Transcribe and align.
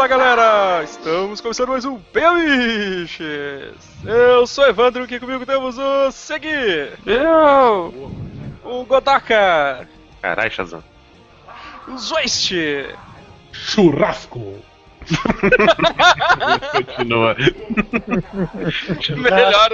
Fala 0.00 0.08
galera! 0.08 0.82
Estamos 0.82 1.42
começando 1.42 1.68
mais 1.68 1.84
um 1.84 2.00
Biches! 2.14 3.74
Eu 4.02 4.46
sou 4.46 4.66
Evandro, 4.66 5.04
aqui 5.04 5.20
comigo 5.20 5.44
temos 5.44 5.76
o 5.76 6.10
Segui! 6.10 6.88
Eu! 7.04 8.10
O 8.64 8.82
Godaka! 8.86 9.86
Caralho, 10.22 10.50
Shazam. 10.50 10.82
O 11.86 11.98
Zoist! 11.98 12.50
Churrasco! 13.52 14.56
Continua. 16.72 17.36
melhor, 19.18 19.70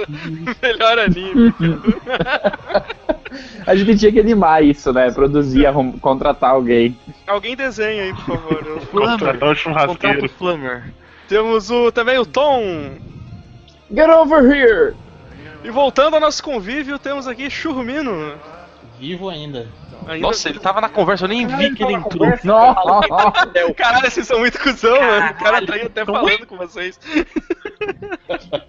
melhor 0.61 0.99
anime. 0.99 1.53
A 3.65 3.75
gente 3.75 3.97
tinha 3.97 4.11
que 4.11 4.19
animar 4.19 4.63
isso, 4.63 4.91
né? 4.93 5.11
Produzir, 5.11 5.65
arrum- 5.65 5.97
contratar 5.99 6.51
alguém. 6.51 6.97
Alguém 7.25 7.55
desenha 7.55 8.03
aí, 8.03 8.13
por 8.13 8.25
favor. 8.25 8.81
Contratar 8.91 9.49
um 9.49 9.55
churrasqueiro. 9.55 10.29
Flammer. 10.29 10.93
Temos 11.27 11.69
o, 11.69 11.91
também 11.91 12.17
o 12.17 12.25
Tom. 12.25 12.91
Get 13.93 14.09
over 14.09 14.43
here! 14.43 14.95
E 15.63 15.69
voltando 15.69 16.13
ao 16.15 16.19
nosso 16.19 16.41
convívio, 16.43 16.97
temos 16.99 17.27
aqui 17.27 17.49
Churrumino. 17.49 18.33
Vivo 18.99 19.29
ainda. 19.29 19.67
Ainda- 20.07 20.27
Nossa, 20.27 20.49
ele 20.49 20.59
tava 20.59 20.79
na 20.81 20.89
conversa, 20.89 21.25
eu 21.25 21.29
nem 21.29 21.45
vi 21.45 21.73
que 21.75 21.83
ele 21.83 21.93
entrou. 21.93 22.27
Não! 22.43 22.75
Caralho, 23.75 24.09
vocês 24.09 24.25
são 24.25 24.39
muito 24.39 24.59
cuzão, 24.59 24.99
mano. 24.99 25.31
O 25.31 25.33
cara 25.35 25.65
tá 25.65 25.73
aí 25.75 25.81
até 25.83 26.05
falando 26.05 26.45
com 26.47 26.57
vocês. 26.57 26.99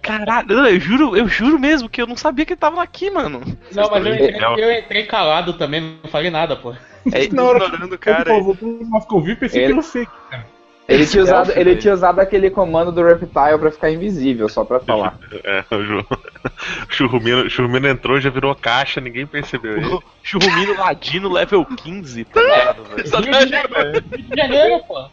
Caralho, 0.01 0.51
eu 0.67 0.79
juro, 0.79 1.15
eu 1.17 1.27
juro 1.27 1.57
mesmo 1.59 1.89
que 1.89 2.01
eu 2.01 2.07
não 2.07 2.15
sabia 2.17 2.45
que 2.45 2.53
ele 2.53 2.59
tava 2.59 2.81
aqui, 2.81 3.09
mano. 3.09 3.41
Não, 3.73 3.89
mas 3.89 4.05
eu 4.05 4.13
entrei, 4.13 4.35
eu 4.57 4.79
entrei 4.79 5.05
calado 5.05 5.53
também, 5.53 5.97
não 6.03 6.09
falei 6.11 6.29
nada, 6.29 6.55
pô. 6.55 6.71
É, 6.73 7.27
Na 7.31 7.43
hora 7.43 7.65
ignorando 7.65 7.93
o 7.93 7.97
cara 7.97 8.33
voltou 8.33 8.55
pro 8.55 8.85
nosso 8.87 9.07
convívio, 9.07 9.37
pensei 9.37 9.63
Ele- 9.63 9.73
que 9.73 9.81
você. 9.81 10.05
cara. 10.29 10.45
Ele 10.89 11.05
tinha, 11.05 11.23
usado, 11.23 11.51
ele 11.55 11.75
tinha 11.75 11.93
usado 11.93 12.19
aquele 12.19 12.49
comando 12.49 12.91
do 12.91 13.03
Reptile 13.03 13.57
pra 13.59 13.71
ficar 13.71 13.91
invisível, 13.91 14.49
só 14.49 14.63
pra 14.65 14.79
falar. 14.79 15.17
É, 15.43 15.63
o 15.75 15.83
Ju- 15.83 16.05
Churrumino, 16.89 17.49
Churrumino 17.49 17.87
entrou, 17.87 18.19
já 18.19 18.29
virou 18.29 18.53
caixa, 18.55 18.99
ninguém 18.99 19.25
percebeu 19.27 19.77
ele. 19.77 19.85
O 19.87 20.03
Churrumino 20.23 20.77
Ladino 20.77 21.29
level 21.31 21.65
15, 21.65 22.25
tá 22.25 22.41
ligado, 22.41 22.83
velho? 22.83 24.03
Rio 24.11 24.23
de 24.23 24.35
Janeiro, 24.35 24.83
pô. 24.87 25.05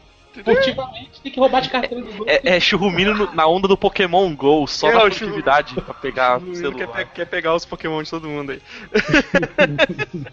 Furtivamente 0.45 1.21
tem 1.23 1.33
que 1.33 1.41
roubar 1.41 1.61
de 1.63 1.71
carteira 1.71 2.05
dos 2.05 2.19
outros. 2.19 2.29
É, 2.45 2.57
é 2.57 2.61
Churrumino 2.61 3.15
no- 3.15 3.35
na 3.35 3.47
onda 3.47 3.67
do 3.67 3.77
Pokémon 3.77 4.35
GO, 4.37 4.67
só 4.67 4.89
É, 4.89 4.93
na 4.93 4.99
o 4.99 5.03
furtividade 5.03 5.75
pra 5.75 5.95
pegar 5.95 6.39
o 6.39 6.55
celular. 6.55 6.77
quer, 6.77 6.89
pe- 6.89 7.11
quer 7.15 7.25
pegar 7.27 7.55
os 7.55 7.65
Pokémon 7.65 8.03
de 8.03 8.11
todo 8.11 8.29
mundo 8.29 8.53
aí. 8.53 8.61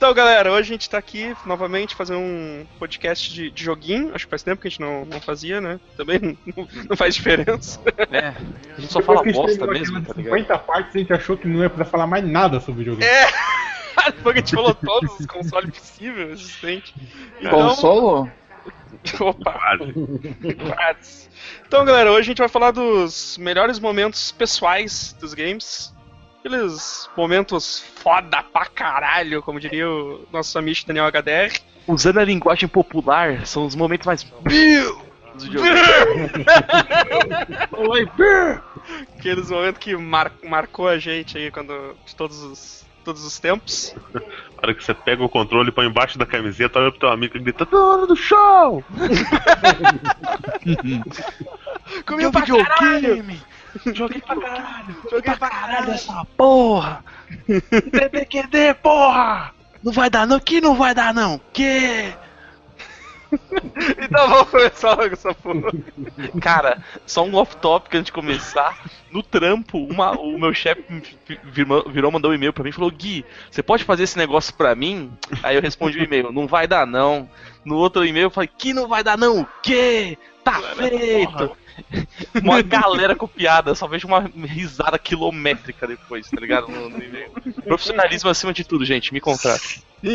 então, 0.00 0.14
galera, 0.14 0.50
hoje 0.50 0.70
a 0.70 0.72
gente 0.72 0.88
tá 0.88 0.96
aqui 0.96 1.36
novamente 1.44 1.94
fazendo 1.94 2.20
um 2.20 2.66
podcast 2.78 3.30
de, 3.34 3.50
de 3.50 3.62
joguinho. 3.62 4.14
Acho 4.14 4.24
que 4.24 4.30
faz 4.30 4.42
tempo 4.42 4.62
que 4.62 4.66
a 4.66 4.70
gente 4.70 4.80
não, 4.80 5.04
não 5.04 5.20
fazia, 5.20 5.60
né? 5.60 5.78
Também 5.94 6.38
não, 6.46 6.66
não 6.88 6.96
faz 6.96 7.14
diferença. 7.14 7.78
É, 8.10 8.28
a 8.28 8.80
gente 8.80 8.90
só 8.90 9.02
fala 9.02 9.22
Depois 9.22 9.58
que 9.58 9.62
a 9.62 9.74
gente 9.74 9.90
bosta 9.90 9.92
mesmo, 9.92 10.02
tá 10.02 10.14
ligado? 10.14 10.38
50 10.38 10.58
partes, 10.60 10.96
a 10.96 10.98
gente 11.00 11.12
achou 11.12 11.36
que 11.36 11.46
não 11.46 11.60
ia 11.60 11.68
precisar 11.68 11.90
falar 11.90 12.06
mais 12.06 12.26
nada 12.26 12.60
sobre 12.60 12.78
videogame. 12.78 13.12
É! 13.12 13.26
Porque 14.24 14.38
a 14.38 14.42
gente 14.42 14.54
falou 14.54 14.74
todos 14.74 15.20
os 15.20 15.26
consoles 15.26 15.78
possíveis 15.78 16.30
existentes. 16.30 16.94
Então, 17.38 17.68
Consolo? 17.68 18.32
opa, 19.20 19.52
Quase. 19.52 19.92
quase. 20.54 21.28
Então, 21.66 21.84
galera, 21.84 22.10
hoje 22.10 22.20
a 22.20 22.22
gente 22.22 22.38
vai 22.38 22.48
falar 22.48 22.70
dos 22.70 23.36
melhores 23.36 23.78
momentos 23.78 24.32
pessoais 24.32 25.14
dos 25.20 25.34
games. 25.34 25.92
Aqueles 26.44 27.08
momentos 27.16 27.84
foda 28.02 28.42
pra 28.42 28.64
caralho, 28.66 29.42
como 29.42 29.60
diria 29.60 29.88
o 29.88 30.26
nosso 30.32 30.58
amigo 30.58 30.78
Daniel 30.86 31.06
HDR. 31.06 31.52
Usando 31.86 32.18
a 32.18 32.24
linguagem 32.24 32.68
popular, 32.68 33.46
são 33.46 33.66
os 33.66 33.74
momentos 33.74 34.06
mais 34.06 34.22
Bill 34.22 35.02
dos 35.34 35.44
videogames. 35.44 36.30
Aqueles 39.18 39.50
momentos 39.50 39.78
que 39.82 39.94
mar- 39.96 40.32
marcou 40.42 40.88
a 40.88 40.98
gente 40.98 41.36
aí 41.36 41.50
quando, 41.50 41.94
de 42.06 42.16
todos 42.16 42.42
os, 42.42 42.86
todos 43.04 43.22
os 43.24 43.38
tempos. 43.38 43.94
Na 44.14 44.20
hora 44.62 44.74
que 44.74 44.82
você 44.82 44.94
pega 44.94 45.22
o 45.22 45.28
controle, 45.28 45.70
põe 45.70 45.86
embaixo 45.86 46.18
da 46.18 46.24
camiseta, 46.24 46.78
olha 46.78 46.90
pro 46.90 47.00
teu 47.00 47.10
amigo 47.10 47.36
e 47.36 47.40
grita: 47.40 47.64
Dono 47.66 48.06
do 48.06 48.16
show! 48.16 48.82
Comigo 52.06 52.30
pra 52.32 52.40
videogame! 52.40 53.40
Joguei 53.94 54.20
pra 54.20 54.36
caralho! 54.36 54.96
Joguei 55.10 55.34
pra 55.36 55.50
caralho 55.50 55.92
essa 55.92 56.24
porra! 56.36 57.04
TPQD, 57.48 58.74
porra! 58.82 59.52
Não 59.82 59.92
vai 59.92 60.10
dar 60.10 60.26
não? 60.26 60.38
Que 60.40 60.60
não 60.60 60.74
vai 60.74 60.94
dar 60.94 61.14
não? 61.14 61.40
Que? 61.52 62.12
Então 64.02 64.28
vamos 64.28 64.50
começar 64.50 64.90
logo 64.90 65.12
essa 65.14 65.32
porra. 65.32 65.70
Cara, 66.40 66.82
só 67.06 67.24
um 67.24 67.36
off-topic 67.36 67.94
antes 67.94 68.06
de 68.06 68.12
começar. 68.12 68.76
No 69.12 69.22
trampo, 69.22 69.78
uma- 69.78 70.18
o 70.18 70.36
meu 70.36 70.52
chefe 70.52 70.82
virou, 71.44 71.88
virou, 71.88 72.10
mandou 72.10 72.32
um 72.32 72.34
e-mail 72.34 72.52
pra 72.52 72.64
mim 72.64 72.70
e 72.70 72.72
falou: 72.72 72.90
Gui, 72.90 73.24
você 73.48 73.62
pode 73.62 73.84
fazer 73.84 74.02
esse 74.02 74.18
negócio 74.18 74.52
pra 74.54 74.74
mim? 74.74 75.12
Aí 75.44 75.54
eu 75.54 75.62
respondi 75.62 75.98
o 76.00 76.02
e-mail: 76.02 76.32
Não 76.32 76.48
vai 76.48 76.66
dar 76.66 76.84
não. 76.84 77.30
No 77.64 77.76
outro 77.76 78.04
e-mail 78.04 78.24
eu 78.26 78.30
falei: 78.30 78.50
Que 78.58 78.72
não 78.72 78.88
vai 78.88 79.04
dar 79.04 79.16
não? 79.16 79.42
O 79.42 79.48
quê? 79.62 80.18
Tá 80.42 80.60
feito! 80.74 81.56
Uma 82.42 82.62
galera 82.62 83.16
copiada, 83.16 83.74
só 83.74 83.86
vejo 83.86 84.06
uma 84.06 84.20
risada 84.44 84.98
quilométrica 84.98 85.86
depois, 85.86 86.28
tá 86.28 86.40
ligado? 86.40 86.68
No, 86.68 86.88
no. 86.88 87.00
Profissionalismo 87.62 88.30
acima 88.30 88.52
de 88.52 88.64
tudo, 88.64 88.84
gente, 88.84 89.12
me 89.12 89.20
contrate. 89.20 89.82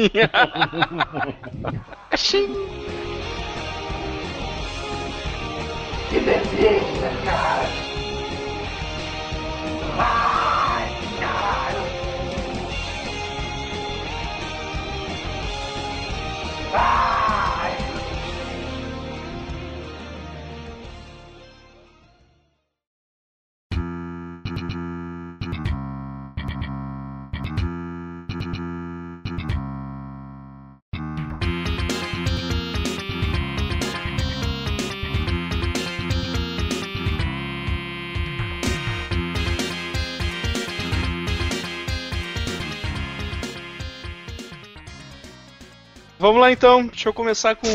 Vamos 46.25 46.41
lá 46.41 46.51
então, 46.51 46.87
deixa 46.87 47.07
eu 47.07 47.13
começar 47.13 47.55
com. 47.55 47.67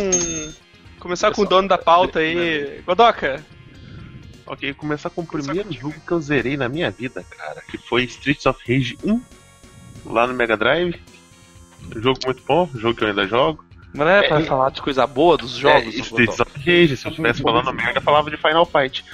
Começar 0.98 1.30
com 1.30 1.42
o 1.42 1.46
dono 1.46 1.68
da 1.68 1.78
pauta 1.78 2.18
aí. 2.18 2.82
Godoka, 2.84 3.40
Ok, 4.44 4.74
começar 4.74 5.08
com 5.08 5.20
o 5.20 5.26
primeiro 5.26 5.72
jogo 5.72 5.94
que 6.04 6.10
eu 6.10 6.20
zerei 6.20 6.56
na 6.56 6.68
minha 6.68 6.90
vida, 6.90 7.24
cara, 7.30 7.62
que 7.70 7.78
foi 7.78 8.02
Streets 8.02 8.46
of 8.46 8.60
Rage 8.66 8.98
1, 9.04 9.20
lá 10.04 10.26
no 10.26 10.34
Mega 10.34 10.56
Drive. 10.56 11.00
Um 11.94 12.02
jogo 12.02 12.18
muito 12.26 12.42
bom, 12.42 12.68
um 12.74 12.78
jogo 12.80 12.96
que 12.96 13.04
eu 13.04 13.08
ainda 13.08 13.28
jogo. 13.28 13.64
Mas 13.94 14.04
não 14.04 14.14
é 14.14 14.26
pra 14.26 14.40
falar 14.40 14.70
de 14.70 14.82
coisa 14.82 15.06
boa 15.06 15.36
dos 15.36 15.52
jogos? 15.52 15.94
é, 15.94 15.98
Streets 16.00 16.36
Godoka? 16.36 16.42
of 16.42 16.58
Rage, 16.58 16.96
se 16.96 17.06
eu 17.06 17.10
estivesse 17.10 17.42
falando 17.42 17.72
merda, 17.72 18.00
eu 18.00 18.02
falava 18.02 18.28
de 18.32 18.36
Final 18.36 18.66
Fight. 18.66 19.04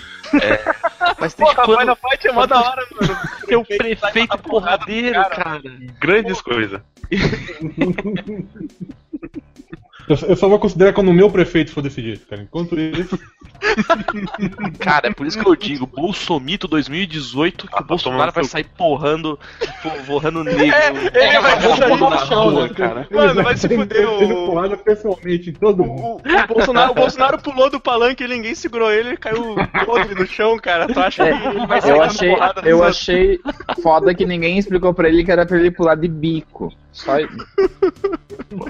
Mas 1.19 1.35
desde 1.35 1.55
Porra, 1.55 1.67
quando 1.67 1.81
Final 1.81 1.97
Fight 1.97 2.29
é 2.29 2.33
mó 2.33 2.47
da 2.47 2.61
hora, 2.61 2.87
mano. 3.01 3.19
tem 3.47 3.57
um 3.57 3.65
prefeito 3.65 4.39
porradeiro, 4.39 5.21
cara? 5.31 5.63
Grandes 6.01 6.41
coisas. 6.41 6.81
Eu, 10.09 10.17
eu 10.29 10.37
só 10.37 10.49
vou 10.49 10.59
considerar 10.59 10.93
quando 10.93 11.09
o 11.09 11.13
meu 11.15 11.29
prefeito 11.31 11.73
for 11.73 11.83
decidir, 11.83 12.19
cara. 12.21 12.43
Enquanto 12.43 12.79
isso. 12.79 13.19
Cara, 14.79 15.09
é 15.09 15.13
por 15.13 15.27
isso 15.27 15.39
que 15.39 15.49
eu 15.49 15.57
digo, 15.57 15.87
Bolsomito 15.87 16.69
2018, 16.69 17.67
que 17.67 17.73
Ah, 17.75 17.77
o 17.77 17.81
tá 17.81 17.85
Bolsonaro 17.85 18.19
tomando 18.33 18.35
vai 18.35 18.45
sair 18.45 18.65
porrando, 18.65 19.39
po- 19.83 20.03
borrando 20.07 20.45
negro. 20.45 20.63
ele 20.65 21.41
vai 21.41 21.61
sair 21.61 21.99
na 22.01 22.17
rua, 22.17 22.69
né? 22.69 22.75
cara. 22.75 23.09
Mano, 23.11 23.43
vai 23.43 23.57
se 23.57 23.67
Ele 23.67 23.77
fuder, 23.79 24.09
o- 24.09 24.47
porrada 24.47 24.77
pessoalmente 24.77 25.51
em 25.51 25.53
todo 25.55 25.83
mundo. 25.85 26.03
O, 26.03 26.17
o 26.17 26.47
Bolsonaro, 26.55 26.93
o 26.93 26.95
Bolsonaro 26.95 27.39
pulou 27.43 27.71
do 27.71 27.81
palanque 27.81 28.25
e 28.25 28.29
ninguém 28.29 28.55
segurou 28.55 28.93
ele, 28.93 29.09
ele 29.11 29.17
caiu 29.17 29.57
podre 29.85 30.15
no 30.15 30.27
chão, 30.27 30.57
cara. 30.59 30.87
Tu 30.87 30.99
acha 31.01 31.25
que 31.25 31.31
ele 31.49 31.67
vai 31.67 31.81
sair 31.81 31.91
Eu 31.91 32.03
achei, 32.03 32.31
porrada 32.31 32.61
eu 32.69 32.77
outros? 32.79 32.97
achei 32.97 33.41
foda 33.83 34.15
que 34.15 34.25
ninguém 34.27 34.59
explicou 34.59 34.93
pra 34.95 35.09
ele 35.09 35.25
que 35.25 35.33
era 35.33 35.45
pra 35.47 35.57
ele 35.59 35.71
pular 35.71 35.95
de 35.97 36.07
bico. 36.09 36.73
Só 36.93 37.17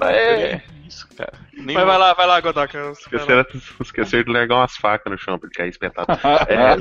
É 0.03 0.61
isso, 0.87 1.07
cara. 1.15 1.33
Nem 1.53 1.75
Mas 1.75 1.85
vai 1.85 1.97
lá, 1.97 2.13
vai 2.13 2.27
lá, 2.27 2.41
lá. 2.43 2.91
Esqueceram, 2.91 3.45
esqueceram 3.81 4.23
de 4.23 4.31
largar 4.31 4.55
umas 4.55 4.75
facas 4.75 5.11
no 5.11 5.17
chão 5.17 5.37
pra 5.37 5.47
ele 5.47 5.55
cair 5.55 5.69
espetado. 5.69 6.07
É. 6.47 6.75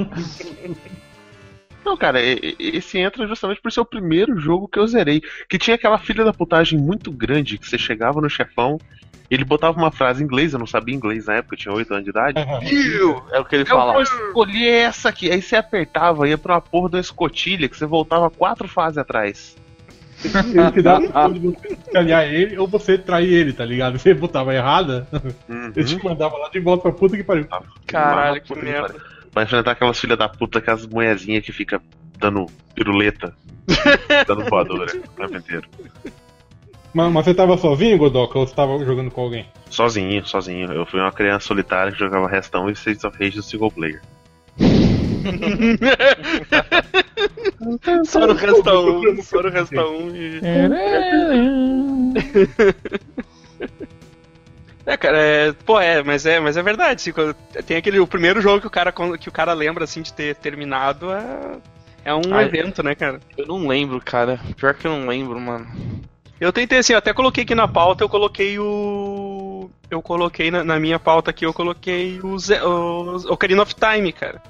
Não, 1.85 1.97
cara, 1.97 2.19
esse 2.20 2.99
entra 2.99 3.26
justamente 3.29 3.61
por 3.61 3.70
ser 3.70 3.81
o 3.81 3.85
primeiro 3.85 4.38
jogo 4.38 4.67
que 4.67 4.79
eu 4.79 4.87
zerei. 4.87 5.23
Que 5.49 5.56
tinha 5.58 5.76
aquela 5.76 5.99
filha 5.99 6.25
da 6.25 6.32
putagem 6.32 6.79
muito 6.79 7.12
grande 7.12 7.58
que 7.58 7.69
você 7.69 7.79
chegava 7.79 8.20
no 8.20 8.29
chefão, 8.29 8.79
ele 9.31 9.44
botava 9.44 9.79
uma 9.79 9.91
frase 9.93 10.23
em 10.23 10.26
inglês, 10.26 10.52
eu 10.52 10.59
não 10.59 10.67
sabia 10.67 10.94
inglês 10.94 11.26
na 11.26 11.35
época, 11.35 11.55
eu 11.55 11.59
tinha 11.59 11.75
8 11.75 11.93
anos 11.93 12.05
de 12.05 12.11
idade. 12.11 12.44
Viu? 12.64 13.23
É 13.32 13.38
o 13.38 13.44
que 13.44 13.56
ele 13.56 13.62
Eu 13.62 13.69
fala. 13.69 13.93
vou 13.93 14.02
escolher 14.02 14.69
essa 14.69 15.09
aqui. 15.09 15.31
Aí 15.31 15.41
você 15.41 15.56
apertava, 15.56 16.29
ia 16.29 16.38
pra 16.38 16.55
uma 16.55 16.61
porra 16.61 16.91
de 16.91 16.97
uma 16.97 17.00
escotilha 17.00 17.69
que 17.69 17.76
você 17.76 17.87
voltava 17.87 18.31
quatro 18.31 18.67
fases 18.67 18.99
atrás. 18.99 19.56
Ele 20.24 20.70
te 20.72 20.82
dá 20.82 20.96
a 21.14 21.28
de 21.28 21.38
você 21.40 21.68
escanear 21.74 22.24
ele 22.24 22.56
ou 22.58 22.66
você 22.66 22.96
trair 22.96 23.32
ele, 23.32 23.52
tá 23.52 23.64
ligado? 23.64 23.98
Você 24.00 24.14
botava 24.14 24.54
errada, 24.54 25.06
Uhum. 25.48 25.72
ele 25.76 25.84
te 25.84 26.02
mandava 26.02 26.36
lá 26.38 26.48
de 26.48 26.58
volta 26.60 26.82
pra 26.84 26.92
puta 26.92 27.16
que 27.16 27.22
pariu. 27.24 27.46
Caralho, 27.86 28.40
que 28.40 28.54
merda. 28.54 28.88
pariu. 28.88 29.00
Vai 29.32 29.44
enfrentar 29.44 29.72
aquelas 29.72 29.98
filhas 30.00 30.18
da 30.18 30.28
puta 30.28 30.60
com 30.60 30.70
as 30.70 30.86
moezinhas 30.86 31.44
que 31.44 31.52
fica 31.52 31.80
dando 32.18 32.46
piruleta, 32.74 33.34
dando 34.26 34.44
voadora 34.46 34.90
o 34.96 35.00
tempo 35.16 35.36
inteiro. 35.36 35.68
Mas, 36.94 37.12
mas 37.12 37.24
você 37.26 37.34
tava 37.34 37.58
sozinho, 37.58 37.98
Godoka, 37.98 38.38
ou 38.38 38.46
você 38.46 38.54
tava 38.54 38.82
jogando 38.82 39.10
com 39.10 39.20
alguém? 39.20 39.46
Sozinho, 39.68 40.26
sozinho. 40.26 40.72
Eu 40.72 40.86
fui 40.86 40.98
uma 40.98 41.12
criança 41.12 41.46
solitária 41.46 41.92
que 41.92 41.98
jogava 41.98 42.26
Restão 42.26 42.70
e 42.70 42.72
Streets 42.72 43.04
of 43.04 43.18
Rage 43.22 43.36
no 43.36 43.42
single 43.42 43.70
player. 43.70 44.00
Só 48.04 48.26
no 48.26 48.34
Resta 48.34 48.78
1, 48.78 49.22
só 49.22 49.42
no 49.42 49.50
Resta 49.50 49.86
1 49.86 50.16
e... 50.16 50.40
É, 54.84 54.96
cara, 54.96 55.18
é, 55.18 55.52
pô, 55.52 55.80
é, 55.80 56.00
mas 56.02 56.24
é, 56.26 56.38
mas 56.38 56.56
é 56.56 56.62
verdade, 56.62 57.00
assim, 57.00 57.12
quando- 57.12 57.34
tem 57.66 57.76
aquele, 57.76 57.98
o 57.98 58.06
primeiro 58.06 58.40
jogo 58.40 58.60
que 58.60 58.66
o 58.68 58.70
cara, 58.70 58.92
que 59.18 59.28
o 59.28 59.32
cara 59.32 59.52
lembra, 59.52 59.82
assim, 59.82 60.00
de 60.00 60.12
ter 60.12 60.36
terminado 60.36 61.10
é, 61.10 61.58
é 62.04 62.14
um 62.14 62.20
Ah, 62.32 62.44
evento, 62.44 62.82
né, 62.84 62.94
cara? 62.94 63.20
Eu 63.36 63.46
não 63.46 63.66
lembro, 63.66 64.00
cara. 64.00 64.38
Pior 64.56 64.74
que 64.74 64.86
eu 64.86 64.92
não 64.96 65.08
lembro, 65.08 65.40
mano. 65.40 65.66
Eu 66.40 66.52
tentei, 66.52 66.78
assim, 66.78 66.92
eu 66.92 66.98
até 67.00 67.12
coloquei 67.12 67.42
aqui 67.42 67.54
na 67.54 67.66
pauta, 67.66 68.04
eu 68.04 68.08
coloquei 68.08 68.58
o... 68.60 69.68
Eu 69.90 70.00
coloquei 70.02 70.50
na, 70.52 70.62
na 70.62 70.78
minha 70.78 70.98
pauta 71.00 71.30
aqui, 71.30 71.44
eu 71.46 71.52
coloquei 71.52 72.20
o, 72.22 72.38
Ze- 72.38 72.60
o 72.60 73.16
Ocarina 73.32 73.62
of 73.62 73.74
Time, 73.74 74.12
cara. 74.12 74.40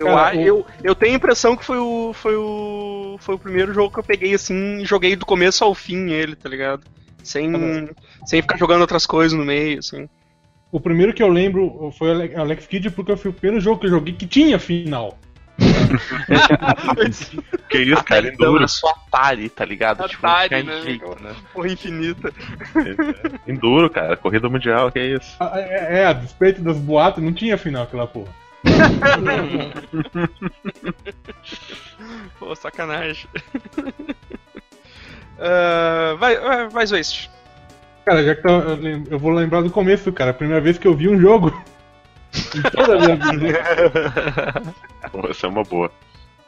Eu, 0.00 0.06
Cara, 0.06 0.34
eu, 0.34 0.66
eu 0.82 0.94
tenho 0.94 1.12
a 1.12 1.16
impressão 1.16 1.54
que 1.54 1.64
foi 1.64 1.76
o, 1.76 2.12
foi 2.14 2.34
o. 2.34 3.16
Foi 3.20 3.34
o 3.34 3.38
primeiro 3.38 3.74
jogo 3.74 3.92
que 3.92 3.98
eu 3.98 4.02
peguei 4.04 4.32
assim 4.32 4.78
e 4.78 4.84
joguei 4.86 5.14
do 5.14 5.26
começo 5.26 5.62
ao 5.62 5.74
fim 5.74 6.10
ele, 6.10 6.34
tá 6.34 6.48
ligado? 6.48 6.82
Sem, 7.22 7.52
sem 8.24 8.40
ficar 8.40 8.56
jogando 8.56 8.80
outras 8.80 9.04
coisas 9.04 9.38
no 9.38 9.44
meio, 9.44 9.78
assim. 9.78 10.08
O 10.72 10.80
primeiro 10.80 11.12
que 11.12 11.22
eu 11.22 11.28
lembro 11.28 11.92
foi 11.98 12.34
Alex 12.34 12.66
Kidd, 12.66 12.90
porque 12.90 13.14
foi 13.14 13.30
o 13.30 13.34
primeiro 13.34 13.60
jogo 13.60 13.78
que 13.78 13.86
eu 13.86 13.90
joguei 13.90 14.14
que 14.14 14.26
tinha 14.26 14.58
final. 14.58 15.18
Que 17.68 17.78
isso, 17.78 18.02
cara, 18.04 18.28
Então, 18.28 18.46
enduro. 18.48 18.62
na 18.62 18.68
sua 18.68 18.90
Atari, 18.92 19.48
tá 19.48 19.64
ligado? 19.64 20.02
Atari, 20.02 20.62
não 20.62 20.74
né? 20.74 20.82
jeito, 20.82 21.22
né? 21.22 21.34
Porra 21.52 21.68
infinita. 21.68 22.32
Enduro, 23.46 23.90
cara. 23.90 24.16
Corrida 24.16 24.48
mundial, 24.48 24.90
que 24.90 24.98
é 24.98 25.06
isso. 25.14 25.36
Ah, 25.38 25.52
É, 25.56 26.00
é, 26.00 26.06
a 26.06 26.12
despeito 26.12 26.62
das 26.62 26.78
boatas, 26.78 27.22
não 27.22 27.32
tinha 27.32 27.58
final 27.58 27.82
aquela 27.82 28.06
porra. 28.06 28.32
Pô, 32.38 32.54
sacanagem. 32.54 33.28
Ah, 35.42 36.16
vai, 36.18 36.38
vai, 36.38 36.68
vai, 36.68 36.86
Zwist. 36.86 37.30
Cara, 38.04 38.22
já 38.22 38.34
que 38.34 38.42
tá, 38.42 38.50
eu, 38.50 38.76
lem- 38.76 39.04
eu 39.10 39.18
vou 39.18 39.30
lembrar 39.30 39.62
do 39.62 39.70
começo, 39.70 40.12
cara. 40.12 40.32
A 40.32 40.34
primeira 40.34 40.60
vez 40.60 40.76
que 40.76 40.86
eu 40.86 40.94
vi 40.94 41.08
um 41.08 41.18
jogo. 41.18 41.50
em 42.54 42.60
toda 42.70 42.96
a 42.96 42.98
minha 42.98 43.16
vida. 43.16 43.58
Pô, 45.10 45.26
essa 45.30 45.46
é 45.46 45.48
uma 45.48 45.64
boa. 45.64 45.90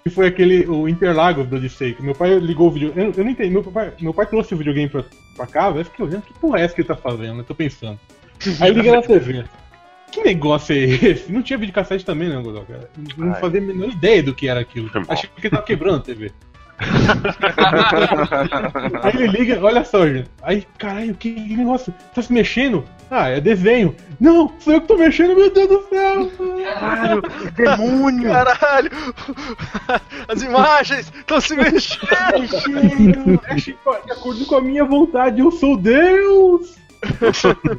Que 0.04 0.10
foi 0.10 0.26
aquele, 0.26 0.66
o 0.68 0.86
Interlagos 0.86 1.46
do 1.46 1.56
Odyssey. 1.56 1.94
que 1.94 2.02
Meu 2.02 2.14
pai 2.14 2.38
ligou 2.38 2.68
o 2.68 2.70
vídeo. 2.70 2.92
Eu, 2.94 3.14
eu 3.16 3.24
não 3.24 3.30
entendi. 3.30 3.48
Meu 3.48 3.62
pai, 3.64 3.94
meu 3.98 4.12
pai 4.12 4.26
trouxe 4.26 4.52
o 4.52 4.58
videogame 4.58 4.90
pra, 4.90 5.04
pra 5.36 5.46
casa. 5.46 5.78
Eu 5.78 5.84
fiquei 5.86 6.04
olhando, 6.04 6.22
que 6.24 6.34
porra 6.34 6.60
é 6.60 6.64
essa 6.64 6.74
que 6.74 6.82
ele 6.82 6.88
tá 6.88 6.96
fazendo? 6.96 7.38
Eu 7.40 7.44
tô 7.44 7.54
pensando. 7.54 7.98
Aí 8.60 8.68
eu 8.68 8.74
liguei 8.74 8.92
na 8.92 9.00
TV. 9.00 9.42
Que 10.12 10.22
negócio 10.22 10.74
é 10.74 10.78
esse? 10.78 11.32
Não 11.32 11.42
tinha 11.42 11.58
videocassete 11.58 12.04
também, 12.04 12.28
né, 12.28 12.40
Godó, 12.40 12.62
cara? 12.64 12.90
Não 13.16 13.32
Ai. 13.32 13.40
fazia 13.40 13.60
a 13.60 13.64
menor 13.64 13.88
ideia 13.88 14.22
do 14.22 14.34
que 14.34 14.46
era 14.46 14.60
aquilo. 14.60 14.90
Achei 15.08 15.28
que 15.34 15.40
ele 15.40 15.50
tava 15.50 15.62
quebrando 15.62 15.96
a 15.96 16.00
TV. 16.00 16.30
Aí 19.02 19.12
ele 19.14 19.28
liga, 19.28 19.60
olha 19.62 19.84
só, 19.84 20.06
gente. 20.06 20.28
Aí, 20.42 20.66
caralho, 20.78 21.14
que 21.14 21.30
negócio? 21.30 21.94
Tá 22.14 22.20
se 22.20 22.32
mexendo? 22.32 22.84
Ah, 23.10 23.28
é 23.28 23.40
desenho. 23.40 23.94
Não, 24.18 24.52
sou 24.58 24.74
eu 24.74 24.80
que 24.80 24.88
tô 24.88 24.96
mexendo, 24.96 25.36
meu 25.36 25.52
Deus 25.52 25.68
do 25.68 25.88
céu. 25.88 26.30
Caralho, 26.64 27.22
demônio! 27.54 28.30
Caralho! 28.30 28.90
As 30.28 30.42
imagens 30.42 31.12
estão 31.14 31.40
se 31.40 31.54
mexendo! 31.54 33.40
Mexe 33.48 33.76
de 34.04 34.12
acordo 34.12 34.44
com 34.46 34.56
a 34.56 34.60
minha 34.60 34.84
vontade, 34.84 35.40
eu 35.40 35.50
sou 35.50 35.76
Deus! 35.76 36.81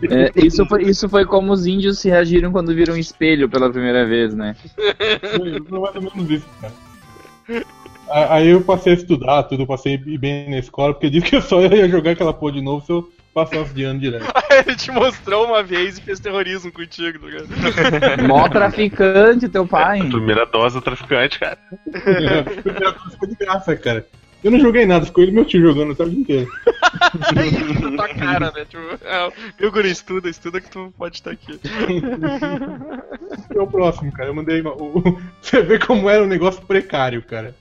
É, 0.09 0.31
isso, 0.45 0.65
foi, 0.65 0.83
isso 0.83 1.07
foi 1.09 1.25
como 1.25 1.51
os 1.51 1.65
índios 1.65 1.99
se 1.99 2.09
reagiram 2.09 2.51
quando 2.51 2.73
viram 2.75 2.93
um 2.95 2.97
espelho 2.97 3.47
pela 3.49 3.69
primeira 3.71 4.05
vez, 4.05 4.33
né? 4.35 4.55
Foi 5.35 5.61
foi 5.61 5.79
mais 5.79 5.95
ou 5.95 6.01
menos 6.01 6.29
isso, 6.29 6.45
cara. 6.61 6.73
A- 8.09 8.35
Aí 8.35 8.49
eu 8.49 8.61
passei 8.61 8.93
a 8.93 8.95
estudar 8.95 9.43
tudo, 9.43 9.65
passei 9.65 9.97
bem 9.97 10.49
na 10.49 10.57
escola, 10.59 10.93
porque 10.93 11.09
disse 11.09 11.25
que 11.27 11.35
eu 11.35 11.41
só 11.41 11.61
ia 11.61 11.87
jogar 11.89 12.11
aquela 12.11 12.33
porra 12.33 12.53
de 12.53 12.61
novo 12.61 12.85
se 12.85 12.91
eu 12.91 13.09
passasse 13.33 13.73
de 13.73 13.83
ano 13.83 13.99
direto. 13.99 14.25
Ele 14.67 14.75
te 14.75 14.91
mostrou 14.91 15.45
uma 15.47 15.63
vez 15.63 15.97
e 15.97 16.01
fez 16.01 16.19
terrorismo 16.19 16.71
contigo, 16.71 17.17
tá 17.19 17.25
ligado? 17.27 17.47
Mó 18.27 18.47
traficante, 18.49 19.49
teu 19.49 19.65
pai. 19.65 19.99
Primeira 19.99 20.45
dose 20.45 20.75
do 20.75 20.81
traficante, 20.81 21.39
cara. 21.39 21.57
A 21.89 22.61
primeira 22.61 22.93
coisa 22.93 23.17
foi 23.17 23.27
de 23.29 23.35
graça, 23.35 23.75
cara. 23.75 24.05
Eu 24.43 24.51
não 24.51 24.59
joguei 24.59 24.85
nada, 24.85 25.05
ficou 25.05 25.23
ele 25.23 25.31
e 25.31 25.35
meu 25.35 25.45
tio 25.45 25.61
jogando 25.61 25.91
o 25.91 25.95
tarde 25.95 26.17
inteiro. 26.19 26.51
Na 27.91 27.91
tua 28.07 28.09
cara, 28.13 28.51
né? 28.51 28.65
Tipo, 28.65 28.83
é, 29.05 29.31
meu 29.59 29.71
guri, 29.71 29.89
estuda, 29.89 30.29
estuda 30.29 30.59
que 30.59 30.69
tu 30.69 30.93
pode 30.97 31.15
estar 31.15 31.31
aqui. 31.31 31.59
É 33.55 33.59
o 33.61 33.67
próximo, 33.67 34.11
cara. 34.11 34.29
Eu 34.29 34.35
mandei. 34.35 34.61
uma- 34.61 34.73
o- 34.73 35.19
Você 35.41 35.61
vê 35.61 35.79
como 35.79 36.09
era 36.09 36.23
um 36.23 36.27
negócio 36.27 36.61
precário, 36.63 37.21
cara. 37.21 37.55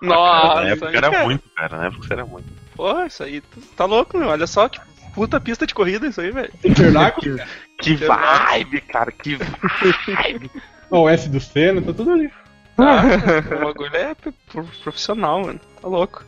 Nossa, 0.00 0.62
na 0.62 0.68
época 0.70 0.96
era 0.96 1.24
muito, 1.24 1.44
cara. 1.56 1.76
Na 1.78 1.86
época 1.86 2.06
era 2.10 2.24
muito. 2.26 2.46
Pô, 2.76 3.04
isso 3.04 3.22
aí, 3.22 3.40
tá 3.76 3.84
louco, 3.84 4.16
meu. 4.18 4.28
Olha 4.28 4.46
só 4.46 4.68
que 4.68 4.80
puta 5.14 5.40
pista 5.40 5.66
de 5.66 5.74
corrida 5.74 6.06
isso 6.06 6.20
aí, 6.20 6.30
velho. 6.30 6.52
Interlagos, 6.64 7.36
cara. 7.36 7.48
Que 7.80 7.94
vibe, 7.94 8.80
cara, 8.82 9.10
que 9.12 9.36
vibe! 9.36 10.50
Ó, 10.90 11.02
o 11.02 11.08
S 11.08 11.28
do 11.28 11.40
Senna, 11.40 11.82
tá 11.82 11.92
tudo 11.92 12.12
ali. 12.12 12.30
Tá, 12.78 13.02
o 13.56 13.64
bagulho 13.66 13.94
é 13.96 14.14
pro- 14.14 14.32
pro- 14.32 14.64
profissional, 14.82 15.42
mano. 15.42 15.60
Tá 15.82 15.88
louco. 15.88 16.24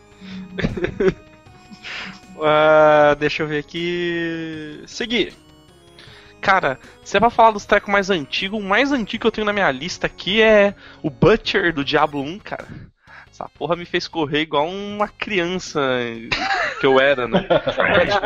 Ah, 2.43 3.15
deixa 3.19 3.43
eu 3.43 3.47
ver 3.47 3.59
aqui. 3.59 4.83
Seguir. 4.87 5.35
Cara, 6.41 6.79
se 7.05 7.17
é 7.17 7.21
pra 7.21 7.29
falar 7.29 7.51
dos 7.51 7.67
trecos 7.67 7.93
mais 7.93 8.09
antigos, 8.09 8.59
o 8.59 8.63
mais 8.63 8.93
antigo 8.93 9.21
que 9.23 9.27
eu 9.27 9.31
tenho 9.33 9.45
na 9.45 9.53
minha 9.53 9.71
lista 9.71 10.07
aqui 10.07 10.41
é 10.41 10.75
o 11.03 11.11
Butcher 11.11 11.73
do 11.75 11.85
Diablo 11.85 12.23
1, 12.23 12.39
cara. 12.39 12.67
Essa 13.41 13.49
porra 13.49 13.75
me 13.75 13.87
fez 13.87 14.07
correr 14.07 14.43
igual 14.43 14.69
uma 14.69 15.09
criança 15.09 15.81
que 16.79 16.85
eu 16.85 17.01
era, 17.01 17.27
né? 17.27 17.47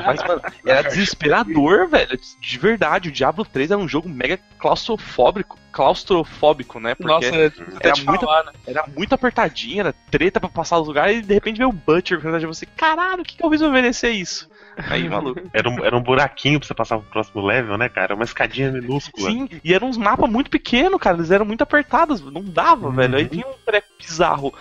Mas, 0.05 0.21
mano, 0.27 0.43
era 0.67 0.83
desesperador, 0.89 1.89
velho. 1.89 2.19
De 2.41 2.59
verdade, 2.59 3.11
o 3.11 3.13
Diablo 3.13 3.45
3 3.45 3.71
era 3.71 3.81
um 3.81 3.89
jogo 3.89 4.09
mega 4.09 4.41
claustrofóbico, 4.59 5.57
claustrofóbico, 5.71 6.81
né? 6.81 6.97
Porque 6.97 7.13
Nossa, 7.13 7.53
era, 7.81 7.97
muito, 8.05 8.25
falar, 8.25 8.45
né? 8.45 8.53
era 8.67 8.85
muito 8.97 9.15
apertadinho, 9.15 9.81
era 9.81 9.95
treta 10.11 10.41
pra 10.41 10.49
passar 10.49 10.81
os 10.81 10.89
lugares 10.89 11.19
e 11.19 11.23
de 11.23 11.35
repente 11.35 11.59
veio 11.59 11.69
o 11.69 11.73
Butcher 11.73 12.19
atrás 12.19 12.41
de 12.41 12.47
você. 12.47 12.67
Caralho, 12.67 13.23
o 13.23 13.25
que, 13.25 13.37
que 13.37 13.45
eu 13.45 13.51
fiz 13.51 13.61
pra 13.61 13.71
merecer 13.71 14.13
isso? 14.13 14.51
Aí, 14.77 15.09
maluco. 15.09 15.41
Era 15.53 15.69
um, 15.69 15.85
era 15.85 15.97
um 15.97 16.03
buraquinho 16.03 16.59
pra 16.59 16.67
você 16.67 16.75
passar 16.75 16.99
pro 16.99 17.11
próximo 17.11 17.45
level, 17.47 17.79
né, 17.79 17.89
cara? 17.89 18.17
Uma 18.17 18.25
escadinha 18.25 18.73
minúscula. 18.73 19.31
Sim, 19.31 19.49
e 19.63 19.73
eram 19.73 19.89
uns 19.89 19.97
mapas 19.97 20.29
muito 20.29 20.51
pequenos, 20.51 21.01
cara. 21.01 21.17
Eles 21.17 21.31
eram 21.31 21.45
muito 21.45 21.63
apertados, 21.63 22.21
não 22.21 22.43
dava, 22.43 22.91
velho. 22.91 23.17
Aí 23.17 23.25
vinha 23.25 23.47
um 23.47 23.55
treco 23.65 23.87
bizarro 23.97 24.53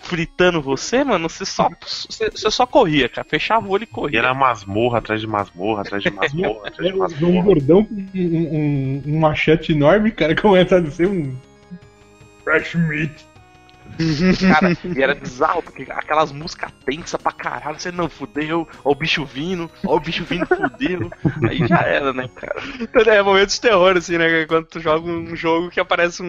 fritando 0.00 0.60
você, 0.62 1.04
mano. 1.04 1.28
Você 1.28 1.44
só, 1.44 1.70
você, 1.80 2.30
você 2.30 2.50
só 2.50 2.66
corria, 2.66 3.08
cara. 3.08 3.26
Fechava 3.28 3.66
o 3.66 3.70
olho 3.70 3.84
e 3.84 3.86
E 3.86 3.86
corria. 3.86 4.18
era 4.18 4.34
masmorra 4.34 4.98
atrás 4.98 5.20
de 5.20 5.26
masmorra, 5.26 5.82
atrás 5.82 6.02
de 6.02 6.10
masmorra, 6.10 6.68
atrás 6.68 6.88
de 6.88 6.94
um 6.98 6.98
masmorra. 6.98 7.42
gordão 7.42 7.84
com 7.84 7.94
um, 7.94 8.10
um, 8.14 9.02
um 9.06 9.20
machete 9.20 9.72
enorme, 9.72 10.10
cara, 10.12 10.34
começa 10.34 10.78
a 10.78 10.90
ser 10.90 11.06
um. 11.08 11.36
Fresh 12.44 12.74
meat. 12.74 13.29
Cara, 14.48 14.76
e 14.96 15.02
era 15.02 15.14
bizarro, 15.14 15.62
porque 15.62 15.86
aquelas 15.90 16.32
músicas 16.32 16.70
tensas 16.84 17.20
pra 17.20 17.32
caralho. 17.32 17.78
Você 17.78 17.90
não 17.92 18.08
fudeu, 18.08 18.66
ó 18.84 18.90
o 18.92 18.94
bicho 18.94 19.24
vindo, 19.24 19.70
ó 19.84 19.96
o 19.96 20.00
bicho 20.00 20.24
vindo, 20.24 20.46
fudeu. 20.46 21.10
Aí 21.48 21.58
já 21.66 21.80
era, 21.82 22.12
né, 22.12 22.28
cara? 22.34 22.60
É 23.14 23.22
momentos 23.22 23.54
de 23.54 23.60
terror, 23.60 23.96
assim, 23.96 24.18
né? 24.18 24.44
Quando 24.46 24.66
tu 24.66 24.80
joga 24.80 25.08
um 25.08 25.34
jogo 25.36 25.70
que 25.70 25.80
aparece 25.80 26.22
um, 26.22 26.26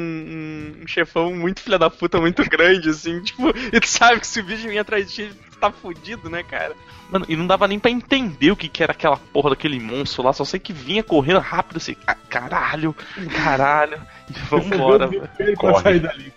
um- 0.83 0.87
chefão 0.87 1.33
muito 1.33 1.61
filha 1.61 1.77
da 1.79 1.89
puta, 1.89 2.19
muito 2.19 2.43
grande, 2.49 2.89
assim, 2.89 3.21
tipo, 3.21 3.49
e 3.71 3.79
tu 3.79 3.87
sabe 3.87 4.19
que 4.19 4.27
se 4.27 4.39
o 4.39 4.43
bicho 4.43 4.67
vir 4.67 4.79
atrás 4.79 5.07
de 5.09 5.13
ti, 5.29 5.35
tu 5.51 5.57
tá 5.57 5.71
fudido, 5.71 6.29
né, 6.29 6.43
cara? 6.43 6.73
Mano, 7.11 7.25
e 7.27 7.35
não 7.35 7.45
dava 7.45 7.67
nem 7.67 7.77
pra 7.77 7.91
entender 7.91 8.51
o 8.51 8.55
que, 8.55 8.69
que 8.69 8.81
era 8.81 8.93
aquela 8.93 9.17
porra 9.17 9.49
daquele 9.49 9.79
monstro 9.79 10.23
lá. 10.23 10.31
Só 10.31 10.45
sei 10.45 10.59
que 10.59 10.71
vinha 10.71 11.03
correndo 11.03 11.39
rápido 11.39 11.77
assim, 11.77 11.95
ah, 12.07 12.15
caralho, 12.15 12.95
caralho. 13.35 13.99
E 14.29 14.33
vambora, 14.49 15.07
velho. 15.37 15.57
Corre. 15.57 15.81
sair 15.83 15.99
dali. 15.99 16.33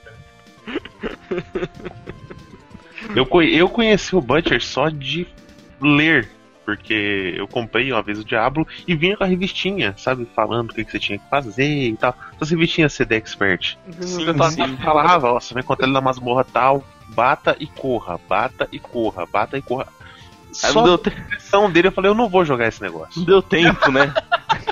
Eu, 3.14 3.28
eu 3.42 3.68
conheci 3.68 4.16
o 4.16 4.20
Butcher 4.20 4.62
só 4.62 4.88
de 4.88 5.26
ler, 5.80 6.28
porque 6.64 7.34
eu 7.36 7.46
comprei 7.46 7.92
uma 7.92 8.02
vez 8.02 8.18
o 8.18 8.24
Diablo 8.24 8.66
e 8.86 8.94
vinha 8.94 9.16
com 9.16 9.24
a 9.24 9.26
revistinha, 9.26 9.94
sabe? 9.98 10.26
Falando 10.34 10.70
o 10.70 10.74
que, 10.74 10.84
que 10.84 10.90
você 10.90 10.98
tinha 10.98 11.18
que 11.18 11.28
fazer 11.28 11.88
e 11.88 11.96
tal. 11.96 12.16
Essas 12.34 12.50
revistinhas 12.50 12.92
CD 12.92 13.16
Expert. 13.16 13.76
Sim, 14.00 14.26
Eu 14.26 14.50
sim. 14.50 14.76
falava, 14.78 15.32
ó, 15.32 15.40
você 15.40 15.52
vai 15.52 15.62
encontrar 15.62 15.86
ele 15.86 15.92
na 15.92 16.00
masmorra 16.00 16.44
tal, 16.44 16.82
bata 17.08 17.56
e 17.60 17.66
corra, 17.66 18.18
bata 18.28 18.68
e 18.72 18.78
corra, 18.78 19.26
bata 19.26 19.58
e 19.58 19.62
corra. 19.62 19.86
Aí 20.62 20.72
Só 20.72 20.80
não 20.80 20.84
deu, 20.84 20.94
a 20.94 20.98
te- 20.98 21.08
impressão 21.18 21.70
dele, 21.70 21.88
eu 21.88 21.92
falei, 21.92 22.10
eu 22.10 22.14
não 22.14 22.28
vou 22.28 22.44
jogar 22.44 22.68
esse 22.68 22.80
negócio. 22.82 23.18
não 23.18 23.24
deu 23.24 23.42
tempo, 23.42 23.90
né? 23.90 24.12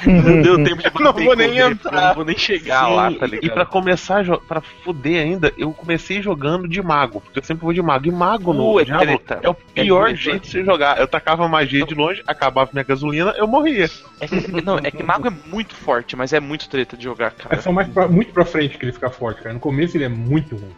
Não 0.05 0.43
deu 0.43 0.65
tempo 0.65 0.83
de 0.83 0.91
bater 0.91 1.03
Não 1.05 1.13
vou 1.13 1.33
e 1.35 1.37
nem 1.37 1.59
entrar. 1.59 2.09
Não 2.09 2.15
vou 2.17 2.25
nem 2.25 2.37
chegar 2.37 2.89
lá, 2.89 3.09
Sim, 3.11 3.19
tá 3.19 3.27
e 3.27 3.31
ligado? 3.31 3.55
pra 3.55 3.65
começar, 3.65 4.25
pra 4.49 4.61
fuder 4.61 5.23
ainda, 5.23 5.53
eu 5.57 5.73
comecei 5.73 6.21
jogando 6.21 6.67
de 6.67 6.83
mago, 6.83 7.21
porque 7.21 7.39
eu 7.39 7.43
sempre 7.45 7.63
vou 7.65 7.73
de 7.73 7.81
mago. 7.81 8.07
E 8.09 8.11
mago 8.11 8.53
no 8.53 8.73
Uh, 8.75 8.81
é 8.81 8.85
Diablo 8.85 9.21
é 9.43 9.49
o 9.49 9.55
pior 9.55 10.05
treta. 10.07 10.17
jeito 10.21 10.43
de 10.45 10.51
você 10.51 10.65
jogar. 10.65 10.99
Eu 10.99 11.07
tacava 11.07 11.47
magia 11.47 11.85
de 11.87 11.95
longe, 11.95 12.21
acabava 12.27 12.71
minha 12.73 12.83
gasolina, 12.85 13.33
eu 13.37 13.47
morria. 13.47 13.89
É 14.21 14.27
que, 14.27 14.61
não, 14.63 14.79
é 14.79 14.91
que 14.91 15.03
mago 15.05 15.29
é 15.29 15.33
muito 15.47 15.75
forte, 15.77 16.17
mas 16.17 16.33
é 16.33 16.41
muito 16.41 16.69
treta 16.69 16.97
de 16.97 17.05
jogar, 17.05 17.29
É 17.39 17.43
cara. 17.43 17.63
só 17.63 17.71
mais 17.71 17.87
pra- 17.89 18.09
muito 18.09 18.33
pra 18.33 18.45
frente 18.45 18.77
que 18.79 18.85
ele 18.85 18.93
fica 18.93 19.09
forte, 19.11 19.41
cara. 19.43 19.53
No 19.55 19.61
começo 19.61 19.97
ele 19.97 20.05
é 20.05 20.09
muito 20.09 20.57
ruim. 20.57 20.73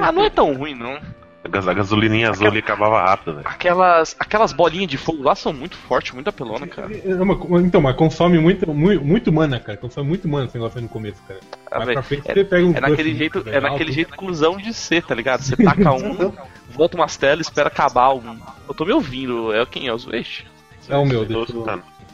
Ah, 0.00 0.12
não 0.12 0.24
é 0.24 0.30
tão 0.30 0.54
ruim, 0.54 0.74
não. 0.74 0.96
A 1.42 1.48
gas- 1.48 1.66
a 1.66 1.72
gasolininha 1.72 2.28
azul 2.30 2.48
ali 2.48 2.58
acabava 2.58 3.00
rápido, 3.02 3.36
velho. 3.36 3.48
Aquelas, 3.48 4.14
aquelas 4.18 4.52
bolinhas 4.52 4.88
de 4.90 4.98
fogo 4.98 5.22
lá 5.22 5.34
são 5.34 5.54
muito 5.54 5.74
fortes, 5.74 6.12
muito 6.12 6.28
apelona, 6.28 6.66
cara. 6.66 6.90
É 6.94 7.14
uma- 7.14 7.60
então, 7.62 7.80
mas 7.80 7.96
consome 7.96 8.38
muito, 8.38 8.70
muito, 8.74 9.02
muito 9.02 9.32
mana, 9.32 9.58
cara. 9.58 9.78
Consome 9.78 10.06
muito 10.06 10.28
mana 10.28 10.44
esse 10.44 10.54
negócio 10.54 10.76
aí 10.76 10.82
no 10.82 10.88
começo, 10.90 11.22
cara. 11.26 11.40
Ah, 11.70 11.76
Mais 11.78 11.86
velho, 11.86 11.94
pra 11.94 12.02
frente 12.02 12.30
é- 12.30 12.34
você 12.34 12.44
pega 12.44 12.66
um 12.66 12.74
É 12.76 12.80
naquele 12.80 13.14
jeito, 13.14 13.38
é 13.48 13.58
naquele 13.58 13.84
tudo. 13.86 13.92
jeito 13.94 14.14
cuzão 14.16 14.58
de 14.58 14.74
ser, 14.74 15.02
tá 15.02 15.14
ligado? 15.14 15.40
Você 15.42 15.56
taca 15.56 15.92
um, 15.94 16.30
volta 16.68 16.96
umas 16.98 17.16
telas, 17.16 17.46
espera 17.46 17.68
acabar 17.68 18.12
um. 18.12 18.38
Eu 18.68 18.74
tô 18.74 18.84
me 18.84 18.92
ouvindo, 18.92 19.50
é 19.54 19.64
quem 19.64 19.88
é 19.88 19.94
o 19.94 19.98
Zweish? 19.98 20.44
É 20.90 20.96
o 20.96 21.06
meu, 21.06 21.24
deixa 21.24 21.52
eu... 21.52 21.64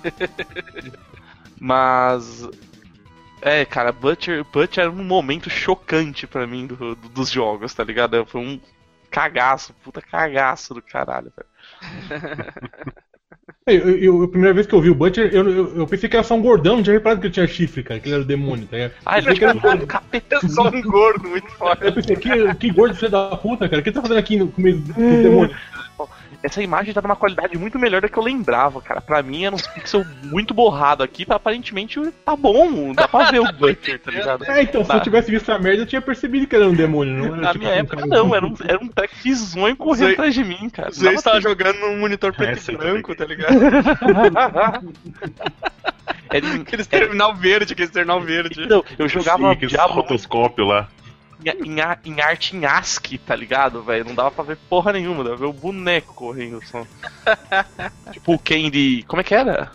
Mas. 1.59 2.49
É, 3.42 3.64
cara, 3.64 3.92
Butcher, 3.92 4.45
Butcher 4.52 4.85
era 4.85 4.90
um 4.90 5.04
momento 5.04 5.49
chocante 5.50 6.26
pra 6.26 6.47
mim 6.47 6.66
do- 6.66 6.95
do- 6.95 7.09
dos 7.09 7.30
jogos, 7.30 7.73
tá 7.75 7.85
ligado? 7.85 8.25
Foi 8.26 8.40
um 8.40 8.61
cagaço, 9.10 9.75
puta 9.82 10.00
cagaço 10.02 10.75
do 10.75 10.82
caralho, 10.82 11.32
velho. 11.36 11.48
Eu, 13.68 13.98
eu- 13.98 14.22
a 14.22 14.28
primeira 14.28 14.54
vez 14.54 14.64
que 14.66 14.72
eu 14.75 14.80
vi 14.80 14.90
o 14.90 14.94
Butcher, 14.94 15.28
eu, 15.34 15.48
eu, 15.50 15.76
eu 15.78 15.86
pensei 15.88 16.08
que 16.08 16.14
era 16.16 16.22
só 16.25 16.34
um 16.36 16.42
gordão, 16.42 16.76
não 16.76 16.82
tinha 16.84 16.94
reparado 16.94 17.20
que 17.20 17.26
ele 17.26 17.34
tinha 17.34 17.48
chifre, 17.48 17.82
cara, 17.82 17.98
que 17.98 18.06
ele 18.06 18.14
era 18.14 18.22
o 18.22 18.26
demônio, 18.26 18.64
tá 18.68 18.76
ligado? 18.76 18.92
Ah, 19.04 19.20
que 19.20 19.44
era 19.44 19.56
um 19.56 19.72
ele 19.72 19.86
capeta. 19.86 20.40
Só 20.48 20.68
um 20.68 20.82
gordo 20.82 21.28
muito 21.28 21.50
forte. 21.50 21.84
Eu 21.84 21.92
pensei, 21.92 22.16
que, 22.16 22.54
que 22.54 22.70
gordo 22.70 22.94
filho 22.94 23.10
da 23.10 23.36
puta, 23.36 23.68
cara. 23.68 23.80
O 23.80 23.82
que 23.82 23.88
ele 23.88 23.94
tá 23.96 24.02
fazendo 24.02 24.18
aqui 24.18 24.36
no 24.36 24.46
no 24.46 24.52
meio 24.56 24.78
do 24.78 24.92
demônio? 24.94 25.56
Essa 26.47 26.62
imagem 26.62 26.95
tá 26.95 27.03
numa 27.03 27.17
qualidade 27.17 27.59
muito 27.59 27.76
melhor 27.76 28.00
do 28.00 28.09
que 28.09 28.17
eu 28.17 28.23
lembrava, 28.23 28.81
cara. 28.81 29.00
Pra 29.00 29.21
mim 29.21 29.45
era 29.45 29.53
uns 29.55 29.67
pixels 29.67 30.07
muito 30.23 30.55
borrado 30.55 31.03
aqui, 31.03 31.26
aparentemente 31.29 32.00
tá 32.25 32.37
bom, 32.37 32.93
dá 32.95 33.09
pra 33.09 33.33
ver 33.33 33.41
o 33.41 33.50
Butcher, 33.59 33.99
tá 33.99 34.12
ligado? 34.12 34.45
É, 34.45 34.62
então, 34.62 34.85
se 34.85 34.93
eu 34.93 35.00
tivesse 35.00 35.29
visto 35.29 35.50
a 35.50 35.59
merda, 35.59 35.83
eu 35.83 35.87
tinha 35.87 36.00
percebido 36.00 36.47
que 36.47 36.55
era 36.55 36.69
um 36.69 36.73
demônio, 36.73 37.15
não 37.15 37.26
era 37.35 37.37
Na 37.37 37.53
tipo, 37.53 37.65
minha 37.65 37.75
um 37.75 37.79
época 37.81 37.97
cara- 37.97 38.07
não, 38.07 38.33
era 38.33 38.47
um, 38.47 38.55
era 38.65 38.79
um 38.79 38.87
track 38.87 39.12
bizonho 39.25 39.76
correndo 39.76 40.12
atrás 40.12 40.33
de 40.35 40.45
mim, 40.45 40.71
cara. 40.71 40.91
Dava 40.97 41.15
estava 41.17 41.37
tempo. 41.41 41.49
jogando 41.49 41.81
num 41.81 41.99
monitor 41.99 42.33
preto 42.33 42.59
Essa 42.59 42.71
e 42.73 42.76
branco, 42.76 43.12
tá 43.17 43.25
ligado? 43.25 43.57
Era 46.31 46.55
Aqueles 46.55 46.87
terminal 46.87 47.35
verde, 47.35 47.73
aqueles 47.73 47.91
terminal 47.91 48.21
verde. 48.21 48.67
Não, 48.67 48.85
eu 48.99 49.09
jogava 49.09 49.38
Sim, 49.38 49.50
aquele 49.50 49.71
Diablo 49.71 49.97
rotoscópio 49.97 50.65
lá. 50.65 50.88
Em, 51.45 52.11
em, 52.11 52.21
arte 52.21 52.57
em 52.57 52.64
ASCII, 52.64 53.19
tá 53.19 53.35
ligado, 53.37 53.83
velho? 53.83 54.05
Não 54.05 54.14
dava 54.14 54.31
pra 54.31 54.45
ver 54.45 54.57
porra 54.69 54.93
nenhuma, 54.93 55.23
dava 55.25 55.37
pra 55.37 55.47
ver 55.47 55.50
o 55.50 55.52
boneco 55.52 56.14
correndo 56.14 56.61
só. 56.64 56.87
tipo 58.12 58.35
o 58.35 58.38
Candy. 58.38 59.05
Como 59.07 59.21
é 59.21 59.25
que 59.25 59.35
era? 59.35 59.71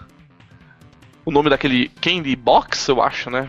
O 1.23 1.31
nome 1.31 1.49
daquele 1.49 1.89
Candy 2.01 2.35
Box, 2.35 2.87
eu 2.87 3.01
acho, 3.01 3.29
né? 3.29 3.47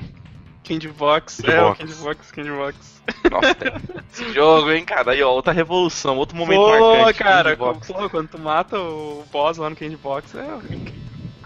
Candy 0.62 0.88
Box. 0.88 1.42
Candy 1.42 1.54
é, 1.54 1.60
o 1.62 1.64
Box. 1.68 1.78
Candy 1.78 1.94
Box, 1.94 2.32
Candy 2.32 2.50
Box. 2.50 3.02
Nossa, 3.30 3.54
tem 3.54 3.72
esse 4.12 4.32
jogo, 4.32 4.70
hein, 4.70 4.84
cara? 4.84 5.12
Aí, 5.12 5.22
ó, 5.22 5.30
outra 5.30 5.52
revolução, 5.52 6.16
outro 6.16 6.36
momento 6.36 6.60
Pô, 6.60 6.96
marcante. 6.96 7.18
cara, 7.18 7.56
Candy 7.56 7.58
Box. 7.58 7.92
pô, 7.92 8.10
quando 8.10 8.28
tu 8.28 8.38
mata 8.38 8.78
o 8.78 9.24
boss 9.32 9.56
lá 9.56 9.70
no 9.70 9.76
Candy 9.76 9.96
Box, 9.96 10.36
é. 10.36 10.58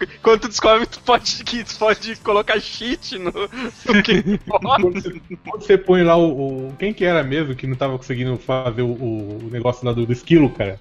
Quando 0.22 0.40
tu 0.42 0.48
descobre 0.48 0.86
tu 0.86 1.00
pode, 1.00 1.44
que 1.44 1.64
tu 1.64 1.76
pode 1.78 2.16
colocar 2.16 2.60
cheat 2.60 3.18
no, 3.18 3.30
no. 3.32 3.48
Quando 4.80 4.92
você, 5.02 5.20
quando 5.44 5.62
você 5.62 5.78
põe 5.78 6.02
lá 6.02 6.16
o, 6.16 6.68
o- 6.68 6.72
Quem 6.78 6.92
que 6.92 7.04
era 7.04 7.22
mesmo 7.22 7.54
que 7.54 7.66
não 7.66 7.76
tava 7.76 7.96
conseguindo 7.96 8.36
fazer 8.36 8.82
o, 8.82 8.86
o 8.92 9.48
negócio 9.50 9.86
lá 9.86 9.92
do, 9.92 10.04
do 10.06 10.12
esquilo, 10.12 10.50
cara? 10.50 10.78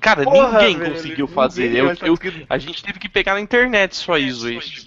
Cara, 0.00 0.24
Porra, 0.24 0.58
ninguém 0.60 0.78
velho, 0.78 0.92
conseguiu 0.92 1.26
ninguém 1.26 1.34
fazer. 1.34 1.68
vai 1.70 1.80
Eu, 1.80 1.86
eu- 2.06 2.14
aquilo. 2.14 2.46
a 2.48 2.58
gente 2.58 2.82
teve 2.82 2.98
que 2.98 3.08
pegar 3.08 3.34
na 3.34 3.40
internet 3.40 3.94
só 3.96 4.16
isso, 4.18 4.48
isso. 4.48 4.86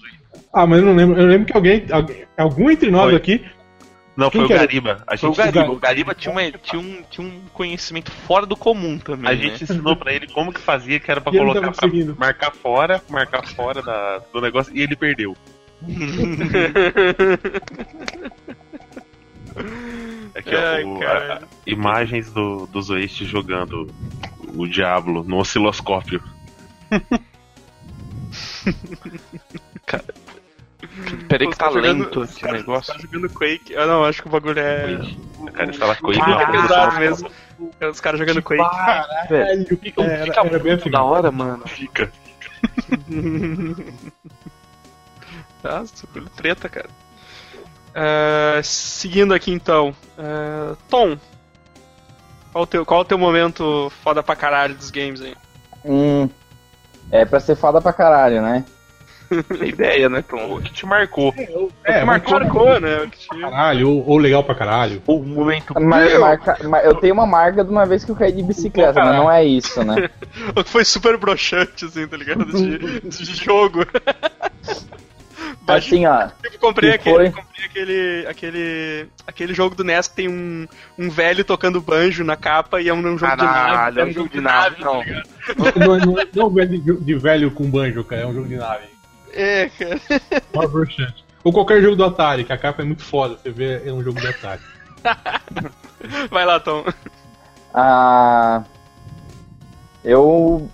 Ah, 0.52 0.66
mas 0.66 0.80
eu 0.80 0.84
não 0.86 0.94
lembro. 0.94 1.18
Eu 1.20 1.26
lembro 1.26 1.46
que 1.46 1.56
alguém. 1.56 1.86
alguém- 1.90 2.24
algum 2.36 2.70
entre 2.70 2.90
nós 2.90 3.06
Foi. 3.10 3.16
aqui. 3.16 3.44
Não, 4.18 4.30
Quem 4.30 4.44
foi 4.48 4.56
o? 4.56 4.58
Gariba. 4.58 5.04
A 5.06 5.16
Foi 5.16 5.30
o 5.30 5.32
gente, 5.32 5.52
Gariba. 5.52 5.72
O 5.72 5.78
Gariba 5.78 6.12
tinha, 6.12 6.32
uma- 6.32 6.50
tinha 6.50 6.82
um, 6.82 7.02
tinha 7.08 7.24
um 7.24 7.40
conhecimento 7.54 8.10
fora 8.10 8.44
do 8.44 8.56
comum 8.56 8.98
também. 8.98 9.30
a 9.30 9.32
né? 9.32 9.40
gente 9.40 9.62
ensinou 9.62 9.94
pra 9.94 10.12
ele 10.12 10.26
como 10.26 10.52
que 10.52 10.60
fazia, 10.60 10.98
que 10.98 11.08
era 11.08 11.20
pra 11.20 11.32
E 11.32 11.38
colocar 11.38 11.70
pra 11.70 11.88
marcar 12.18 12.50
fora, 12.52 13.00
marcar 13.08 13.46
fora 13.46 13.80
da- 13.80 14.18
do 14.32 14.40
negócio, 14.40 14.76
e 14.76 14.82
ele 14.82 14.96
perdeu. 14.96 15.36
Aqui, 20.34 20.54
ó, 20.54 20.58
Ai, 20.66 20.82
o- 20.84 20.98
cara. 20.98 21.34
a- 21.34 21.36
a- 21.38 21.42
imagens 21.64 22.32
do, 22.32 22.66
dos 22.66 22.90
Oeste 22.90 23.24
jogando 23.24 23.86
o 24.56 24.66
Diablo 24.66 25.22
no 25.22 25.36
osciloscópio. 25.36 26.20
Peraí 31.28 31.48
que 31.48 31.56
tá 31.56 31.70
jogando- 31.70 32.04
lento 32.04 32.24
esse 32.24 32.40
caras- 32.40 32.60
negócio. 32.60 32.92
Tá 32.94 33.00
jogando 33.00 33.28
Quake. 33.30 33.76
Ah, 33.76 33.86
não, 33.86 34.04
acho 34.04 34.22
que 34.22 34.28
o 34.28 34.30
bagulho 34.30 34.58
é. 34.58 34.98
O 35.38 35.52
cara 35.52 35.70
estava 35.70 35.94
com 35.96 36.10
ele. 36.12 36.20
É 36.20 36.24
Ah, 36.42 36.50
pesado 36.50 36.98
mesmo. 36.98 37.30
É 37.80 37.86
os 37.88 38.00
caras 38.00 38.18
jogando 38.20 38.42
Quake. 38.42 38.62
Caralho, 38.76 39.66
fica, 39.66 40.02
era, 40.02 40.24
Fica 40.24 40.40
era 40.40 40.58
muito 40.58 40.80
assim. 40.82 40.90
da 40.90 41.02
hora, 41.02 41.30
mano. 41.30 41.66
Fica. 41.66 42.10
Tá, 45.62 45.84
super 45.86 46.22
treta, 46.30 46.68
cara. 46.68 46.88
É, 47.94 48.60
seguindo 48.62 49.34
aqui 49.34 49.50
então. 49.52 49.94
É, 50.16 50.76
Tom. 50.88 51.18
Qual 52.52 52.64
o, 52.64 52.66
teu, 52.66 52.86
qual 52.86 53.00
o 53.00 53.04
teu 53.04 53.18
momento 53.18 53.90
foda 54.02 54.22
pra 54.22 54.34
caralho 54.36 54.74
dos 54.74 54.90
games 54.90 55.20
aí? 55.20 55.36
Hum. 55.84 56.28
É 57.10 57.24
pra 57.24 57.40
ser 57.40 57.56
foda 57.56 57.80
pra 57.80 57.92
caralho, 57.92 58.40
né? 58.40 58.64
Ideia, 59.64 60.08
né, 60.08 60.22
Tom? 60.22 60.56
O 60.56 60.62
que 60.62 60.72
te 60.72 60.86
marcou? 60.86 61.34
É, 61.84 62.04
marcou, 62.04 62.38
marcou, 62.40 62.80
né? 62.80 63.02
O 63.02 63.10
que 63.10 63.18
te- 63.18 63.40
Caralho, 63.40 63.88
ou, 63.90 64.08
ou 64.08 64.18
legal 64.18 64.42
pra 64.42 64.54
caralho. 64.54 65.02
O 65.06 65.18
momento. 65.20 65.74
Mas, 65.80 66.18
marca- 66.18 66.58
mas 66.68 66.84
eu 66.84 66.94
tenho 66.94 67.14
uma 67.14 67.26
marca 67.26 67.64
de 67.64 67.70
uma 67.70 67.84
vez 67.86 68.04
que 68.04 68.10
eu 68.10 68.16
caí 68.16 68.32
de 68.32 68.42
bicicleta, 68.42 69.04
mas 69.04 69.14
não 69.16 69.30
é 69.30 69.44
isso, 69.44 69.82
né? 69.84 70.08
O 70.56 70.62
que 70.64 70.70
foi 70.70 70.84
super 70.84 71.16
broxante, 71.16 71.84
assim, 71.84 72.06
tá 72.06 72.16
ligado? 72.16 72.44
De, 72.46 73.00
de 73.08 73.24
jogo. 73.44 73.84
Assim, 75.66 76.06
ó. 76.06 76.28
Eu 76.42 76.58
comprei, 76.58 76.90
que 76.92 76.96
aquele, 76.96 77.14
foi? 77.14 77.30
comprei 77.30 77.64
aquele, 77.66 78.26
aquele, 78.26 79.06
aquele 79.26 79.54
jogo 79.54 79.74
do 79.74 79.84
NES 79.84 80.08
que 80.08 80.14
tem 80.16 80.28
um, 80.28 80.66
um 80.98 81.10
velho 81.10 81.44
tocando 81.44 81.80
banjo 81.80 82.24
na 82.24 82.36
capa 82.36 82.80
e 82.80 82.88
é 82.88 82.94
um, 82.94 82.98
um 82.98 83.18
jogo 83.18 83.36
de 83.36 83.44
nave. 83.44 83.52
Caralho, 83.52 84.00
é 84.00 84.04
um 84.06 84.12
jogo 84.12 84.28
de 84.30 84.40
nave, 84.40 84.76
não. 84.82 84.94
Não, 85.04 85.98
não, 85.98 86.06
não 86.06 86.42
é 86.42 86.44
um 86.46 86.50
velho 86.50 86.78
de, 86.80 87.04
de 87.04 87.14
velho 87.16 87.50
com 87.50 87.70
banjo, 87.70 88.02
cara, 88.02 88.22
é 88.22 88.26
um 88.26 88.32
jogo 88.34 88.48
de 88.48 88.56
nave. 88.56 88.84
É, 89.32 89.70
cara. 89.70 90.00
Broxante. 90.68 91.24
Ou 91.44 91.52
qualquer 91.52 91.80
jogo 91.80 91.96
do 91.96 92.04
Atari, 92.04 92.44
que 92.44 92.52
a 92.52 92.58
capa 92.58 92.82
é 92.82 92.84
muito 92.84 93.02
foda, 93.02 93.36
você 93.36 93.50
vê, 93.50 93.88
é 93.88 93.92
um 93.92 94.02
jogo 94.02 94.20
do 94.20 94.28
Atari. 94.28 94.60
Vai 96.30 96.44
lá, 96.44 96.60
Tom. 96.60 96.84
Ah, 97.72 98.64
eu, 100.04 100.68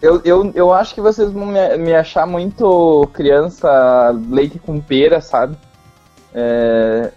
eu, 0.00 0.20
eu, 0.24 0.52
eu 0.54 0.72
acho 0.72 0.94
que 0.94 1.00
vocês 1.00 1.30
vão 1.30 1.46
me, 1.46 1.76
me 1.78 1.94
achar 1.94 2.26
muito 2.26 3.08
criança 3.12 4.10
leite 4.28 4.58
com 4.58 4.80
pera, 4.80 5.20
sabe? 5.20 5.56
É, 6.34 7.12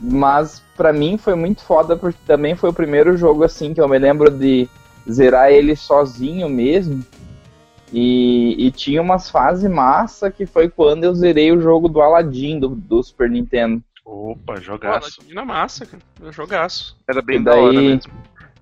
mas 0.00 0.62
pra 0.76 0.92
mim 0.92 1.16
foi 1.16 1.34
muito 1.34 1.62
foda 1.62 1.96
porque 1.96 2.18
também 2.26 2.54
foi 2.54 2.70
o 2.70 2.74
primeiro 2.74 3.16
jogo 3.16 3.44
assim 3.44 3.72
que 3.72 3.80
eu 3.80 3.88
me 3.88 3.98
lembro 3.98 4.30
de 4.30 4.68
zerar 5.10 5.50
ele 5.50 5.74
sozinho 5.74 6.48
mesmo. 6.48 7.04
E, 7.92 8.56
e 8.58 8.70
tinha 8.70 9.02
umas 9.02 9.28
fases 9.30 9.70
massa 9.70 10.30
que 10.30 10.46
foi 10.46 10.68
quando 10.68 11.04
eu 11.04 11.14
zerei 11.14 11.52
o 11.52 11.60
jogo 11.60 11.88
do 11.88 12.00
Aladdin 12.00 12.58
do, 12.58 12.68
do 12.70 13.02
Super 13.02 13.28
Nintendo. 13.30 13.82
Opa, 14.04 14.56
jogaço. 14.60 15.20
na 15.32 15.44
massa, 15.44 15.86
cara. 15.86 16.02
É 16.26 16.32
jogaço. 16.32 16.96
Era 17.08 17.20
bem 17.22 17.36
E 17.40 17.44
da 17.44 17.54
hora 17.54 17.72
daí- 17.72 17.88
mesmo. 17.88 18.12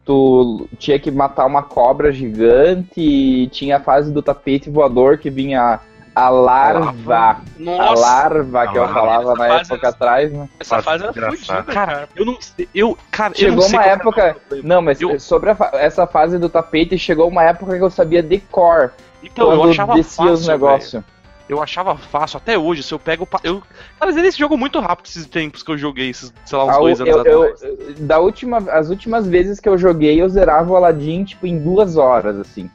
tu 0.04 0.68
tinha 0.78 0.98
que 0.98 1.10
matar 1.10 1.46
uma 1.46 1.62
cobra 1.62 2.10
gigante 2.12 3.00
e 3.00 3.46
tinha 3.48 3.76
a 3.76 3.80
fase 3.80 4.12
do 4.12 4.20
tapete 4.22 4.68
voador 4.68 5.18
que 5.18 5.30
vinha 5.30 5.80
a 6.14 6.28
larva. 6.28 7.16
A 7.16 7.40
Nossa, 7.58 8.00
larva 8.00 8.66
que 8.68 8.78
A 8.78 8.82
eu 8.82 8.88
falava 8.88 9.34
na 9.34 9.46
Essa 9.46 9.56
fase- 9.58 9.72
época 9.72 9.88
atrás, 9.88 10.32
né? 10.32 10.48
essa 10.58 10.82
fase 10.82 11.04
era 11.04 11.12
fodida, 11.12 11.62
Cara, 11.64 12.08
eu 12.16 12.24
não 12.24 12.40
sei. 12.40 12.68
Eu, 12.74 12.98
cara, 13.10 13.32
eu 13.34 13.36
Chegou 13.38 13.56
não 13.56 13.62
sei 13.62 13.78
uma 13.78 13.82
qual 13.84 13.94
época. 13.94 14.22
era. 14.22 14.62
Não, 14.62 14.82
mas 14.82 15.00
Eu- 15.00 15.18
sobre 15.20 15.50
a 15.50 15.54
fa- 15.54 15.70
essa 15.74 16.06
fase 16.06 16.38
do 16.38 16.48
tapete, 16.48 16.98
chegou 16.98 17.28
uma 17.28 17.44
época 17.44 17.76
que 17.76 17.82
eu 17.82 17.90
sabia 17.90 18.22
de 18.22 18.38
cor. 18.38 18.92
Então, 19.22 19.52
eu 19.52 19.64
achava 19.64 19.94
descia 19.94 20.16
fácil. 20.24 20.32
os 20.32 20.46
negócios. 20.48 20.92
velho. 20.92 21.04
Eu 21.48 21.60
achava 21.60 21.96
fácil, 21.96 22.36
até 22.36 22.56
hoje, 22.56 22.80
se 22.80 22.94
eu 22.94 22.98
pego. 22.98 23.26
Eu, 23.42 23.60
cara, 23.98 24.12
zerei 24.12 24.28
esse 24.28 24.38
jogo 24.38 24.56
muito 24.56 24.78
rápido 24.78 25.06
esses 25.06 25.26
tempos 25.26 25.64
que 25.64 25.70
eu 25.72 25.76
joguei, 25.76 26.08
esses, 26.10 26.32
sei 26.44 26.56
lá, 26.56 26.64
uns 26.64 26.76
Ah, 26.76 26.78
dois 26.78 27.00
eu- 27.00 27.06
anos 27.06 27.26
eu- 27.26 27.42
atrás. 27.42 27.62
eu- 27.62 27.94
da 28.06 28.20
última, 28.20 28.58
as 28.70 28.88
últimas 28.88 29.26
vezes 29.26 29.58
que 29.58 29.68
eu 29.68 29.76
joguei, 29.76 30.22
eu 30.22 30.28
zerava 30.28 30.70
o 30.72 30.76
Aladdin, 30.76 31.24
tipo, 31.24 31.48
em 31.48 31.58
duas 31.58 31.96
horas, 31.96 32.38
assim. 32.38 32.70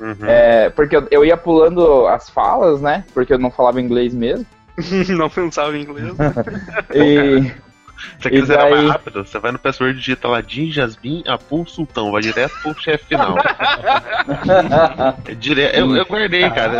Uhum. 0.00 0.16
É, 0.26 0.70
porque 0.70 0.96
eu, 0.96 1.06
eu 1.10 1.24
ia 1.24 1.36
pulando 1.36 2.06
as 2.06 2.30
falas, 2.30 2.80
né? 2.80 3.04
Porque 3.12 3.32
eu 3.34 3.38
não 3.38 3.50
falava 3.50 3.80
inglês 3.80 4.14
mesmo. 4.14 4.46
não 5.08 5.28
pensava 5.28 5.76
em 5.76 5.82
inglês. 5.82 6.14
E. 6.94 7.52
Se 8.18 8.22
você 8.22 8.28
E 8.28 8.40
quiser 8.40 8.56
daí- 8.56 8.70
mais 8.74 8.88
rápido, 8.88 9.26
você 9.26 9.38
vai 9.38 9.52
no 9.52 9.58
password 9.58 9.98
digita 9.98 10.26
lá 10.26 10.40
Din, 10.40 10.72
Jasmine, 10.72 11.22
Apu, 11.28 11.66
Sultão, 11.68 12.10
vai 12.10 12.22
direto 12.22 12.54
pro 12.62 12.72
chefe 12.80 13.04
final. 13.08 13.36
É 15.26 15.34
dire... 15.34 15.70
eu, 15.74 15.94
eu 15.94 16.06
guardei, 16.06 16.48
cara. 16.50 16.78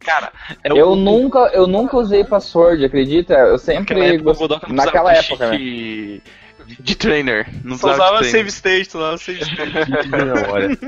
Cara, 0.00 0.30
é 0.62 0.70
eu, 0.72 0.90
o- 0.90 0.96
nunca, 0.96 1.38
eu 1.54 1.66
nunca 1.66 1.96
usei 1.96 2.22
password, 2.22 2.84
acredita? 2.84 3.32
Eu 3.32 3.56
sempre. 3.56 3.94
Naquela 3.94 4.14
época, 4.14 4.34
gost- 4.58 4.68
Naquela 4.68 5.12
época, 5.14 5.48
né? 5.50 5.56
de, 5.56 6.22
de, 6.66 6.82
de 6.82 6.94
trainer. 6.96 7.48
Não 7.64 7.78
Só 7.78 7.92
usava 7.92 8.18
de 8.18 8.26
save 8.30 8.48
state, 8.50 8.94
lá, 8.96 9.16
save 9.16 9.40
state. 9.40 9.72
Memória. 10.10 10.78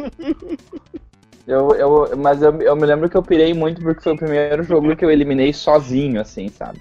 Eu, 1.47 1.71
eu, 1.77 2.17
mas 2.17 2.43
eu, 2.43 2.61
eu 2.61 2.75
me 2.75 2.85
lembro 2.85 3.09
que 3.09 3.17
eu 3.17 3.23
pirei 3.23 3.55
muito 3.55 3.81
porque 3.81 4.03
foi 4.03 4.15
o 4.15 4.19
primeiro 4.19 4.63
jogo 4.65 4.97
que 4.97 5.05
eu 5.05 5.11
eliminei 5.11 5.53
sozinho, 5.53 6.21
assim, 6.21 6.49
sabe? 6.49 6.81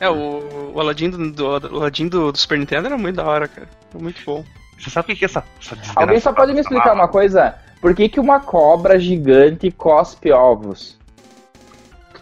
É, 0.00 0.08
o, 0.08 0.72
o 0.74 0.80
Aladdin, 0.80 1.10
do, 1.10 1.30
do, 1.32 1.44
o 1.44 1.80
Aladdin 1.80 2.08
do, 2.08 2.32
do 2.32 2.38
Super 2.38 2.58
Nintendo 2.58 2.86
era 2.86 2.98
muito 2.98 3.16
da 3.16 3.24
hora, 3.24 3.48
cara. 3.48 3.68
Era 3.92 4.02
muito 4.02 4.22
bom. 4.24 4.44
Você 4.78 4.90
sabe 4.90 5.12
o 5.12 5.16
que 5.16 5.24
é 5.24 5.26
essa, 5.26 5.44
essa 5.60 5.76
desgraça? 5.76 6.00
Alguém 6.00 6.20
só 6.20 6.32
pode 6.32 6.52
me 6.52 6.60
explicar 6.60 6.94
uma 6.94 7.08
coisa? 7.08 7.54
Por 7.80 7.94
que, 7.94 8.08
que 8.08 8.20
uma 8.20 8.40
cobra 8.40 8.98
gigante 8.98 9.70
cospe 9.70 10.30
ovos? 10.32 10.98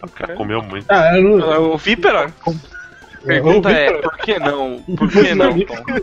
O 0.01 0.09
cara 0.09 0.35
comeu 0.35 0.61
muito. 0.61 0.85
Ah, 0.89 1.17
eu 1.17 1.37
não. 1.37 1.71
O 1.73 1.77
Vipera? 1.77 2.31
Pergunta 3.25 3.71
é, 3.71 3.93
por 3.93 4.17
que 4.17 4.39
não? 4.39 4.81
Por 4.95 5.11
que 5.11 5.33
não? 5.33 5.49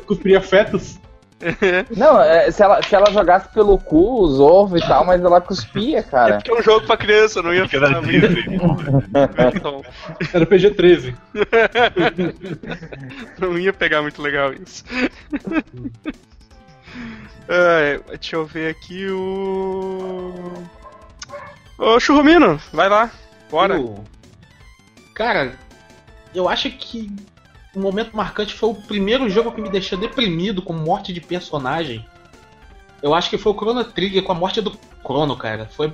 Cuspiria 0.07 0.41
fetos. 0.41 0.99
Não, 1.97 2.21
é, 2.23 2.51
se, 2.51 2.63
ela, 2.63 2.83
se 2.83 2.95
ela 2.95 3.11
jogasse 3.13 3.49
pelo 3.53 3.77
cu 3.79 4.23
os 4.23 4.41
ovos 4.41 4.83
e 4.83 4.87
tal, 4.87 5.05
mas 5.05 5.23
ela 5.23 5.41
cuspia, 5.41 5.99
É 5.99 6.03
cara. 6.03 6.37
porque 6.37 6.51
é 6.51 6.55
um 6.55 6.63
jogo 6.63 6.87
pra 6.87 6.97
criança, 6.97 7.43
não 7.43 7.53
ia 7.53 7.69
ficar. 7.69 8.01
Disney. 8.01 8.59
Então, 9.55 9.83
Era 10.33 10.47
PG-13. 10.47 11.15
não 13.39 13.59
ia 13.59 13.73
pegar 13.73 14.01
muito 14.03 14.23
legal 14.23 14.53
isso. 14.55 14.85
É, 17.49 18.01
deixa 18.09 18.37
eu 18.37 18.47
ver 18.47 18.71
aqui 18.71 19.09
o. 19.11 20.33
Ô 21.79 22.01
Churrumino, 22.01 22.59
vai 22.73 22.89
lá. 22.89 23.11
Bora. 23.51 23.75
Eu- 23.75 24.03
Cara, 25.15 25.53
eu 26.35 26.49
acho 26.49 26.71
que 26.71 27.11
o 27.75 27.81
momento 27.81 28.17
marcante 28.17 28.55
foi 28.55 28.71
o 28.71 28.75
primeiro 28.75 29.29
jogo 29.29 29.53
que 29.53 29.61
me 29.61 29.69
deixou 29.69 29.99
deprimido 29.99 30.63
com 30.63 30.73
morte 30.73 31.13
de 31.13 31.21
personagem. 31.21 32.05
Eu 33.03 33.15
acho 33.15 33.29
que 33.29 33.37
foi 33.39 33.53
o 33.53 33.57
Chrono 33.57 33.85
Trigger 33.85 34.23
com 34.23 34.33
a 34.33 34.35
morte 34.35 34.61
do 34.61 34.73
Chrono, 35.05 35.37
cara. 35.37 35.69
Foi 35.77 35.93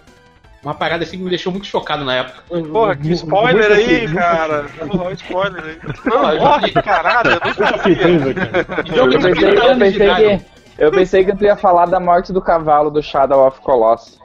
uma 0.62 0.74
parada 0.74 1.02
assim 1.04 1.16
que 1.16 1.22
me 1.24 1.30
deixou 1.30 1.50
muito 1.50 1.66
chocado 1.66 2.04
na 2.04 2.14
época. 2.16 2.42
Porra, 2.70 2.94
que 2.94 3.10
spoiler 3.12 3.72
aí, 3.72 4.12
cara. 4.14 4.64
Porra, 4.78 5.04
olha 5.04 5.10
o 5.10 5.12
spoiler 5.14 5.64
aí. 5.64 5.78
Não, 6.04 6.36
morre, 6.38 6.70
caralho, 6.72 7.30
eu 7.30 7.40
nunca 7.46 7.76
vi. 7.78 7.94
Surpresa, 7.96 8.34
cara. 8.34 8.86
Jogo 8.86 8.98
Eu 8.98 9.08
de 9.08 9.16
pensei, 9.16 9.32
30 9.34 9.46
eu 9.46 9.64
anos 9.64 9.74
de 9.92 9.98
pensei 9.98 10.06
idade. 10.06 10.44
que. 10.44 10.60
Eu 10.78 10.90
pensei 10.90 11.24
que 11.24 11.36
tu 11.36 11.44
ia 11.44 11.56
falar 11.56 11.86
da 11.86 12.00
morte 12.00 12.32
do 12.32 12.40
cavalo 12.40 12.90
do 12.90 13.02
Shadow 13.02 13.46
of 13.46 13.60
Colossus. 13.60 14.18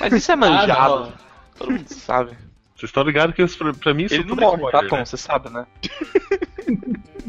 Mas 0.00 0.12
isso 0.12 0.30
é 0.30 0.34
Ah, 0.34 0.36
manjado. 0.36 0.94
não. 1.00 1.12
Todo 1.58 1.70
mundo 1.72 1.88
sabe. 1.88 2.30
Vocês 2.76 2.88
estão 2.90 3.02
ligados 3.02 3.34
que 3.34 3.42
isso, 3.42 3.58
pra, 3.58 3.74
pra 3.74 3.92
mim 3.92 4.04
isso 4.04 4.14
Ele 4.14 4.22
não 4.22 4.36
tudo 4.36 4.42
é 4.44 4.56
morre, 4.56 4.70
tá, 4.72 4.86
Tom? 4.86 4.96
né? 4.98 5.04
Você 5.04 5.16
sabe, 5.16 5.50
né? 5.50 5.66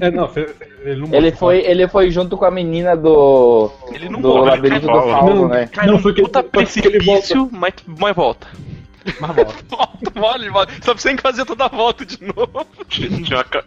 É, 0.02 0.10
não, 0.12 0.30
ele 0.84 0.95
não 1.02 1.13
Ele 1.13 1.32
foi, 1.32 1.58
ele 1.60 1.88
foi 1.88 2.10
junto 2.10 2.38
com 2.38 2.45
a 2.45 2.52
menina 2.52 2.95
do. 2.95 3.69
Ele 3.91 4.08
não 4.10 4.21
do 4.21 4.30
morre, 4.30 4.49
labirinto 4.52 4.86
ele 4.86 4.93
do 4.93 5.02
fauno, 5.12 5.36
Não, 5.41 5.47
né? 5.49 5.67
Cai 5.67 5.88
Não, 5.88 5.99
foi 5.99 6.13
que- 6.13 6.21
puta 6.21 6.39
ele 6.39 6.47
precipício, 6.49 7.49
mas, 7.52 7.73
mas 7.86 8.15
volta. 8.15 8.47
Mas 9.19 9.36
volta. 9.36 9.56
Volta, 9.69 10.12
volta, 10.19 10.52
volta. 10.52 10.73
Só 10.82 10.93
precisa 10.93 11.17
fazer 11.21 11.45
toda 11.45 11.65
a 11.65 11.67
volta 11.67 12.06
de 12.06 12.17
novo. 12.23 12.65
Tinha, 12.88 13.10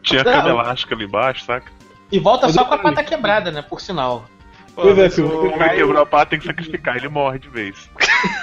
tinha, 0.03 0.25
cama 0.25 0.49
elástica 0.51 0.95
ali 0.95 1.05
embaixo, 1.05 1.45
saca? 1.45 1.71
E 2.11 2.19
volta 2.19 2.47
Mas 2.47 2.55
só 2.55 2.65
com 2.65 2.75
a 2.75 2.79
pata 2.79 3.03
quebrada, 3.03 3.51
né? 3.51 3.61
Por 3.63 3.81
sinal. 3.81 4.25
Pois 4.75 4.97
é, 4.97 5.11
se 5.11 5.21
o- 5.21 5.47
ele 5.47 5.69
quebrou 5.71 6.03
a 6.03 6.07
pata, 6.07 6.31
tem 6.31 6.39
que 6.39 6.47
sacrificar, 6.47 6.97
ele 6.97 7.09
morre 7.09 7.39
de 7.39 7.49
vez. 7.49 7.91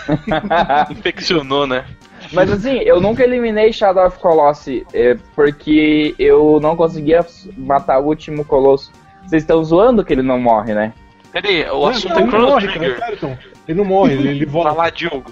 Infeccionou, 0.92 1.65
né? 1.68 1.86
Mas 2.32 2.52
assim, 2.52 2.78
eu 2.80 3.02
nunca 3.02 3.24
eliminei 3.24 3.74
Shadow 3.74 4.06
of 4.06 4.20
Colossus 4.20 4.84
é, 4.94 5.15
porque 5.36 6.13
eu 6.20 6.60
não 6.62 6.76
conseguia 6.76 7.26
matar 7.58 8.00
o 8.00 8.06
último 8.06 8.46
colosso. 8.46 8.92
Vocês 9.26 9.44
estão 9.44 9.63
zoando 9.63 10.04
que 10.06 10.13
ele 10.13 10.22
não 10.22 10.39
morre, 10.39 10.74
né? 10.74 10.94
Peraí, 11.32 11.63
o 11.70 11.80
Não, 11.82 11.88
assunto 11.88 12.13
não, 12.13 12.26
é 12.26 12.28
Chrono 12.28 12.48
morre, 12.48 12.68
cara, 12.68 12.80
Trigger. 12.80 12.98
sério, 13.00 13.18
Tom. 13.20 13.38
Ele 13.68 13.78
não 13.78 13.86
morre, 13.86 14.13
ele, 14.13 14.30
ele 14.30 14.46
volta. 14.46 14.72
lá, 14.72 14.89
Diogo. 14.89 15.32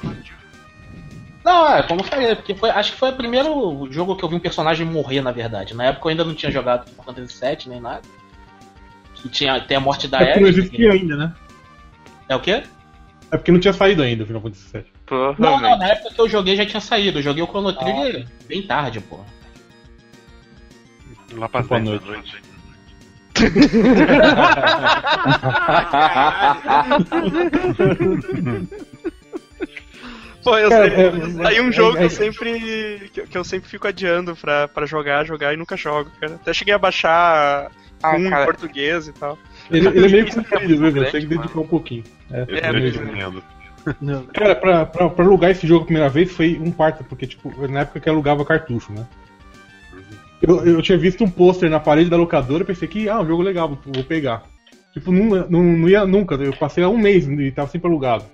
Não, 1.44 1.76
é 1.76 1.84
como 1.84 2.02
eu 2.02 2.06
falei, 2.06 2.36
porque 2.36 2.54
foi, 2.54 2.70
acho 2.70 2.92
que 2.92 2.98
foi 3.00 3.10
o 3.10 3.16
primeiro 3.16 3.88
jogo 3.90 4.16
que 4.16 4.24
eu 4.24 4.30
vi 4.30 4.36
um 4.36 4.40
personagem 4.40 4.86
morrer, 4.86 5.22
na 5.22 5.32
verdade. 5.32 5.74
Na 5.74 5.86
época 5.86 6.08
eu 6.08 6.10
ainda 6.12 6.24
não 6.26 6.36
tinha 6.36 6.52
jogado 6.52 6.90
Final 6.90 7.06
Fantasy 7.06 7.40
VII 7.46 7.58
nem 7.70 7.80
nada. 7.80 8.02
Que 9.16 9.30
tinha, 9.30 9.60
tem 9.62 9.78
a 9.78 9.80
morte 9.80 10.08
da 10.08 10.20
É 10.22 10.26
porque 10.26 10.40
não 10.42 10.50
existia 10.50 10.92
ainda, 10.92 11.16
né? 11.16 11.34
É 12.30 12.36
o 12.36 12.40
quê? 12.40 12.64
É 13.32 13.38
porque 13.38 13.52
não 13.52 13.60
tinha 13.60 13.74
saído 13.74 14.04
ainda 14.04 14.24
o 14.24 14.28
Final 14.28 14.42
Fantasy 14.42 14.66
VII. 14.74 14.86
Não, 15.10 15.36
não, 15.60 15.78
na 15.78 15.88
época 15.88 16.14
que 16.14 16.22
eu 16.22 16.30
joguei 16.30 16.56
já 16.56 16.66
tinha 16.66 16.82
saído. 16.82 17.20
Eu 17.20 17.24
joguei 17.24 17.44
o 17.44 17.48
Chrono 17.48 17.74
Trigger 17.74 18.28
bem 18.48 18.62
tarde, 18.64 19.00
pô. 19.00 19.20
Lá 21.34 21.48
pra 21.50 21.62
Boa 21.62 21.80
10 21.80 22.00
da 22.02 22.06
noite. 22.06 22.08
noite. 22.08 22.48
Pô, 30.44 30.58
eu 30.58 30.70
Cara, 30.70 30.90
sei, 30.90 31.06
é- 31.44 31.48
aí 31.48 31.62
um 31.62 31.70
é- 31.70 31.72
jogo 31.72 31.98
é- 31.98 32.00
que 32.00 32.06
eu 32.06 32.10
sempre 32.10 33.12
que, 33.14 33.38
eu- 33.38 33.44
sempre 33.44 33.70
fico 33.70 33.88
adiando 33.88 34.36
pra, 34.36 34.68
pra 34.68 34.86
jogar, 34.86 35.26
jogar 35.26 35.54
e 35.54 35.58
nunca 35.58 35.76
jogo, 35.76 36.10
cara. 36.22 36.36
Até 36.36 36.54
cheguei 36.54 36.74
a 36.74 36.78
baixar 36.78 37.70
Ah, 38.02 38.16
um 38.16 38.30
cara. 38.30 38.44
em 38.44 38.46
português 38.46 39.08
e 39.10 39.14
tal. 39.14 39.38
Ele, 39.70 39.88
ele 39.88 40.06
é 40.06 40.10
meio 40.10 40.28
Isso 40.28 40.40
é 40.40 40.44
Você 40.92 41.12
tem 41.12 41.22
que 41.22 41.28
dedicar 41.28 41.60
um 41.60 41.68
pouquinho. 41.68 42.04
É, 42.32 42.46
É, 42.48 42.70
entendendo. 42.70 43.44
Cara, 44.34 44.56
pra, 44.56 44.86
pra, 44.86 45.10
pra 45.10 45.26
alugar 45.26 45.52
esse 45.52 45.66
jogo 45.68 45.84
a 45.84 45.86
primeira 45.86 46.10
vez 46.10 46.32
foi 46.32 46.60
um 46.60 46.72
parto, 46.72 47.04
porque, 47.04 47.28
tipo, 47.28 47.52
na 47.68 47.82
época 47.82 48.00
que 48.00 48.10
alugava 48.10 48.46
cartucho, 48.46 48.92
né? 48.94 49.06
Eu, 50.42 50.64
eu 50.66 50.82
tinha 50.82 50.98
visto 50.98 51.24
um 51.24 51.30
pôster 51.30 51.70
na 51.70 51.80
parede 51.80 52.10
da 52.10 52.18
locadora 52.18 52.64
e 52.64 52.68
pensei 52.68 52.88
que, 52.88 53.10
ah, 53.10 53.20
um 53.20 53.28
jogo 53.28 53.42
legal, 53.42 53.70
vou, 53.70 53.80
vou 53.86 54.04
pegar. 54.04 54.44
Tipo, 54.94 55.12
não, 55.12 55.48
não, 55.50 55.64
não 55.64 55.90
ia 55.90 56.06
nunca, 56.06 56.36
eu 56.36 56.54
passei 56.54 56.84
há 56.84 56.90
um 56.90 56.98
mês 56.98 57.28
e 57.28 57.52
tava 57.52 57.70
sempre 57.70 57.88
alugado. 57.88 58.26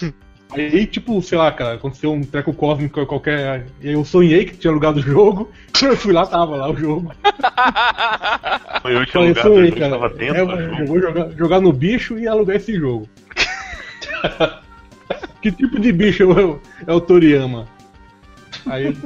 Aí, 0.54 0.86
tipo, 0.86 1.20
sei 1.22 1.38
lá, 1.38 1.50
cara, 1.50 1.74
aconteceu 1.76 2.12
um 2.12 2.20
treco 2.20 2.52
cósmico 2.52 3.06
qualquer. 3.06 3.66
e 3.80 3.88
aí 3.88 3.94
Eu 3.94 4.04
sonhei 4.04 4.44
que 4.44 4.54
tinha 4.54 4.70
alugado 4.70 4.98
o 5.00 5.02
jogo, 5.02 5.50
eu 5.82 5.96
fui 5.96 6.12
lá, 6.12 6.26
tava 6.26 6.56
lá 6.56 6.70
o 6.70 6.76
jogo. 6.76 7.10
Foi 8.82 8.94
eu 8.94 9.06
que 9.06 9.12
Falei, 9.12 9.28
alugado, 9.28 9.48
sonhei, 9.48 9.70
eu 9.70 9.76
cara. 9.76 9.90
tava 9.90 10.08
dentro 10.10 10.36
É, 10.36 10.82
eu 10.82 10.86
vou 10.86 11.00
jogar, 11.00 11.30
jogar 11.30 11.60
no 11.60 11.72
bicho 11.72 12.18
e 12.18 12.28
alugar 12.28 12.56
esse 12.56 12.74
jogo. 12.74 13.08
Que 15.42 15.50
tipo 15.50 15.78
de 15.80 15.92
bicho 15.92 16.22
é 16.22 16.26
o, 16.26 16.60
é 16.86 16.92
o 16.92 17.00
Toriyama? 17.00 17.68
Aí. 18.64 18.96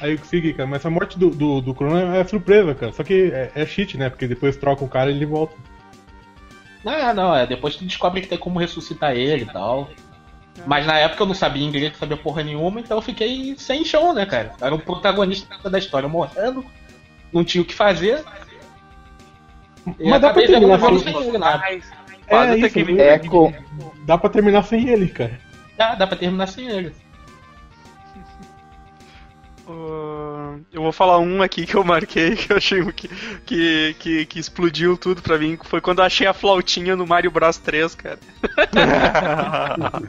Aí 0.00 0.12
eu 0.12 0.18
consegui, 0.18 0.52
cara. 0.52 0.68
Mas 0.68 0.84
a 0.84 0.90
morte 0.90 1.18
do, 1.18 1.30
do, 1.30 1.60
do 1.60 1.72
Chrono 1.72 2.14
é 2.14 2.24
surpresa, 2.24 2.74
cara. 2.74 2.92
Só 2.92 3.04
que 3.04 3.30
é, 3.32 3.52
é 3.54 3.64
cheat, 3.64 3.96
né? 3.96 4.10
Porque 4.10 4.26
depois 4.26 4.56
troca 4.56 4.84
o 4.84 4.88
cara 4.88 5.10
e 5.10 5.14
ele 5.14 5.24
volta. 5.24 5.56
Não, 6.84 7.14
não, 7.14 7.34
é. 7.34 7.46
Depois 7.46 7.76
tu 7.76 7.84
descobre 7.84 8.20
que 8.20 8.28
tem 8.28 8.36
como 8.36 8.58
ressuscitar 8.58 9.16
ele 9.16 9.44
e 9.44 9.46
tal. 9.46 9.88
Mas 10.66 10.86
na 10.86 10.98
época 10.98 11.22
eu 11.22 11.26
não 11.26 11.34
sabia 11.34 11.64
inglês, 11.64 11.92
não 11.92 11.98
sabia 11.98 12.16
porra 12.16 12.42
nenhuma, 12.42 12.80
então 12.80 12.98
eu 12.98 13.02
fiquei 13.02 13.56
sem 13.58 13.84
chão, 13.84 14.12
né, 14.12 14.24
cara? 14.24 14.52
Era 14.60 14.74
o 14.74 14.78
protagonista 14.78 15.68
da 15.68 15.78
história 15.78 16.08
morrendo, 16.08 16.64
não 17.32 17.44
tinha 17.44 17.60
o 17.60 17.64
que 17.64 17.74
fazer. 17.74 18.22
Mas 19.84 20.20
dá 20.20 20.32
pra 20.32 20.46
terminar 20.46 20.78
sem 20.78 21.38
nada. 21.38 21.64
Quase 22.28 22.50
é 22.50 22.52
até 22.52 22.58
isso, 22.66 22.70
que 22.74 22.80
ele- 22.80 23.00
É 23.00 23.18
com. 23.18 23.52
Dá 24.06 24.16
pra 24.18 24.30
terminar 24.30 24.62
sem 24.64 24.88
ele, 24.88 25.08
cara. 25.08 25.38
Dá, 25.76 25.94
dá 25.94 26.06
pra 26.06 26.16
terminar 26.16 26.46
sem 26.48 26.68
ele. 26.68 26.92
Ahn, 29.66 30.60
eu 30.72 30.82
vou 30.82 30.92
falar 30.92 31.18
um 31.18 31.40
aqui 31.42 31.64
que 31.64 31.74
eu 31.74 31.82
marquei, 31.82 32.36
que 32.36 32.52
eu 32.52 32.56
achei 32.58 32.84
que, 32.92 33.08
que, 33.46 33.96
que, 33.98 34.26
que 34.26 34.38
explodiu 34.38 34.96
tudo 34.98 35.22
pra 35.22 35.38
mim. 35.38 35.58
Foi 35.64 35.80
quando 35.80 36.00
eu 36.00 36.04
achei 36.04 36.26
a 36.26 36.34
flautinha 36.34 36.94
no 36.94 37.06
Mario 37.06 37.30
Bros 37.30 37.56
3, 37.56 37.94
cara. 37.94 38.18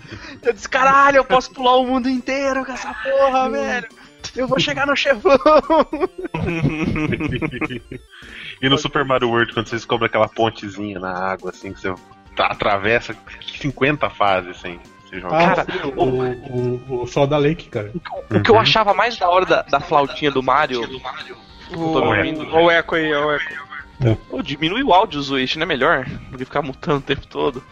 eu 0.44 0.52
disse, 0.54 0.68
caralho, 0.68 1.18
eu 1.18 1.24
posso 1.26 1.52
pular 1.52 1.78
o 1.78 1.86
mundo 1.86 2.10
inteiro 2.10 2.66
com 2.66 2.72
essa 2.74 2.94
porra, 2.94 3.50
velho. 3.50 3.88
Eu 4.36 4.48
vou 4.48 4.60
chegar 4.60 4.86
no 4.88 4.96
chefão. 4.96 5.40
e 8.62 8.70
no 8.70 8.78
Super 8.78 9.04
Mario 9.06 9.30
World, 9.30 9.54
quando 9.54 9.68
você 9.68 9.76
descobre 9.76 10.08
aquela 10.08 10.28
pontezinha 10.28 11.00
na 11.00 11.12
água, 11.12 11.50
assim, 11.52 11.74
que 11.74 11.80
você 11.82 11.94
tá- 12.36 12.48
atravessa 12.48 13.16
50 13.60 14.10
fases, 14.10 14.52
assim. 14.58 14.80
Você 15.08 15.20
joga. 15.20 15.38
Ah, 15.38 15.56
Cara, 15.56 15.88
o, 15.96 16.82
o, 16.90 17.02
o 17.04 17.08
Sol 17.08 17.28
da 17.28 17.38
Lake, 17.38 17.70
cara. 17.70 17.92
O 18.32 18.42
que 18.42 18.50
eu 18.50 18.58
achava 18.58 18.94
mais 18.94 19.18
da 19.18 19.30
hora 19.30 19.46
da, 19.46 19.62
da 19.62 19.80
flautinha 19.80 20.32
do 20.32 20.42
Mario. 20.42 20.82
O, 21.76 22.12
vendo. 22.12 22.46
o 22.56 22.70
eco 22.72 22.96
aí, 22.96 23.14
o 23.14 23.32
eco. 23.32 23.66
Pô, 24.30 24.42
diminui 24.42 24.84
o 24.84 24.94
áudio, 24.94 25.22
Zuish, 25.22 25.56
não 25.56 25.64
é 25.64 25.66
melhor? 25.66 26.06
Do 26.30 26.38
que 26.38 26.46
ficar 26.46 26.62
mutando 26.62 26.98
o 26.98 27.02
tempo 27.02 27.26
todo. 27.28 27.64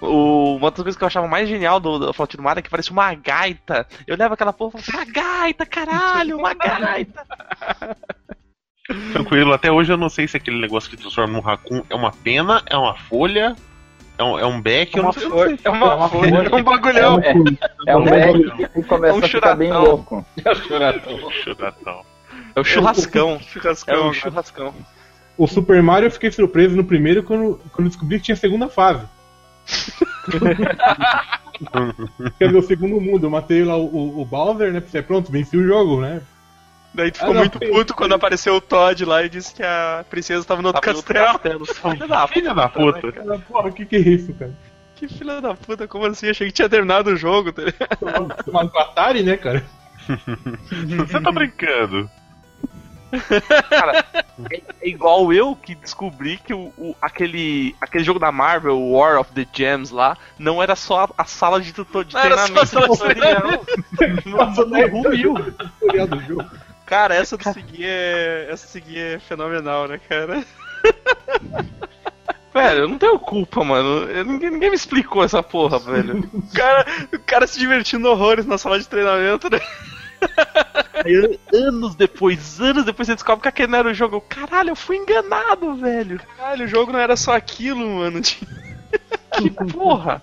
O, 0.00 0.56
uma 0.56 0.70
das 0.70 0.76
coisas 0.82 0.96
que 0.96 1.02
eu 1.02 1.06
achava 1.08 1.26
mais 1.26 1.48
genial 1.48 1.80
do, 1.80 1.98
da 1.98 2.12
flautinha 2.12 2.38
do 2.38 2.44
Mario 2.44 2.60
é 2.60 2.62
que 2.62 2.70
parecia 2.70 2.92
uma 2.92 3.12
gaita. 3.14 3.86
Eu 4.06 4.16
levo 4.16 4.34
aquela 4.34 4.52
porra 4.52 4.78
e 4.78 4.82
falava, 4.82 5.04
uma 5.04 5.12
gaita, 5.12 5.64
caralho, 5.66 6.38
uma 6.38 6.54
gaita. 6.54 7.24
Tranquilo, 9.12 9.52
até 9.52 9.70
hoje 9.70 9.92
eu 9.92 9.96
não 9.96 10.08
sei 10.08 10.26
se 10.28 10.36
aquele 10.36 10.60
negócio 10.60 10.88
que 10.90 10.96
transforma 10.96 11.32
num 11.32 11.40
raccoon 11.40 11.82
é 11.88 11.94
uma 11.94 12.12
pena, 12.12 12.62
é 12.68 12.76
uma 12.76 12.94
folha, 12.94 13.54
é 14.18 14.24
um, 14.24 14.38
é 14.38 14.46
um 14.46 14.60
beck, 14.60 14.96
eu 14.96 15.02
não 15.02 15.12
sei. 15.12 15.24
eu 15.24 15.30
não 15.30 15.38
sei. 15.46 15.58
É 15.64 15.70
uma 15.70 16.08
folha, 16.08 16.36
é 16.50 16.54
um 16.54 16.62
bagulhão. 16.62 17.20
É, 17.20 17.34
é 17.92 17.96
um 17.96 18.04
back 18.04 18.68
que 18.72 18.82
começa 18.84 19.14
É 19.16 19.20
um 19.20 19.24
a 19.24 19.28
ficar 19.28 19.54
bem 19.54 19.68
churatão. 19.68 19.90
louco. 19.90 20.26
Churatão. 21.44 22.02
É 22.54 22.60
o 22.60 22.64
churrascão. 22.64 23.36
É 23.40 23.42
Churrascão. 23.42 24.08
o 24.08 24.14
churrascão. 24.14 24.74
O 25.38 25.46
Super 25.46 25.82
Mario 25.82 26.06
eu 26.08 26.10
fiquei 26.10 26.30
surpreso 26.30 26.76
no 26.76 26.84
primeiro 26.84 27.22
quando, 27.22 27.58
quando 27.72 27.88
descobri 27.88 28.18
que 28.18 28.24
tinha 28.26 28.36
segunda 28.36 28.68
fase. 28.68 29.04
Quer 32.38 32.46
dizer, 32.46 32.58
o 32.58 32.62
segundo 32.62 33.00
mundo. 33.00 33.26
Eu 33.26 33.30
matei 33.30 33.64
lá 33.64 33.76
o, 33.76 33.84
o, 33.86 34.20
o 34.20 34.24
Bowser, 34.24 34.72
né? 34.72 34.80
Pra 34.80 34.90
ser 34.90 35.02
pronto, 35.04 35.30
venci 35.30 35.56
o 35.56 35.66
jogo, 35.66 36.00
né? 36.00 36.20
Daí 36.94 37.10
tu 37.10 37.18
ficou 37.18 37.30
Ah, 37.30 37.34
não, 37.34 37.40
muito 37.40 37.58
puto 37.58 37.94
quando 37.94 38.12
apareceu 38.14 38.54
o 38.54 38.60
Todd 38.60 39.04
lá 39.04 39.22
e 39.22 39.28
disse 39.28 39.54
que 39.54 39.62
a 39.62 40.04
princesa 40.10 40.44
tava 40.44 40.60
no 40.60 40.68
outro 40.68 40.80
Tava 40.82 40.96
no 40.96 41.02
castelo. 41.02 41.64
castelo. 41.66 41.92
Filha 41.94 42.06
da 42.08 42.28
Filha 42.28 42.54
da 42.54 42.68
puta. 42.68 43.12
Cara, 43.12 43.38
porra, 43.38 43.68
o 43.68 43.72
que 43.72 43.86
que 43.86 43.96
é 43.96 44.00
isso, 44.00 44.34
cara? 44.34 44.52
Que 44.96 45.08
filha 45.08 45.40
da 45.40 45.54
puta, 45.54 45.88
como 45.88 46.04
assim? 46.06 46.28
Achei 46.28 46.46
que 46.48 46.52
tinha 46.52 46.68
terminado 46.68 47.10
o 47.10 47.16
jogo. 47.16 47.52
tá 47.52 47.62
ligado? 47.62 48.36
Mas 48.52 48.72
o 48.72 48.78
Atari, 48.78 49.22
né, 49.22 49.36
cara? 49.36 49.64
Você 51.06 51.20
tá 51.20 51.32
brincando? 51.32 52.08
Cara, 53.68 54.04
é, 54.50 54.62
é 54.80 54.88
igual 54.88 55.30
eu 55.34 55.54
que 55.54 55.74
descobri 55.74 56.38
que 56.38 56.54
o, 56.54 56.72
o- 56.78 56.96
aquele, 57.00 57.76
aquele 57.78 58.02
jogo 58.04 58.18
da 58.18 58.32
Marvel, 58.32 58.80
War 58.90 59.20
of 59.20 59.30
the 59.32 59.46
Gems 59.52 59.90
lá, 59.90 60.16
não 60.38 60.62
era 60.62 60.74
só 60.74 61.04
a, 61.04 61.08
a 61.18 61.24
sala 61.26 61.60
de, 61.60 61.74
tutor, 61.74 62.04
de 62.06 62.14
Não 62.14 62.20
era 62.22 62.36
só 62.38 62.42
a 62.44 62.46
treinamento 62.46 62.66
sala 62.66 62.88
de 62.88 62.98
tutorial. 62.98 63.64
No, 64.24 64.36
Passou 64.38 64.66
no 64.66 64.72
10 64.72 64.90
Rubil. 64.92 65.34
tutorial 65.34 66.06
do 66.06 66.20
jogo. 66.20 66.44
Cara, 66.92 67.14
essa 67.14 67.38
do 67.38 67.44
seguir 67.54 67.86
é. 67.86 68.48
Essa 68.50 68.66
do 68.66 68.70
seguir 68.70 68.98
é 68.98 69.18
fenomenal, 69.18 69.88
né, 69.88 69.98
cara? 70.06 70.44
Velho, 72.52 72.80
eu 72.80 72.88
não 72.88 72.98
tenho 72.98 73.18
culpa, 73.18 73.64
mano. 73.64 74.10
Eu- 74.10 74.26
ninguém, 74.26 74.50
ninguém 74.50 74.68
me 74.68 74.76
explicou 74.76 75.24
essa 75.24 75.42
porra, 75.42 75.78
velho. 75.78 76.18
O 76.34 76.52
cara, 76.54 76.86
o 77.14 77.18
cara 77.18 77.46
se 77.46 77.58
divertindo 77.58 78.06
horrores 78.10 78.44
na 78.44 78.58
sala 78.58 78.78
de 78.78 78.86
treinamento, 78.86 79.48
né? 79.48 79.58
Aí, 81.02 81.14
an- 81.16 81.38
anos 81.66 81.94
depois, 81.94 82.60
anos 82.60 82.84
depois 82.84 83.06
você 83.06 83.14
descobre 83.14 83.40
que 83.40 83.48
aquele 83.48 83.72
não 83.72 83.78
era 83.78 83.88
o 83.88 83.94
jogo. 83.94 84.20
Caralho, 84.28 84.68
eu 84.68 84.76
fui 84.76 84.96
enganado, 84.98 85.74
velho. 85.76 86.20
Caralho, 86.36 86.66
o 86.66 86.68
jogo 86.68 86.92
não 86.92 87.00
era 87.00 87.16
só 87.16 87.34
aquilo, 87.34 87.88
mano. 88.00 88.20
Que 89.36 89.50
porra. 89.50 90.22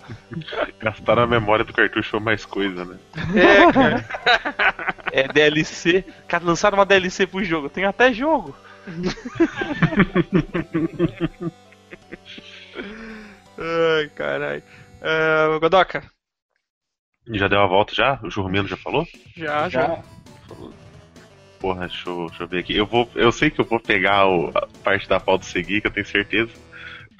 Gastaram 0.80 1.22
a 1.22 1.26
memória 1.26 1.64
do 1.64 1.72
cartucho 1.72 2.20
mais 2.20 2.44
coisa, 2.44 2.84
né? 2.84 2.98
É, 3.34 3.68
cara. 3.72 4.04
É 5.12 5.28
DLC. 5.28 6.04
Cara, 6.28 6.44
lançaram 6.44 6.78
uma 6.78 6.86
DLC 6.86 7.26
pro 7.26 7.42
jogo. 7.44 7.68
Tem 7.68 7.84
até 7.84 8.12
jogo. 8.12 8.54
Ai, 13.58 14.08
caralho. 14.14 14.62
Uh, 15.00 15.58
Godoka, 15.60 16.02
Já 17.26 17.48
deu 17.48 17.60
a 17.60 17.66
volta 17.66 17.94
já? 17.94 18.18
O 18.22 18.30
Jurmino 18.30 18.68
já 18.68 18.76
falou? 18.76 19.06
já, 19.36 19.68
já. 19.68 19.86
Já. 19.86 20.02
Porra, 21.60 21.86
deixa 21.88 22.08
eu, 22.08 22.26
deixa 22.28 22.42
eu 22.44 22.48
ver 22.48 22.58
aqui. 22.60 22.76
Eu, 22.76 22.86
vou, 22.86 23.08
eu 23.14 23.30
sei 23.30 23.50
que 23.50 23.60
eu 23.60 23.64
vou 23.64 23.78
pegar 23.78 24.26
o- 24.26 24.50
a 24.54 24.66
parte 24.82 25.06
da 25.08 25.20
pauta 25.20 25.44
seguir, 25.44 25.80
que 25.82 25.86
eu 25.86 25.90
tenho 25.90 26.06
certeza. 26.06 26.50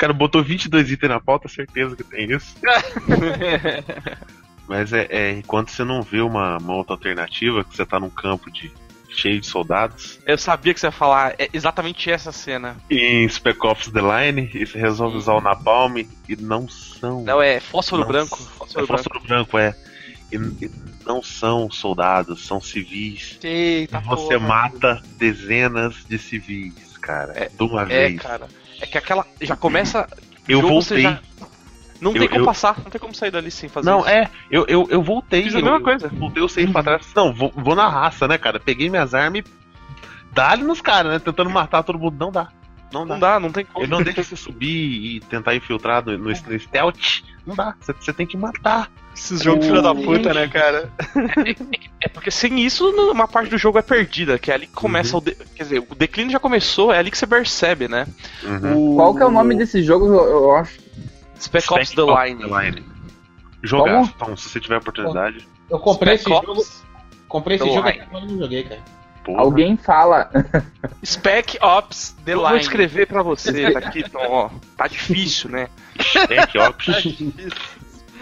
O 0.00 0.06
cara 0.08 0.14
botou 0.14 0.42
22 0.42 0.92
itens 0.92 1.10
na 1.10 1.20
pauta, 1.20 1.46
certeza 1.46 1.94
que 1.94 2.02
tem 2.02 2.32
isso. 2.32 2.54
Mas 4.66 4.94
é, 4.94 5.06
é 5.10 5.30
enquanto 5.32 5.70
você 5.70 5.84
não 5.84 6.00
vê 6.00 6.22
uma, 6.22 6.56
uma 6.56 6.72
outra 6.74 6.94
alternativa, 6.94 7.62
que 7.62 7.76
você 7.76 7.84
tá 7.84 8.00
num 8.00 8.08
campo 8.08 8.50
de 8.50 8.72
cheio 9.10 9.38
de 9.40 9.46
soldados, 9.46 10.18
Eu 10.24 10.38
sabia 10.38 10.72
que 10.72 10.80
você 10.80 10.86
ia 10.86 10.90
falar 10.92 11.34
é 11.38 11.50
exatamente 11.52 12.10
essa 12.10 12.32
cena. 12.32 12.78
em 12.88 13.28
Spec 13.28 13.62
Ops 13.66 13.88
The 13.90 14.00
Line, 14.00 14.50
e 14.54 14.64
você 14.64 14.78
resolve 14.78 15.18
usar 15.18 15.34
o 15.34 15.40
Napalm, 15.42 15.98
e 15.98 16.08
não 16.38 16.66
são. 16.66 17.22
Não, 17.22 17.42
é 17.42 17.60
fósforo 17.60 18.00
Não, 18.00 18.08
branco. 18.08 18.38
É 18.40 18.56
Fósforo 18.56 18.86
branco. 18.86 19.02
fósforo 19.02 19.20
branco, 19.26 19.58
é. 19.58 19.76
E, 20.32 20.36
e 20.36 20.70
não 21.04 21.22
são 21.22 21.70
soldados, 21.70 22.46
são 22.46 22.58
civis. 22.58 23.38
Eita, 23.42 24.00
Você 24.00 24.38
porra. 24.38 24.48
mata 24.48 25.02
dezenas 25.18 25.96
de 26.08 26.16
civis, 26.16 26.96
cara. 27.02 27.34
É, 27.36 27.50
de 27.50 27.62
uma 27.62 27.82
É, 27.82 28.08
vez. 28.08 28.22
cara. 28.22 28.48
É 28.80 28.86
que 28.86 28.98
aquela. 28.98 29.26
Já 29.40 29.56
começa. 29.56 30.08
Eu 30.48 30.60
jogo, 30.60 30.68
voltei. 30.74 31.02
já- 31.02 31.20
Não 32.00 32.12
tem 32.14 32.22
Eu- 32.22 32.28
como 32.30 32.40
eu- 32.40 32.46
passar, 32.46 32.78
não 32.78 32.90
tem 32.90 32.98
como 33.00 33.14
sair 33.14 33.30
dali 33.30 33.50
sem 33.50 33.68
fazer 33.68 33.88
Não, 33.90 34.00
isso. 34.00 34.08
é, 34.08 34.30
eu, 34.50 34.64
eu, 34.66 34.86
eu 34.90 35.02
voltei. 35.02 35.42
Fiz 35.44 35.54
a 35.54 35.58
mesma 35.60 35.76
eu 35.76 35.80
coisa. 35.82 36.08
Voltei, 36.08 36.42
eu 36.42 36.48
saí 36.48 36.66
pra 36.66 36.82
trás. 36.82 37.12
Não, 37.14 37.32
vou, 37.34 37.52
vou 37.54 37.74
na 37.76 37.86
raça, 37.88 38.26
né, 38.26 38.38
cara? 38.38 38.58
Peguei 38.58 38.88
minhas 38.88 39.12
armas 39.14 39.40
e 39.40 39.44
dá-lhe 40.32 40.62
nos 40.62 40.80
caras, 40.80 41.12
né? 41.12 41.18
Tentando 41.18 41.50
matar 41.50 41.82
todo 41.82 41.98
mundo. 41.98 42.16
Não 42.18 42.32
dá. 42.32 42.48
Não 42.92 43.06
dá. 43.06 43.14
Não 43.14 43.20
dá, 43.20 43.40
não 43.40 43.52
tem 43.52 43.64
como. 43.66 43.84
Ele 43.84 43.90
não 43.92 44.02
deixa 44.02 44.22
você 44.24 44.34
subir 44.34 45.16
e 45.16 45.20
tentar 45.20 45.54
infiltrar 45.54 46.04
no, 46.04 46.12
no, 46.16 46.30
no 46.30 46.58
stealth. 46.58 47.22
Não 47.46 47.54
dá. 47.54 47.74
Você 47.80 48.12
tem 48.14 48.26
que 48.26 48.36
matar. 48.36 48.90
Esses 49.14 49.42
jogos 49.42 49.66
filha 49.66 49.82
da 49.82 49.94
puta, 49.94 50.32
né, 50.32 50.48
cara? 50.48 50.90
É 52.00 52.08
porque 52.08 52.30
sem 52.30 52.60
isso, 52.60 52.88
uma 53.10 53.28
parte 53.28 53.50
do 53.50 53.58
jogo 53.58 53.78
é 53.78 53.82
perdida, 53.82 54.38
que 54.38 54.50
é 54.50 54.54
ali 54.54 54.66
que 54.66 54.72
começa 54.72 55.16
o. 55.16 55.20
de- 55.20 55.34
Quer 55.54 55.62
dizer, 55.64 55.86
o 55.90 55.94
declínio 55.94 56.32
já 56.32 56.38
começou, 56.38 56.92
é 56.92 56.98
ali 56.98 57.10
que 57.10 57.18
você 57.18 57.26
percebe, 57.26 57.86
né? 57.88 58.06
Uhum. 58.42 58.94
Qual 58.96 59.14
que 59.14 59.22
é 59.22 59.26
o 59.26 59.30
nome 59.30 59.54
desse 59.56 59.82
jogo? 59.82 60.06
Eu, 60.06 60.24
eu 60.30 60.56
acho. 60.56 60.78
Spec 61.38 61.70
Ops 61.72 61.90
The 61.90 62.02
Line. 62.02 62.84
Jogar, 63.62 64.02
então, 64.04 64.36
se 64.36 64.48
você 64.48 64.58
tiver 64.60 64.78
oportunidade. 64.78 65.46
Eu 65.68 65.78
comprei 65.78 66.16
Spec 66.16 66.32
esse 66.32 66.38
Ops 66.38 66.46
jogo. 66.46 66.66
Comprei 67.28 67.56
esse 67.56 67.66
jogo 67.74 67.88
Line. 67.88 68.02
mas 68.10 68.24
não 68.30 68.38
joguei, 68.38 68.62
cara. 68.64 68.80
Porra. 69.22 69.40
Alguém 69.42 69.76
fala. 69.76 70.30
Spec 71.04 71.58
Ops 71.60 72.16
The 72.24 72.32
Eu 72.32 72.36
Line. 72.38 72.48
vou 72.48 72.56
escrever 72.58 73.06
pra 73.06 73.22
você, 73.22 73.70
tá 73.70 73.78
aqui, 73.80 74.00
então, 74.00 74.22
ó. 74.30 74.50
Tá 74.78 74.86
difícil, 74.86 75.50
né? 75.50 75.68
Spec 76.00 76.56
Ops. 76.58 76.86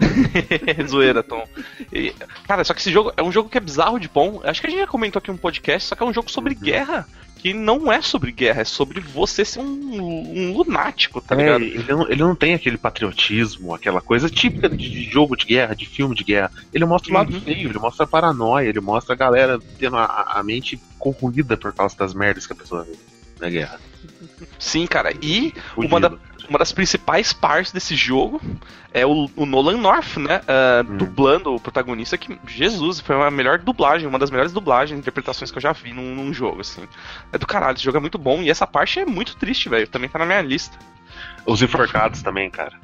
Zoeira, 0.88 1.22
Tom. 1.22 1.44
E, 1.92 2.14
cara, 2.46 2.64
só 2.64 2.74
que 2.74 2.80
esse 2.80 2.90
jogo 2.92 3.12
é 3.16 3.22
um 3.22 3.32
jogo 3.32 3.48
que 3.48 3.58
é 3.58 3.60
bizarro 3.60 3.98
de 3.98 4.08
bom. 4.08 4.40
Acho 4.44 4.60
que 4.60 4.66
a 4.66 4.70
gente 4.70 4.80
já 4.80 4.86
comentou 4.86 5.18
aqui 5.20 5.30
no 5.30 5.38
podcast, 5.38 5.88
só 5.88 5.94
que 5.96 6.02
é 6.02 6.06
um 6.06 6.12
jogo 6.12 6.30
sobre 6.30 6.54
guerra. 6.54 7.06
Que 7.36 7.54
não 7.54 7.92
é 7.92 8.02
sobre 8.02 8.32
guerra, 8.32 8.62
é 8.62 8.64
sobre 8.64 8.98
você 8.98 9.44
ser 9.44 9.60
um, 9.60 9.64
um 9.64 10.56
lunático, 10.56 11.20
tá 11.20 11.36
É, 11.36 11.38
ligado? 11.38 11.62
ele, 11.62 11.84
não, 11.88 12.02
ele 12.10 12.20
não 12.20 12.34
tem 12.34 12.52
aquele 12.52 12.76
patriotismo, 12.76 13.72
aquela 13.72 14.00
coisa 14.00 14.28
típica 14.28 14.68
de, 14.68 15.04
jogo 15.04 15.36
de 15.36 15.46
guerra, 15.46 15.72
de 15.76 15.86
filme 15.86 16.16
de 16.16 16.24
guerra. 16.24 16.50
Ele 16.74 16.84
mostra 16.84 17.12
o 17.12 17.14
lado 17.14 17.32
Uhum. 17.32 17.40
feio, 17.40 17.68
ele 17.70 17.78
mostra 17.78 18.02
a 18.04 18.08
paranoia, 18.08 18.66
ele 18.68 18.80
mostra 18.80 19.14
a 19.14 19.16
galera 19.16 19.60
tendo 19.78 19.96
a, 19.96 20.32
a 20.34 20.42
mente 20.42 20.80
corroída 20.98 21.56
por 21.56 21.72
causa 21.72 21.96
das 21.96 22.12
merdas 22.12 22.44
que 22.44 22.52
a 22.54 22.56
pessoa 22.56 22.82
vê 22.82 22.96
na 23.40 23.48
guerra. 23.48 23.78
Sim, 24.58 24.84
cara. 24.88 25.12
E 25.22 25.54
uma, 25.76 26.00
da- 26.00 26.12
uma 26.48 26.58
das 26.58 26.72
principais 26.72 27.32
partes 27.32 27.72
desse 27.72 27.94
jogo 27.94 28.40
é 28.92 29.04
o, 29.06 29.30
o 29.36 29.44
Nolan 29.44 29.76
North, 29.76 30.16
né? 30.16 30.40
ah, 30.46 30.84
Hum. 30.88 30.96
Dublando 30.96 31.54
o 31.54 31.60
protagonista, 31.60 32.16
que, 32.16 32.38
Jesus, 32.46 33.00
foi 33.00 33.20
a 33.20 33.30
melhor 33.30 33.58
dublagem, 33.58 34.08
uma 34.08 34.18
das 34.18 34.30
melhores 34.30 34.52
dublagens, 34.52 34.98
interpretações 34.98 35.50
que 35.50 35.58
eu 35.58 35.62
já 35.62 35.72
vi 35.72 35.92
num, 35.92 36.14
num 36.14 36.32
jogo, 36.32 36.60
assim. 36.60 36.82
É 37.32 37.38
do 37.38 37.46
caralho, 37.46 37.76
esse 37.76 37.84
jogo 37.84 37.98
é 37.98 38.00
muito 38.00 38.18
bom 38.18 38.42
e 38.42 38.50
essa 38.50 38.66
parte 38.66 39.00
é 39.00 39.04
muito 39.04 39.36
triste, 39.36 39.68
velho. 39.68 39.86
Também 39.88 40.08
tá 40.08 40.18
na 40.18 40.26
minha 40.26 40.40
lista. 40.40 40.78
Os 41.44 41.62
enforcados 41.62 42.22
também, 42.22 42.50
cara. 42.50 42.78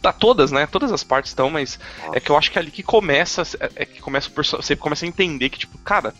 Tá 0.00 0.12
todas, 0.12 0.52
né? 0.52 0.66
Todas 0.66 0.92
as 0.92 1.02
partes 1.02 1.30
estão, 1.30 1.50
mas 1.50 1.78
Nossa. 2.04 2.18
é 2.18 2.20
que 2.20 2.30
eu 2.30 2.36
acho 2.36 2.50
que 2.50 2.58
é 2.58 2.62
ali 2.62 2.70
que 2.70 2.82
começa, 2.82 3.42
é, 3.58 3.70
é 3.76 3.84
que 3.86 4.00
começa 4.00 4.28
o 4.28 4.62
você 4.62 4.76
começa 4.76 5.04
a 5.04 5.08
entender 5.08 5.48
que, 5.48 5.58
tipo, 5.58 5.78
cara, 5.78 6.14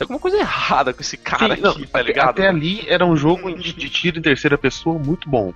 tem 0.00 0.04
alguma 0.06 0.18
coisa 0.18 0.38
errada 0.38 0.94
com 0.94 1.00
esse 1.02 1.16
cara 1.18 1.54
Sim, 1.54 1.60
não, 1.60 1.70
aqui, 1.72 1.86
tá 1.86 1.98
até- 2.00 2.08
ligado? 2.08 2.28
Até 2.30 2.48
ali 2.48 2.84
era 2.88 3.04
um 3.04 3.14
jogo 3.14 3.54
de, 3.54 3.72
de 3.74 3.90
tiro 3.90 4.18
em 4.18 4.22
terceira 4.22 4.56
pessoa 4.56 4.98
muito 4.98 5.28
bom. 5.28 5.52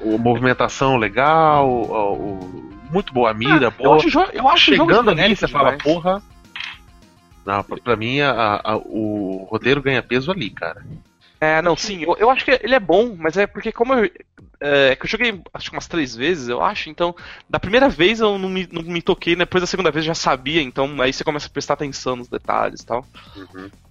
O 0.00 0.16
movimentação 0.18 0.96
legal, 0.96 1.68
o, 1.68 2.12
o- 2.12 2.70
muito 2.92 3.12
boa 3.12 3.30
a 3.30 3.34
mira, 3.34 3.64
eu 3.66 3.70
boa. 3.72 3.96
acho, 3.96 4.08
eu 4.32 4.48
acho 4.48 4.70
o 4.70 4.76
jogo 4.76 4.90
Chegando 4.92 5.10
ali, 5.10 5.34
você 5.34 5.48
fala, 5.48 5.76
porra. 5.78 6.22
Não, 7.44 7.62
pra, 7.64 7.76
pra 7.78 7.96
mim 7.96 8.20
a- 8.20 8.60
a- 8.62 8.76
o 8.76 9.46
roteiro 9.50 9.82
ganha 9.82 10.02
peso 10.02 10.30
ali, 10.30 10.50
cara. 10.50 10.84
É, 11.40 11.60
não, 11.60 11.76
sim, 11.76 12.04
eu, 12.04 12.16
eu 12.18 12.30
acho 12.30 12.44
que 12.44 12.58
ele 12.62 12.74
é 12.76 12.80
bom, 12.80 13.16
mas 13.18 13.36
é 13.36 13.46
porque 13.48 13.72
como 13.72 13.94
eu. 13.94 14.08
É, 14.64 14.90
é 14.92 14.96
que 14.96 15.04
eu 15.04 15.10
joguei 15.10 15.42
acho 15.52 15.70
que 15.70 15.76
umas 15.76 15.86
três 15.88 16.14
vezes, 16.16 16.48
eu 16.48 16.62
acho, 16.62 16.88
então. 16.90 17.14
Da 17.48 17.60
primeira 17.60 17.88
vez 17.88 18.20
eu 18.20 18.38
não 18.38 18.48
me, 18.48 18.66
não 18.72 18.82
me 18.82 19.02
toquei, 19.02 19.34
né, 19.36 19.44
depois 19.44 19.62
da 19.62 19.66
segunda 19.66 19.90
vez 19.90 20.04
eu 20.04 20.08
já 20.08 20.14
sabia, 20.14 20.62
então 20.62 21.00
aí 21.02 21.12
você 21.12 21.24
começa 21.24 21.46
a 21.48 21.50
prestar 21.50 21.74
atenção 21.74 22.16
nos 22.16 22.28
detalhes 22.28 22.80
e 22.82 22.86
tal. 22.86 23.06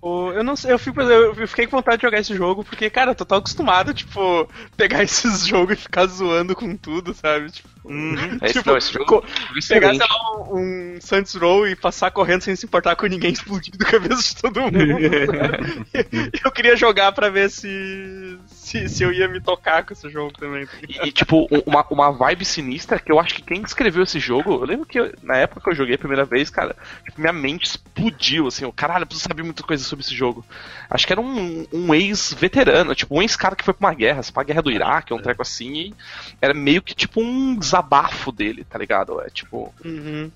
O- 0.01 0.31
Eu 0.33 0.43
não 0.43 0.55
sei, 0.55 0.73
eu, 0.73 0.79
fico, 0.79 1.01
eu 1.01 1.47
fiquei 1.47 1.67
com 1.67 1.77
vontade 1.77 1.97
de 1.97 2.03
jogar 2.03 2.19
esse 2.19 2.35
jogo, 2.35 2.63
porque, 2.65 2.89
cara, 2.89 3.11
eu 3.11 3.15
tô 3.15 3.25
tão 3.25 3.37
acostumado, 3.39 3.93
tipo, 3.93 4.47
pegar 4.77 5.03
esses 5.05 5.45
jogos 5.47 5.77
e 5.79 5.81
ficar 5.83 6.05
zoando 6.07 6.55
com 6.55 6.75
tudo, 6.77 7.13
sabe? 7.13 7.51
Tipo, 7.51 7.69
Uhum. 7.85 8.37
Esse, 8.41 8.53
Tipo, 8.53 8.69
não, 8.69 8.77
esse 8.77 8.93
jogo, 8.93 9.05
co- 9.05 9.23
jogo 9.27 9.59
é 9.59 9.73
pegar, 9.73 9.89
sei 9.95 10.05
lá, 10.07 10.31
um, 10.53 10.95
um 10.95 11.01
Saints 11.01 11.35
Row 11.35 11.67
e 11.67 11.75
passar 11.75 12.11
correndo 12.11 12.41
sem 12.41 12.55
se 12.55 12.65
importar 12.65 12.95
com 12.95 13.05
ninguém 13.07 13.31
explodindo 13.33 13.77
a 13.85 13.89
cabeça 13.91 14.21
de 14.21 14.41
todo 14.41 14.61
mundo. 14.61 14.77
eu 16.43 16.51
queria 16.51 16.75
jogar 16.75 17.11
pra 17.11 17.29
ver 17.29 17.49
se, 17.49 18.37
se, 18.47 18.87
se 18.89 19.03
eu 19.03 19.11
ia 19.11 19.27
me 19.27 19.41
tocar 19.41 19.83
com 19.85 19.93
esse 19.93 20.09
jogo 20.09 20.31
também. 20.33 20.67
E, 20.87 21.07
e, 21.07 21.11
tipo, 21.11 21.47
um- 21.51 21.61
uma, 21.65 21.85
uma 21.89 22.11
vibe 22.11 22.45
sinistra 22.45 22.99
que 22.99 23.11
eu 23.11 23.19
acho 23.19 23.35
que 23.35 23.41
quem 23.41 23.61
escreveu 23.61 24.03
esse 24.03 24.19
jogo, 24.19 24.53
eu 24.53 24.65
lembro 24.65 24.85
que 24.85 24.99
eu- 24.99 25.13
na 25.21 25.35
época 25.37 25.61
que 25.61 25.69
eu 25.69 25.75
joguei 25.75 25.95
a 25.95 25.99
primeira 25.99 26.25
vez, 26.25 26.49
cara, 26.49 26.75
tipo, 27.05 27.19
minha 27.19 27.33
mente 27.33 27.65
explodiu, 27.65 28.47
assim, 28.47 28.63
eu, 28.63 28.71
caralho, 28.71 29.03
eu 29.03 29.07
preciso 29.07 29.27
saber 29.27 29.43
muita 29.43 29.63
coisa 29.63 29.83
sobre 29.83 30.05
esse 30.05 30.15
jogo. 30.15 30.45
Acho 30.89 31.05
que 31.05 31.13
era 31.13 31.21
um, 31.21 31.65
um 31.73 31.93
ex-veterano, 31.93 32.95
tipo, 32.95 33.15
um 33.15 33.21
ex-cara 33.21 33.55
que 33.55 33.63
foi 33.63 33.73
pra 33.73 33.87
uma 33.89 33.93
guerra, 33.93 34.21
pra 34.33 34.41
a 34.41 34.45
guerra 34.45 34.61
do 34.61 34.71
Iraque, 34.71 35.13
um 35.13 35.21
treco 35.21 35.41
assim, 35.41 35.73
e 35.73 35.93
era 36.41 36.53
meio 36.53 36.81
que 36.81 36.93
tipo 36.93 37.21
um 37.21 37.55
desabafo 37.73 38.31
dele, 38.31 38.63
tá 38.63 38.77
ligado? 38.77 39.19
É 39.21 39.29
tipo, 39.29 39.73
Uhum, 39.83 40.31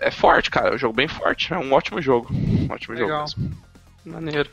é, 0.00 0.08
é 0.08 0.10
forte, 0.10 0.50
cara, 0.50 0.70
é 0.70 0.74
um 0.74 0.78
jogo 0.78 0.94
bem 0.94 1.06
forte, 1.06 1.52
é 1.52 1.58
um 1.58 1.72
ótimo 1.72 2.00
jogo. 2.00 2.28
Um 2.32 2.72
ótimo 2.72 2.94
Legal. 2.94 3.26
jogo 3.28 3.40
mesmo. 3.40 3.58
maneiro. 4.06 4.48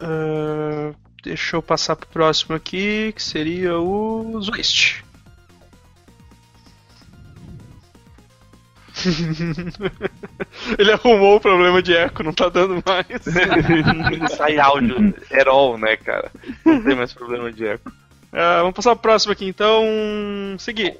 Ah, 0.00 0.92
deixa 1.22 1.56
eu 1.56 1.62
passar 1.62 1.94
pro 1.94 2.08
próximo 2.08 2.56
aqui, 2.56 3.12
que 3.14 3.22
seria 3.22 3.78
o 3.78 4.40
Zwist. 4.42 5.04
Ele 10.78 10.92
arrumou 10.92 11.36
o 11.36 11.40
problema 11.40 11.80
de 11.80 11.96
eco, 11.96 12.22
não 12.22 12.34
tá 12.34 12.48
dando 12.50 12.82
mais. 12.84 13.06
Sai 14.36 14.58
áudio, 14.58 15.14
herol, 15.30 15.78
né, 15.78 15.96
cara? 15.96 16.30
Não 16.66 16.82
tem 16.82 16.94
mais 16.96 17.14
problema 17.14 17.50
de 17.52 17.66
eco. 17.66 17.90
Ah, 18.32 18.58
vamos 18.60 18.74
passar 18.74 18.94
pro 18.94 19.02
próximo 19.02 19.32
aqui, 19.32 19.46
então. 19.46 19.84
Seguir. 20.58 20.98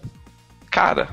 Cara, 0.70 1.08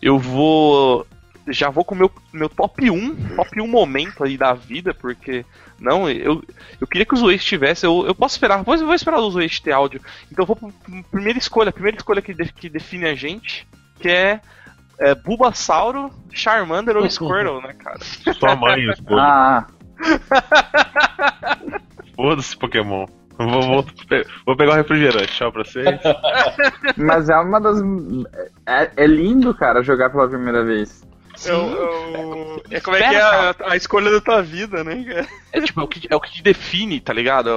eu 0.00 0.18
vou. 0.18 1.06
Já 1.48 1.70
vou 1.70 1.84
com 1.84 1.94
o 1.94 1.98
meu, 1.98 2.10
meu 2.32 2.48
top 2.48 2.90
1, 2.90 3.36
top 3.36 3.60
1 3.60 3.66
momento 3.68 4.24
aí 4.24 4.36
da 4.36 4.52
vida, 4.52 4.92
porque. 4.94 5.44
Não, 5.78 6.08
eu, 6.08 6.42
eu 6.80 6.86
queria 6.86 7.04
que 7.04 7.14
o 7.14 7.16
Zoeste 7.18 7.46
tivesse. 7.46 7.84
Eu, 7.86 8.04
eu 8.06 8.14
posso 8.14 8.34
esperar, 8.34 8.62
vou, 8.62 8.76
vou 8.78 8.94
esperar 8.94 9.18
o 9.20 9.30
Zoeste 9.30 9.62
ter 9.62 9.72
áudio. 9.72 10.00
Então 10.32 10.42
eu 10.42 10.46
vou 10.46 10.56
pra 10.56 10.70
primeira 11.10 11.38
escolha, 11.38 11.68
a 11.68 11.72
primeira 11.72 11.96
escolha 11.98 12.22
que, 12.22 12.32
de- 12.34 12.52
que 12.52 12.68
define 12.68 13.04
a 13.06 13.14
gente, 13.14 13.66
que 14.00 14.08
é, 14.08 14.40
é 14.98 15.14
Bulbasauro, 15.14 16.10
Charmander 16.32 16.96
ou 16.96 17.04
Squirtle, 17.10 17.60
né, 17.60 17.74
cara? 17.74 17.98
Sua 18.00 18.56
mãe, 18.56 18.86
foda- 18.96 19.22
Ah, 19.22 19.66
foda-se 22.16 22.56
Pokémon. 22.56 23.06
Vou, 23.38 23.62
vou, 23.62 23.84
vou 24.46 24.56
pegar 24.56 24.72
o 24.72 24.76
refrigerante, 24.76 25.32
tchau 25.32 25.52
pra 25.52 25.64
vocês. 25.64 25.86
mas 26.96 27.28
é 27.28 27.36
uma 27.36 27.60
das. 27.60 27.78
É, 28.66 28.90
é 28.96 29.06
lindo, 29.06 29.54
cara, 29.54 29.82
jogar 29.82 30.10
pela 30.10 30.28
primeira 30.28 30.64
vez. 30.64 31.04
É, 31.44 31.52
o- 31.52 31.56
é 32.14 32.18
o- 32.24 32.62
é 32.70 32.80
como 32.80 32.96
é 32.96 33.00
que 33.10 33.14
é 33.14 33.20
a, 33.20 33.54
a 33.66 33.76
escolha 33.76 34.10
da 34.10 34.22
tua 34.22 34.40
vida, 34.42 34.82
né? 34.82 35.26
É 35.52 35.60
tipo, 35.60 35.78
é 35.82 35.84
o 35.84 35.86
que, 35.86 36.08
é 36.10 36.16
o 36.16 36.20
que 36.20 36.32
te 36.32 36.42
define, 36.42 36.98
tá 36.98 37.12
ligado? 37.12 37.50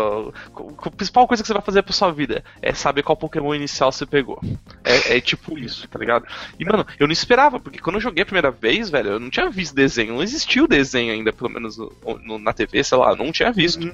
A, 0.54 0.88
a 0.88 0.92
principal 0.92 1.26
coisa 1.26 1.42
que 1.42 1.48
você 1.48 1.54
vai 1.54 1.62
fazer 1.62 1.82
pra 1.82 1.94
sua 1.94 2.12
vida 2.12 2.44
é 2.62 2.74
saber 2.74 3.04
qual 3.04 3.16
Pokémon 3.16 3.56
inicial 3.56 3.90
você 3.90 4.06
pegou. 4.06 4.38
É, 4.84 5.16
é 5.16 5.22
tipo 5.22 5.58
isso, 5.58 5.88
tá 5.88 5.98
ligado? 5.98 6.26
E, 6.60 6.66
mano, 6.66 6.86
eu 7.00 7.08
não 7.08 7.14
esperava, 7.14 7.58
porque 7.58 7.80
quando 7.80 7.96
eu 7.96 8.02
joguei 8.02 8.24
a 8.24 8.26
primeira 8.26 8.52
vez, 8.52 8.90
velho, 8.90 9.12
eu 9.12 9.20
não 9.20 9.30
tinha 9.30 9.50
visto 9.50 9.74
desenho. 9.74 10.14
Não 10.16 10.24
existiu 10.24 10.68
desenho 10.68 11.14
ainda, 11.14 11.32
pelo 11.32 11.50
menos 11.50 11.78
no- 11.78 11.94
no- 12.22 12.38
na 12.40 12.52
TV, 12.52 12.84
sei 12.84 12.98
lá, 12.98 13.16
não 13.16 13.32
tinha 13.32 13.50
visto. 13.54 13.90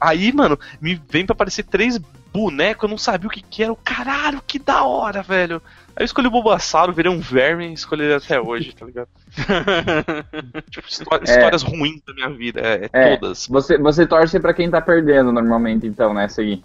Aí, 0.00 0.32
mano, 0.32 0.58
me 0.80 0.94
vem 1.10 1.24
pra 1.26 1.32
aparecer 1.34 1.64
três 1.64 1.98
bonecos, 2.32 2.82
eu 2.82 2.88
não 2.88 2.98
sabia 2.98 3.28
o 3.28 3.30
que 3.30 3.40
que 3.42 3.62
era. 3.62 3.70
Eu, 3.70 3.76
Caralho, 3.76 4.42
que 4.46 4.58
da 4.58 4.82
hora, 4.84 5.22
velho. 5.22 5.62
Aí 5.96 6.02
eu 6.02 6.04
escolhi 6.04 6.26
o 6.26 6.30
Bulbasauro, 6.30 6.92
virei 6.92 7.10
um 7.10 7.20
verme 7.20 7.68
e 7.68 7.72
escolhi 7.72 8.02
ele 8.04 8.14
até 8.14 8.40
hoje, 8.40 8.72
tá 8.72 8.84
ligado? 8.84 9.08
tipo, 10.70 10.88
histó- 10.88 11.20
histórias 11.22 11.62
ruins 11.62 12.00
da 12.06 12.12
minha 12.14 12.30
vida, 12.30 12.60
é, 12.60 12.86
é 12.86 12.90
É, 12.92 13.16
todas. 13.16 13.46
Você, 13.46 13.78
você 13.78 14.04
torce 14.06 14.40
pra 14.40 14.52
quem 14.52 14.68
tá 14.68 14.80
perdendo 14.80 15.30
normalmente, 15.32 15.86
então, 15.86 16.12
nessa 16.12 16.40
aí. 16.40 16.62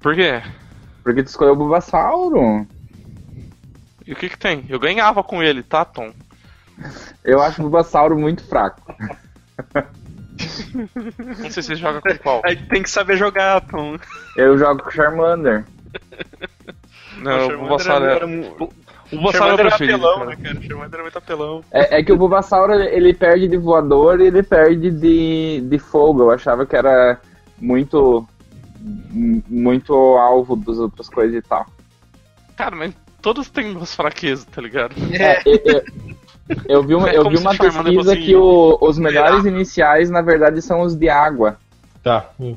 Por 0.00 0.14
quê? 0.14 0.40
Porque 1.02 1.22
tu 1.22 1.28
escolheu 1.28 1.54
o 1.54 1.56
Bulbasauro. 1.56 2.66
E 4.06 4.12
o 4.12 4.16
que 4.16 4.28
que 4.28 4.38
tem? 4.38 4.64
Eu 4.68 4.78
ganhava 4.78 5.22
com 5.24 5.42
ele, 5.42 5.62
tá, 5.62 5.84
Tom? 5.84 6.12
Eu 7.24 7.40
acho 7.42 7.60
o 7.60 7.62
Bulbasauro 7.62 8.16
muito 8.18 8.44
fraco. 8.44 8.94
Não 11.18 11.34
sei 11.36 11.50
se 11.50 11.62
você 11.62 11.74
joga 11.74 12.00
com 12.00 12.16
qual. 12.18 12.42
Aí 12.46 12.56
tem 12.56 12.82
que 12.82 12.90
saber 12.90 13.16
jogar, 13.16 13.60
Tom. 13.62 13.96
Eu 14.36 14.56
jogo 14.58 14.82
com 14.82 14.88
o 14.88 14.92
Charmander. 14.92 15.64
Não, 17.18 17.48
o 17.48 17.80
era- 17.80 18.24
é... 18.24 18.24
O 19.12 19.16
Bulbasauro 19.16 19.50
é 19.52 19.54
o 19.56 19.60
era 19.60 19.68
preferido, 19.68 19.96
apelão, 20.06 20.18
cara. 20.20 20.30
né, 20.30 20.36
cara? 20.42 20.62
Charmander 20.62 20.94
era 20.94 21.02
muito 21.02 21.18
apelão. 21.18 21.64
É, 21.70 21.98
é 21.98 22.02
que 22.02 22.12
o 22.12 22.16
Bulbasauro 22.16 22.72
ele 22.72 23.12
perde 23.12 23.46
de 23.46 23.56
voador 23.58 24.20
e 24.20 24.26
ele 24.28 24.42
perde 24.42 24.90
de, 24.90 25.60
de 25.60 25.78
fogo. 25.78 26.22
Eu 26.22 26.30
achava 26.30 26.64
que 26.64 26.74
era 26.74 27.20
muito 27.58 28.26
muito 28.84 29.94
alvo 29.94 30.56
das 30.56 30.78
outras 30.78 31.08
coisas 31.08 31.36
e 31.36 31.42
tal. 31.42 31.66
Cara, 32.56 32.74
mas 32.74 32.92
todos 33.20 33.48
têm 33.50 33.76
umas 33.76 33.94
fraquezas, 33.94 34.44
tá 34.46 34.60
ligado? 34.62 34.94
É, 35.12 35.40
eu, 35.46 35.60
eu- 35.66 35.84
eu 36.68 36.82
vi 36.82 36.94
uma, 36.94 37.08
É 37.10 37.16
eu 37.16 37.28
vi 37.28 37.36
uma 37.36 37.54
pesquisa 37.56 37.82
fosse 37.94 38.16
que 38.16 38.34
o- 38.36 38.78
os 38.80 38.98
melhores 38.98 39.44
iniciais, 39.44 40.10
na 40.10 40.20
verdade, 40.22 40.60
são 40.62 40.80
os 40.82 40.94
de 40.96 41.08
água. 41.08 41.56
Tá. 42.02 42.30
hum. 42.38 42.56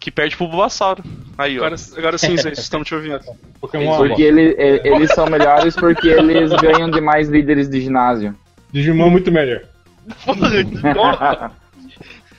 Que 0.00 0.10
perde 0.12 0.36
pro 0.36 0.46
Bulbasauro. 0.46 1.02
Aí, 1.36 1.58
ó. 1.58 1.64
Agora, 1.64 1.76
agora 1.96 2.18
sim, 2.18 2.36
Zé, 2.36 2.52
estamos 2.52 2.86
te 2.86 2.94
ouvindo. 2.94 3.18
Pokémon 3.60 3.96
Porque 3.96 4.22
ele- 4.22 4.54
e- 4.56 4.80
eles 4.84 5.10
são 5.12 5.26
melhores 5.26 5.74
porque 5.74 6.08
eles 6.08 6.50
ganham 6.52 6.88
de 6.90 7.00
mais 7.00 7.28
líderes 7.28 7.68
de 7.68 7.80
ginásio. 7.80 8.34
Digimon 8.72 9.08
é 9.08 9.10
muito 9.10 9.30
melhor. 9.32 9.62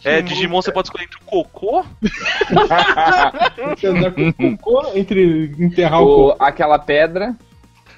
É, 0.02 0.22
Digimon 0.22 0.62
você 0.62 0.72
pode 0.72 0.88
escolher 0.88 1.04
entre 1.04 1.18
o 1.22 1.26
cocô 1.26 1.84
entre 4.96 5.54
enterrar 5.60 6.02
o 6.02 6.06
O- 6.06 6.30
cocô. 6.32 6.44
aquela 6.44 6.80
pedra. 6.80 7.36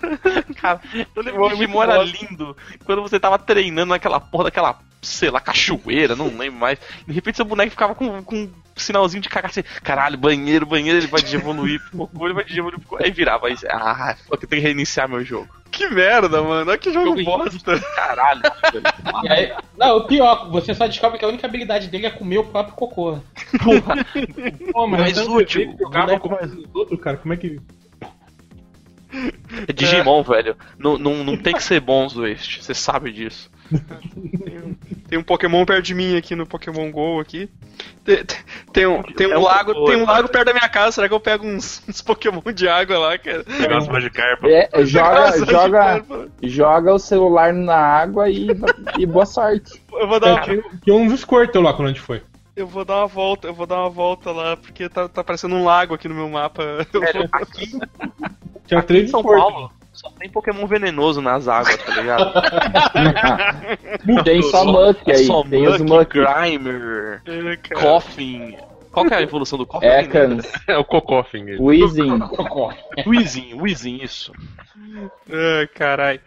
Cara, 0.60 0.82
eu 1.16 1.24
lembro 1.24 1.48
que 1.48 1.54
o 1.54 1.58
Digimon 1.58 1.84
era 1.84 2.04
lindo 2.04 2.56
quando 2.86 3.02
você 3.02 3.20
tava 3.20 3.38
treinando 3.40 3.90
naquela 3.92 4.20
porra 4.20 4.46
daquela, 4.46 4.80
sei 5.02 5.30
lá, 5.30 5.40
cachoeira, 5.40 6.16
não 6.16 6.28
lembro 6.38 6.60
mais. 6.60 6.80
De 7.08 7.14
repente 7.14 7.36
seu 7.36 7.46
boneco 7.46 7.72
ficava 7.72 7.96
com, 7.96 8.22
com 8.24 8.36
um 8.44 8.52
sinalzinho 8.76 9.22
de 9.22 9.30
cagar 9.30 9.52
assim, 9.52 9.64
caralho, 9.84 10.18
banheiro, 10.18 10.66
banheiro, 10.66 11.00
ele 11.00 11.08
vai 11.08 11.22
evoluir 11.34 11.82
pro 11.90 12.00
cocô, 12.08 12.26
ele 12.26 12.34
vai 12.34 12.46
evoluir. 12.50 12.80
Aí 13.00 13.12
virava, 13.12 13.48
aí, 13.48 13.56
ah, 13.70 14.16
fuck, 14.28 14.44
eu 14.44 14.48
tenho 14.50 14.62
que 14.62 14.68
reiniciar 14.68 15.08
meu 15.10 15.24
jogo. 15.24 15.48
Que 15.72 15.88
merda, 15.90 16.42
mano. 16.42 16.70
Olha 16.70 16.78
que 16.78 16.92
jogo 16.92 17.18
Jogo 17.18 17.24
bosta. 17.24 17.80
Caralho, 17.96 18.42
velho. 18.42 18.84
E 19.24 19.30
aí- 19.30 19.54
não, 19.78 19.98
o 19.98 20.08
pior, 20.08 20.50
você 20.50 20.76
só 20.76 20.86
descobre 20.86 21.18
que 21.18 21.24
a 21.24 21.28
única 21.30 21.48
habilidade 21.48 21.88
dele 21.88 22.08
é 22.08 22.10
comer 22.12 22.40
o 22.40 22.44
próprio 22.44 22.76
cocô. 22.76 23.20
porra. 23.64 24.06
Pô, 24.74 24.88
mas 24.88 25.16
mais 25.16 25.28
útil, 25.28 25.74
jogava 25.80 26.20
com 26.20 26.30
mais 26.30 26.52
os 26.54 26.66
outros, 26.76 27.00
cara. 27.00 27.18
Como 27.18 27.34
é 27.34 27.38
que. 27.38 27.60
É 29.68 29.74
Digimon, 29.74 30.24
velho. 30.24 30.56
Não, 30.80 30.98
não, 30.98 31.24
não 31.24 31.36
tem 31.38 31.54
que 31.54 31.64
ser 31.64 31.80
bons 31.80 32.16
este, 32.18 32.64
você 32.64 32.74
sabe 32.74 33.12
disso. 33.12 33.50
Tem 35.08 35.18
um 35.20 35.24
Pokémon 35.24 35.66
perto 35.66 35.84
de 35.84 35.94
mim 35.94 36.16
aqui 36.18 36.36
no 36.36 36.46
Pokémon 36.46 36.90
GO 36.92 37.20
aqui. 37.20 37.50
Tem, 38.04 38.24
tem- 38.24 38.38
tem 38.72 38.86
um, 38.86 39.04
tem 39.04 39.28
um 39.28 39.32
É 39.32 39.38
um 39.38 39.42
lago, 39.42 39.74
Cocô, 39.74 39.86
tem 39.88 39.98
um 39.98 40.06
lago 40.06 40.30
perto 40.30 40.46
da 40.46 40.54
minha 40.54 40.70
casa. 40.70 40.94
Será 40.94 41.08
que 41.10 41.14
eu 41.14 41.20
pego 41.20 41.46
uns, 41.46 41.84
uns 41.88 42.02
Pokémon 42.02 42.42
de 42.54 42.68
água 42.68 42.98
lá, 42.98 43.18
cara? 43.18 43.44
Pegar 43.44 43.76
umas 43.76 43.88
Magikarp. 43.88 44.44
É, 44.46 44.70
joga, 44.86 45.46
joga, 45.46 46.06
joga 46.44 46.94
o 46.94 47.00
celular 47.00 47.54
na 47.54 47.76
água 47.76 48.30
e, 48.30 48.48
e 48.98 49.06
boa 49.06 49.26
sorte. 49.26 49.82
Eu 49.94 50.08
vou 50.08 50.20
dar, 50.20 50.50
É, 50.50 50.62
tinha, 50.84 50.96
uns 50.96 51.20
Squirtle 51.20 51.62
lá 51.62 51.74
quando 51.74 51.90
a 51.90 51.92
gente 51.92 52.02
foi. 52.02 52.22
Eu 52.56 52.68
vou 52.68 52.84
dar 52.86 52.98
uma 52.98 53.08
volta, 53.08 53.48
eu 53.48 53.54
vou 53.54 53.66
dar 53.66 53.80
uma 53.80 53.90
volta 53.90 54.32
lá, 54.32 54.56
porque 54.58 54.88
tá, 54.90 55.08
tá 55.10 55.24
parecendo 55.24 55.56
um 55.56 55.64
lago 55.64 55.94
aqui 55.94 56.08
no 56.08 56.16
meu 56.16 56.30
mapa. 56.30 56.64
Vou- 56.92 57.04
aqui, 57.32 57.68
Tinha 58.68 58.80
aqui 58.80 58.88
três 58.88 59.06
em 59.06 59.08
São 59.08 59.22
Squirtle. 59.22 59.52
Paulo 59.52 59.72
só 59.94 60.10
tem 60.12 60.30
Pokémon 60.30 60.66
venenoso 60.68 61.22
nas 61.22 61.48
águas, 61.50 61.78
tá 61.78 61.94
ligado? 61.96 62.32
Tem 64.24 64.42
só 64.42 64.64
Muck 64.66 65.10
aí, 65.10 65.26
Só 65.26 65.44
tem 65.44 65.68
os 65.68 65.82
Muck, 65.82 65.92
Muck. 65.92 66.10
Grimer, 66.14 67.22
É. 67.26 67.76
Coffin. 67.76 68.58
Qual 68.92 69.06
que 69.06 69.14
é 69.14 69.18
a 69.18 69.22
evolução 69.22 69.58
do 69.58 69.66
Coffin? 69.66 69.86
Ekans, 69.86 70.52
É 70.68 70.78
o 70.78 70.84
Cocoffin. 70.84 71.46
Weezing. 71.60 72.20
Weezing, 73.06 73.54
Weezing, 73.62 74.00
isso. 74.04 74.32
Ai, 75.30 75.68
carai. 75.68 76.20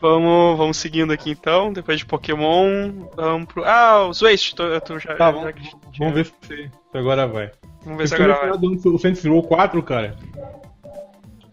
Vamos, 0.00 0.58
vamos 0.58 0.76
seguindo 0.78 1.12
aqui 1.12 1.30
então. 1.30 1.72
Depois 1.72 1.98
de 1.98 2.06
Pokémon, 2.06 3.08
vamos 3.14 3.46
pro. 3.46 3.64
Ah, 3.64 4.06
o 4.08 4.12
Zwaste, 4.12 4.54
tu, 4.54 4.62
tu 4.84 4.98
já. 4.98 5.14
Tá, 5.14 5.26
já 5.26 5.30
vamos, 5.30 5.54
tinha- 5.54 5.72
vamos 5.98 6.14
ver 6.14 6.24
se, 6.26 6.70
se 6.90 6.98
agora 6.98 7.26
vai. 7.26 7.50
Vamos 7.84 7.98
ver 7.98 8.08
se 8.08 8.14
Eu 8.14 8.18
fui 8.18 8.24
agora 8.24 8.46
no 8.46 8.58
vai. 8.58 8.58
final 8.58 8.80
do 8.82 8.94
O 8.94 8.98
Saints 8.98 9.24
Row 9.24 9.42
4, 9.42 9.82
cara. 9.82 10.16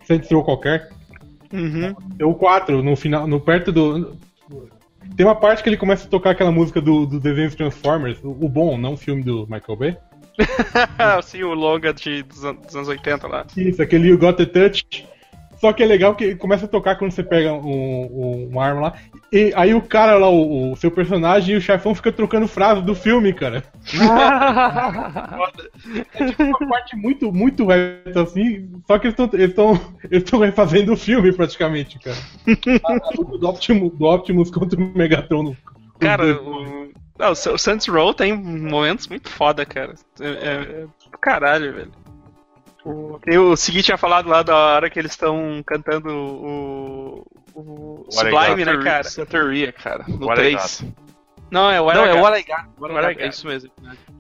Saints 0.06 0.30
Row 0.32 0.44
qualquer. 0.44 0.90
Uhum. 1.52 1.96
O 2.28 2.34
4, 2.34 2.82
no 2.82 2.96
final, 2.96 3.28
no 3.28 3.40
perto 3.40 3.72
do. 3.72 4.18
Tem 5.16 5.26
uma 5.26 5.36
parte 5.36 5.62
que 5.62 5.70
ele 5.70 5.78
começa 5.78 6.08
a 6.08 6.10
tocar 6.10 6.32
aquela 6.32 6.52
música 6.52 6.82
do, 6.82 7.06
do 7.06 7.20
desenho 7.20 7.56
Transformers, 7.56 8.18
o, 8.24 8.32
o 8.32 8.50
bom, 8.50 8.78
não 8.78 8.94
o 8.94 8.98
filme 8.98 9.22
do 9.22 9.42
Michael 9.48 9.78
Bay. 9.78 9.98
Sim, 11.24 11.44
o 11.44 11.54
longa 11.54 11.94
de, 11.94 12.24
dos 12.24 12.44
anos 12.44 12.88
80 12.88 13.28
lá. 13.28 13.46
Isso, 13.56 13.82
aquele 13.82 14.08
You 14.08 14.18
Got 14.18 14.38
the 14.38 14.46
Touch. 14.48 15.08
Só 15.64 15.72
que 15.72 15.82
é 15.82 15.86
legal 15.86 16.14
que 16.14 16.36
começa 16.36 16.66
a 16.66 16.68
tocar 16.68 16.98
quando 16.98 17.12
você 17.12 17.24
pega 17.24 17.54
um, 17.54 17.66
um- 17.66 18.50
uma 18.52 18.66
arma 18.66 18.82
lá. 18.82 18.94
E 19.32 19.54
aí 19.56 19.74
o 19.74 19.82
cara 19.82 20.18
lá, 20.18 20.30
o, 20.30 20.74
o 20.74 20.76
seu 20.76 20.92
personagem 20.92 21.56
e 21.56 21.58
o 21.58 21.62
chefão 21.62 21.96
fica 21.96 22.12
trocando 22.12 22.50
frases 22.50 22.84
do 22.84 22.94
filme, 22.94 23.32
cara. 23.32 23.64
é 26.16 26.26
tipo 26.26 26.44
uma 26.44 26.68
parte 26.68 26.98
muito, 26.98 27.32
muito 27.32 27.66
reta 27.66 28.24
assim. 28.24 28.70
Só 28.86 29.00
que 29.00 29.08
eles 29.08 29.18
estão 29.18 29.30
eles 29.40 29.56
tão, 29.56 29.80
eles 30.12 30.24
tão 30.30 30.40
refazendo 30.42 30.92
o 30.94 30.98
filme 30.98 31.32
praticamente, 31.32 31.98
cara. 32.00 32.18
A, 32.86 32.94
a 32.94 33.12
luta 33.18 33.38
do 33.38 33.48
Optimus, 33.48 33.94
do 33.98 34.06
Optimus 34.06 34.52
contra 34.52 34.78
o 34.80 34.98
Megatron. 34.98 35.44
no- 35.44 35.58
Cara, 36.00 36.42
o. 36.42 36.92
Não, 37.18 37.32
o 37.32 37.36
Sa- 37.36 37.54
o 37.54 37.58
Saints 37.58 37.88
Row 37.88 38.14
tem 38.14 38.34
momentos 38.36 39.08
muito 39.08 39.30
foda, 39.30 39.66
cara. 39.66 39.94
É, 40.20 40.28
é, 40.28 40.84
é 40.84 40.88
caralho, 41.22 41.74
velho. 41.74 41.92
O, 42.86 43.18
tem 43.20 43.38
o 43.38 43.56
Segui 43.56 43.82
tinha 43.82 43.98
falado 43.98 44.28
lá 44.28 44.44
da 44.44 44.56
hora 44.56 44.90
que 44.90 45.00
eles 45.00 45.12
estão 45.12 45.64
cantando 45.66 46.10
o. 46.10 47.26
O 47.56 48.06
Sublime, 48.10 48.66
né, 48.66 48.78
cara? 48.84 49.04
Santeria, 49.04 49.72
cara. 49.72 50.04
No 50.08 50.26
What 50.28 50.42
I 50.42 50.56
3. 50.56 50.86
Não, 51.52 51.70
é 51.70 51.80
o 51.80 51.86
Não, 51.86 52.06
é 52.06 52.14
o 52.16 52.22
What 52.22 52.22
What 52.24 52.40
I 52.40 52.44
Got. 52.44 52.70
What 52.82 52.94
What 52.96 53.12
I 53.12 53.14
Got. 53.14 53.24
É 53.24 53.28
isso 53.30 53.46
mesmo. 53.48 53.70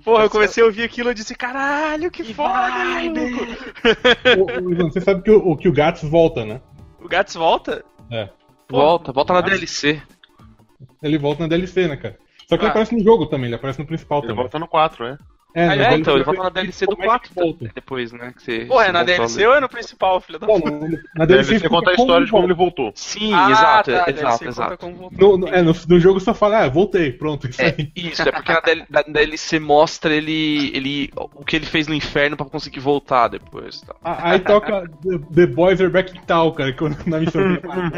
Porra, 0.05 0.23
eu 0.25 0.29
comecei 0.29 0.61
a 0.61 0.67
ouvir 0.67 0.83
aquilo 0.83 1.09
e 1.09 1.13
disse, 1.15 1.33
caralho, 1.35 2.11
que 2.11 2.31
foda, 2.33 2.69
vibe! 2.69 3.19
maluco. 3.19 4.83
Você 4.93 5.01
sabe 5.01 5.23
que 5.23 5.31
o, 5.31 5.57
que 5.57 5.67
o 5.67 5.73
Gats 5.73 6.03
volta, 6.03 6.45
né? 6.45 6.61
O 7.01 7.07
Gats 7.07 7.33
volta? 7.33 7.83
É. 8.11 8.29
Volta, 8.69 9.11
volta 9.11 9.33
na 9.33 9.41
DLC. 9.41 9.99
Ele 11.01 11.17
volta 11.17 11.41
na 11.43 11.49
DLC, 11.49 11.87
né, 11.87 11.97
cara? 11.97 12.17
Só 12.47 12.55
que 12.55 12.61
ele 12.63 12.67
Ah. 12.67 12.71
aparece 12.71 12.95
no 12.95 13.03
jogo 13.03 13.25
também, 13.25 13.47
ele 13.47 13.55
aparece 13.55 13.79
no 13.79 13.87
principal 13.87 14.19
Ele 14.19 14.27
também. 14.27 14.43
volta 14.43 14.59
no 14.59 14.67
4, 14.67 15.05
é. 15.07 15.17
É, 15.55 15.67
Ah, 15.67 15.75
é, 15.75 15.75
É, 15.75 15.77
DLC 15.77 16.01
então, 16.01 16.15
ele 16.15 16.23
volta 16.23 16.43
na 16.43 16.49
DLC 16.49 16.85
do 16.87 16.95
como 16.95 17.03
é 17.11 17.19
que 17.19 17.29
4 17.29 17.31
volta? 17.35 17.71
depois, 17.75 18.11
né? 18.11 18.33
Que 18.35 18.41
você, 18.43 18.65
Porra, 18.65 18.83
é 18.83 18.85
você 18.87 18.91
na. 18.91 19.03
DLC 19.03 19.47
ou 19.47 19.53
é 19.55 19.59
no 19.59 19.69
principal, 19.69 20.19
filho 20.21 20.39
da 20.39 20.47
puta? 20.47 20.71
no- 20.71 20.99
na 21.15 21.25
DLC 21.25 21.59
ser 21.59 21.69
conta 21.69 21.91
a 21.91 21.93
história 21.93 22.25
de 22.25 22.31
como 22.31 22.45
ele 22.47 22.53
voltou. 22.55 22.91
Sim, 22.95 23.31
Ah, 23.33 23.51
exato, 23.51 23.91
tá, 23.91 24.05
exato, 24.09 24.31
conta 24.39 24.45
exato. 24.49 24.89
voltou. 24.89 25.11
No, 25.11 25.37
no- 25.37 25.47
é, 25.47 25.61
no, 25.61 25.73
no 25.87 25.99
jogo 25.99 26.19
só 26.19 26.33
fala, 26.33 26.63
ah, 26.63 26.69
voltei, 26.69 27.11
pronto, 27.11 27.47
isso 27.47 27.61
É, 27.61 27.67
aí. 27.77 27.91
isso, 27.95 28.21
é 28.27 28.31
porque 28.31 28.51
na 28.51 28.59
DL 28.61 28.83
na 28.89 29.01
DLC 29.03 29.59
mostra 29.59 30.13
ele, 30.13 30.71
ele. 30.75 31.11
o 31.15 31.45
que 31.45 31.55
ele 31.55 31.65
fez 31.67 31.87
no 31.87 31.93
inferno 31.93 32.35
pra 32.35 32.45
conseguir 32.47 32.79
voltar 32.79 33.27
depois. 33.27 33.81
Tá? 33.81 33.93
Ah, 34.03 34.31
Aí 34.31 34.39
toca 34.39 34.89
The, 35.03 35.19
The 35.35 35.45
Boys 35.47 35.79
Are 35.79 35.89
Back 35.89 36.17
in 36.17 36.21
Town, 36.21 36.51
cara, 36.51 36.73
quando- 36.73 36.97
na 37.05 37.19
missão 37.19 37.41
que 37.43 37.47
ele 37.49 37.59
faz. 37.59 37.91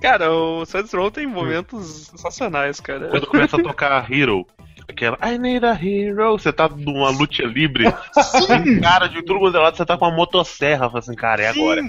Cara, 0.00 0.32
o 0.32 0.64
Saints 0.64 0.92
Row 0.92 1.10
tem 1.10 1.26
momentos 1.26 2.08
sensacionais, 2.10 2.80
cara. 2.80 3.08
Quando 3.08 3.26
começa 3.26 3.56
a 3.56 3.62
tocar 3.62 4.10
Hero, 4.12 4.46
aquela 4.88 5.18
I 5.22 5.38
need 5.38 5.64
a 5.64 5.72
hero, 5.72 6.32
você 6.32 6.52
tá 6.52 6.68
numa 6.68 7.10
luta 7.10 7.42
livre, 7.42 7.86
um 7.86 8.80
cara 8.80 9.06
de 9.06 9.22
tudo 9.22 9.38
quanto 9.38 9.56
é 9.56 9.60
lado, 9.60 9.76
você 9.76 9.84
tá 9.84 9.96
com 9.96 10.06
uma 10.06 10.16
motosserra, 10.16 10.88
fala 10.88 10.98
assim, 10.98 11.14
cara, 11.14 11.42
é 11.42 11.48
agora. 11.48 11.82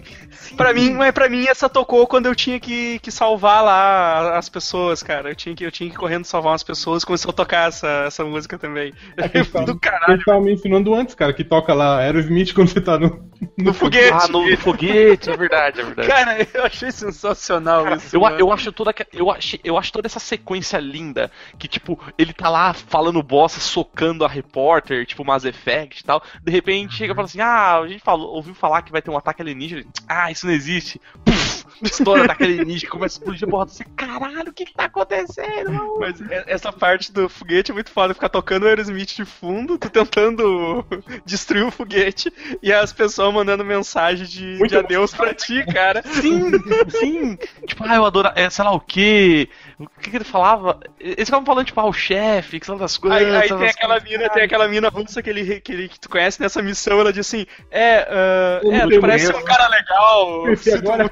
Pra 0.57 0.73
mim, 0.73 0.91
mas 0.91 1.11
pra 1.11 1.29
mim 1.29 1.45
essa 1.47 1.69
tocou 1.69 2.05
quando 2.05 2.25
eu 2.25 2.35
tinha 2.35 2.59
que, 2.59 2.99
que 2.99 3.11
salvar 3.11 3.63
lá 3.63 4.37
as 4.37 4.49
pessoas, 4.49 5.01
cara. 5.01 5.29
Eu 5.29 5.35
tinha 5.35 5.55
que, 5.55 5.63
eu 5.63 5.71
tinha 5.71 5.89
que 5.89 5.95
ir 5.95 5.99
correndo 5.99 6.25
salvar 6.25 6.51
umas 6.51 6.63
pessoas, 6.63 7.05
começou 7.05 7.31
a 7.31 7.33
tocar 7.33 7.69
essa, 7.69 7.87
essa 8.07 8.23
música 8.25 8.57
também. 8.57 8.93
Do 9.65 9.71
A 9.71 9.79
caralho. 9.79 10.13
gente 10.15 10.25
tava 10.25 10.41
mencionando 10.41 10.93
antes, 10.93 11.15
cara, 11.15 11.33
que 11.33 11.43
toca 11.43 11.73
lá 11.73 11.99
Aerosmith 11.99 12.53
quando 12.53 12.69
você 12.69 12.81
tá 12.81 12.97
no. 12.99 13.29
No 13.57 13.73
foguete. 13.73 14.11
Ah, 14.13 14.27
no, 14.27 14.49
no 14.49 14.57
foguete, 14.57 15.29
é 15.29 15.37
verdade, 15.37 15.79
é 15.79 15.83
verdade. 15.83 16.07
Cara, 16.07 16.47
eu 16.53 16.65
achei 16.65 16.91
sensacional 16.91 17.95
isso. 17.95 18.15
Eu, 18.15 18.21
mano. 18.21 18.37
eu 18.37 18.51
acho 18.51 18.71
toda 18.71 18.93
eu 19.13 19.31
achei, 19.31 19.59
eu 19.63 19.77
acho 19.77 19.93
toda 19.93 20.07
essa 20.07 20.19
sequência 20.19 20.77
linda 20.77 21.31
que 21.57 21.67
tipo 21.67 21.97
ele 22.17 22.33
tá 22.33 22.49
lá 22.49 22.73
falando 22.89 23.21
bosta, 23.21 23.59
socando 23.59 24.25
a 24.25 24.27
repórter, 24.27 25.05
tipo 25.05 25.23
Mass 25.23 25.45
Effect 25.45 26.01
e 26.01 26.03
tal. 26.03 26.21
De 26.43 26.51
repente 26.51 26.95
chega 26.95 27.13
e 27.13 27.15
fala 27.15 27.25
assim: 27.25 27.39
"Ah, 27.39 27.79
a 27.79 27.87
gente 27.87 28.03
falou, 28.03 28.33
ouviu 28.33 28.53
falar 28.53 28.81
que 28.81 28.91
vai 28.91 29.01
ter 29.01 29.11
um 29.11 29.17
ataque 29.17 29.41
alienígena". 29.41 29.85
Ah, 30.07 30.31
isso 30.31 30.45
não 30.45 30.53
existe. 30.53 30.99
Puf, 31.23 31.58
estoura 31.81 32.23
ataque 32.25 32.43
alienígena, 32.43 32.91
começa 32.91 33.17
a 33.17 33.19
explodir 33.19 33.47
a 33.47 33.51
porra. 33.51 33.65
Você, 33.67 33.83
caralho, 33.95 34.49
o 34.49 34.53
que 34.53 34.65
que 34.65 34.73
tá 34.73 34.85
acontecendo? 34.85 35.71
maluco?" 35.71 35.99
Mas 35.99 36.19
e- 36.19 36.43
essa 36.47 36.71
parte 36.71 37.11
do 37.11 37.27
foguete 37.29 37.71
é 37.71 37.73
muito 37.73 37.91
foda, 37.91 38.13
ficar 38.13 38.29
tocando 38.29 38.63
o 38.63 38.67
Aerosmith 38.67 39.15
de 39.15 39.25
fundo, 39.25 39.77
tu 39.77 39.89
tentando 39.89 40.85
destruir 41.25 41.63
o 41.65 41.71
foguete 41.71 42.31
e 42.61 42.71
as 42.73 42.91
pessoas 42.93 43.33
mandando 43.33 43.63
mensagem 43.65 44.25
de, 44.25 44.45
Muito 44.57 44.69
de 44.71 44.77
adeus 44.77 45.13
pra 45.13 45.33
ti, 45.33 45.65
cara. 45.65 46.01
Sim, 46.03 46.51
sim. 46.89 47.37
Tipo, 47.65 47.83
ah, 47.87 47.95
eu 47.95 48.05
adoro, 48.05 48.31
é, 48.35 48.49
sei 48.49 48.63
lá 48.65 48.71
o 48.71 48.79
quê. 48.79 49.49
O 49.79 49.87
que 50.01 50.09
que 50.11 50.17
ele 50.17 50.23
falava? 50.23 50.79
Eles 50.99 51.25
ficavam 51.25 51.45
falando, 51.45 51.65
tipo, 51.65 51.79
ah, 51.79 51.85
o 51.85 51.93
chefe, 51.93 52.59
que 52.59 52.65
são 52.65 52.77
das 52.77 52.97
coisas. 52.97 53.19
Aí, 53.19 53.35
aí 53.35 53.47
tem 53.47 53.57
das 53.57 53.75
aquela 53.75 53.99
coisas. 53.99 54.09
mina, 54.09 54.29
tem 54.29 54.43
aquela 54.43 54.67
mina 54.67 54.89
russa 54.89 55.21
que, 55.21 55.29
ele, 55.29 55.61
que, 55.61 55.71
ele, 55.71 55.87
que 55.89 55.99
tu 55.99 56.09
conhece 56.09 56.41
nessa 56.41 56.61
missão, 56.61 56.99
ela 56.99 57.13
diz 57.13 57.25
assim, 57.25 57.45
é, 57.71 58.59
Eu 58.63 58.73
é, 58.73 58.87
tu 58.87 58.99
parece 59.01 59.27
conheço. 59.27 59.37
um 59.37 59.45
cara 59.45 59.67
legal. 59.67 60.49
Esse 60.49 60.73
agora. 60.73 61.11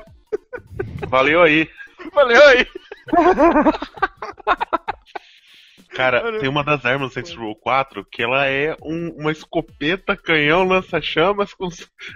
Valeu 1.08 1.42
aí. 1.42 1.70
Valeu 2.14 2.42
aí. 2.48 2.68
Cara, 5.90 6.40
tem 6.40 6.48
uma 6.50 6.64
das 6.64 6.86
armas 6.86 7.10
do 7.10 7.14
Saints 7.14 7.34
Row 7.34 7.56
4 7.56 8.06
que 8.06 8.22
ela 8.22 8.46
é 8.46 8.76
um- 8.84 9.10
uma 9.18 9.32
escopeta, 9.32 10.16
canhão, 10.16 10.64
lança-chamas 10.64 11.54
com, 11.56 11.70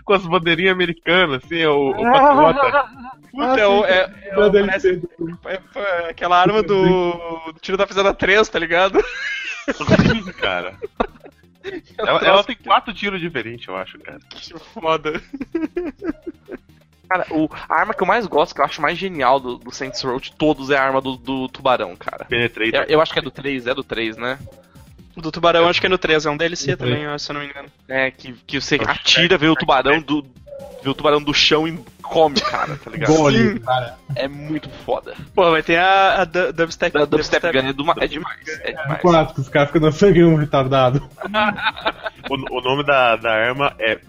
com 0.05 0.13
as 0.13 0.23
bandeirinhas 0.25 0.73
americanas, 0.73 1.43
assim, 1.43 1.59
é 1.59 1.69
o, 1.69 1.89
o 1.89 2.03
patriota. 2.11 2.89
Puta, 3.31 3.61
é, 3.87 3.93
é, 3.93 4.09
é, 4.27 4.65
parece, 4.67 5.01
é- 5.45 5.79
é 5.79 6.09
aquela 6.09 6.37
arma 6.39 6.61
do, 6.61 6.83
do 7.53 7.59
tiro 7.61 7.77
da 7.77 7.87
pisada 7.87 8.13
3, 8.13 8.47
tá 8.49 8.59
ligado? 8.59 8.99
Sim, 9.73 10.31
cara. 10.33 10.77
Ela, 11.95 12.19
ela 12.25 12.43
tem 12.43 12.55
quatro 12.55 12.91
tiros 12.91 13.21
diferentes, 13.21 13.67
eu 13.67 13.75
acho, 13.77 13.99
cara. 13.99 14.17
Que 14.31 14.57
foda. 14.57 15.21
Cara, 17.11 17.25
o, 17.29 17.49
a 17.67 17.75
arma 17.75 17.93
que 17.93 18.01
eu 18.01 18.07
mais 18.07 18.25
gosto, 18.25 18.55
que 18.55 18.61
eu 18.61 18.65
acho 18.65 18.81
mais 18.81 18.97
genial 18.97 19.37
do, 19.37 19.57
do 19.57 19.69
Saints 19.69 20.01
Row 20.01 20.17
de 20.17 20.31
todos 20.31 20.69
é 20.69 20.77
a 20.77 20.81
arma 20.83 21.01
do, 21.01 21.17
do 21.17 21.49
tubarão, 21.49 21.93
cara. 21.97 22.23
Penetrator. 22.23 22.81
Eu, 22.83 22.85
eu 22.87 23.01
acho 23.01 23.11
que 23.11 23.19
é 23.19 23.21
do 23.21 23.29
3, 23.29 23.67
é 23.67 23.73
do 23.75 23.83
3, 23.83 24.15
né? 24.15 24.39
Do 25.17 25.29
tubarão 25.29 25.67
acho 25.67 25.81
que 25.81 25.87
é 25.87 25.89
no 25.89 25.97
3, 25.97 26.25
é 26.25 26.29
um 26.29 26.37
DLC 26.37 26.77
também, 26.77 27.05
ó, 27.09 27.17
se 27.17 27.29
eu 27.29 27.33
não 27.33 27.41
me 27.41 27.47
engano. 27.49 27.67
É, 27.89 28.09
que, 28.11 28.31
que 28.47 28.61
você 28.61 28.79
atira, 28.87 29.37
vê 29.37 29.47
o 29.49 29.55
tubarão 29.55 29.99
do. 30.01 30.25
Vê 30.81 30.89
o 30.89 30.93
tubarão 30.93 31.21
do 31.21 31.33
chão 31.33 31.67
e 31.67 31.77
come, 32.01 32.39
cara, 32.39 32.77
tá 32.77 32.89
ligado? 32.89 33.13
Gole, 33.13 33.59
cara. 33.59 33.97
É 34.15 34.29
muito 34.29 34.69
foda. 34.85 35.13
Pô, 35.35 35.51
vai 35.51 35.61
ter 35.61 35.75
a, 35.75 36.21
a 36.21 36.23
du- 36.25 36.53
Dubstep. 36.53 36.93
Da 36.97 37.03
Dubstep 37.03 37.51
Gun 37.51 37.67
é, 37.67 37.73
do, 37.73 37.83
é 37.99 38.07
demais. 38.07 38.39
É 38.63 38.71
demais. 38.71 39.01
Clássico, 39.01 39.41
os 39.41 39.49
caras 39.49 39.69
ficam 39.69 39.91
sangue 39.91 40.23
um 40.23 40.35
retardado. 40.37 41.07
O, 42.29 42.35
o 42.35 42.61
nome 42.61 42.85
da, 42.85 43.17
da 43.17 43.31
arma 43.31 43.73
é 43.77 43.99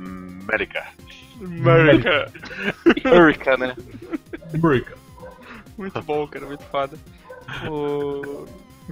America. 1.42 2.32
America. 3.04 3.56
Né? 3.56 3.76
Burka. 4.56 4.96
Muito 5.76 6.02
bom, 6.02 6.26
cara, 6.26 6.46
muito 6.46 6.64
foda. 6.64 6.96
O... 7.68 8.46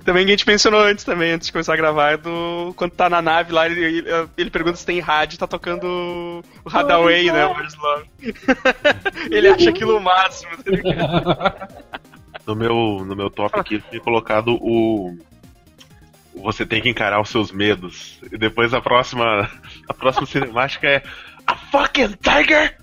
Também 0.05 0.25
que 0.25 0.33
a 0.33 0.37
gente 0.37 0.47
mencionou 0.47 0.81
antes 0.81 1.05
também, 1.05 1.33
antes 1.33 1.47
de 1.47 1.53
começar 1.53 1.75
a 1.75 1.77
gravar, 1.77 2.13
é 2.13 2.17
do. 2.17 2.73
Quando 2.77 2.93
tá 2.93 3.11
na 3.11 3.21
nave 3.21 3.53
lá, 3.53 3.67
ele, 3.67 4.05
ele, 4.37 4.51
pergunta 4.51 4.77
se 4.77 4.87
tem 4.87 5.01
rádio 5.01 5.39
tá 5.39 5.47
tocando 5.47 6.43
o 6.65 6.69
Hadaway, 6.69 7.31
né? 7.31 7.47
O 7.47 7.55
ele 9.31 9.49
acha 9.49 9.71
aquilo 9.71 9.97
o 9.97 10.01
máximo, 10.01 10.57
tá 10.57 10.71
ligado? 10.71 11.81
No 12.47 12.55
meu, 12.55 13.05
no 13.05 13.17
meu 13.17 13.31
top 13.31 13.59
aqui, 13.59 13.75
eu 13.75 13.81
tinha 13.83 14.01
colocado 14.01 14.57
o. 14.61 15.17
o 16.35 16.43
Você 16.43 16.65
tem 16.65 16.81
que 16.81 16.89
encarar 16.89 17.21
os 17.21 17.29
seus 17.29 17.53
medos. 17.53 18.19
E 18.33 18.39
depois 18.39 18.73
a 18.73 18.81
próxima. 18.81 19.51
A 19.89 19.95
próxima 19.95 20.27
cinemática 20.27 20.89
é. 20.89 21.03
A 21.51 21.57
fucking 21.71 22.15
tiger! 22.23 22.77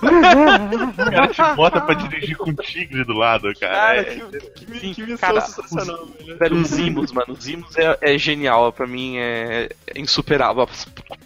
o 0.00 1.10
cara 1.10 1.28
te 1.28 1.56
bota 1.56 1.80
pra 1.80 1.94
dirigir 1.94 2.36
com 2.36 2.50
um 2.50 2.54
tigre 2.54 3.04
do 3.04 3.12
lado, 3.12 3.52
cara. 3.60 3.74
Cara, 3.74 4.00
É- 4.00 4.04
que, 4.04 4.20
que, 4.64 4.78
Sim, 4.78 4.94
que 4.94 5.02
missão 5.02 5.18
cara, 5.18 5.40
sensacional, 5.42 6.06
velho. 6.06 6.38
Velho, 6.38 6.56
os 6.56 6.68
Zimos, 6.68 7.12
mano. 7.12 7.34
Os 7.34 7.44
Zimos 7.44 7.76
é, 7.76 7.98
é 8.00 8.18
genial. 8.18 8.72
Pra 8.72 8.86
mim 8.86 9.18
é, 9.18 9.68
é 9.94 10.00
insuperável. 10.00 10.66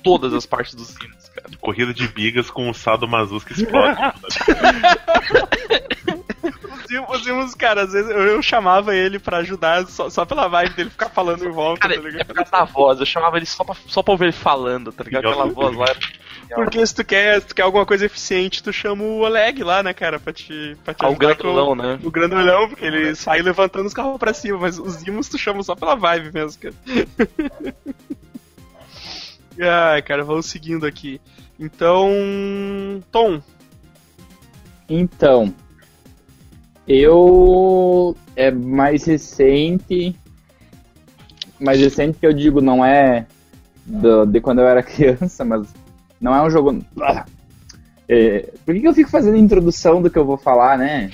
Todas 0.03 0.33
as 0.35 0.45
partes 0.47 0.75
dos 0.75 0.89
Zimos, 0.89 1.29
cara. 1.29 1.49
Corrida 1.61 1.95
de 1.95 2.09
bigas 2.09 2.51
com 2.51 2.69
um 2.69 2.75
saldo 2.75 3.07
Mazus 3.07 3.45
que 3.45 3.53
explode. 3.53 3.97
Os 6.43 6.87
Zimos- 6.89 7.11
Os 7.17 7.25
Zimos, 7.25 7.55
cara, 7.55 7.83
às 7.83 7.93
vezes 7.93 8.11
eu, 8.11 8.19
eu 8.23 8.43
chamava 8.43 8.95
ele 8.95 9.19
pra 9.19 9.39
ajudar 9.39 9.87
só, 9.87 10.09
só 10.09 10.25
pela 10.25 10.49
vibe 10.49 10.75
dele 10.75 10.91
ficar 10.91 11.11
falando 11.11 11.45
em 11.45 11.51
volta, 11.51 11.81
Cara, 11.81 11.95
tá 11.95 12.01
é 12.01 12.11
ligado? 12.11 12.27
por 12.27 12.35
causa 12.35 12.51
da 12.51 12.65
voz. 12.65 12.99
Eu 13.01 13.07
chamava 13.07 13.37
ele 13.37 13.47
só 13.47 13.63
pra, 13.63 13.75
só 13.87 14.03
pra 14.03 14.13
ouvir 14.13 14.25
ele 14.27 14.33
falando, 14.33 14.91
tá 14.93 15.05
ligado? 15.05 15.29
Aquela 15.29 15.47
voz 15.47 15.77
lá. 15.77 15.85
era- 15.87 15.99
Porque 16.55 16.85
se 16.87 16.95
tu 16.95 17.05
quer, 17.05 17.41
se 17.41 17.47
tu 17.49 17.55
quer 17.55 17.63
alguma 17.63 17.85
coisa 17.87 18.07
eficiente, 18.07 18.63
tu 18.63 18.73
chama 18.73 19.03
o 19.05 19.19
Oleg 19.21 19.63
lá, 19.63 19.83
né, 19.83 19.93
cara, 19.93 20.19
pra 20.19 20.33
te, 20.33 20.77
pra 20.85 20.95
te 20.95 21.05
Ah, 21.05 21.09
o 21.09 21.17
grandolão, 21.17 21.75
né? 21.75 21.99
O 22.03 22.11
grandolhão, 22.11 22.69
porque 22.69 22.85
ele 22.85 23.15
sai 23.15 23.43
levantando 23.43 23.87
os 23.87 23.95
carros 23.95 24.19
pra 24.19 24.33
cima, 24.35 24.59
mas 24.59 24.79
os 24.79 25.03
imos 25.07 25.29
tu 25.29 25.37
chama 25.39 25.63
só 25.63 25.75
pela 25.75 25.95
vibe 25.95 26.33
mesmo, 26.33 26.61
cara. 26.61 26.75
Ai, 29.61 30.03
cara, 30.03 30.25
vamos 30.25 30.47
seguindo 30.47 30.87
aqui. 30.87 31.21
Então. 31.59 32.13
Tom, 33.11 33.43
Então, 34.89 35.53
eu 36.87 38.17
é 38.37 38.51
mais 38.51 39.05
recente, 39.05 40.15
mais 41.61 41.79
recente 41.81 42.19
que 42.19 42.27
eu 42.27 42.33
digo 42.33 42.61
não 42.61 42.85
é 42.85 43.27
do- 43.85 44.25
de 44.25 44.41
quando 44.41 44.61
eu 44.61 44.69
era 44.69 44.83
criança, 44.85 45.45
mas 45.45 45.67
não 46.21 46.35
é 46.35 46.43
um 46.43 46.51
jogo. 46.51 46.85
Ah! 47.01 47.25
É, 48.11 48.49
por 48.65 48.75
que, 48.75 48.81
que 48.81 48.89
eu 48.89 48.95
fico 48.95 49.11
fazendo 49.11 49.37
introdução 49.37 50.01
do 50.01 50.09
que 50.09 50.19
eu 50.19 50.25
vou 50.25 50.39
falar, 50.39 50.79
né? 50.79 51.11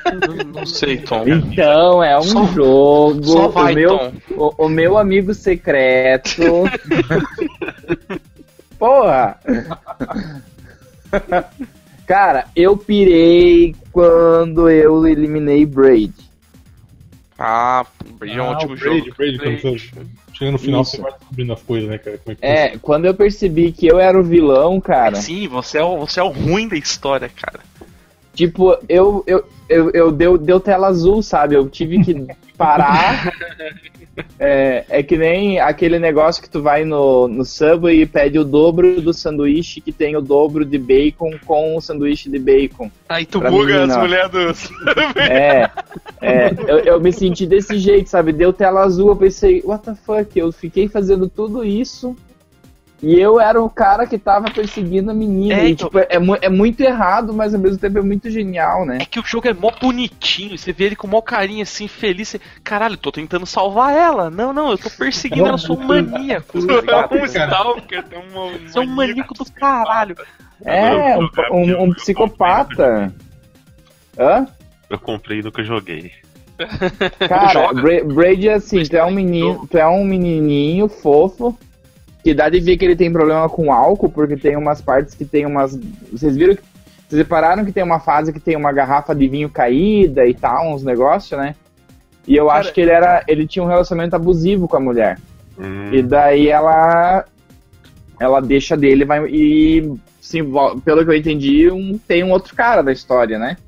Não 0.54 0.66
sei, 0.66 0.98
Tom. 0.98 1.26
Então, 1.26 2.04
é 2.04 2.18
um 2.18 2.22
Só- 2.22 2.46
jogo. 2.48 3.24
Só 3.24 3.48
vai, 3.48 3.72
o, 3.72 3.76
meu, 3.76 4.12
o, 4.36 4.66
o 4.66 4.68
meu 4.68 4.98
amigo 4.98 5.32
secreto. 5.32 6.42
Porra! 8.78 9.38
Cara, 12.06 12.46
eu 12.54 12.76
pirei 12.76 13.74
quando 13.90 14.68
eu 14.68 15.06
eliminei 15.06 15.64
Braid. 15.64 16.12
Ah, 17.38 17.86
Braid 18.24 18.38
é 18.38 18.42
um 18.42 18.46
Ah, 18.46 18.50
ótimo 18.50 18.72
o 18.72 18.76
Braid, 18.76 18.98
jogo. 19.04 19.14
Braid, 19.16 19.38
quando 19.38 19.60
você 19.60 19.78
chega 20.32 20.50
no 20.50 20.58
final, 20.58 20.82
Isso. 20.82 20.90
você 20.96 21.02
vai 21.02 21.12
descobrindo 21.12 21.52
as 21.52 21.62
coisas, 21.62 21.88
né, 21.90 21.98
cara? 21.98 22.18
Como 22.18 22.32
é 22.32 22.34
que 22.34 22.46
É, 22.46 22.78
quando 22.78 23.04
eu 23.04 23.14
percebi 23.14 23.72
que 23.72 23.86
eu 23.86 23.98
era 23.98 24.18
o 24.18 24.22
vilão, 24.22 24.80
cara, 24.80 25.16
Sim, 25.16 25.46
você 25.48 25.78
é, 25.78 25.84
o, 25.84 25.98
você 26.00 26.20
é 26.20 26.22
o 26.22 26.28
ruim 26.28 26.68
da 26.68 26.76
história, 26.76 27.28
cara. 27.28 27.60
tipo, 28.34 28.76
eu, 28.88 29.22
eu, 29.26 29.44
eu, 29.68 29.90
eu 29.90 30.12
deu, 30.12 30.36
deu 30.38 30.58
tela 30.60 30.88
azul, 30.88 31.22
sabe? 31.22 31.54
Eu 31.54 31.68
tive 31.68 32.02
que 32.04 32.26
parar. 32.56 33.32
É, 34.38 34.84
é 34.88 35.02
que 35.02 35.16
nem 35.16 35.60
aquele 35.60 35.98
negócio 35.98 36.42
que 36.42 36.50
tu 36.50 36.62
vai 36.62 36.84
no, 36.84 37.28
no 37.28 37.44
Subway 37.44 38.02
e 38.02 38.06
pede 38.06 38.38
o 38.38 38.44
dobro 38.44 39.00
do 39.00 39.12
sanduíche 39.12 39.80
que 39.80 39.92
tem 39.92 40.16
o 40.16 40.20
dobro 40.20 40.64
de 40.64 40.78
bacon 40.78 41.32
com 41.44 41.76
o 41.76 41.80
sanduíche 41.80 42.30
de 42.30 42.38
bacon. 42.38 42.90
aí 43.08 43.24
tu 43.24 43.40
buga 43.40 43.86
mim, 43.86 43.90
as 43.90 43.96
mulheres 43.96 44.30
dos. 44.30 44.70
É, 45.16 45.70
é 46.20 46.50
eu, 46.66 46.78
eu 46.80 47.00
me 47.00 47.12
senti 47.12 47.46
desse 47.46 47.78
jeito, 47.78 48.10
sabe? 48.10 48.32
Deu 48.32 48.52
tela 48.52 48.82
azul, 48.82 49.08
eu 49.08 49.16
pensei, 49.16 49.62
what 49.64 49.84
the 49.84 49.94
fuck? 49.94 50.38
Eu 50.38 50.52
fiquei 50.52 50.88
fazendo 50.88 51.28
tudo 51.28 51.64
isso 51.64 52.16
e 53.02 53.20
eu 53.20 53.38
era 53.38 53.60
o 53.60 53.68
cara 53.68 54.06
que 54.06 54.16
tava 54.16 54.50
perseguindo 54.50 55.10
a 55.10 55.14
menina. 55.14 55.54
É, 55.60 55.66
e, 55.66 55.72
então- 55.72 55.88
tipo, 55.88 55.98
é, 56.08 56.18
mu- 56.18 56.38
é 56.40 56.48
muito 56.48 56.80
errado, 56.80 57.34
mas 57.34 57.52
ao 57.54 57.60
mesmo 57.60 57.76
tempo 57.78 57.98
é 57.98 58.02
muito 58.02 58.30
genial, 58.30 58.86
né? 58.86 58.98
É 59.02 59.04
que 59.04 59.20
o 59.20 59.24
jogo 59.24 59.46
é 59.48 59.52
mó 59.52 59.70
bonitinho, 59.78 60.56
você 60.56 60.72
vê 60.72 60.84
ele 60.84 60.96
com 60.96 61.06
mó 61.06 61.20
carinha 61.20 61.64
assim, 61.64 61.86
feliz. 61.86 62.28
Você, 62.28 62.40
Caralho, 62.62 62.94
eu 62.94 62.98
tô 62.98 63.12
tentando 63.12 63.44
salvar 63.44 63.94
ela. 63.94 64.30
Não, 64.30 64.52
não, 64.52 64.70
eu 64.70 64.78
tô 64.78 64.88
perseguindo 64.90 65.42
ela, 65.46 65.54
eu 65.54 65.58
sou 65.58 65.78
um 65.78 65.84
maníaco. 65.84 66.58
tá 66.66 66.80
ligado? 66.80 67.14
um 67.14 67.24
stalker, 67.26 68.02
tem 68.04 68.18
uma. 68.32 68.50
Você 68.58 68.78
é 68.78 68.80
um 68.80 68.86
maníaco 68.86 69.34
do 69.34 69.44
caralho. 69.52 70.16
É, 70.64 71.18
um, 71.18 71.28
um- 71.52 71.82
um 71.84 71.92
psicopata. 71.94 73.12
Hã? 74.18 74.46
Eu 74.88 74.98
comprei 74.98 75.42
no 75.42 75.50
que 75.52 75.60
eu 75.60 75.64
joguei. 75.64 76.12
Cara, 77.28 77.48
Joga. 77.52 77.82
Bra 77.82 78.04
Braid 78.04 78.48
é 78.48 78.54
assim, 78.54 78.82
tu 78.84 78.96
é 78.96 79.04
um 79.04 79.10
menino, 79.10 79.66
tu 79.68 79.76
é 79.76 79.86
um 79.88 80.04
menininho 80.04 80.88
fofo, 80.88 81.58
que 82.24 82.32
dá 82.34 82.48
de 82.48 82.58
ver 82.58 82.78
que 82.78 82.84
ele 82.86 82.96
tem 82.96 83.12
problema 83.12 83.48
com 83.50 83.70
álcool, 83.70 84.08
porque 84.08 84.34
tem 84.36 84.56
umas 84.56 84.80
partes 84.80 85.14
que 85.14 85.26
tem 85.26 85.44
umas. 85.44 85.78
Vocês 86.10 86.34
viram 86.34 86.56
que. 86.56 86.62
Vocês 87.06 87.18
repararam 87.20 87.64
que 87.66 87.70
tem 87.70 87.82
uma 87.84 88.00
fase 88.00 88.32
que 88.32 88.40
tem 88.40 88.56
uma 88.56 88.72
garrafa 88.72 89.14
de 89.14 89.28
vinho 89.28 89.50
caída 89.50 90.26
e 90.26 90.32
tal, 90.32 90.72
uns 90.74 90.82
negócios, 90.82 91.38
né? 91.38 91.54
E 92.26 92.34
eu 92.34 92.46
Cara- 92.46 92.60
acho 92.60 92.72
que 92.72 92.80
ele 92.80 92.90
era. 92.90 93.22
ele 93.28 93.46
tinha 93.46 93.62
um 93.62 93.68
relacionamento 93.68 94.16
abusivo 94.16 94.66
com 94.66 94.76
a 94.78 94.80
mulher. 94.80 95.18
Hum, 95.58 95.90
E 95.92 96.02
daí 96.02 96.48
ela. 96.48 97.26
Ela 98.18 98.40
deixa 98.40 98.74
dele 98.74 99.02
e 99.02 99.06
vai. 99.06 99.26
E. 99.28 99.94
Pelo 100.82 101.04
que 101.04 101.10
eu 101.10 101.14
entendi, 101.14 101.70
um, 101.70 101.98
tem 101.98 102.24
um 102.24 102.30
outro 102.30 102.54
cara 102.56 102.80
da 102.80 102.90
história, 102.90 103.38
né? 103.38 103.58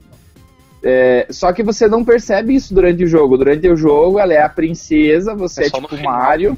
É, 0.83 1.27
só 1.29 1.53
que 1.53 1.63
você 1.63 1.87
não 1.87 2.03
percebe 2.05 2.55
isso 2.55 2.73
durante 2.73 3.05
o 3.05 3.07
jogo. 3.07 3.37
Durante 3.37 3.69
o 3.69 3.77
jogo, 3.77 4.19
ela 4.19 4.33
é 4.33 4.41
a 4.41 4.49
princesa, 4.49 5.35
você 5.35 5.65
É 5.65 5.67
é, 5.67 5.71
tipo 5.71 5.85
o 5.85 5.89
final. 5.97 6.13
Mario 6.13 6.57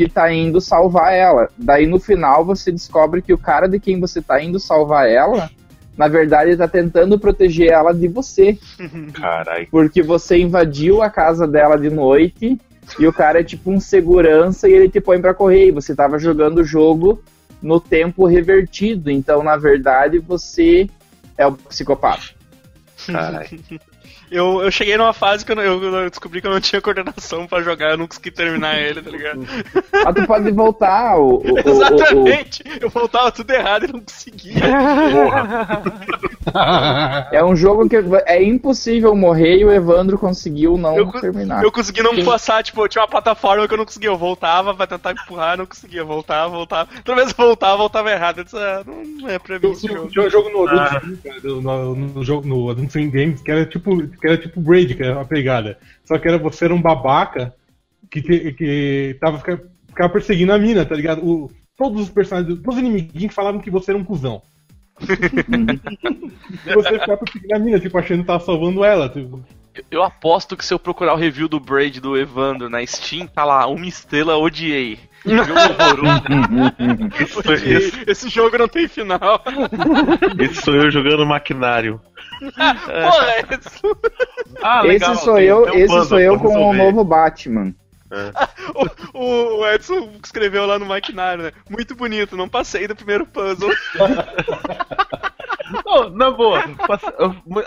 que 0.00 0.08
tá 0.08 0.32
indo 0.32 0.60
salvar 0.60 1.12
ela. 1.12 1.50
Daí 1.58 1.86
no 1.86 2.00
final 2.00 2.44
você 2.44 2.72
descobre 2.72 3.20
que 3.20 3.32
o 3.32 3.38
cara 3.38 3.68
de 3.68 3.78
quem 3.78 4.00
você 4.00 4.22
tá 4.22 4.42
indo 4.42 4.58
salvar 4.58 5.08
ela, 5.08 5.50
na 5.96 6.08
verdade, 6.08 6.56
tá 6.56 6.66
tentando 6.66 7.18
proteger 7.18 7.70
ela 7.70 7.92
de 7.92 8.08
você. 8.08 8.58
Caralho. 9.12 9.68
Porque 9.70 10.02
você 10.02 10.38
invadiu 10.38 11.02
a 11.02 11.10
casa 11.10 11.46
dela 11.46 11.76
de 11.76 11.90
noite 11.90 12.58
e 12.98 13.06
o 13.06 13.12
cara 13.12 13.40
é 13.40 13.44
tipo 13.44 13.70
um 13.70 13.78
segurança 13.78 14.68
e 14.68 14.72
ele 14.72 14.88
te 14.88 15.00
põe 15.00 15.20
pra 15.20 15.34
correr. 15.34 15.66
E 15.66 15.70
você 15.70 15.94
tava 15.94 16.18
jogando 16.18 16.58
o 16.58 16.64
jogo 16.64 17.22
no 17.60 17.78
tempo 17.78 18.24
revertido. 18.24 19.10
Então, 19.10 19.42
na 19.42 19.58
verdade, 19.58 20.18
você 20.18 20.88
é 21.36 21.46
o 21.46 21.52
psicopata. 21.52 22.22
Caralho. 23.06 23.48
Eu, 24.30 24.62
eu 24.62 24.70
cheguei 24.70 24.96
numa 24.96 25.12
fase 25.12 25.44
que 25.44 25.50
eu, 25.52 25.60
eu- 25.60 25.82
eu 25.82 26.08
descobri 26.10 26.40
que 26.40 26.46
eu 26.46 26.52
não 26.52 26.60
tinha 26.60 26.80
coordenação 26.80 27.46
pra 27.46 27.62
jogar, 27.62 27.90
eu 27.90 27.98
não 27.98 28.06
consegui 28.06 28.30
terminar 28.30 28.78
ele, 28.78 29.02
tá 29.02 29.10
ligado? 29.10 29.40
Mas 29.92 30.14
tu 30.14 30.26
pode 30.26 30.50
voltar. 30.52 31.16
O, 31.18 31.22
o- 31.22 31.42
o- 31.50 31.52
o- 31.54 31.58
Exatamente! 31.58 32.62
Eu 32.80 32.88
voltava 32.90 33.32
tudo 33.32 33.50
errado 33.50 33.86
e 33.86 33.92
não 33.92 34.00
conseguia. 34.00 34.54
é 37.32 37.44
um 37.44 37.54
jogo 37.56 37.88
que 37.88 37.96
é 38.26 38.42
impossível 38.42 39.14
morrer 39.14 39.58
e 39.58 39.64
o 39.64 39.72
Evandro 39.72 40.18
conseguiu 40.18 40.76
não 40.76 40.96
Eu, 40.96 41.06
terminar. 41.12 41.62
eu 41.62 41.72
consegui 41.72 42.02
não 42.02 42.24
passar, 42.24 42.62
tipo, 42.62 42.86
tinha 42.88 43.02
uma 43.02 43.08
plataforma 43.08 43.66
que 43.66 43.74
eu 43.74 43.78
não 43.78 43.84
conseguia. 43.84 44.10
Eu 44.10 44.16
voltava 44.18 44.74
pra 44.74 44.86
tentar 44.86 45.12
empurrar, 45.12 45.56
não 45.58 45.66
conseguia. 45.66 46.04
Voltava, 46.04 46.48
voltava. 46.50 46.88
Toda 47.04 47.20
vez 47.20 47.32
que 47.32 47.40
eu 47.40 47.46
voltava, 47.46 47.76
voltava 47.76 48.10
errado. 48.10 48.38
Eu 48.38 48.44
disse, 48.44 48.56
ah, 48.56 48.82
não 48.86 49.28
é 49.28 49.38
pra 49.38 49.58
mim 49.58 49.70
esse 49.70 49.86
jogo. 49.86 50.08
Tinha 50.08 50.26
um 50.26 50.30
jogo 50.30 50.48
no, 50.50 50.60
no, 50.62 50.66
cara, 50.76 51.02
no, 51.42 51.60
no, 51.60 51.94
no 51.94 52.24
jogo 52.24 52.46
no 52.48 52.70
Adventure 52.70 53.06
Games 53.08 53.40
que 53.42 53.50
era 53.50 53.64
tipo 53.66 54.02
que 54.20 54.26
era 54.28 54.36
tipo 54.38 54.60
Braid, 54.60 54.94
que 54.94 55.02
era 55.02 55.20
a 55.20 55.24
pegada. 55.24 55.78
Só 56.04 56.18
que 56.18 56.28
era 56.28 56.38
você 56.38 56.66
era 56.66 56.74
um 56.74 56.82
babaca 56.82 57.54
que, 58.10 58.20
te- 58.22 58.52
que 58.52 59.16
tava 59.20 59.38
ficava, 59.38 59.62
ficava 59.88 60.12
perseguindo 60.12 60.52
a 60.52 60.58
mina, 60.58 60.84
tá 60.84 60.94
ligado? 60.94 61.24
O, 61.24 61.50
todos 61.76 62.02
os 62.02 62.08
personagens, 62.10 62.58
todos 62.60 62.76
os 62.76 62.80
inimiguinhos 62.82 63.34
falavam 63.34 63.60
que 63.60 63.70
você 63.70 63.90
era 63.92 63.98
um 63.98 64.04
cuzão. 64.04 64.42
e 65.00 65.06
você 66.74 66.98
ficava 66.98 67.16
perseguindo 67.18 67.54
a 67.54 67.58
mina, 67.58 67.80
tipo, 67.80 67.96
achando 67.98 68.20
que 68.20 68.26
tava 68.26 68.44
salvando 68.44 68.84
ela. 68.84 69.08
Tipo. 69.08 69.42
Eu 69.90 70.02
aposto 70.02 70.56
que 70.56 70.64
se 70.64 70.74
eu 70.74 70.78
procurar 70.78 71.14
o 71.14 71.16
review 71.16 71.48
do 71.48 71.60
Braid 71.60 72.00
do 72.00 72.16
Evandro 72.16 72.68
na 72.68 72.84
Steam, 72.84 73.26
tá 73.26 73.44
lá, 73.44 73.66
uma 73.66 73.86
estrela 73.86 74.36
odiei. 74.36 74.98
Jogo 75.24 75.52
horroroso. 75.52 76.22
Isso, 77.22 77.52
esse, 77.52 78.10
Esse 78.10 78.28
jogo 78.28 78.56
não 78.58 78.66
tem 78.68 78.88
final. 78.88 79.42
esse 80.38 80.62
sou 80.62 80.74
eu 80.74 80.90
jogando 80.90 81.24
maquinario. 81.26 82.00
Porra, 82.56 83.30
é 83.30 83.58
isso. 83.58 83.96
Ah, 84.62 84.86
esse 84.86 85.16
sou 85.16 85.34
tem- 85.36 85.44
eu, 85.44 85.62
tem 85.64 85.72
um 85.72 85.84
esse 85.84 86.08
sou 86.08 86.18
eu 86.20 86.38
com 86.38 86.70
o 86.70 86.72
novo 86.72 87.04
Batman. 87.04 87.74
O, 89.14 89.60
o 89.60 89.66
Edson 89.68 90.10
escreveu 90.24 90.66
lá 90.66 90.78
no 90.78 90.84
maquinário, 90.86 91.44
né? 91.44 91.52
Muito 91.68 91.94
bonito, 91.94 92.36
não 92.36 92.48
passei 92.48 92.88
do 92.88 92.96
primeiro 92.96 93.24
puzzle. 93.24 93.70
Não, 95.84 96.10
na 96.10 96.30
boa. 96.30 96.62
passe- 96.86 97.06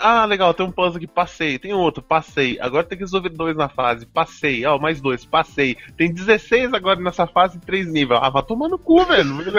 Ah, 0.00 0.24
legal, 0.24 0.52
tem 0.54 0.66
um 0.66 0.70
puzzle 0.70 1.00
que 1.00 1.06
passei. 1.06 1.58
Tem 1.58 1.72
outro, 1.72 2.02
passei. 2.02 2.58
Agora 2.60 2.84
tem 2.84 2.96
que 2.98 3.04
resolver 3.04 3.28
dois 3.30 3.56
na 3.56 3.68
fase. 3.68 4.06
Passei. 4.06 4.64
Ó, 4.66 4.78
mais 4.78 5.00
dois, 5.00 5.24
passei. 5.24 5.76
Tem 5.96 6.12
16 6.12 6.72
agora 6.74 7.00
nessa 7.00 7.26
fase, 7.26 7.58
três 7.60 7.86
níveis. 7.86 8.20
Ah, 8.22 8.30
vai 8.30 8.42
tomar 8.42 8.68
no 8.68 8.78
cu, 8.78 9.04
velho. 9.04 9.24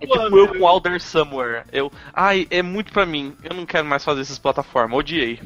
É 0.00 0.06
tipo 0.06 0.36
eu 0.36 0.48
com 0.58 0.66
Alder 0.66 1.00
Somewhere. 1.00 1.64
Eu, 1.72 1.90
ai, 2.12 2.46
é 2.50 2.62
muito 2.62 2.92
pra 2.92 3.06
mim. 3.06 3.34
Eu 3.42 3.54
não 3.54 3.66
quero 3.66 3.86
mais 3.86 4.04
fazer 4.04 4.20
essas 4.22 4.38
plataformas. 4.38 4.98
Odiei. 4.98 5.40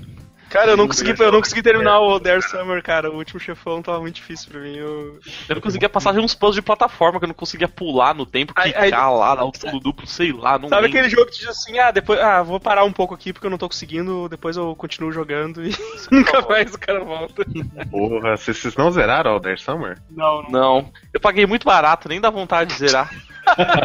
Cara, 0.55 0.71
eu 0.71 0.77
não 0.77 0.87
consegui, 0.87 1.21
eu 1.21 1.33
não 1.33 1.41
consegui 1.41 1.63
terminar 1.65 1.99
o 1.99 2.17
Dare 2.21 2.41
Summer, 2.41 2.81
cara. 2.81 3.11
O 3.11 3.17
último 3.17 3.41
chefão 3.41 3.83
tava 3.83 3.99
muito 3.99 4.15
difícil 4.15 4.53
pra 4.53 4.61
mim. 4.61 4.77
Eu... 4.77 5.19
Eu 5.49 5.57
não 5.57 5.61
conseguia 5.61 5.89
passar 5.89 6.13
de 6.13 6.21
uns 6.21 6.33
puzzles 6.33 6.55
de 6.55 6.63
plataforma 6.63 7.19
que 7.19 7.25
eu 7.25 7.29
não 7.29 7.35
conseguia 7.35 7.67
pular 7.67 8.15
no 8.15 8.25
tempo, 8.25 8.53
Aí- 8.55 8.73
clicar 8.73 9.13
lá, 9.13 9.35
dar 9.35 9.45
o 9.47 9.51
pulo 9.51 9.81
duplo, 9.81 10.07
sei 10.07 10.33
lá, 10.33 10.57
não 10.57 10.69
Sabe 10.69 10.83
lembro. 10.83 10.97
aquele 11.01 11.11
jogo 11.11 11.27
que 11.29 11.39
diz 11.41 11.49
assim, 11.49 11.77
ah, 11.81 11.91
depois, 11.91 12.21
ah, 12.21 12.41
vou 12.45 12.61
parar 12.61 12.85
um 12.85 12.93
pouco 12.93 13.13
aqui 13.15 13.33
porque 13.33 13.45
eu 13.45 13.51
não 13.51 13.59
tô 13.59 13.69
conseguindo, 13.69 14.29
depois 14.29 14.57
eu 14.57 14.77
continuo 14.77 15.11
jogando 15.11 15.61
e 15.67 15.71
nunca 16.13 16.41
mais 16.43 16.73
o 16.73 16.79
cara 16.79 17.01
volta. 17.03 17.45
Porra, 17.91 18.37
vocês 18.37 18.57
vocês 18.57 18.77
não 18.77 18.93
zeraram 18.93 19.35
o 19.35 19.41
Dare 19.41 19.59
Summer? 19.59 19.99
Não, 20.09 20.43
não. 20.45 20.51
Não, 20.51 20.93
eu 21.13 21.19
paguei 21.19 21.47
muito 21.47 21.65
barato, 21.65 22.09
nem 22.09 22.21
dá 22.21 22.31
vontade 22.31 22.73
de 22.75 22.79
zerar. 22.79 23.11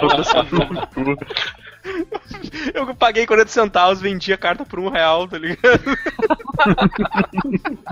Eu 2.74 2.94
paguei 2.96 3.26
40 3.26 3.50
centavos, 3.50 4.02
vendi 4.02 4.34
a 4.34 4.38
carta 4.38 4.66
por 4.66 4.80
um 4.80 4.90
real, 4.90 5.28
tá 5.28 5.38
ligado? 5.38 5.84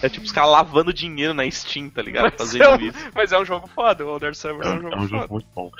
É 0.00 0.08
tipo 0.08 0.24
os 0.24 0.30
caras 0.30 0.50
lavando 0.52 0.92
dinheiro 0.92 1.34
na 1.34 1.50
Steam, 1.50 1.90
tá 1.90 2.00
ligado? 2.00 2.26
Mas 2.26 2.34
Fazendo 2.36 2.62
é, 2.62 2.68
um, 2.68 2.76
isso. 2.80 2.98
mas 3.12 3.32
é 3.32 3.38
um 3.38 3.44
jogo 3.44 3.66
foda, 3.66 4.06
o 4.06 4.10
Elder 4.10 4.32
Summer 4.32 4.64
é 4.64 4.70
um 4.70 4.76
É 4.76 4.80
jogo 4.80 4.96
um 4.96 5.08
jogo 5.08 5.22
foda. 5.22 5.32
muito 5.32 5.46
bom. 5.56 5.70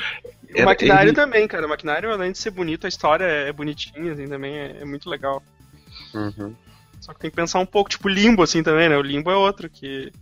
O 0.56 0.64
maquinário 0.64 1.10
ele- 1.10 1.14
também, 1.14 1.46
cara. 1.46 1.66
O 1.66 1.68
maquinário, 1.68 2.12
além 2.12 2.32
de 2.32 2.38
ser 2.38 2.50
bonito, 2.50 2.84
a 2.84 2.88
história 2.88 3.24
é 3.24 3.52
bonitinha, 3.52 4.12
assim, 4.12 4.26
também 4.26 4.56
é, 4.56 4.78
é 4.80 4.84
muito 4.84 5.08
legal. 5.08 5.40
Uhum. 6.14 6.52
Só 7.00 7.14
que 7.14 7.20
tem 7.20 7.30
que 7.30 7.36
pensar 7.36 7.60
um 7.60 7.66
pouco, 7.66 7.90
tipo, 7.90 8.08
limbo, 8.08 8.42
assim, 8.42 8.60
também, 8.60 8.88
né? 8.88 8.96
O 8.96 9.02
limbo 9.02 9.30
é 9.30 9.36
outro 9.36 9.70
que. 9.70 10.12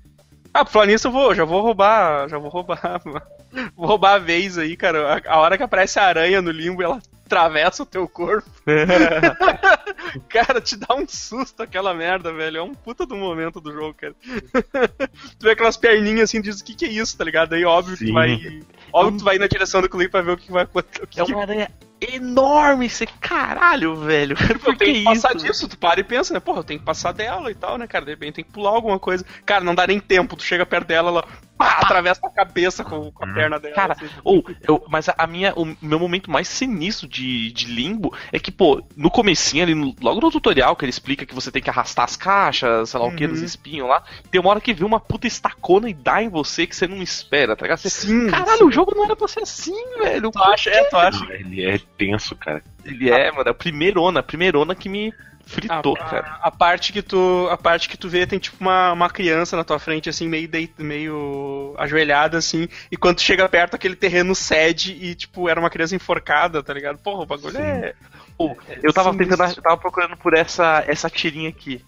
Ah, 0.52 0.62
por 0.62 0.72
falar 0.72 0.86
nisso, 0.86 1.08
eu 1.08 1.12
vou, 1.12 1.34
já 1.34 1.46
vou 1.46 1.62
roubar. 1.62 2.28
Já 2.28 2.36
vou 2.36 2.50
roubar. 2.50 3.00
vou 3.76 3.86
roubar 3.86 4.14
a 4.14 4.18
vez 4.18 4.59
aí, 4.59 4.76
cara. 4.76 5.14
A, 5.14 5.34
a 5.34 5.40
hora 5.40 5.57
que 5.57 5.62
aparece 5.62 5.98
a 5.98 6.04
aranha 6.04 6.42
no 6.42 6.50
limbo, 6.50 6.82
ela 6.82 7.00
atravessa 7.24 7.82
o 7.82 7.86
teu 7.86 8.09
corpo. 8.09 8.48
cara, 10.28 10.61
te 10.61 10.76
dá 10.76 10.94
um 10.94 11.07
susto 11.09 11.62
aquela 11.62 11.92
merda, 11.92 12.32
velho. 12.32 12.59
É 12.59 12.62
um 12.62 12.74
puta 12.74 13.04
do 13.04 13.16
momento 13.16 13.61
do 13.61 13.72
jogo, 13.72 13.94
cara. 13.94 14.14
tu 15.38 15.42
vê 15.42 15.50
aquelas 15.50 15.76
perninhas 15.76 16.30
assim, 16.30 16.40
diz 16.40 16.61
o 16.61 16.64
que, 16.64 16.74
que 16.74 16.84
é 16.84 16.88
isso, 16.88 17.16
tá 17.16 17.24
ligado? 17.24 17.54
Aí 17.54 17.64
óbvio 17.64 17.96
que 17.96 18.04
Sim. 18.04 18.11
tu 18.11 18.14
vai. 18.14 18.62
Óbvio 18.92 19.12
que 19.12 19.18
tu 19.18 19.24
vai 19.24 19.36
ir 19.36 19.40
na 19.40 19.48
direção 19.48 19.82
do 19.82 19.88
clipe 19.88 20.11
pra 20.11 20.22
ver 20.22 20.32
o 20.32 20.36
que 20.36 20.52
vai 20.52 20.62
acontecer. 20.62 21.02
o 21.02 21.07
que 21.07 21.20
É 21.20 21.24
que 21.24 21.32
uma 21.32 21.42
aranha 21.42 21.70
enorme, 22.01 22.88
você 22.88 23.07
caralho, 23.07 23.97
velho. 23.97 24.36
Por 24.61 24.72
eu 24.72 24.76
tenho 24.76 24.94
que 24.94 24.99
que 25.01 25.05
passar 25.05 25.34
isso? 25.36 25.47
disso, 25.47 25.68
tu 25.68 25.78
para 25.78 26.01
e 26.01 26.05
pensa, 26.05 26.32
né? 26.34 26.40
Porra, 26.40 26.61
eu 26.61 26.64
tenho 26.64 26.80
que 26.80 26.86
passar 26.86 27.12
dela 27.12 27.51
e 27.51 27.55
tal, 27.55 27.78
né, 27.78 27.86
cara? 27.86 28.05
De 28.05 28.11
repente 28.11 28.34
tem 28.36 28.44
que 28.44 28.53
pular 28.53 28.70
alguma 28.70 28.99
coisa. 28.99 29.24
Cara, 29.44 29.64
não 29.64 29.74
dá 29.74 29.86
nem 29.86 29.99
tempo, 30.01 30.36
tu 30.36 30.42
chega 30.42 30.66
perto 30.66 30.86
dela, 30.88 31.09
ela 31.11 31.24
pá, 31.57 31.78
atravessa 31.80 32.20
a 32.26 32.30
cabeça 32.30 32.84
com, 32.84 33.11
com 33.11 33.24
a 33.24 33.32
perna 33.32 33.59
dela. 33.59 33.74
Cara, 33.74 33.92
assim. 33.94 34.07
ou, 34.22 34.44
eu, 34.68 34.84
mas 34.88 35.09
a, 35.09 35.26
minha, 35.26 35.55
o 35.57 35.74
meu 35.80 35.99
momento 35.99 36.30
mais 36.30 36.49
sinistro 36.49 37.09
de, 37.09 37.51
de 37.53 37.66
limbo 37.66 38.14
é 38.30 38.38
que, 38.38 38.51
pô, 38.53 38.82
no 38.97 39.11
comecinho 39.11 39.62
ali, 39.62 39.74
no- 39.74 39.94
logo 40.03 40.20
no 40.20 40.30
tutorial 40.30 40.76
que 40.76 40.84
ele 40.84 40.90
explica 40.90 41.24
que 41.24 41.34
você 41.34 41.51
tem 41.51 41.62
que 41.62 41.70
arrastar 41.70 42.05
as 42.05 42.16
caixas, 42.16 42.90
sei 42.90 43.01
lá 43.01 43.07
o 43.07 43.14
que, 43.14 43.24
Uhum. 43.24 43.30
dos 43.32 43.40
espinhos 43.42 43.88
lá, 43.88 44.03
tem 44.30 44.40
uma 44.40 44.51
hora 44.51 44.61
que 44.61 44.74
vê 44.74 44.84
uma 44.84 45.01
puta 45.01 45.26
estacona 45.26 45.88
e 45.88 45.94
dá 45.94 46.22
em 46.22 46.28
você 46.28 46.66
que 46.66 46.76
você 46.76 46.86
não 46.86 47.03
espera, 47.03 47.57
tá 47.57 47.62
ligado? 47.64 47.78
Você, 47.78 47.88
Sim, 47.90 48.28
Caralho, 48.28 48.59
sim. 48.59 48.64
o 48.64 48.70
jogo 48.70 48.92
não 48.94 49.05
era 49.05 49.16
pra 49.16 49.26
ser 49.28 49.40
assim, 49.40 49.74
velho. 50.03 50.30
Tu 50.30 50.42
acha, 50.42 50.70
é, 50.70 50.84
tu 50.84 50.97
acha. 50.97 51.24
Ele 51.32 51.64
é 51.64 51.80
tenso, 51.97 52.36
cara. 52.36 52.62
Ele 52.84 53.11
é, 53.11 53.30
mano, 53.30 53.49
é 53.49 53.51
a 53.51 53.55
primeirona, 53.55 54.20
a 54.20 54.22
primeirona 54.22 54.74
que 54.74 54.88
me 54.88 55.12
fritou, 55.44 55.94
a, 55.94 55.99
cara. 55.99 56.38
a, 56.42 56.49
a 56.49 56.51
parte 56.51 56.92
que 56.92 57.01
tu 57.03 57.49
a 57.51 57.57
parte 57.57 57.88
que 57.88 57.97
tu 57.97 58.09
vê 58.09 58.26
tem 58.26 58.36
tipo 58.38 58.57
uma, 58.61 58.92
uma 58.92 59.09
criança 59.09 59.57
na 59.57 59.62
tua 59.62 59.78
frente 59.78 60.09
assim 60.09 60.28
meio 60.28 60.49
deit- 60.49 60.74
meio 60.76 61.72
ajoelhada 61.78 62.36
assim 62.36 62.66
e 62.90 62.97
quando 62.97 63.16
tu 63.18 63.22
chega 63.22 63.49
perto 63.49 63.76
aquele 63.76 63.94
terreno 63.94 64.34
cede 64.34 64.99
e 65.01 65.14
tipo 65.14 65.49
era 65.49 65.61
uma 65.61 65.70
criança 65.70 65.94
enforcada 65.94 66.64
tá 66.64 66.74
ligado 66.74 66.99
porra 66.99 67.22
o 67.22 67.26
bagulho 67.26 67.57
é 67.59 67.94
Pô, 68.36 68.55
eu 68.82 68.92
tava 68.92 69.12
Sim, 69.12 69.18
tentando, 69.18 69.44
eu 69.44 69.62
tava 69.62 69.76
procurando 69.78 70.16
por 70.16 70.34
essa, 70.34 70.84
essa 70.86 71.09
tirinha 71.09 71.49
aqui. 71.49 71.82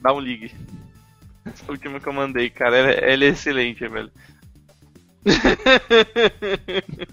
Dá 0.00 0.12
um 0.12 0.20
ligue. 0.20 0.54
Essa 1.46 1.70
última 1.70 1.98
que 1.98 2.06
eu 2.06 2.12
mandei, 2.12 2.50
cara, 2.50 2.76
ela, 2.76 2.90
ela 2.90 3.24
é 3.24 3.28
excelente, 3.28 3.86
velho. 3.88 4.10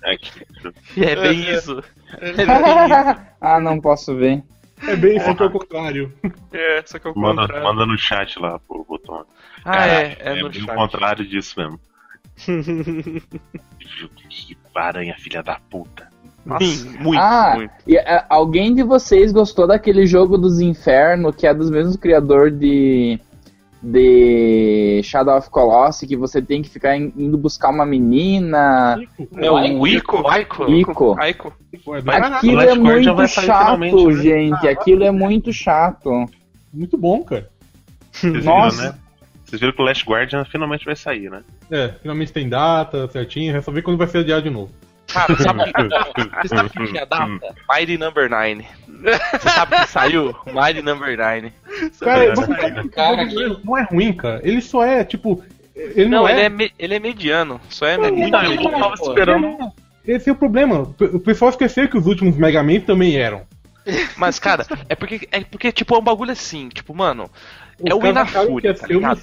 É 0.98 1.12
é 1.12 1.16
bem 1.16 1.50
isso. 1.54 1.84
É 2.20 2.34
ah, 3.42 3.60
não 3.60 3.80
posso 3.80 4.16
ver. 4.16 4.44
É 4.88 4.96
bem 4.96 5.18
isso 5.18 5.30
aqui 5.30 5.44
ao 5.44 5.52
contrário. 5.52 6.12
é 6.52 6.84
só 6.86 7.00
que 7.00 7.08
eu 7.08 7.14
Manda, 7.16 7.42
contrário. 7.44 7.64
manda 7.64 7.86
no 7.86 7.98
chat 7.98 8.38
lá, 8.40 8.60
pô, 8.60 8.84
botão. 8.88 9.26
Ah, 9.64 9.88
é, 9.88 10.18
é 10.20 10.36
no 10.42 10.50
bem 10.50 10.62
chat. 10.62 10.72
o 10.72 10.76
contrário 10.76 11.26
disso 11.26 11.56
mesmo. 11.58 11.80
que 14.30 14.58
aranha, 14.76 15.16
filha 15.18 15.44
da 15.44 15.60
puta. 15.70 16.12
Sim, 16.60 16.98
muito, 17.00 17.22
Ah, 17.22 17.54
muito. 17.56 17.74
E 17.88 17.96
é, 17.96 18.26
alguém 18.28 18.74
de 18.74 18.84
vocês 18.84 19.32
gostou 19.32 19.66
daquele 19.66 20.06
jogo 20.06 20.38
dos 20.38 20.60
infernos, 20.60 21.36
que 21.36 21.48
é 21.48 21.54
dos 21.54 21.70
mesmos 21.70 21.96
criadores 21.96 22.58
de, 22.58 23.20
de 23.84 25.02
Shadow 25.04 25.38
of 25.38 25.50
Colossus, 25.50 26.08
que 26.08 26.16
você 26.16 26.42
tem 26.42 26.62
que 26.62 26.70
ficar 26.70 26.96
in- 26.98 27.12
indo 27.18 27.38
buscar 27.38 27.70
uma 27.70 27.86
menina? 27.86 28.98
é 29.38 29.52
o 29.52 29.86
Ico 29.86 30.18
Ico. 30.38 30.72
Ico. 30.72 31.16
Aiko 31.20 31.54
Pô, 31.84 31.96
é. 31.96 32.00
Aquilo 32.06 32.62
é 32.62 32.74
Guardian 32.76 33.14
muito 33.14 33.28
chato, 33.28 33.78
né? 33.80 33.92
gente. 34.22 34.68
Aquilo 34.68 35.04
é 35.04 35.12
muito 35.12 35.52
chato. 35.52 36.26
Muito 36.74 36.98
bom, 36.98 37.24
cara. 37.24 37.50
Vocês 38.12 38.46
Nossa. 38.46 38.78
viram, 38.78 38.92
né? 38.94 39.00
Vocês 39.46 39.60
viram 39.60 39.74
que 39.74 39.82
o 39.82 39.86
Last 39.86 40.06
Guardian 40.06 40.46
finalmente 40.46 40.86
vai 40.86 40.96
sair, 40.96 41.30
né? 41.30 41.42
É, 41.70 41.90
finalmente 42.02 42.32
tem 42.32 42.48
data 42.48 43.08
certinho, 43.10 43.56
é 43.56 43.62
só 43.62 43.72
ver 43.72 43.82
quando 43.82 43.98
vai 43.98 44.08
ser 44.08 44.20
adiado 44.20 44.44
de 44.44 44.50
novo. 44.50 44.72
Cara, 45.14 45.36
sabe, 45.38 45.72
você 46.42 46.48
sabe 46.48 46.70
o 46.76 46.88
que 46.92 46.98
é 46.98 47.02
a 47.02 47.06
data? 47.06 47.56
Mighty 47.70 47.98
Number 47.98 48.30
9. 48.30 48.66
Você 49.34 49.50
sabe 49.50 49.76
que 49.78 49.88
saiu? 49.88 50.36
Mighty 50.48 50.82
Number 50.82 51.18
9. 51.18 51.54
Cara, 52.00 52.24
É, 52.26 52.36
você 52.36 52.46
sabe 52.46 52.90
Cara, 52.90 53.26
não 53.64 53.78
é- 53.78 53.82
é 53.82 53.84
ruim, 53.86 54.14
cara. 54.14 54.42
Ele 54.44 54.62
só 54.62 54.84
é, 54.84 55.04
tipo. 55.04 55.44
Ele 55.76 56.06
não, 56.10 56.22
Não, 56.24 56.28
é. 56.28 56.32
ele 56.34 56.42
é, 56.42 56.50
me- 56.50 56.72
ele 56.78 56.96
é 56.96 57.00
mediano. 57.00 57.60
Só 57.70 57.86
é 57.88 57.96
Então, 57.96 58.06
eu 58.10 58.16
mediano. 58.16 58.72
tava 58.72 58.96
pô. 58.96 59.10
esperando. 59.10 59.58
Esse 60.06 60.30
é 60.30 60.34
o 60.34 60.36
problema. 60.36 60.82
O 61.00 61.20
pessoal 61.20 61.50
esqueceu 61.50 61.88
que 61.88 61.98
os 61.98 62.06
últimos 62.08 62.36
Mega 62.38 62.62
Man 62.62 62.80
também 62.82 63.16
eram. 63.18 63.42
Mas, 64.16 64.38
cara, 64.40 64.66
é 64.88 64.96
porque, 64.96 65.28
é 65.32 65.42
porque, 65.42 65.72
tipo, 65.72 65.94
é 65.96 65.98
um 65.98 66.04
bagulho 66.04 66.32
assim, 66.32 66.70
tipo, 66.70 66.94
mano. 66.96 67.30
Os 67.80 67.90
É 67.90 67.96
o 67.96 68.06
Inafune, 68.06 68.74
tá 68.74 68.86
o 68.86 68.88
ligado? 68.88 69.22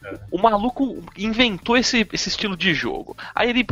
Cara. 0.00 0.26
O 0.30 0.38
maluco 0.38 1.02
inventou 1.16 1.76
esse, 1.76 2.06
esse 2.12 2.28
estilo 2.28 2.56
de 2.56 2.74
jogo. 2.74 3.16
Aí 3.34 3.50
ele 3.50 3.66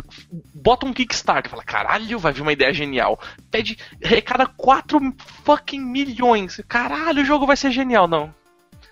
bota 0.53 0.85
um 0.85 0.93
Kickstarter, 0.93 1.49
fala, 1.49 1.63
caralho, 1.63 2.19
vai 2.19 2.33
vir 2.33 2.41
uma 2.41 2.53
ideia 2.53 2.73
genial. 2.73 3.19
Pede, 3.51 3.77
arrecada 4.03 4.45
4 4.45 4.99
fucking 5.43 5.79
milhões. 5.79 6.61
Caralho, 6.67 7.21
o 7.21 7.25
jogo 7.25 7.45
vai 7.45 7.55
ser 7.55 7.71
genial, 7.71 8.07
não. 8.07 8.33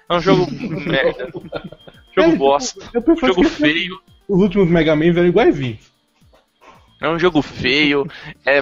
É 0.09 0.15
um 0.15 0.19
jogo 0.19 0.47
merda. 0.86 1.31
Jogo 2.15 2.36
bosta. 2.38 2.89
Eu 2.93 3.03
Jogo 3.27 3.43
feio. 3.43 3.99
os 4.27 4.41
últimos 4.41 4.69
Mega 4.69 4.95
Man 4.95 5.07
eram 5.07 5.25
iguaizinhos. 5.25 5.91
É 7.01 7.09
um 7.09 7.19
jogo 7.19 7.41
feio. 7.41 8.07
É, 8.45 8.61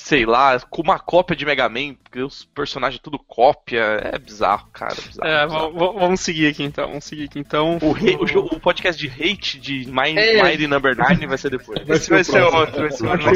sei 0.00 0.24
lá, 0.24 0.58
com 0.60 0.80
uma 0.80 0.96
cópia 0.98 1.34
de 1.36 1.44
Mega 1.44 1.68
Man, 1.68 1.94
porque 2.04 2.20
os 2.22 2.44
personagens 2.54 3.02
tudo 3.02 3.18
cópia. 3.18 3.82
É 4.12 4.16
bizarro, 4.16 4.68
cara. 4.72 4.94
Bizarro, 4.94 5.28
é, 5.28 5.44
bizarro. 5.46 5.72
v- 5.72 5.78
v- 5.78 5.98
vamos 5.98 6.20
seguir 6.20 6.46
aqui 6.46 6.62
então 6.62 6.86
vamos 6.86 7.04
seguir 7.04 7.24
aqui 7.24 7.38
então 7.40 7.78
O, 7.82 7.90
rei- 7.92 8.16
o 8.16 8.24
jogo- 8.26 8.54
o 8.54 8.60
podcast 8.60 8.98
de 9.00 9.08
hate 9.08 9.58
de 9.58 9.86
Mind, 9.90 10.16
É. 10.16 10.66
Number 10.68 10.96
9 10.96 11.26
vai 11.26 11.36
ser 11.36 11.50
depois. 11.50 11.84
Vai 11.84 11.96
Esse 11.96 12.08
vai 12.10 12.22
ser 12.22 12.42
o 12.42 12.54
outro, 12.54 12.80
vai 12.80 12.92
ser 12.92 13.06
outro. 13.08 13.28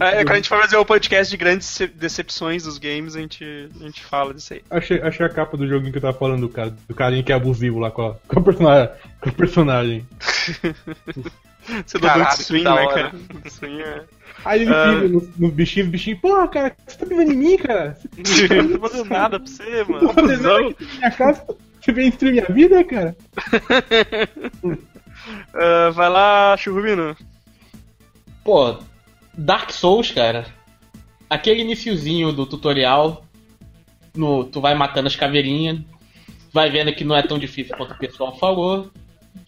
É, 0.00 0.24
quando 0.24 0.30
a 0.30 0.36
gente 0.36 0.48
for 0.48 0.60
fazer 0.60 0.76
o 0.76 0.84
podcast 0.84 1.28
de 1.30 1.36
grandes 1.36 1.66
dece- 1.68 1.88
decepções 1.92 2.62
dos 2.62 2.78
games, 2.78 3.16
a 3.16 3.20
gente, 3.20 3.44
a 3.80 3.82
gente 3.84 4.04
fala 4.04 4.32
disso 4.32 4.54
aí. 4.54 4.62
Achei, 4.70 5.02
achei 5.02 5.26
a 5.26 5.28
capa 5.28 5.56
do 5.56 5.66
joguinho 5.66 5.90
que 5.90 5.98
eu 5.98 6.02
tava 6.02 6.16
falando 6.16 6.42
do 6.42 6.48
cara, 6.48 6.70
do 6.70 6.94
carinha 6.94 7.22
que 7.24 7.32
é 7.32 7.34
abusivo 7.34 7.78
lá 7.80 7.90
com 7.90 8.06
a, 8.06 8.14
com 8.28 8.38
a 8.38 8.42
personagem. 8.42 8.90
Com 9.20 9.28
a 9.28 9.32
personagem. 9.32 10.06
Você 11.86 11.98
do 11.98 12.08
Swing, 12.42 12.64
né, 12.64 12.86
cara? 12.88 13.12
Swing 13.48 13.80
é. 13.82 14.02
Aí 14.44 14.62
ele 14.62 14.70
Ah. 14.74 14.92
pisa 14.94 15.08
nos, 15.08 15.36
nos 15.38 15.52
bichinhos, 15.52 15.86
os 15.86 15.92
bichinhos, 15.92 16.20
porra, 16.20 16.48
cara, 16.48 16.76
você 16.86 16.98
tá 16.98 17.06
pisando 17.06 17.32
em 17.32 17.36
mim, 17.36 17.56
cara? 17.56 17.96
Eu 18.50 18.62
não 18.64 18.78
tô 18.78 18.88
fazendo 18.88 19.08
nada 19.10 19.38
pra 19.40 19.48
você, 19.48 19.84
tá 19.84 19.92
mano. 19.92 20.12
fazendo 20.12 20.42
nada 20.42 20.68
aqui 20.68 20.84
na 20.84 20.94
minha 20.98 21.10
casa? 21.10 21.46
Você 21.80 21.92
vem 21.92 22.10
destruir 22.10 22.32
minha 22.32 22.46
vida, 22.46 22.84
cara? 22.84 23.16
Ah, 25.54 25.90
vai 25.90 26.08
lá, 26.10 26.56
Churrubino. 26.56 27.16
Pô, 28.44 28.76
Dark 29.34 29.70
Souls, 29.70 30.10
cara. 30.10 30.46
Aquele 31.30 31.60
iniciozinho 31.60 32.32
do 32.32 32.44
tutorial. 32.44 33.24
No, 34.16 34.44
tu 34.44 34.60
vai 34.60 34.74
matando 34.74 35.06
as 35.06 35.14
caveirinhas. 35.16 35.78
Vai 36.52 36.70
vendo 36.70 36.92
que 36.92 37.04
não 37.04 37.16
é 37.16 37.22
tão 37.22 37.38
difícil 37.38 37.76
quanto 37.76 37.94
o 37.94 37.98
pessoal 37.98 38.36
falou. 38.36 38.90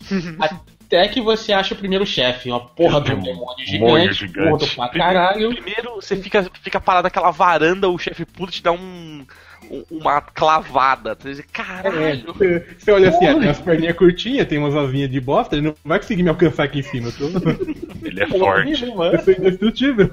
Até 0.87 1.09
que 1.09 1.21
você 1.21 1.53
acha 1.53 1.75
o 1.75 1.77
primeiro 1.77 2.05
chefe, 2.07 2.51
uma 2.51 2.61
porra 2.61 3.01
de 3.01 3.13
um 3.13 3.21
demônio 3.21 3.67
gigante, 3.67 4.15
gigante. 4.15 4.49
gordo 4.51 4.67
pra 4.69 4.89
caralho. 4.89 5.51
Primeiro, 5.51 5.95
você 5.97 6.17
fica, 6.17 6.49
fica 6.63 6.81
parado 6.81 7.05
naquela 7.05 7.31
varanda, 7.31 7.89
o 7.89 7.99
chefe 7.99 8.25
puta 8.25 8.53
te 8.53 8.63
dá 8.63 8.71
um, 8.73 9.25
um- 9.71 9.85
uma 9.91 10.21
clavada. 10.21 11.17
Você 11.19 11.35
diz, 11.35 11.45
Caralho. 11.53 12.25
Você, 12.27 12.67
você 12.79 12.93
olha 12.93 13.09
assim, 13.09 13.27
ah, 13.27 13.35
tem 13.35 13.45
umas 13.45 13.61
perninhas 13.61 13.97
curtinhas, 13.97 14.47
tem 14.47 14.59
umas 14.59 14.75
asinhas 14.77 15.11
de 15.11 15.21
bosta, 15.21 15.55
ele 15.57 15.67
não 15.67 15.75
vai 15.85 15.99
conseguir 15.99 16.23
me 16.23 16.29
alcançar 16.29 16.65
aqui 16.65 16.81
em 16.81 16.83
cima. 16.83 17.11
Tô, 17.13 17.27
Ele 18.07 18.23
é 18.23 18.27
forte. 18.29 18.71
eu 18.85 19.19
sou 19.23 19.33
indestrutível. 19.33 20.11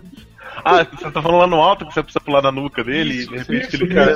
Ah, 0.65 0.83
você 0.83 1.09
tá 1.11 1.21
falando 1.21 1.39
lá 1.39 1.47
no 1.47 1.61
alto 1.61 1.85
que 1.85 1.93
você 1.93 2.03
precisa 2.03 2.19
pular 2.23 2.41
na 2.41 2.51
nuca 2.51 2.83
dele 2.83 3.21
e 3.21 3.27
de 3.27 3.37
repente 3.37 3.67
isso, 3.67 3.83
ele 3.83 3.93
cai. 3.93 4.15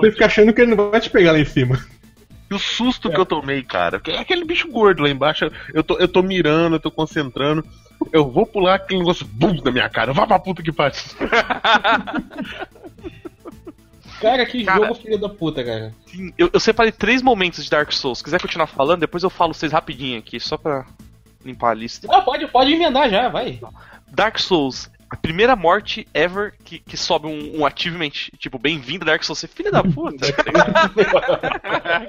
Você 0.00 0.10
fica 0.12 0.26
achando 0.26 0.52
que 0.52 0.60
ele 0.62 0.74
não 0.74 0.90
vai 0.90 1.00
te 1.00 1.10
pegar 1.10 1.32
lá 1.32 1.38
em 1.38 1.44
cima. 1.44 1.78
E 2.50 2.54
o 2.54 2.58
susto 2.58 3.08
que 3.08 3.18
eu 3.18 3.24
tomei, 3.24 3.62
cara. 3.62 3.98
porque 3.98 4.10
É 4.10 4.18
aquele 4.18 4.44
bicho 4.44 4.68
gordo 4.68 5.02
lá 5.02 5.08
embaixo. 5.08 5.50
Eu 5.72 5.84
tô, 5.84 5.96
eu 5.98 6.08
tô 6.08 6.20
mirando, 6.22 6.76
eu 6.76 6.80
tô 6.80 6.90
concentrando. 6.90 7.64
Eu 8.12 8.28
vou 8.30 8.44
pular 8.44 8.74
aquele 8.74 9.00
negócio 9.00 9.24
bum 9.26 9.60
na 9.62 9.70
minha 9.70 9.88
cara. 9.88 10.12
Vá 10.12 10.26
pra 10.26 10.38
puta 10.38 10.62
que 10.62 10.72
pariu. 10.72 10.98
Cara, 14.20 14.44
que 14.44 14.64
Cara. 14.64 14.80
jogo 14.80 14.94
filho 14.96 15.18
da 15.18 15.30
puta, 15.30 15.64
cara. 15.64 15.94
Sim, 16.04 16.30
eu, 16.36 16.50
eu 16.52 16.60
separei 16.60 16.92
três 16.92 17.22
momentos 17.22 17.64
de 17.64 17.70
Dark 17.70 17.90
Souls. 17.90 18.18
Se 18.18 18.24
quiser 18.24 18.38
continuar 18.38 18.66
falando, 18.66 19.00
depois 19.00 19.22
eu 19.22 19.30
falo 19.30 19.54
vocês 19.54 19.72
rapidinho 19.72 20.18
aqui, 20.18 20.38
só 20.38 20.58
pra 20.58 20.84
limpar 21.42 21.70
a 21.70 21.74
lista. 21.74 22.06
Ah, 22.10 22.20
pode, 22.20 22.46
pode 22.48 22.70
emendar 22.70 23.08
já, 23.08 23.30
vai. 23.30 23.58
Dark 24.08 24.38
Souls, 24.38 24.90
a 25.10 25.16
primeira 25.16 25.56
morte 25.56 26.06
ever 26.14 26.54
que, 26.64 26.78
que 26.78 26.96
sobe 26.96 27.26
um, 27.26 27.60
um 27.60 27.66
achievement, 27.66 28.30
tipo, 28.38 28.58
bem-vindo 28.58 29.04
Dark 29.04 29.24
Souls. 29.24 29.40
Você 29.40 29.46
é 29.46 29.48
filha 29.48 29.72
da 29.72 29.82
puta, 29.82 30.32
tá 30.32 30.90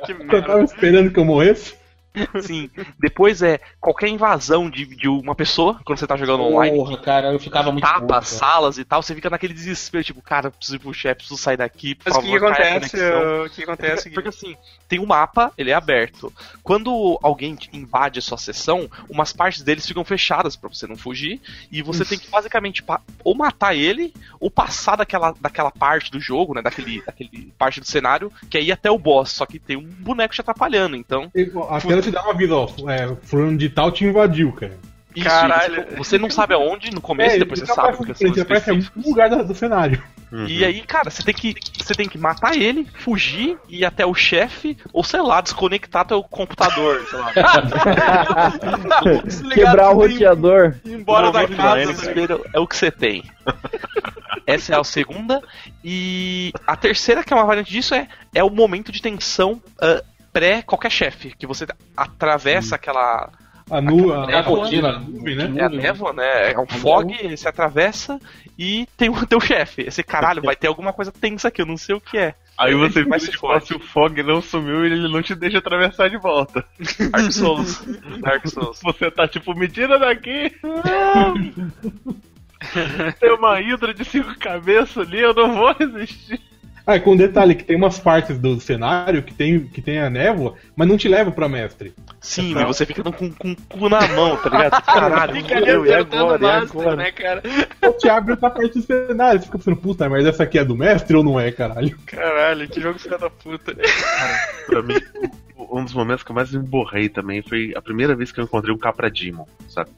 Eu 0.32 0.46
tava 0.46 0.64
esperando 0.64 1.12
que 1.12 1.20
eu 1.20 1.26
morresse. 1.26 1.81
Sim. 2.42 2.70
Depois 3.00 3.42
é 3.42 3.60
qualquer 3.80 4.08
invasão 4.08 4.70
de, 4.70 4.86
de 4.86 5.08
uma 5.08 5.36
pessoa, 5.36 5.80
quando 5.86 6.00
você 6.00 6.08
tá 6.08 6.18
jogando 6.18 6.44
online. 6.44 6.76
Porra, 6.76 6.98
cara, 6.98 7.32
eu 7.32 7.40
ficava 7.40 7.72
muito 7.72 7.84
Tapa, 7.84 8.20
puto, 8.20 8.26
salas 8.26 8.78
e 8.78 8.86
tal, 8.86 9.02
você 9.02 9.16
fica 9.16 9.30
naquele 9.30 9.54
desespero, 9.54 10.04
tipo, 10.04 10.22
cara, 10.22 10.48
eu 10.48 10.52
preciso 10.52 10.76
ir 10.76 10.80
pro 10.80 10.94
chefe, 10.94 11.16
preciso 11.16 11.40
sair 11.40 11.58
daqui, 11.58 11.98
Mas 12.04 12.16
o 12.16 12.22
que, 12.22 12.36
acontece? 12.36 12.98
O 12.98 13.50
que 13.50 13.64
acontece? 13.64 14.10
Porque 14.10 14.30
assim, 14.30 14.56
tem 14.88 15.00
um 15.00 15.06
mapa, 15.06 15.52
ele 15.58 15.72
é 15.72 15.74
aberto. 15.74 16.34
Quando 16.64 17.20
alguém 17.24 17.56
te 17.56 17.70
invade 17.74 18.20
a 18.20 18.22
sua 18.22 18.38
sessão, 18.38 18.90
umas 19.10 19.32
partes 19.32 19.62
deles 19.62 19.88
ficam 19.88 20.04
fechadas 20.04 20.56
pra 20.56 20.70
você 20.70 20.86
não 20.88 20.98
fugir. 20.98 21.42
E 21.72 21.82
você 21.82 22.04
tem 22.04 22.18
que 22.18 22.30
basicamente 22.30 22.84
ou 23.24 23.36
matar 23.36 23.76
ele, 23.76 24.14
ou 24.40 24.52
passar 24.52 24.98
daquela, 24.98 25.34
daquela 25.40 25.72
parte 25.72 26.12
do 26.12 26.20
jogo, 26.20 26.54
né? 26.54 26.62
Daquele, 26.62 27.02
daquele 27.04 27.54
parte 27.58 27.80
do 27.80 27.86
cenário, 27.86 28.32
que 28.50 28.58
é 28.58 28.62
ir 28.62 28.72
até 28.72 28.92
o 28.92 28.98
boss. 28.98 29.32
Só 29.32 29.46
que 29.46 29.60
tem 29.60 29.78
um 29.78 29.84
boneco 29.84 30.34
te 30.34 30.42
atrapalhando, 30.42 30.96
então. 30.96 31.32
E, 31.34 31.50
ó, 31.56 31.80
Tela 32.02 32.02
te 32.02 32.12
dá 32.12 32.24
uma 32.24 32.34
vida, 32.34 32.56
ó. 32.56 32.68
É, 32.90 33.16
fulano 33.24 33.58
de 33.58 33.70
tal 33.70 33.92
te 33.92 34.06
invadiu, 34.06 34.52
cara. 34.52 34.78
Isso, 35.16 35.28
Caralho. 35.28 35.86
Você, 35.90 35.96
você 35.98 36.18
não 36.18 36.30
sabe 36.30 36.54
aonde 36.54 36.92
no 36.92 37.02
começo, 37.02 37.38
depois 37.38 37.60
você 37.60 37.66
ele 37.66 37.74
sabe, 37.74 37.98
porque 37.98 38.14
frente, 38.14 38.40
aparece 38.40 38.72
em 38.72 38.76
algum 38.76 39.10
lugar 39.10 39.30
do, 39.30 39.44
do 39.44 39.54
cenário. 39.54 40.02
Uhum. 40.32 40.48
E 40.48 40.64
aí, 40.64 40.82
cara, 40.82 41.10
você 41.10 41.22
tem 41.22 41.34
que 41.34 41.54
você 41.78 41.94
tem 41.94 42.08
que 42.08 42.18
matar 42.18 42.56
ele, 42.56 42.88
fugir, 43.00 43.58
ir 43.68 43.84
até 43.84 44.06
o 44.06 44.14
chefe, 44.14 44.78
ou 44.94 45.04
sei 45.04 45.22
lá, 45.22 45.42
desconectar 45.42 46.06
teu 46.06 46.24
computador, 46.24 47.06
sei 47.10 47.20
lá. 47.20 47.34
Quebrar 49.54 49.92
o 49.92 49.96
roteador. 49.96 50.76
ir 50.86 50.94
embora 50.94 51.28
No 51.28 51.34
da 51.34 51.46
casa, 51.46 51.86
do 51.86 51.92
desespero, 51.92 52.46
é 52.54 52.60
o 52.60 52.68
que 52.68 52.78
você 52.78 52.90
tem. 52.90 53.24
Essa 54.48 54.74
é 54.74 54.80
a 54.80 54.84
segunda. 54.84 55.42
E 55.84 56.54
a 56.66 56.78
terceira, 56.78 57.24
que 57.24 57.34
é 57.34 57.36
uma 57.36 57.46
variante 57.46 57.72
disso, 57.72 57.94
é, 57.94 58.08
é 58.34 58.44
o 58.44 58.50
momento 58.50 58.92
de 58.92 59.02
tensão 59.02 59.62
ah, 59.82 60.02
pré 60.32 60.62
qualquer 60.62 60.92
chefe. 60.92 61.34
Que 61.38 61.48
você 61.48 61.66
atravessa 61.96 62.76
aquela. 62.76 63.30
A, 63.70 63.80
nu, 63.80 64.12
a, 64.14 64.30
É 64.30 64.36
a 64.38 64.44
cortina. 64.44 65.00
nuvem, 65.00 65.36
né? 65.36 65.54
É 65.56 65.64
a 65.66 65.70
névoa, 65.70 66.12
né? 66.12 66.52
É 66.52 66.60
um 66.60 66.68
fog, 66.68 67.16
você 67.30 67.48
atravessa 67.48 68.20
e 68.60 68.86
tem 68.98 69.10
o 69.10 69.14
teu 69.28 69.40
chefe. 69.40 69.84
Esse 69.84 70.04
caralho, 70.04 70.42
vai 70.42 70.56
ter 70.56 70.68
alguma 70.68 70.92
coisa 70.92 71.12
tensa 71.12 71.48
aqui, 71.48 71.62
eu 71.62 71.66
não 71.66 71.78
sei 71.78 71.96
o 71.96 72.02
que 72.02 72.18
é. 72.18 72.36
Aí 72.58 72.76
você 72.76 73.04
Mas 73.06 73.22
vira 73.24 73.32
de 73.34 73.38
forte. 73.40 73.70
costas 73.70 73.70
e 73.70 73.76
o 73.76 73.80
Fog 73.88 74.22
não 74.24 74.42
sumiu 74.42 74.86
e 74.86 74.92
ele 74.92 75.08
não 75.12 75.22
te 75.22 75.34
deixa 75.34 75.58
atravessar 75.60 76.10
de 76.10 76.18
volta. 76.18 76.64
Dark 77.12 77.32
Souls. 77.32 77.82
Dark 78.20 78.46
Souls. 78.48 78.80
Você 78.84 79.10
tá 79.10 79.28
tipo, 79.28 79.56
me 79.56 79.68
tira 79.70 79.98
daqui! 79.98 80.52
Tem 83.20 83.32
uma 83.34 83.60
hidra 83.60 83.94
de 83.94 84.06
cinco 84.06 84.38
cabeças 84.38 85.08
ali, 85.08 85.20
eu 85.20 85.34
não 85.34 85.56
vou 85.56 85.74
resistir. 85.74 86.40
Ah, 86.86 87.00
com 87.00 87.16
detalhe 87.16 87.56
que 87.56 87.64
tem 87.64 87.76
umas 87.76 88.00
partes 88.00 88.40
do 88.40 88.60
cenário 88.60 89.22
que 89.24 89.34
tem, 89.34 89.66
que 89.68 89.82
tem 89.82 90.00
a 90.00 90.10
névoa, 90.10 90.56
mas 90.76 90.88
não 90.88 90.98
te 90.98 91.08
leva 91.08 91.32
pra 91.32 91.48
mestre. 91.48 91.94
Sim, 92.20 92.58
e 92.60 92.66
você 92.66 92.86
fica 92.86 93.04
com, 93.04 93.32
com 93.32 93.52
o 93.52 93.56
cu 93.56 93.90
na 93.90 94.08
mão, 94.10 94.36
tá 94.38 94.50
ligado? 94.50 94.82
Caralho, 94.84 95.36
Fica 95.36 95.60
fudeu, 95.60 95.86
e 95.86 95.94
agora? 95.94 96.34
o 96.34 96.38
E 96.38 96.42
master, 96.42 96.82
agora? 96.82 96.96
né, 96.96 97.12
cara? 97.12 97.44
Ou 97.84 97.94
te 97.94 98.10
abre 98.10 98.32
outra 98.32 98.50
parte 98.50 98.80
do 98.80 98.82
cenário, 98.82 99.40
você 99.40 99.46
fica 99.46 99.58
pensando, 99.58 99.78
puta, 99.78 100.10
mas 100.10 100.26
essa 100.26 100.44
aqui 100.44 100.58
é 100.60 100.66
do 100.66 100.76
mestre 100.76 101.16
ou 101.16 101.24
não 101.24 101.40
é, 101.40 101.52
caralho? 101.52 101.98
Caralho, 102.06 102.68
que 102.68 102.82
jogo 102.82 102.98
filho 103.00 103.18
da 103.18 103.30
puta. 103.30 103.76
Pra 104.66 104.82
mim, 104.82 104.96
um 105.58 105.84
dos 105.84 105.94
momentos 105.94 106.24
que 106.24 106.32
eu 106.32 106.36
mais 106.36 106.52
me 106.52 106.60
borrei 106.60 107.10
também 107.10 107.42
foi 107.42 107.74
a 107.76 107.82
primeira 107.82 108.16
vez 108.16 108.32
que 108.32 108.40
eu 108.40 108.44
encontrei 108.44 108.74
um 108.74 108.78
Capra 108.78 109.10
Demon, 109.10 109.46
sabe? 109.70 109.90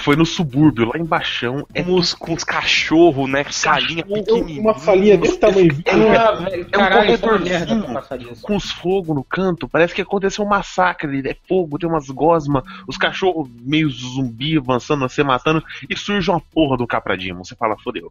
Foi 0.00 0.16
no 0.16 0.26
subúrbio, 0.26 0.86
lá 0.86 0.98
embaixo. 0.98 1.66
É 1.72 1.82
Com 1.82 1.94
os, 1.94 2.12
com 2.14 2.34
os 2.34 2.44
cachorros, 2.44 3.28
né? 3.30 3.44
Salinha 3.50 4.04
pequenininha. 4.04 4.60
Uma 4.60 4.74
salinha 4.78 5.16
desse 5.16 5.38
tamanho. 5.38 5.70
Ah, 5.86 6.32
velho, 6.32 6.62
É 6.62 6.76
um 6.76 6.80
caralho, 6.80 7.10
é 7.10 7.10
uma 7.12 7.18
corredorzinho. 7.18 7.58
merda 7.58 7.82
pra 7.84 7.94
passar 7.94 8.18
disso. 8.18 8.42
com 8.42 8.56
os 8.56 8.70
fogos 8.70 9.14
no 9.14 9.24
canto, 9.24 9.68
parece 9.68 9.94
que 9.94 10.02
aconteceu 10.02 10.44
um 10.44 10.48
massacre. 10.48 11.22
É 11.28 11.36
fogo, 11.48 11.78
tem 11.78 11.88
umas 11.88 12.08
gosmas, 12.10 12.62
os 12.86 12.96
cachorros 12.96 13.48
meio 13.62 13.88
zumbi 13.88 14.58
avançando, 14.58 15.08
você 15.08 15.22
matando, 15.22 15.62
e 15.88 15.96
surge 15.96 16.30
uma 16.30 16.40
porra 16.40 16.76
do 16.76 16.86
Capradimo. 16.86 17.44
Você 17.44 17.54
fala, 17.54 17.76
fodeu. 17.78 18.10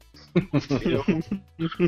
Fodeu. 0.68 1.04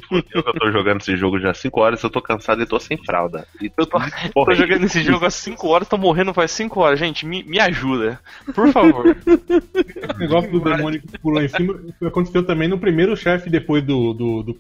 Fodeu 0.10 0.24
que 0.44 0.50
eu 0.50 0.54
tô 0.60 0.72
jogando 0.72 1.02
esse 1.02 1.16
jogo 1.18 1.40
já 1.40 1.52
há 1.52 1.54
5 1.54 1.80
horas, 1.82 2.04
eu 2.04 2.10
tô 2.10 2.22
cansado 2.22 2.62
e 2.62 2.66
tô 2.66 2.80
sem 2.80 2.98
fralda. 2.98 3.48
E 3.62 3.72
Eu 3.78 3.86
tô, 3.86 4.00
tô 4.46 4.54
jogando 4.54 4.84
esse 4.86 5.02
jogo 5.04 5.26
há 5.26 5.30
5 5.32 5.68
horas, 5.68 5.88
tô 5.88 5.98
morrendo 5.98 6.34
faz 6.34 6.52
5 6.52 6.80
horas. 6.80 7.00
Gente, 7.00 7.26
me, 7.26 7.44
me 7.44 7.60
ajuda. 7.60 8.20
Por 8.54 8.72
favor. 8.72 9.16
Esse 9.90 10.20
negócio 10.20 10.52
do 10.52 10.60
demônio 10.60 11.02
que 11.02 11.18
pulou 11.20 11.42
em 11.42 11.48
cima 11.48 11.80
aconteceu 12.06 12.44
também 12.46 12.68
no 12.68 12.78
primeiro 12.78 13.16
chefe 13.16 13.50
depois 13.50 13.84
do, 13.84 14.14
do, 14.14 14.44
do, 14.44 14.60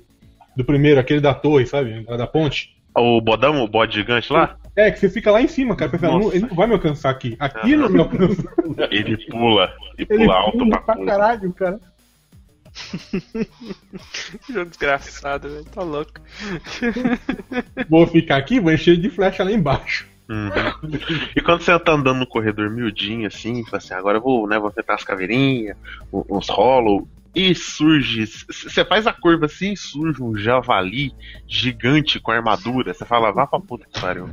do 0.58 0.66
primeiro, 0.66 1.00
aquele 1.00 1.20
da 1.20 1.34
torre, 1.34 1.66
sabe? 1.66 2.04
Da 2.04 2.28
ponte. 2.28 2.76
O 2.98 3.20
bodão, 3.20 3.62
o 3.64 3.68
bode 3.68 3.96
gigante 3.96 4.32
lá, 4.32 4.56
É, 4.76 4.90
que 4.90 5.00
você 5.00 5.10
fica 5.10 5.30
lá 5.30 5.42
em 5.42 5.48
cima, 5.50 5.76
cara, 5.76 5.92
pensando, 5.92 6.18
Nossa. 6.20 6.36
ele 6.38 6.48
não 6.48 6.56
vai 6.56 6.66
me 6.68 6.74
alcançar 6.74 7.10
aqui. 7.10 7.36
Aqui 7.40 7.76
não 7.76 7.90
me 7.90 8.00
alcança. 8.00 8.44
ele 8.90 9.18
pula 9.28 9.74
e 9.98 10.04
Ele 10.04 10.20
pula 10.20 10.34
alto 10.36 10.58
pula 10.58 10.70
pra 10.70 10.80
pra 10.82 10.96
pula. 10.96 11.06
caralho, 11.08 11.54
cara. 11.54 11.80
Que 14.46 14.52
jogo 14.54 14.70
desgraçado, 14.70 15.50
velho. 15.50 15.66
Tá 15.66 15.82
louco. 15.82 16.14
Vou 17.90 18.06
ficar 18.08 18.38
aqui, 18.38 18.60
vou 18.60 18.72
encher 18.72 18.98
de 18.98 19.10
flecha 19.10 19.44
lá 19.44 19.52
embaixo. 19.52 20.08
Uhum. 20.28 20.92
E 21.36 21.42
quando 21.42 21.62
você 21.62 21.78
tá 21.80 21.92
andando 21.92 22.20
no 22.20 22.28
corredor 22.28 22.70
miudinho 22.70 23.28
assim, 23.28 23.64
fala 23.66 23.78
assim, 23.78 23.94
agora 23.94 24.18
eu 24.18 24.22
vou, 24.22 24.48
né, 24.48 24.58
vou 24.58 24.72
tentar 24.72 24.96
as 24.96 25.04
caveirinhas, 25.04 25.78
uns 26.12 26.50
hollow, 26.50 27.08
e 27.36 27.54
surge. 27.54 28.26
Você 28.26 28.86
faz 28.86 29.06
a 29.06 29.14
curva 29.14 29.46
assim 29.46 29.74
e 29.74 29.78
surge 29.78 30.24
um 30.24 30.36
javali 30.38 31.14
gigante 31.46 32.20
com 32.20 32.32
armadura. 32.32 32.94
Você 32.94 33.04
fala, 33.04 33.32
vá 33.32 33.46
pra 33.46 33.60
puta 33.60 33.86
que 33.92 34.00
pariu. 34.00 34.30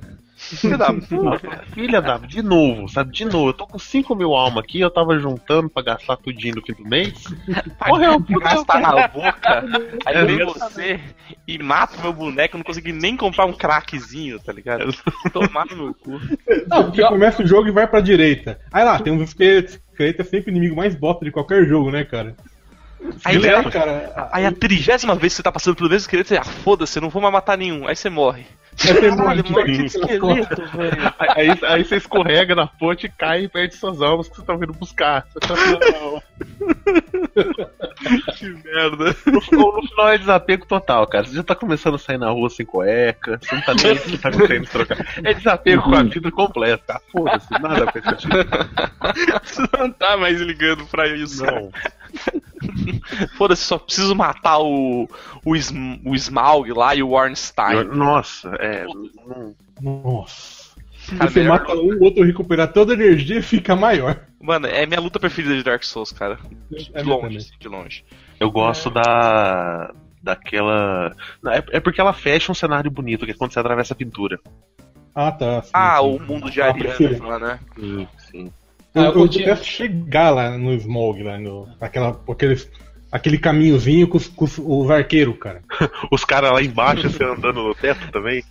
Filha 0.57 0.78
da 0.78 0.92
puta, 0.92 1.64
filha 1.72 2.03
da. 2.03 2.18
De 2.18 2.42
novo, 2.42 2.88
sabe? 2.88 3.12
De 3.12 3.24
novo. 3.24 3.48
Eu 3.50 3.55
tô 3.55 3.66
com 3.66 3.78
5 3.78 4.14
mil 4.14 4.34
almas 4.34 4.64
aqui, 4.64 4.80
eu 4.80 4.90
tava 4.90 5.18
juntando 5.18 5.68
pra 5.68 5.82
gastar 5.82 6.16
tudinho 6.16 6.57
no 6.57 6.62
fim 6.62 6.74
do 6.74 6.88
mês. 6.88 7.12
Morreu. 7.86 8.18
Gastar 8.20 8.80
na 8.80 9.09
boca. 9.09 9.64
Aí 10.05 10.24
vem 10.24 10.44
você 10.44 11.00
e 11.46 11.59
mata 11.59 11.96
o 11.98 12.03
meu 12.03 12.12
boneco, 12.12 12.57
eu 12.57 12.59
não 12.59 12.64
consegui 12.64 12.92
nem 12.92 13.16
comprar 13.16 13.46
um 13.46 13.53
craquezinho, 13.53 14.38
tá 14.38 14.53
ligado? 14.53 14.94
Tomar 15.32 15.66
no 15.66 15.76
meu 15.76 15.94
cu. 15.94 16.20
Não, 16.68 16.84
porque 16.84 17.03
começa 17.07 17.42
o 17.42 17.46
jogo 17.46 17.68
e 17.68 17.72
vai 17.72 17.86
pra 17.86 18.00
direita. 18.00 18.59
Aí 18.72 18.84
lá, 18.84 18.98
tem 18.98 19.12
uns 19.12 19.22
esqueletos. 19.28 19.80
Esqueleto 19.90 20.22
é 20.22 20.24
sempre 20.24 20.50
o 20.50 20.53
inimigo 20.53 20.76
mais 20.76 20.94
bosta 20.94 21.24
de 21.24 21.30
qualquer 21.30 21.66
jogo, 21.66 21.90
né, 21.90 22.05
cara? 22.05 22.36
Aí, 23.24 23.36
Ele 23.36 23.48
é, 23.48 23.50
cara, 23.50 23.70
cara. 23.70 24.28
aí 24.32 24.46
a 24.46 24.53
trigésima 24.53 25.14
vez 25.14 25.32
que 25.32 25.38
você 25.38 25.42
tá 25.42 25.50
passando 25.53 25.74
pelo 25.74 25.88
mesmo 25.88 26.05
esqueleto, 26.05 26.28
você, 26.28 26.36
ah, 26.36 26.44
foda-se, 26.44 26.98
eu 26.98 27.03
não 27.03 27.11
vou 27.11 27.20
mais 27.20 27.32
matar 27.32 27.59
nenhum. 27.59 27.86
Aí 27.86 27.96
você 27.96 28.09
morre. 28.09 28.46
É 28.85 28.95
ter 28.95 29.14
Caralho, 29.14 29.16
morte. 29.16 29.53
mano, 29.53 29.64
que 29.66 29.85
esqueleto, 29.85 30.62
velho. 30.77 31.14
Aí, 31.18 31.51
aí 31.62 31.85
você 31.85 31.97
escorrega 31.97 32.55
na 32.55 32.66
ponte 32.66 33.07
e 33.07 33.11
cai 33.11 33.45
e 33.45 33.49
perde 33.49 33.77
suas 33.77 34.01
almas 34.01 34.29
que 34.29 34.37
você 34.37 34.43
tá 34.43 34.57
vindo 34.57 34.73
buscar. 34.73 35.27
Você 35.33 35.41
tá. 35.41 35.55
Que 38.37 38.49
merda. 38.49 39.16
No, 39.27 39.73
no 39.73 39.89
final 39.89 40.09
é 40.09 40.18
desapego 40.18 40.66
total, 40.66 41.07
cara. 41.07 41.25
Você 41.25 41.35
já 41.35 41.43
tá 41.43 41.55
começando 41.55 41.95
a 41.95 41.99
sair 41.99 42.18
na 42.18 42.31
rua 42.31 42.51
sem 42.51 42.66
cueca, 42.66 43.39
você 43.41 43.55
não 43.55 43.62
tá 43.62 43.75
nem 43.75 43.95
você 43.95 44.18
tá 44.18 44.31
querendo 44.31 44.66
trocar. 44.66 45.07
É 45.23 45.33
desapego 45.33 45.83
com 45.83 45.95
a 45.95 46.03
vida 46.03 46.31
completa, 46.31 46.83
tá? 46.85 47.01
Foda-se, 47.12 47.51
nada 47.61 47.91
sentido. 47.93 48.33
Você 49.43 49.62
não 49.79 49.91
tá 49.93 50.16
mais 50.16 50.41
ligando 50.41 50.85
pra 50.87 51.07
isso. 51.09 51.45
Não. 51.45 51.70
Foda-se, 53.37 53.63
só 53.63 53.79
preciso 53.79 54.15
matar 54.15 54.59
o, 54.59 55.09
o, 55.45 55.57
Sm- 55.57 55.99
o 56.05 56.15
Smaug 56.15 56.73
lá 56.73 56.95
e 56.95 57.03
o 57.03 57.11
Ornstein. 57.11 57.77
Eu- 57.77 57.95
nossa, 57.95 58.49
é. 58.61 58.85
Nossa. 59.81 60.73
Cara, 61.19 61.31
você 61.31 61.41
melhor- 61.41 61.59
mata 61.61 61.75
um, 61.75 61.95
o 61.99 62.05
outro 62.05 62.23
recupera 62.25 62.67
toda 62.67 62.93
a 62.93 62.95
energia 62.97 63.39
e 63.39 63.43
fica 63.43 63.75
maior. 63.75 64.21
Mano, 64.41 64.67
é 64.67 64.87
minha 64.87 65.01
luta 65.01 65.19
preferida 65.19 65.55
de 65.57 65.63
Dark 65.63 65.83
Souls, 65.83 66.13
cara. 66.13 66.39
De 66.71 66.91
É 66.95 67.03
longe, 67.03 67.37
assim, 67.39 67.51
de 67.59 67.69
longe. 67.69 68.05
Eu 68.39 68.51
gosto 68.51 68.91
da. 68.91 69.93
daquela. 70.23 71.15
Não, 71.43 71.53
É, 71.53 71.63
é 71.73 71.81
porque 71.81 72.01
ela 72.01 72.13
fecha 72.13 72.51
um 72.53 72.55
cenário 72.55 72.91
bonito, 72.91 73.25
que 73.25 73.33
é 73.33 73.35
quando 73.35 73.53
você 73.53 73.59
atravessa 73.61 73.95
a 73.95 73.97
pintura. 73.97 74.39
Ah, 75.15 75.31
tá. 75.33 75.63
sim, 75.63 75.71
Ah, 75.75 75.99
sim. 76.01 76.07
o 76.17 76.21
mundo 76.21 76.51
de 76.51 76.63
Ah, 76.63 76.69
Ariana 76.69 77.27
lá, 77.27 77.39
né? 77.39 77.61
Sim, 77.79 78.09
sim. 78.31 78.53
Eu, 78.95 79.03
Ah, 79.03 79.05
eu 79.07 79.12
eu 79.12 79.12
curti- 79.14 79.64
chegar 79.64 80.30
lá 80.30 80.57
no 80.59 80.72
Smog, 80.74 81.22
lá 81.22 81.38
no. 81.38 81.68
Aquela, 81.80 82.20
aqueles, 82.28 82.70
aquele 83.11 83.38
caminhozinho 83.38 84.07
com 84.09 84.16
os, 84.18 84.28
com 84.28 84.45
os, 84.45 84.59
os 84.62 84.90
arqueiros, 84.90 85.36
cara. 85.38 85.62
Os 86.11 86.24
caras 86.24 86.53
lá 86.53 86.62
embaixo, 86.62 87.09
você 87.09 87.24
andando 87.24 87.62
no 87.62 87.74
teto 87.74 88.11
também. 88.12 88.43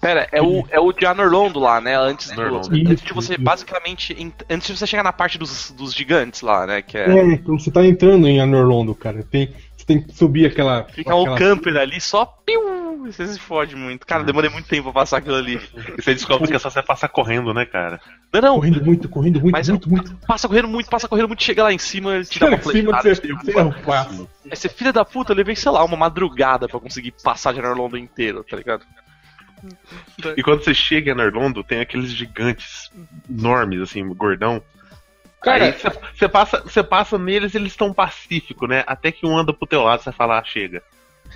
Pera, 0.00 0.28
é 0.32 0.42
o, 0.42 0.66
é 0.70 0.78
o 0.80 0.92
de 0.92 1.06
Anorlondo 1.06 1.58
lá, 1.60 1.80
né? 1.80 1.96
Antes, 1.96 2.30
do, 2.30 2.40
Anorlondo. 2.40 2.90
antes 2.90 3.02
de 3.02 3.12
você, 3.12 3.38
basicamente, 3.38 4.14
antes 4.50 4.66
de 4.68 4.76
você 4.76 4.86
chegar 4.86 5.04
na 5.04 5.12
parte 5.12 5.38
dos, 5.38 5.70
dos 5.70 5.94
gigantes 5.94 6.42
lá, 6.42 6.66
né? 6.66 6.82
Que 6.82 6.98
é, 6.98 7.04
É, 7.34 7.36
quando 7.38 7.60
você 7.62 7.70
tá 7.70 7.84
entrando 7.86 8.26
em 8.28 8.40
Anorlondo, 8.40 8.94
cara. 8.94 9.22
Tem, 9.22 9.50
tem 9.88 10.02
que 10.02 10.14
subir 10.14 10.44
aquela. 10.44 10.84
fica 10.84 11.14
o 11.14 11.22
aquela... 11.22 11.38
camper 11.38 11.76
ali, 11.78 11.98
só 11.98 12.26
piu, 12.26 13.06
você 13.06 13.26
se 13.26 13.40
fode 13.40 13.74
muito. 13.74 14.06
Cara, 14.06 14.22
demorei 14.22 14.50
muito 14.50 14.68
tempo 14.68 14.84
pra 14.84 15.00
passar 15.00 15.16
aquilo 15.16 15.36
ali. 15.36 15.58
E 15.96 16.02
você 16.02 16.12
descobre 16.12 16.46
que 16.46 16.54
é 16.54 16.58
só 16.58 16.68
você 16.68 16.82
passar 16.82 17.08
correndo, 17.08 17.54
né, 17.54 17.64
cara? 17.64 17.98
Não, 18.30 18.40
não, 18.40 18.54
Correndo 18.56 18.84
muito, 18.84 19.08
correndo 19.08 19.40
muito, 19.40 19.52
Mas 19.52 19.68
muito, 19.70 19.88
muito. 19.88 20.14
passa 20.26 20.46
correndo 20.46 20.68
muito, 20.68 20.90
passa 20.90 21.08
correndo 21.08 21.28
muito, 21.28 21.42
chega 21.42 21.62
lá 21.62 21.72
em 21.72 21.78
cima, 21.78 22.22
te 22.22 22.38
dá 22.38 22.46
uma 22.48 22.56
Em 22.56 22.62
cima 22.62 23.02
você, 23.02 23.14
você 23.14 23.58
é 23.58 23.62
um 23.62 23.72
passo. 23.72 24.28
Aí 24.44 24.54
você, 24.54 24.68
filha 24.68 24.92
da 24.92 25.04
puta, 25.06 25.32
eu 25.32 25.36
levei, 25.36 25.56
sei 25.56 25.72
lá, 25.72 25.82
uma 25.82 25.96
madrugada 25.96 26.68
pra 26.68 26.78
conseguir 26.78 27.14
passar 27.24 27.54
de 27.54 27.60
Anorlondo 27.60 27.96
inteiro, 27.96 28.44
tá 28.44 28.56
ligado? 28.56 28.84
E 30.36 30.42
quando 30.42 30.62
você 30.62 30.74
chega 30.74 31.10
em 31.10 31.20
Orlando, 31.20 31.64
tem 31.64 31.80
aqueles 31.80 32.10
gigantes 32.10 32.90
enormes, 33.28 33.80
assim, 33.80 34.06
gordão. 34.14 34.62
Cara, 35.40 35.72
você- 36.14 36.28
passa, 36.28 36.60
você 36.62 36.82
passa 36.82 37.16
neles, 37.18 37.54
eles 37.54 37.72
estão 37.72 37.92
pacíficos, 37.92 38.68
né? 38.68 38.82
Até 38.86 39.12
que 39.12 39.24
um 39.26 39.36
anda 39.38 39.52
pro 39.52 39.66
teu 39.68 39.82
lado, 39.82 40.02
você 40.02 40.10
fala, 40.12 40.38
ah, 40.38 40.44
chega. 40.44 40.82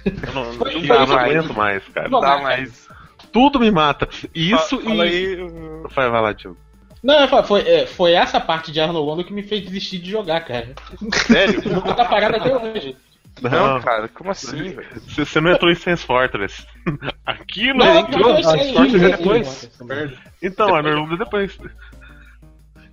Eu 0.05 0.33
não, 0.35 0.53
não 0.55 0.87
dá 0.87 1.21
aí. 1.23 1.37
aguento 1.37 1.55
mais, 1.55 1.83
cara. 1.89 2.09
Não, 2.09 2.21
Dá 2.21 2.39
mais. 2.39 2.89
Tudo 3.33 3.61
me 3.61 3.71
mata. 3.71 4.09
Isso 4.35 4.77
Fa- 4.79 4.85
Fala 4.85 5.07
e. 5.07 5.11
aí. 5.11 5.43
uh, 5.43 5.89
Vai, 5.95 6.11
vai 6.11 6.21
lá, 6.21 6.35
tio. 6.35 6.57
Não, 7.03 7.27
foi- 7.29 7.43
foi, 7.45 7.61
é, 7.63 7.87
foi 7.87 8.13
essa 8.13 8.39
parte 8.41 8.71
de 8.73 8.81
Arnold 8.81 9.07
Londo 9.07 9.25
que 9.25 9.33
me 9.33 9.43
fez 9.43 9.63
desistir 9.65 9.99
de 9.99 10.11
jogar, 10.11 10.41
cara. 10.45 10.75
Sério? 11.27 11.61
O 11.67 11.75
jogo 11.75 11.95
tá 11.95 12.05
parado 12.05 12.37
até 12.37 12.55
hoje. 12.57 12.97
Não, 13.41 13.81
cara, 13.81 14.09
como 14.09 14.31
assim, 14.31 14.71
velho? 14.75 14.87
Você 15.09 15.41
não 15.41 15.51
entrou 15.53 15.71
em 15.71 15.75
Sense 15.75 16.05
Fortress. 16.05 16.67
Aquilo 17.25 17.79
Não, 17.79 17.99
entrou. 18.01 18.29
não, 18.29 18.39
Ah, 18.39 18.43
sorte 18.43 18.67
isso 18.69 18.79
aí, 19.07 19.13
depois. 19.17 19.71
Então, 20.43 20.75
a 20.75 20.83
Norlunda 20.83 21.17
depois. 21.17 21.59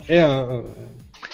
É, 0.07 0.24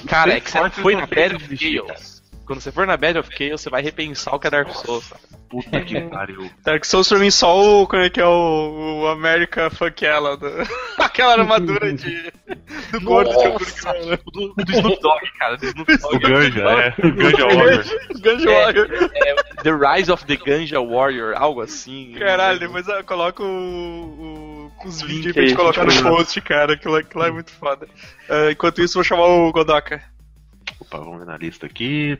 Cara, 0.07 0.33
é 0.33 0.39
que 0.39 0.51
você 0.51 0.69
foi 0.69 0.95
na 0.95 1.05
Battle 1.05 1.35
of 1.37 1.57
Chaos. 1.57 2.15
Quando 2.45 2.61
você 2.61 2.71
for 2.71 2.85
na 2.85 2.95
Battle 2.95 3.21
of 3.21 3.29
Chaos, 3.35 3.61
você 3.61 3.69
vai 3.71 3.81
repensar 3.81 4.35
o 4.35 4.39
que 4.39 4.45
é 4.47 4.51
Dark 4.51 4.69
Souls. 4.71 5.11
Puta 5.49 5.81
que 5.81 5.99
pariu. 6.01 6.49
Dark 6.63 6.83
Souls 6.85 7.07
pra 7.09 7.17
mim 7.17 7.31
só 7.31 7.59
o. 7.81 7.87
Como 7.87 8.01
é 8.03 8.09
que 8.09 8.19
é 8.21 8.25
o. 8.25 9.01
O 9.03 9.07
America 9.07 9.69
Fuck 9.71 10.05
ela. 10.05 10.37
do- 10.37 10.47
aquela 10.99 11.33
armadura 11.33 11.91
de. 11.93 12.31
Do 12.91 13.01
gordo 13.01 13.31
que 13.31 13.47
eu 13.47 13.53
Nossa, 13.53 13.93
do, 14.31 14.53
do 14.53 14.71
Snoop 14.71 15.01
Dogg, 15.01 15.31
cara, 15.39 15.57
do 15.57 15.65
Snoop 15.65 15.91
O 16.05 16.19
Dogg. 16.19 16.19
Ganja, 16.27 16.61
é. 16.69 16.93
O 17.07 17.11
Ganja 17.15 17.45
Warrior. 17.47 17.83
Gungeon 18.21 18.51
É. 18.51 18.63
Warrior. 18.65 18.87
É, 19.15 19.35
The 19.63 19.71
Rise 19.71 20.11
of 20.11 20.25
the 20.25 20.35
Ganja 20.35 20.79
Warrior, 20.81 21.33
algo 21.37 21.61
assim. 21.61 22.13
Caralho, 22.19 22.59
depois 22.59 22.87
eu 22.87 23.03
coloco 23.03 23.41
o, 23.43 23.47
o- 23.47 24.54
os 24.83 25.01
links 25.01 25.33
pra 25.33 25.41
gente 25.43 25.55
colocar 25.55 25.85
no 25.85 26.03
post, 26.03 26.41
cara. 26.41 26.73
Aquilo, 26.73 26.95
aquilo 26.95 27.23
é 27.23 27.31
muito 27.31 27.51
foda. 27.51 27.87
Ah, 28.29 28.51
enquanto 28.51 28.81
isso, 28.81 28.95
vou 28.95 29.03
chamar 29.03 29.25
o 29.25 29.51
Godoka. 29.51 30.03
Opa, 30.79 30.97
vamos 30.97 31.19
ver 31.19 31.25
na 31.25 31.37
lista 31.37 31.65
aqui. 31.65 32.17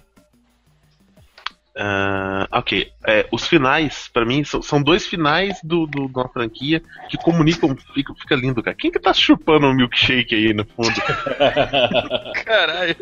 Ah, 1.77 2.47
ok, 2.53 2.89
é, 3.05 3.27
os 3.33 3.45
finais, 3.47 4.07
pra 4.07 4.25
mim, 4.25 4.45
são, 4.45 4.61
são 4.61 4.81
dois 4.81 5.05
finais 5.05 5.59
do, 5.61 5.85
do, 5.85 6.07
de 6.07 6.13
uma 6.15 6.29
franquia 6.29 6.81
que 7.09 7.17
comunicam, 7.17 7.75
fica, 7.93 8.13
fica 8.15 8.35
lindo, 8.35 8.63
cara. 8.63 8.77
Quem 8.77 8.89
que 8.89 8.99
tá 8.99 9.13
chupando 9.13 9.67
um 9.67 9.73
milkshake 9.73 10.33
aí 10.33 10.53
no 10.53 10.65
fundo? 10.65 10.93
Caralho. 12.45 12.95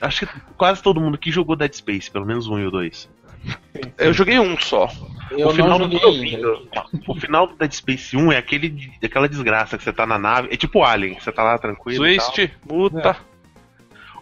Acho 0.00 0.26
que 0.26 0.40
quase 0.56 0.82
todo 0.82 1.00
mundo 1.00 1.18
que 1.18 1.30
jogou 1.30 1.54
Dead 1.54 1.72
Space, 1.74 2.10
pelo 2.10 2.24
menos 2.24 2.46
um 2.46 2.58
e 2.58 2.66
o 2.66 2.70
dois. 2.70 3.10
Eu 3.98 4.12
joguei 4.12 4.38
um 4.38 4.58
só. 4.58 4.88
Eu 5.30 5.48
o 5.48 5.54
final 5.54 5.78
não 5.78 5.88
do 5.88 5.98
joguei 5.98 6.34
ainda. 6.34 6.58
O 7.08 7.14
final 7.14 7.46
do 7.46 7.56
Dead 7.56 7.72
Space 7.72 8.16
1 8.16 8.32
é 8.32 8.36
aquele, 8.36 8.92
aquela 9.02 9.28
desgraça 9.28 9.76
que 9.76 9.84
você 9.84 9.92
tá 9.92 10.06
na 10.06 10.18
nave. 10.18 10.48
É 10.52 10.56
tipo 10.56 10.82
Alien, 10.82 11.18
você 11.18 11.32
tá 11.32 11.42
lá 11.42 11.58
tranquilo. 11.58 12.04
Twist, 12.04 12.52
muta. 12.68 13.16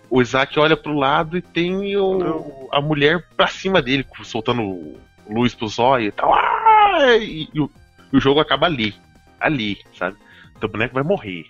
O 0.09 0.21
Isaac 0.21 0.59
olha 0.59 0.77
pro 0.77 0.93
lado 0.93 1.39
e 1.39 1.43
tem 1.43 1.97
o, 1.97 2.69
a 2.71 2.81
mulher 2.81 3.27
pra 3.37 3.47
cima 3.47 3.81
dele, 3.81 4.07
soltando 4.23 4.97
luz 5.29 5.55
pro 5.55 5.69
zóio 5.69 6.09
e 6.09 6.13
tal. 6.13 6.35
Ah! 6.35 7.17
E, 7.17 7.49
e 7.53 7.61
o, 7.61 7.71
e 8.13 8.17
o 8.17 8.21
jogo 8.21 8.41
acaba 8.41 8.67
ali. 8.67 8.95
Ali, 9.41 9.79
sabe? 9.99 10.17
Então 10.57 10.69
o 10.69 10.73
boneco 10.73 10.95
vai 10.95 11.03
morrer. 11.03 11.47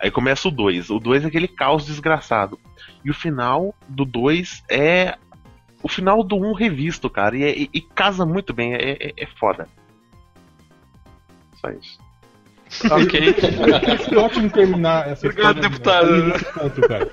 Aí 0.00 0.10
começa 0.10 0.48
o 0.48 0.50
2. 0.50 0.90
O 0.90 0.98
2 0.98 1.24
é 1.24 1.28
aquele 1.28 1.48
caos 1.48 1.86
desgraçado. 1.86 2.58
E 3.04 3.10
o 3.10 3.14
final 3.14 3.74
do 3.88 4.04
2 4.04 4.62
é 4.68 5.16
o 5.84 5.88
final 5.88 6.24
do 6.24 6.34
1 6.36 6.50
um 6.50 6.52
revisto, 6.54 7.08
cara. 7.08 7.36
E, 7.36 7.42
é- 7.44 7.56
e- 7.58 7.70
e 7.72 7.80
casa 7.80 8.24
muito 8.26 8.52
bem. 8.52 8.74
É, 8.74 8.92
é, 8.92 9.12
é 9.16 9.26
foda. 9.38 9.68
Só 11.60 11.70
isso. 11.70 12.02
Ok. 12.90 13.34
foi 14.08 14.16
ótimo 14.18 14.50
terminar 14.50 15.06
essa 15.08 15.28
Obrigado, 15.28 15.58
história, 15.62 15.70
deputado. 15.70 16.10
né? 16.16 16.32
nesse 16.32 16.44
ponto, 16.52 16.80
cara. 16.88 17.12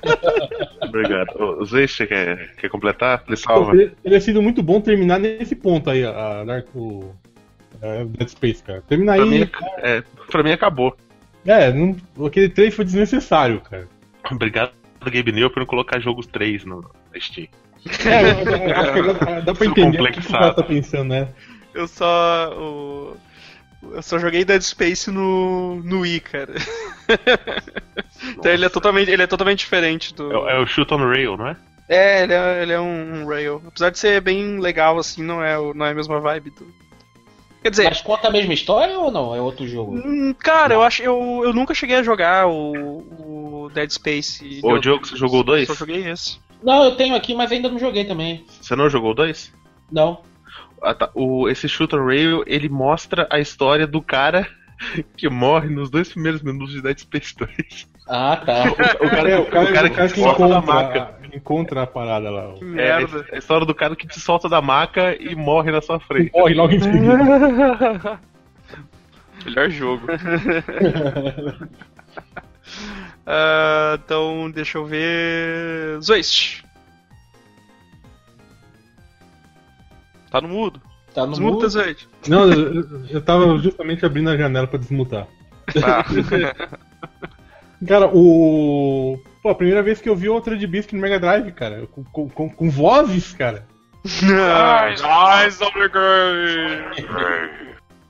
Obrigado. 0.81 1.29
Ô, 1.39 1.65
Zé, 1.65 1.85
você 1.85 2.07
quer, 2.07 2.55
quer 2.55 2.69
completar? 2.69 3.23
Ele 3.27 3.37
salva. 3.37 3.71
teria- 3.71 3.93
Teria 4.01 4.21
sido 4.21 4.41
muito 4.41 4.63
bom 4.63 4.81
terminar 4.81 5.19
nesse 5.19 5.55
ponto 5.55 5.89
aí, 5.89 6.03
a 6.03 6.43
Dark 6.45 6.67
o, 6.75 7.13
a 7.81 8.03
Dead 8.05 8.29
Space, 8.29 8.63
cara. 8.63 8.81
Terminar 8.87 9.17
Pra 9.17 9.25
mim, 9.25 9.43
aí. 9.43 9.49
é, 9.83 10.03
pra 10.31 10.41
mim 10.41 10.51
acabou. 10.51 10.97
É, 11.45 11.71
não, 11.71 11.95
aquele 12.25 12.49
trailer 12.49 12.73
foi 12.75 12.85
desnecessário, 12.85 13.61
cara. 13.61 13.87
Obrigado, 14.31 14.71
Gabe 15.03 15.31
Neo, 15.31 15.51
por 15.51 15.59
não 15.59 15.67
colocar 15.67 15.99
jogos 15.99 16.25
3 16.25 16.65
no 16.65 16.81
na 16.81 17.19
Steam. 17.19 17.47
É, 17.85 18.45
que 18.45 18.73
agora 18.73 19.41
dá 19.41 19.53
pra 19.53 19.65
entender 19.65 20.01
o 20.01 20.11
que 20.11 20.19
o 20.19 20.31
cara 20.31 20.53
tá 20.53 20.63
pensando, 20.63 21.09
né? 21.09 21.27
Eu 21.73 21.87
só. 21.87 22.51
o- 22.57 23.17
Eu 23.93 24.01
só 24.03 24.19
joguei 24.19 24.45
Dead 24.45 24.61
Space 24.61 25.09
no, 25.09 25.77
no 25.83 26.01
Wii, 26.01 26.19
cara. 26.19 26.53
então 28.37 28.51
ele 28.51 28.65
é, 28.65 28.69
totalmente, 28.69 29.09
ele 29.09 29.23
é 29.23 29.27
totalmente 29.27 29.59
diferente 29.59 30.13
do. 30.13 30.47
É, 30.47 30.55
é 30.55 30.59
o 30.59 30.65
Shoot 30.67 30.93
on 30.93 30.97
Rail, 31.09 31.35
não 31.37 31.47
é? 31.47 31.55
É, 31.89 32.23
ele 32.23 32.33
é, 32.33 32.61
ele 32.61 32.71
é 32.73 32.79
um, 32.79 33.21
um 33.23 33.27
rail. 33.27 33.61
Apesar 33.67 33.89
de 33.89 33.97
ser 33.99 34.21
bem 34.21 34.59
legal, 34.59 34.97
assim, 34.99 35.23
não 35.23 35.43
é, 35.43 35.57
o- 35.57 35.73
não 35.73 35.85
é 35.85 35.91
a 35.91 35.95
mesma 35.95 36.19
vibe 36.19 36.51
do. 36.51 36.67
Quer 37.63 37.69
dizer, 37.71 37.83
Mas 37.85 38.01
conta 38.01 38.27
a 38.27 38.31
mesma 38.31 38.53
história 38.53 38.97
ou 38.97 39.11
não? 39.11 39.35
É 39.35 39.41
outro 39.41 39.67
jogo? 39.67 39.93
hum, 39.95 40.33
cara, 40.37 40.73
eu 40.75 40.81
acho. 40.81 41.01
Eu, 41.03 41.41
eu 41.43 41.53
nunca 41.53 41.73
cheguei 41.73 41.95
a 41.97 42.03
jogar 42.03 42.47
o, 42.47 43.65
o 43.65 43.71
Dead 43.73 43.89
Space. 43.91 44.59
Ô, 44.63 44.75
Eu- 44.75 44.79
Diogo, 44.79 45.05
você 45.07 45.15
jogou 45.15 45.41
o 45.41 45.43
2? 45.43 45.67
Só 45.67 45.73
joguei 45.75 46.07
esse. 46.09 46.39
Não, 46.63 46.83
eu 46.85 46.95
tenho 46.95 47.15
aqui, 47.15 47.33
mas 47.33 47.51
ainda 47.51 47.69
não 47.69 47.79
joguei 47.79 48.05
também. 48.05 48.45
Você 48.61 48.75
não 48.75 48.89
jogou 48.89 49.11
o 49.11 49.15
2? 49.15 49.53
Não. 49.91 50.21
Ah, 50.81 50.93
tá. 50.93 51.09
O, 51.13 51.47
esse 51.49 51.67
Shoot 51.69 51.95
on 51.95 52.05
Rail, 52.05 52.43
ele 52.47 52.69
mostra 52.69 53.27
a 53.31 53.39
história 53.39 53.85
do 53.87 54.01
cara 54.01 54.47
que 55.17 55.29
morre 55.29 55.69
nos 55.69 55.89
dois 55.89 56.09
primeiros 56.09 56.41
minutos 56.41 56.73
de 56.73 56.81
Dead 56.81 56.97
Space 56.99 57.35
2. 57.37 57.87
Ah, 58.07 58.35
tá. 58.45 58.63
O 59.01 59.09
cara, 59.09 59.29
É, 59.29 59.39
o 59.39 59.45
cara, 59.45 59.63
o 59.63 59.67
cara 59.67 59.69
o 59.69 59.73
cara 59.73 59.89
que 59.89 59.95
que 59.95 60.13
te 60.15 60.19
solta 60.21 60.47
da 60.47 60.57
encontra, 60.57 60.73
maca. 60.73 61.15
encontra 61.33 61.81
a 61.83 61.87
parada 61.87 62.29
lá. 62.29 62.53
Que 62.53 62.63
É, 62.65 62.97
merda. 62.97 63.25
a 63.31 63.37
história 63.37 63.65
do 63.65 63.75
cara 63.75 63.95
que 63.95 64.07
te 64.07 64.19
solta 64.19 64.49
da 64.49 64.61
maca 64.61 65.15
e 65.19 65.35
morre 65.35 65.71
na 65.71 65.81
sua 65.81 65.99
frente. 65.99 66.31
Morre 66.35 66.53
logo 66.55 66.73
em 66.73 66.79
seguida. 66.79 68.19
Melhor 69.45 69.69
jogo. 69.69 70.07
Ah, 73.25 73.99
então, 74.03 74.49
deixa 74.51 74.77
eu 74.77 74.85
ver. 74.85 75.99
Zoist. 76.01 76.63
Tá 80.29 80.41
no 80.41 80.47
mudo. 80.47 80.81
Tá 81.13 81.25
no 81.25 81.31
Desmuta, 81.31 81.55
mudo. 81.55 81.69
Zoist. 81.69 82.07
Não, 82.27 82.51
eu, 82.51 83.05
eu 83.09 83.21
tava 83.21 83.57
justamente 83.57 84.05
abrindo 84.05 84.29
a 84.29 84.37
janela 84.37 84.67
pra 84.67 84.79
desmutar. 84.79 85.27
Tá. 85.79 86.05
Cara, 87.87 88.07
o. 88.13 89.19
Pô, 89.41 89.49
a 89.49 89.55
primeira 89.55 89.81
vez 89.81 89.99
que 89.99 90.07
eu 90.07 90.15
vi 90.15 90.29
o 90.29 90.33
Ultra 90.33 90.55
de 90.55 90.67
Beast 90.67 90.93
no 90.93 90.99
Mega 90.99 91.19
Drive, 91.19 91.51
cara. 91.53 91.87
Com, 91.87 92.03
com, 92.03 92.49
com, 92.49 92.69
vozes, 92.69 93.33
cara. 93.33 93.65
Nice, 94.05 95.01
nice, 95.01 95.63
obrigado. 95.63 96.01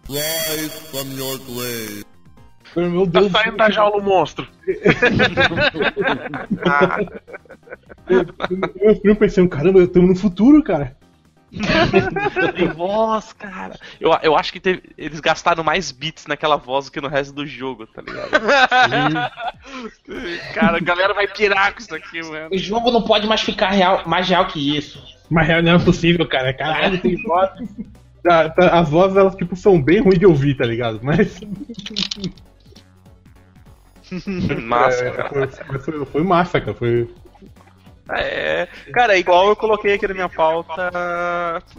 Rise 0.09 0.69
from 0.89 1.07
your 1.17 1.39
grave. 1.39 2.10
Meu 2.75 3.05
Tá 3.05 3.19
Deus 3.19 3.31
saindo 3.31 3.57
da 3.57 3.69
jaula 3.69 3.97
o 3.97 4.01
monstro. 4.01 4.47
Eu 8.81 8.95
fiquei 8.95 9.15
pensando, 9.15 9.49
caramba, 9.49 9.79
eu 9.79 9.87
tô 9.87 10.01
no 10.01 10.15
futuro, 10.15 10.63
cara. 10.63 10.95
Tem 12.55 12.67
voz, 12.69 13.33
cara. 13.33 13.77
Eu, 13.99 14.11
eu 14.23 14.37
acho 14.37 14.53
que 14.53 14.59
teve- 14.59 14.83
eles 14.97 15.19
gastaram 15.19 15.63
mais 15.63 15.91
bits 15.91 16.25
naquela 16.25 16.55
voz 16.55 16.85
do 16.85 16.91
que 16.91 17.01
no 17.01 17.09
resto 17.09 17.33
do 17.33 17.45
jogo, 17.45 17.85
tá 17.87 18.01
ligado? 18.01 18.29
Cara, 20.53 20.77
a 20.77 20.79
galera 20.79 21.13
vai 21.13 21.27
pirar 21.27 21.73
com 21.73 21.79
isso 21.79 21.93
aqui, 21.93 22.21
mano. 22.23 22.49
O 22.53 22.57
jogo 22.57 22.89
não 22.91 23.01
pode 23.01 23.27
mais 23.27 23.41
ficar 23.41 23.71
real, 23.71 24.03
mais 24.05 24.27
real 24.29 24.47
que 24.47 24.77
isso. 24.77 25.01
Mas 25.29 25.47
não 25.63 25.75
é 25.75 25.79
possível, 25.79 26.25
cara. 26.27 26.53
Caralho, 26.53 26.99
tem 27.01 27.21
vozes. 27.21 27.69
Tá, 28.23 28.49
tá, 28.49 28.79
as 28.79 28.89
vozes, 28.89 29.17
elas, 29.17 29.35
tipo, 29.35 29.55
são 29.55 29.81
bem 29.81 29.99
ruins 30.01 30.19
de 30.19 30.25
ouvir, 30.25 30.55
tá 30.55 30.65
ligado? 30.65 30.99
Mas. 31.03 31.41
Massa, 34.63 35.05
é, 35.05 35.11
cara. 35.11 35.29
foi, 35.29 35.79
foi, 35.79 36.05
foi, 36.05 36.23
massa, 36.23 36.59
cara. 36.59 36.73
Foi. 36.73 37.09
É, 38.13 38.67
cara, 38.91 39.17
igual 39.17 39.47
eu 39.47 39.55
coloquei 39.55 39.93
aqui 39.93 40.05
na 40.05 40.13
minha 40.13 40.27
pauta 40.27 40.91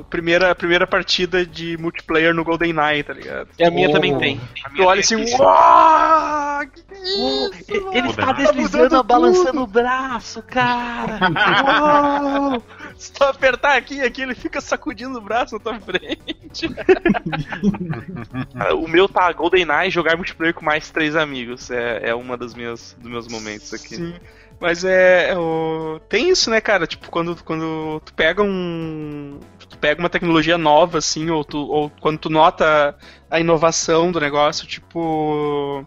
primeira, 0.08 0.54
primeira 0.54 0.86
partida 0.86 1.44
de 1.44 1.76
multiplayer 1.76 2.32
no 2.32 2.42
GoldenEye, 2.42 3.02
tá 3.02 3.12
ligado? 3.12 3.48
E 3.58 3.64
a 3.64 3.70
minha 3.70 3.90
Oh. 3.90 3.92
também 3.92 4.16
tem. 4.16 4.40
Tu 4.74 4.82
olha 4.82 5.00
assim, 5.00 5.16
uau, 5.38 6.60
que 6.72 6.82
que 6.82 6.94
isso? 6.94 7.90
Ele 7.92 8.08
está 8.08 8.32
deslizando, 8.32 9.02
balançando 9.02 9.62
o 9.62 9.66
braço, 9.66 10.42
cara. 10.42 11.18
Uau! 12.48 12.62
Se 13.02 13.12
tu 13.12 13.24
apertar 13.24 13.76
aqui 13.76 13.96
e 13.96 14.02
aqui, 14.02 14.22
ele 14.22 14.32
fica 14.32 14.60
sacudindo 14.60 15.18
o 15.18 15.20
braço 15.20 15.54
na 15.54 15.60
tua 15.60 15.80
frente. 15.80 16.68
o 18.80 18.86
meu 18.86 19.08
tá 19.08 19.32
GoldenEye 19.32 19.90
jogar 19.90 20.16
multiplayer 20.16 20.54
com 20.54 20.64
mais 20.64 20.88
três 20.88 21.16
amigos. 21.16 21.68
É, 21.68 22.10
é 22.10 22.14
uma 22.14 22.36
das 22.36 22.54
minhas, 22.54 22.96
dos 22.96 23.10
meus 23.10 23.26
momentos 23.26 23.74
aqui. 23.74 23.96
Sim. 23.96 24.14
Mas 24.60 24.84
é. 24.84 25.30
é 25.30 25.36
o... 25.36 26.00
Tem 26.08 26.30
isso, 26.30 26.48
né, 26.48 26.60
cara? 26.60 26.86
Tipo, 26.86 27.10
quando, 27.10 27.34
quando 27.42 28.00
tu 28.04 28.14
pega 28.14 28.40
um. 28.40 29.40
Tu 29.68 29.76
pega 29.78 30.00
uma 30.00 30.08
tecnologia 30.08 30.56
nova, 30.56 30.98
assim, 30.98 31.28
ou, 31.28 31.44
tu, 31.44 31.58
ou 31.58 31.90
quando 32.00 32.18
tu 32.18 32.30
nota 32.30 32.96
a 33.28 33.40
inovação 33.40 34.12
do 34.12 34.20
negócio, 34.20 34.64
tipo. 34.64 35.84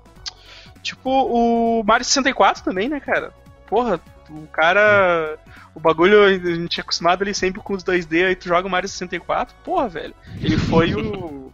Tipo 0.84 1.10
o 1.10 1.82
Mario 1.86 2.04
64 2.04 2.62
também, 2.62 2.90
né, 2.90 3.00
cara? 3.00 3.32
Porra, 3.68 4.02
o 4.30 4.48
cara. 4.48 5.38
O 5.76 5.80
bagulho, 5.80 6.24
a 6.24 6.32
gente 6.32 6.80
é 6.80 6.82
acostumado 6.82 7.22
ali 7.22 7.34
sempre 7.34 7.62
com 7.62 7.74
os 7.74 7.84
2D, 7.84 8.26
aí 8.26 8.36
tu 8.36 8.48
joga 8.48 8.66
o 8.66 8.72
Mario 8.72 8.88
64, 8.88 9.54
porra, 9.64 9.90
velho. 9.90 10.16
Ele 10.42 10.58
foi 10.58 10.96
o. 10.96 11.52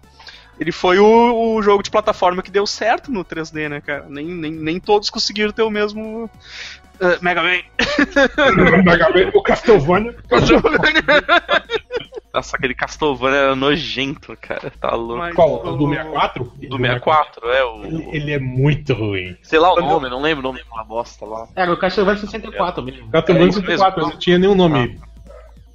Ele 0.59 0.71
foi 0.71 0.99
o, 0.99 1.55
o 1.55 1.61
jogo 1.63 1.81
de 1.81 1.89
plataforma 1.89 2.43
que 2.43 2.51
deu 2.51 2.67
certo 2.67 3.11
no 3.11 3.25
3D, 3.25 3.67
né, 3.67 3.81
cara? 3.81 4.05
Nem, 4.07 4.27
nem, 4.27 4.51
nem 4.51 4.79
todos 4.79 5.09
conseguiram 5.09 5.51
ter 5.51 5.63
o 5.63 5.71
mesmo. 5.71 6.25
uh, 6.25 7.17
Mega 7.19 7.41
Man. 7.41 9.31
o 9.33 9.41
Castlevania. 9.41 10.15
Nossa, 12.33 12.55
aquele 12.55 12.73
Castlevania 12.73 13.37
era 13.39 13.55
nojento, 13.55 14.37
cara. 14.39 14.71
Tá 14.79 14.95
louco. 14.95 15.17
Mas 15.17 15.35
Qual? 15.35 15.65
O 15.65 15.75
do 15.75 15.85
o- 15.85 15.89
64? 15.89 16.43
Do 16.69 16.77
64, 16.77 17.49
é 17.49 17.63
o. 17.65 17.83
Ele, 17.85 18.09
ele 18.13 18.31
é 18.31 18.39
muito 18.39 18.93
ruim. 18.93 19.35
Sei 19.41 19.59
lá 19.59 19.73
o 19.73 19.81
nome, 19.81 20.09
não 20.09 20.21
lembro 20.21 20.39
o 20.39 20.51
nome 20.51 20.63
daquela 20.63 20.83
bosta 20.85 21.25
lá. 21.25 21.47
Era 21.55 21.73
o 21.73 21.77
Castlevania 21.77 22.21
64 22.21 22.83
mesmo. 22.83 23.09
Castlevania 23.11 23.47
É 23.47 23.49
isso 23.49 23.59
64, 23.59 23.97
mesmo. 23.99 24.11
não 24.13 24.19
tinha 24.19 24.37
nenhum 24.39 24.55
nome. 24.55 24.99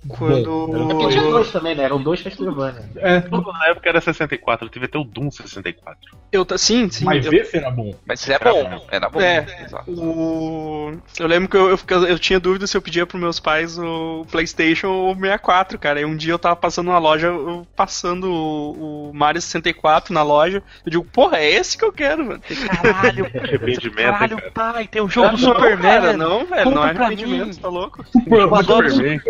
Quando. 0.09 0.75
É 0.75 0.95
porque 0.95 1.09
tinha 1.09 1.23
dois 1.23 1.51
também, 1.51 1.75
né? 1.75 1.85
Eram 1.85 2.03
dois 2.03 2.23
Castlevania. 2.23 2.83
É, 2.97 3.21
Tudo 3.21 3.53
na 3.53 3.67
época 3.69 3.89
era 3.89 4.01
64, 4.01 4.69
teve 4.69 4.87
até 4.87 4.99
o 4.99 5.05
Doom 5.05 5.31
64. 5.31 5.97
Eu, 6.33 6.47
sim, 6.57 6.89
sim. 6.91 7.05
mas 7.05 7.25
eu- 7.27 7.33
esse 7.33 7.57
era 7.57 7.71
bom. 7.71 7.95
Mas 8.07 8.29
é 8.29 8.39
bom, 8.39 8.87
era 8.91 9.09
bom. 9.09 9.21
É. 9.21 9.47
Exato. 9.65 9.91
O... 9.91 10.97
Eu 11.19 11.27
lembro 11.27 11.49
que 11.49 11.57
eu, 11.57 11.71
eu, 11.71 12.07
eu 12.07 12.19
tinha 12.19 12.39
dúvida 12.41 12.67
se 12.67 12.77
eu 12.77 12.83
pedia 12.83 13.07
pros 13.07 13.21
meus 13.21 13.41
pais 13.41 13.79
o 13.79 14.27
PlayStation 14.31 14.89
ou 14.89 15.13
o 15.13 15.15
64, 15.15 15.79
cara. 15.79 16.01
E 16.01 16.05
um 16.05 16.17
dia 16.17 16.33
eu 16.33 16.39
tava 16.39 16.57
passando 16.57 16.89
na 16.91 16.99
loja, 16.99 17.29
eu 17.29 17.67
passando 17.77 18.31
o, 18.31 19.11
o 19.11 19.15
Mario 19.15 19.41
64 19.41 20.13
na 20.13 20.23
loja. 20.23 20.63
Eu 20.85 20.91
digo, 20.91 21.05
porra, 21.05 21.39
é 21.39 21.51
esse 21.51 21.77
que 21.77 21.85
eu 21.85 21.93
quero, 21.93 22.25
mano. 22.25 22.41
Caralho, 22.83 23.27
Arrependimento, 23.43 23.97
caralho, 23.97 24.37
cara. 24.37 24.51
pai, 24.53 24.87
tem 24.89 25.03
um 25.03 25.09
jogo 25.09 25.37
do 25.37 25.43
não, 25.43 25.55
Superman. 25.55 26.17
não, 26.17 26.45
velho, 26.47 26.71
não 26.71 26.85
é 26.85 26.91
arrependimento, 26.91 27.59
tá 27.59 27.69
louco? 27.69 28.05
Eu 28.27 28.55
adoro 28.55 28.91
Superman. 28.91 29.21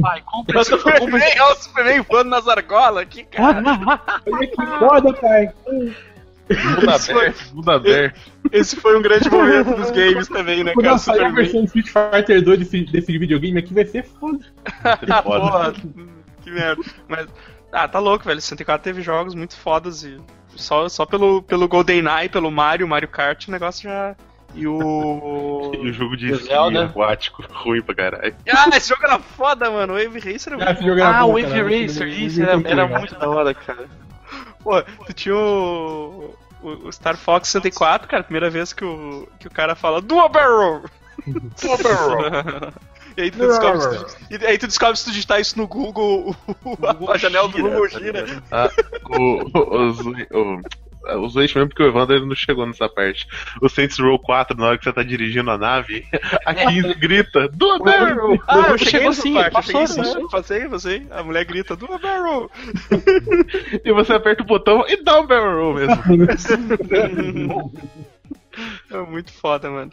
Pai, 0.00 0.22
compra 0.26 0.60
esse 0.60 0.70
jogo. 0.70 0.82
Superman, 0.82 1.40
olha 1.40 1.52
o 1.52 1.56
Superman 1.56 2.00
voando 2.02 2.30
nas 2.30 2.46
argolas 2.48 3.02
aqui, 3.02 3.24
cara. 3.24 3.62
Olha 4.26 4.46
que 4.46 4.78
foda, 4.78 5.12
pai. 5.14 5.52
Muda 6.48 6.94
aberto, 6.94 7.54
muda 7.54 7.74
aberto. 7.74 8.20
Esse 8.52 8.76
foi 8.76 8.96
um 8.96 9.02
grande 9.02 9.28
momento 9.28 9.74
dos 9.74 9.90
games 9.90 10.28
também, 10.28 10.62
né, 10.62 10.72
Quando 10.74 10.84
cara? 10.84 10.98
sair 10.98 11.24
a 11.24 11.28
versão 11.30 11.64
do 11.64 11.66
Street 11.66 11.88
Fighter 11.88 12.42
2 12.42 12.58
desse, 12.60 12.84
desse 12.84 13.18
videogame 13.18 13.58
aqui 13.58 13.74
vai 13.74 13.84
ser 13.84 14.04
foda. 14.04 14.38
Ah, 14.84 15.22
porra, 15.22 15.72
que 16.42 16.50
merda. 16.50 16.82
Mas, 17.08 17.26
ah, 17.72 17.88
tá 17.88 17.98
louco, 17.98 18.24
velho. 18.24 18.40
64 18.40 18.84
teve 18.84 19.02
jogos 19.02 19.34
muito 19.34 19.56
fodas 19.56 20.04
e 20.04 20.20
só, 20.54 20.88
só 20.88 21.04
pelo, 21.04 21.42
pelo 21.42 21.66
GoldenEye, 21.66 22.28
pelo 22.28 22.50
Mario, 22.50 22.86
Mario 22.86 23.08
Kart, 23.08 23.48
o 23.48 23.50
negócio 23.50 23.82
já. 23.82 24.14
E 24.56 24.66
o. 24.66 25.70
E 25.76 25.88
o 25.90 25.92
jogo 25.92 26.16
de 26.16 26.32
esqui 26.32 26.46
Zelda? 26.48 26.84
aquático, 26.86 27.44
ruim 27.52 27.82
pra 27.82 27.94
caralho. 27.94 28.34
Ah, 28.48 28.68
esse 28.76 28.88
jogo 28.88 29.04
era 29.04 29.18
foda, 29.18 29.70
mano. 29.70 29.92
O 29.94 29.96
Wave 29.96 30.18
Racer 30.32 30.52
era 30.54 30.62
Ah, 30.62 30.66
muito 30.66 30.78
esse 30.78 30.88
jogo 30.88 31.00
era 31.00 31.08
Ah, 31.10 31.22
bom, 31.22 31.28
o 31.28 31.32
Wave 31.32 31.42
cara. 31.48 31.62
Racer, 31.64 32.08
isso 32.08 32.42
era, 32.42 32.54
muito 32.54 32.68
era 32.70 32.86
muito 32.88 33.14
da 33.18 33.28
hora, 33.28 33.54
cara. 33.54 33.86
Pô, 34.64 34.82
tu 34.82 35.12
tinha 35.12 35.36
o. 35.36 36.34
O 36.62 36.90
Star 36.90 37.16
Fox 37.16 37.48
64, 37.50 38.08
cara, 38.08 38.24
primeira 38.24 38.50
vez 38.50 38.72
que 38.72 38.84
o, 38.84 39.28
que 39.38 39.46
o 39.46 39.50
cara 39.50 39.76
fala 39.76 40.00
Dual 40.00 40.28
Barrel! 40.28 40.82
Dual 41.62 41.78
Barrel! 41.78 42.72
E 43.16 43.22
aí, 43.22 43.30
tu 43.30 43.38
descobre 43.38 43.80
se 43.80 43.88
tu, 43.88 44.16
e 44.30 44.46
aí 44.46 44.58
tu 44.58 44.66
descobre 44.66 44.96
se 44.96 45.04
tu 45.04 45.10
digitar 45.12 45.40
isso 45.40 45.56
no 45.56 45.66
Google, 45.68 46.34
o- 46.64 47.10
a 47.10 47.16
janela 47.16 47.46
do 47.48 47.58
Google 47.62 47.88
gira. 47.88 48.42
Ah, 48.50 48.68
o, 49.08 49.58
o, 49.58 50.56
o, 50.56 50.62
os 51.14 51.34
dois 51.34 51.52
mesmo 51.54 51.68
porque 51.68 51.82
o 51.82 51.86
Evandro 51.86 52.26
não 52.26 52.34
chegou 52.34 52.66
nessa 52.66 52.88
parte. 52.88 53.26
O 53.60 53.68
Saints 53.68 53.98
Row 53.98 54.18
4, 54.18 54.56
na 54.56 54.66
hora 54.66 54.78
que 54.78 54.84
você 54.84 54.92
tá 54.92 55.02
dirigindo 55.02 55.50
a 55.50 55.58
nave, 55.58 56.04
a 56.44 56.54
15 56.54 56.94
grita, 56.94 57.48
do 57.48 57.78
barrel! 57.78 58.38
Ah, 58.48 58.70
eu 58.70 58.78
Chegou 58.78 58.80
cheguei 58.90 59.08
nessa 59.08 59.22
sim, 59.22 59.34
parte, 59.34 59.46
eu 59.46 59.52
passou, 59.52 59.86
cheguei 59.86 60.04
sim, 60.04 60.12
passou. 60.12 60.30
passei, 60.30 60.68
passei. 60.68 61.06
A 61.10 61.22
mulher 61.22 61.44
grita, 61.44 61.76
Dual 61.76 61.98
Barrel! 61.98 62.50
E 63.84 63.92
você 63.92 64.14
aperta 64.14 64.42
o 64.42 64.46
botão 64.46 64.84
e 64.88 65.02
dá 65.02 65.20
um 65.20 65.26
barrel 65.26 65.56
roll 65.56 65.74
mesmo. 65.74 66.02
É 68.90 68.98
muito 69.02 69.32
foda, 69.32 69.70
mano. 69.70 69.92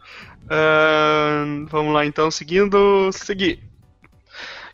Ahn, 0.49 1.65
vamos 1.69 1.93
lá 1.93 2.05
então, 2.05 2.31
seguindo. 2.31 3.11
Seguir. 3.11 3.59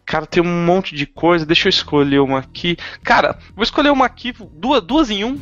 Cara, 0.05 0.25
tem 0.25 0.41
um 0.41 0.65
monte 0.65 0.95
de 0.95 1.05
coisa. 1.05 1.45
Deixa 1.45 1.67
eu 1.67 1.69
escolher 1.69 2.19
uma 2.19 2.39
aqui. 2.39 2.77
Cara, 3.03 3.37
vou 3.55 3.63
escolher 3.63 3.91
uma 3.91 4.05
aqui, 4.05 4.33
duas, 4.53 4.81
duas 4.81 5.09
em 5.09 5.23
um. 5.23 5.39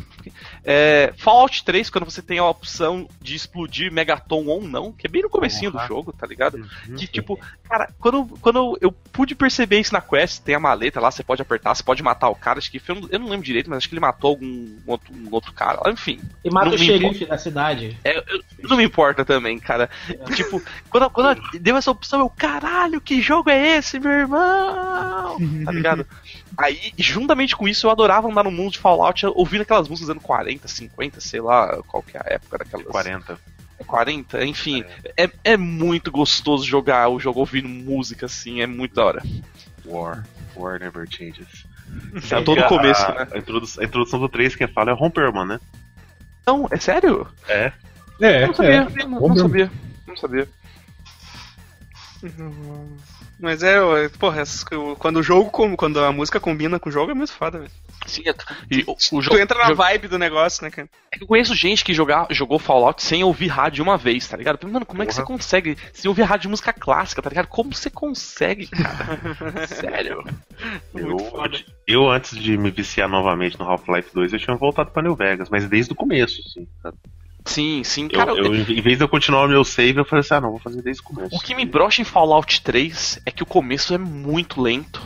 É, 0.63 1.13
Fallout 1.17 1.63
3, 1.63 1.89
quando 1.89 2.05
você 2.05 2.21
tem 2.21 2.39
a 2.39 2.45
opção 2.45 3.07
de 3.21 3.35
explodir 3.35 3.91
Megaton 3.91 4.45
ou 4.45 4.61
não, 4.61 4.91
que 4.91 5.07
é 5.07 5.09
bem 5.09 5.21
no 5.21 5.29
comecinho 5.29 5.71
do 5.71 5.79
jogo, 5.87 6.13
tá 6.13 6.25
ligado? 6.27 6.59
Que 6.97 7.07
tipo, 7.07 7.39
cara, 7.63 7.89
quando, 7.99 8.25
quando 8.41 8.77
eu 8.81 8.91
pude 8.91 9.35
perceber 9.35 9.79
isso 9.79 9.93
na 9.93 10.01
quest, 10.01 10.41
tem 10.41 10.55
a 10.55 10.59
maleta 10.59 10.99
lá, 10.99 11.09
você 11.11 11.23
pode 11.23 11.41
apertar, 11.41 11.73
você 11.75 11.83
pode 11.83 12.03
matar 12.03 12.29
o 12.29 12.35
cara, 12.35 12.59
acho 12.59 12.69
que 12.71 12.81
eu 12.87 12.95
não, 12.95 13.09
eu 13.11 13.19
não 13.19 13.29
lembro 13.29 13.45
direito, 13.45 13.69
mas 13.69 13.77
acho 13.77 13.89
que 13.89 13.93
ele 13.95 14.01
matou 14.01 14.31
algum 14.31 14.77
outro, 14.85 15.13
um 15.13 15.27
outro 15.31 15.53
cara, 15.53 15.79
enfim. 15.89 16.19
E 16.43 16.49
mata 16.49 16.67
Não 16.67 16.75
o 16.75 16.79
me 16.79 16.85
xerife 16.85 17.25
da 17.25 17.37
cidade. 17.37 17.97
É, 18.03 18.17
eu- 18.17 18.41
não 18.63 18.77
me 18.77 18.83
importa 18.83 19.23
também, 19.23 19.59
cara. 19.59 19.89
Tipo, 20.35 20.61
quando, 20.89 21.09
quando 21.09 21.39
deu 21.59 21.77
essa 21.77 21.91
opção, 21.91 22.19
eu, 22.19 22.29
caralho, 22.29 22.99
que 22.99 23.21
jogo 23.21 23.49
é 23.49 23.77
esse, 23.77 23.99
meu 23.99 24.11
irmão? 24.11 25.37
Tá 25.63 25.71
ligado? 25.71 26.05
Aí, 26.55 26.93
juntamente 26.97 27.55
com 27.55 27.67
isso, 27.67 27.87
eu 27.87 27.91
adorava 27.91 28.27
andar 28.29 28.43
no 28.43 28.51
mundo 28.51 28.71
de 28.71 28.79
Fallout 28.79 29.25
ouvindo 29.27 29.61
aquelas 29.61 29.87
músicas 29.87 30.07
dos 30.07 30.09
anos 30.11 30.23
40, 30.23 30.67
50, 30.67 31.19
sei 31.21 31.41
lá 31.41 31.81
qual 31.87 32.01
que 32.03 32.15
é 32.17 32.19
a 32.19 32.33
época 32.33 32.59
daquelas. 32.59 32.85
40. 32.87 33.39
40, 33.85 34.45
enfim. 34.45 34.83
É, 35.15 35.29
é 35.43 35.57
muito 35.57 36.11
gostoso 36.11 36.65
jogar 36.65 37.09
o 37.09 37.19
jogo 37.19 37.39
ouvindo 37.41 37.67
música 37.69 38.25
assim, 38.25 38.61
é 38.61 38.67
muito 38.67 38.95
da 38.95 39.05
hora. 39.05 39.23
War. 39.85 40.25
War 40.55 40.79
never 40.79 41.07
changes. 41.09 41.65
É 42.31 42.41
todo 42.41 42.59
a- 42.59 42.67
começo, 42.67 43.03
a, 43.05 43.13
né? 43.13 43.27
A 43.33 43.37
introdução, 43.37 43.83
a 43.83 43.85
introdução 43.85 44.19
do 44.19 44.27
3 44.27 44.55
que 44.55 44.67
fala 44.67 44.89
é 44.91 44.93
Romperman, 44.93 45.45
né? 45.45 45.59
Não, 46.45 46.67
é 46.71 46.77
sério? 46.77 47.27
É. 47.47 47.71
É, 48.19 48.43
Eu 48.43 48.47
não 48.47 48.53
sabia, 48.55 48.71
é. 48.71 48.79
não, 49.03 49.09
não 49.09 49.19
Vamos- 49.19 49.41
sabia. 49.41 49.71
Não 50.07 50.15
sabia. 50.17 50.47
Mas 53.39 53.61
é, 53.61 53.77
porra, 54.17 54.43
quando 54.97 55.17
o 55.17 55.23
jogo, 55.23 55.51
quando 55.77 56.03
a 56.03 56.11
música 56.11 56.39
combina 56.39 56.79
com 56.79 56.89
o 56.89 56.91
jogo 56.91 57.11
é 57.11 57.13
muito 57.13 57.31
foda, 57.33 57.59
velho. 57.59 57.71
Sim, 58.07 58.23
é- 58.25 58.33
e 58.71 58.83
o, 58.87 58.91
o 58.93 58.95
Tu 58.95 59.21
jogo, 59.21 59.37
entra 59.37 59.57
na 59.59 59.65
jogo- 59.65 59.75
vibe 59.83 60.07
do 60.07 60.17
negócio, 60.17 60.63
né, 60.63 60.71
cara? 60.71 60.89
É 61.11 61.17
que 61.17 61.23
eu 61.23 61.27
conheço 61.27 61.53
gente 61.53 61.83
que 61.83 61.93
jogar, 61.93 62.25
jogou 62.31 62.57
Fallout 62.57 63.03
sem 63.03 63.23
ouvir 63.23 63.47
rádio 63.47 63.83
uma 63.83 63.95
vez, 63.97 64.27
tá 64.27 64.35
ligado? 64.37 64.67
Mano, 64.67 64.85
como 64.85 65.03
é 65.03 65.05
que 65.05 65.13
você 65.13 65.21
Porra. 65.21 65.33
consegue 65.37 65.77
sem 65.93 66.09
ouvir 66.09 66.23
rádio 66.23 66.43
de 66.43 66.47
música 66.49 66.73
clássica, 66.73 67.21
tá 67.21 67.29
ligado? 67.29 67.47
Como 67.47 67.73
você 67.73 67.89
consegue, 67.91 68.67
cara? 68.67 69.19
Sério? 69.67 70.23
Eu, 70.95 71.17
eu, 71.85 72.09
antes 72.09 72.37
de 72.37 72.57
me 72.57 72.71
viciar 72.71 73.07
novamente 73.07 73.59
no 73.59 73.65
Half-Life 73.69 74.09
2, 74.13 74.33
eu 74.33 74.39
tinha 74.39 74.55
voltado 74.55 74.91
pra 74.91 75.03
New 75.03 75.15
Vegas, 75.15 75.49
mas 75.49 75.67
desde 75.69 75.91
o 75.93 75.95
começo, 75.95 76.41
assim. 76.45 76.67
sabe? 76.81 76.97
Sim, 77.47 77.83
sim, 77.83 78.09
Eu, 78.11 78.19
cara. 78.19 78.31
eu, 78.31 78.53
em 78.53 78.81
vez 78.81 78.97
de 78.97 79.03
eu 79.03 79.07
continuar 79.07 79.47
meu 79.47 79.63
save, 79.63 79.97
eu 79.97 80.05
falei 80.05 80.19
assim, 80.19 80.33
ah, 80.35 80.41
não, 80.41 80.51
vou 80.51 80.59
fazer 80.59 80.81
desde 80.81 81.01
o 81.01 81.05
começo. 81.05 81.35
O 81.35 81.39
que 81.39 81.55
me 81.55 81.65
brocha 81.65 82.01
em 82.01 82.05
Fallout 82.05 82.61
3 82.61 83.21
é 83.25 83.31
que 83.31 83.43
o 83.43 83.45
começo 83.45 83.93
é 83.93 83.97
muito 83.97 84.61
lento. 84.61 85.01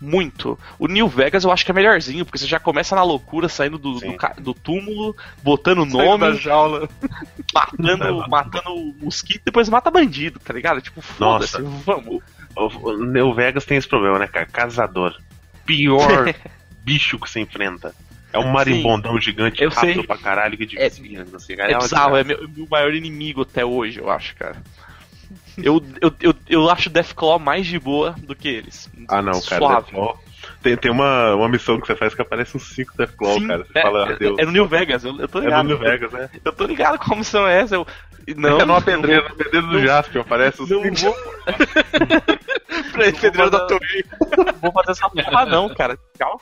Muito. 0.00 0.58
O 0.78 0.86
New 0.86 1.08
Vegas 1.08 1.44
eu 1.44 1.52
acho 1.52 1.64
que 1.64 1.70
é 1.70 1.74
melhorzinho, 1.74 2.24
porque 2.24 2.38
você 2.38 2.46
já 2.46 2.58
começa 2.58 2.96
na 2.96 3.02
loucura, 3.02 3.48
saindo 3.48 3.76
do, 3.76 4.00
do, 4.00 4.16
do 4.40 4.54
túmulo, 4.54 5.14
botando 5.42 5.82
Saindo 5.82 5.98
da 5.98 6.04
nome, 6.04 6.36
jaula. 6.38 6.88
matando, 7.52 8.28
matando 8.28 8.74
o 8.74 8.94
mosquito, 8.98 9.42
depois 9.44 9.68
mata 9.68 9.90
bandido, 9.90 10.40
tá 10.40 10.54
ligado? 10.54 10.80
Tipo, 10.80 11.02
foda-se, 11.02 11.60
Nossa. 11.60 11.76
vamos. 11.84 12.22
O, 12.56 12.88
o 12.88 13.04
New 13.04 13.34
Vegas 13.34 13.64
tem 13.64 13.76
esse 13.76 13.88
problema, 13.88 14.18
né, 14.18 14.26
cara? 14.26 14.46
Caçador. 14.46 15.14
Pior 15.66 16.34
bicho 16.82 17.18
que 17.18 17.28
você 17.28 17.40
enfrenta. 17.40 17.94
É 18.32 18.38
um 18.38 18.50
marimbondão 18.52 19.20
gigante, 19.20 19.62
Eu 19.62 19.70
rápido 19.70 19.94
sei. 19.94 20.06
pra 20.06 20.16
caralho, 20.18 20.56
que 20.56 20.78
É- 20.78 20.90
não 21.30 21.38
sei, 21.40 21.56
É 21.58 21.76
bizarro, 21.78 22.16
é 22.16 22.22
meu, 22.24 22.48
meu 22.48 22.66
maior 22.70 22.94
inimigo 22.94 23.42
até 23.42 23.64
hoje, 23.64 23.98
eu 23.98 24.08
acho, 24.10 24.34
cara. 24.36 24.56
Eu, 25.58 25.84
eu, 26.00 26.12
eu, 26.20 26.34
eu 26.48 26.70
acho 26.70 26.88
Deathclaw 26.88 27.38
mais 27.38 27.66
de 27.66 27.78
boa 27.78 28.14
do 28.18 28.34
que 28.34 28.48
eles. 28.48 28.88
Ah, 29.08 29.20
não, 29.20 29.32
cara. 29.42 29.58
Suave. 29.60 29.74
Deathclaw- 29.90 30.18
Tem, 30.62 30.76
tem 30.76 30.90
uma, 30.90 31.34
uma 31.34 31.48
missão 31.48 31.78
que 31.80 31.86
você 31.86 31.94
faz 31.94 32.14
que 32.14 32.22
aparece 32.22 32.56
uns 32.56 32.68
5 32.74 32.96
Deathclaw, 32.96 33.34
Sim, 33.34 33.46
cara. 33.48 33.64
Você 33.64 33.78
é, 33.78 33.82
fala, 33.82 34.08
é- 34.08 34.12
adeus. 34.14 34.38
é 34.38 34.44
no 34.44 34.52
New 34.52 34.66
Vegas, 34.66 35.04
eu, 35.04 35.18
eu 35.20 35.28
tô 35.28 35.38
É 35.40 35.44
ligado. 35.44 35.62
no 35.64 35.68
New 35.70 35.78
Vegas, 35.78 36.12
né? 36.12 36.30
Eu 36.44 36.52
tô 36.52 36.64
ligado 36.66 36.98
como 36.98 37.22
são 37.24 37.46
essas. 37.46 37.72
Eu, 37.72 37.86
não, 38.36 38.60
é 38.60 38.64
numa 38.64 38.80
pedreira, 38.80 39.28
na 39.28 39.34
pedreira 39.34 39.66
do 39.66 39.80
Jasper, 39.80 40.22
aparece 40.22 40.62
os 40.62 40.70
não 40.70 40.82
cinco. 40.82 40.96
vou, 41.00 41.14
Pra 42.92 43.12
pedreiro 43.20 43.50
da 43.50 43.66
torre. 43.66 44.04
vou 44.60 44.72
fazer 44.72 44.92
essa 44.92 45.10
porra, 45.10 45.46
não, 45.46 45.68
cara. 45.74 45.98
Calma. 46.18 46.40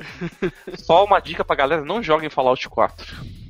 Só 0.76 1.04
uma 1.04 1.20
dica 1.20 1.44
pra 1.44 1.56
galera: 1.56 1.84
não 1.84 2.02
joguem 2.02 2.30
Fallout 2.30 2.68
4. 2.68 3.40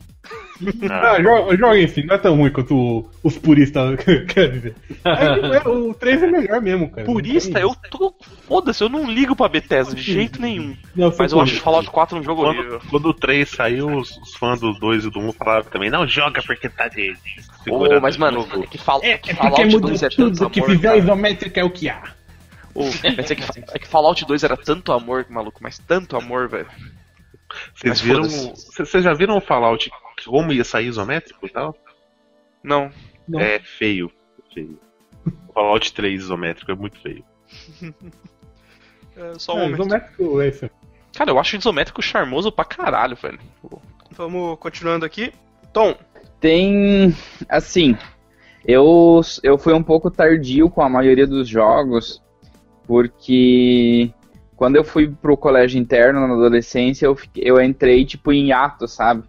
Ah, 0.91 1.21
joga, 1.23 1.57
joga 1.57 1.81
enfim, 1.81 2.05
não 2.05 2.15
é 2.15 2.19
tão 2.19 2.37
ruim 2.37 2.53
quanto 2.53 3.09
os 3.23 3.39
puristas 3.39 3.99
querem 4.29 4.53
dizer. 4.53 4.75
É, 5.05 5.57
é, 5.57 5.69
o 5.69 5.95
3 5.95 6.23
é 6.23 6.27
melhor 6.27 6.61
mesmo, 6.61 6.91
cara. 6.91 7.07
Purista, 7.07 7.59
eu 7.59 7.75
tô. 7.91 8.15
Foda-se, 8.47 8.85
eu 8.85 8.89
não 8.89 9.11
ligo 9.11 9.35
pra 9.35 9.49
Bethesda 9.49 9.95
de 9.95 10.03
jeito 10.03 10.41
nenhum. 10.41 10.77
Não, 10.95 11.13
Mas 11.19 11.33
eu 11.33 11.41
acho 11.41 11.53
purista. 11.53 11.65
Fallout 11.65 11.91
4 11.91 12.19
um 12.19 12.23
jogo 12.23 12.45
horrível. 12.45 12.79
Quando, 12.79 12.91
quando 12.91 13.07
o 13.07 13.15
3 13.15 13.49
saiu, 13.49 13.97
os, 13.97 14.17
os 14.19 14.35
fãs 14.35 14.61
do 14.61 14.73
2 14.75 15.07
e 15.07 15.11
do 15.11 15.19
1 15.19 15.33
falaram 15.33 15.65
também, 15.65 15.91
não 15.91 16.07
joga 16.07 16.43
porque 16.43 16.69
tá 16.69 16.89
de. 16.89 17.17
Segurando 17.65 18.03
mas, 18.03 18.17
mano, 18.17 18.43
jogo." 18.43 18.65
é 18.65 18.67
que, 18.67 18.79
fal 18.79 19.01
É, 19.03 19.13
é 19.13 19.19
que 19.19 19.31
é 19.31 19.35
porque 19.35 19.51
Fallout 19.51 19.75
muda 19.75 19.89
2 19.89 20.03
é 20.03 20.09
tanto 20.11 20.39
tudo 20.39 20.51
que 20.51 20.63
fizer 20.63 20.89
cara. 20.89 20.99
isométrico 20.99 21.59
é 21.59 21.65
o 21.65 21.71
que 21.71 21.89
há. 21.89 22.03
Mas 22.75 23.05
é, 23.31 23.35
que, 23.35 23.43
é 23.75 23.79
que 23.79 23.87
Fallout 23.89 24.25
2 24.25 24.45
era 24.45 24.57
tanto 24.57 24.93
amor, 24.93 25.27
maluco, 25.29 25.59
mas 25.63 25.79
tanto 25.79 26.17
amor, 26.17 26.49
velho. 26.49 26.69
Vocês 27.75 28.01
viram. 28.01 28.23
Vocês 28.25 29.03
já 29.05 29.13
viram 29.13 29.37
o 29.37 29.41
Fallout 29.41 29.91
como 30.25 30.53
ia 30.53 30.65
sair 30.65 30.87
isométrico 30.87 31.47
e 31.47 31.51
tal? 31.51 31.77
Não. 32.63 32.91
Não. 33.29 33.41
É 33.41 33.59
feio. 33.61 34.11
feio. 34.55 34.79
O 35.49 35.53
Fallout 35.53 35.93
3 35.93 36.21
isométrico 36.21 36.71
é 36.71 36.75
muito 36.75 36.99
feio. 37.01 37.25
É, 39.17 39.39
só 39.39 39.55
um 39.55 39.59
É, 39.59 39.63
momento. 39.65 39.81
isométrico 39.81 40.41
é 40.41 40.49
isso. 40.49 40.71
Cara, 41.15 41.31
eu 41.31 41.39
acho 41.39 41.57
isométrico 41.57 42.01
charmoso 42.01 42.51
pra 42.51 42.65
caralho, 42.65 43.17
velho. 43.17 43.39
Vamos 44.13 44.57
continuando 44.59 45.05
aqui. 45.05 45.33
Tom, 45.73 45.95
Tem. 46.41 47.15
Assim. 47.49 47.99
Eu, 48.65 49.21
eu 49.43 49.59
fui 49.59 49.75
um 49.75 49.83
pouco 49.83 50.11
tardio 50.11 50.71
com 50.71 50.81
a 50.81 50.89
maioria 50.89 51.27
dos 51.27 51.49
jogos, 51.49 52.23
porque 52.91 54.11
quando 54.57 54.75
eu 54.75 54.83
fui 54.83 55.07
pro 55.09 55.37
colégio 55.37 55.79
interno 55.81 56.27
na 56.27 56.35
adolescência, 56.35 57.07
eu, 57.07 57.15
fiquei- 57.15 57.45
eu 57.47 57.63
entrei 57.63 58.05
tipo 58.05 58.33
em 58.33 58.51
ato, 58.51 58.89
sabe? 58.89 59.23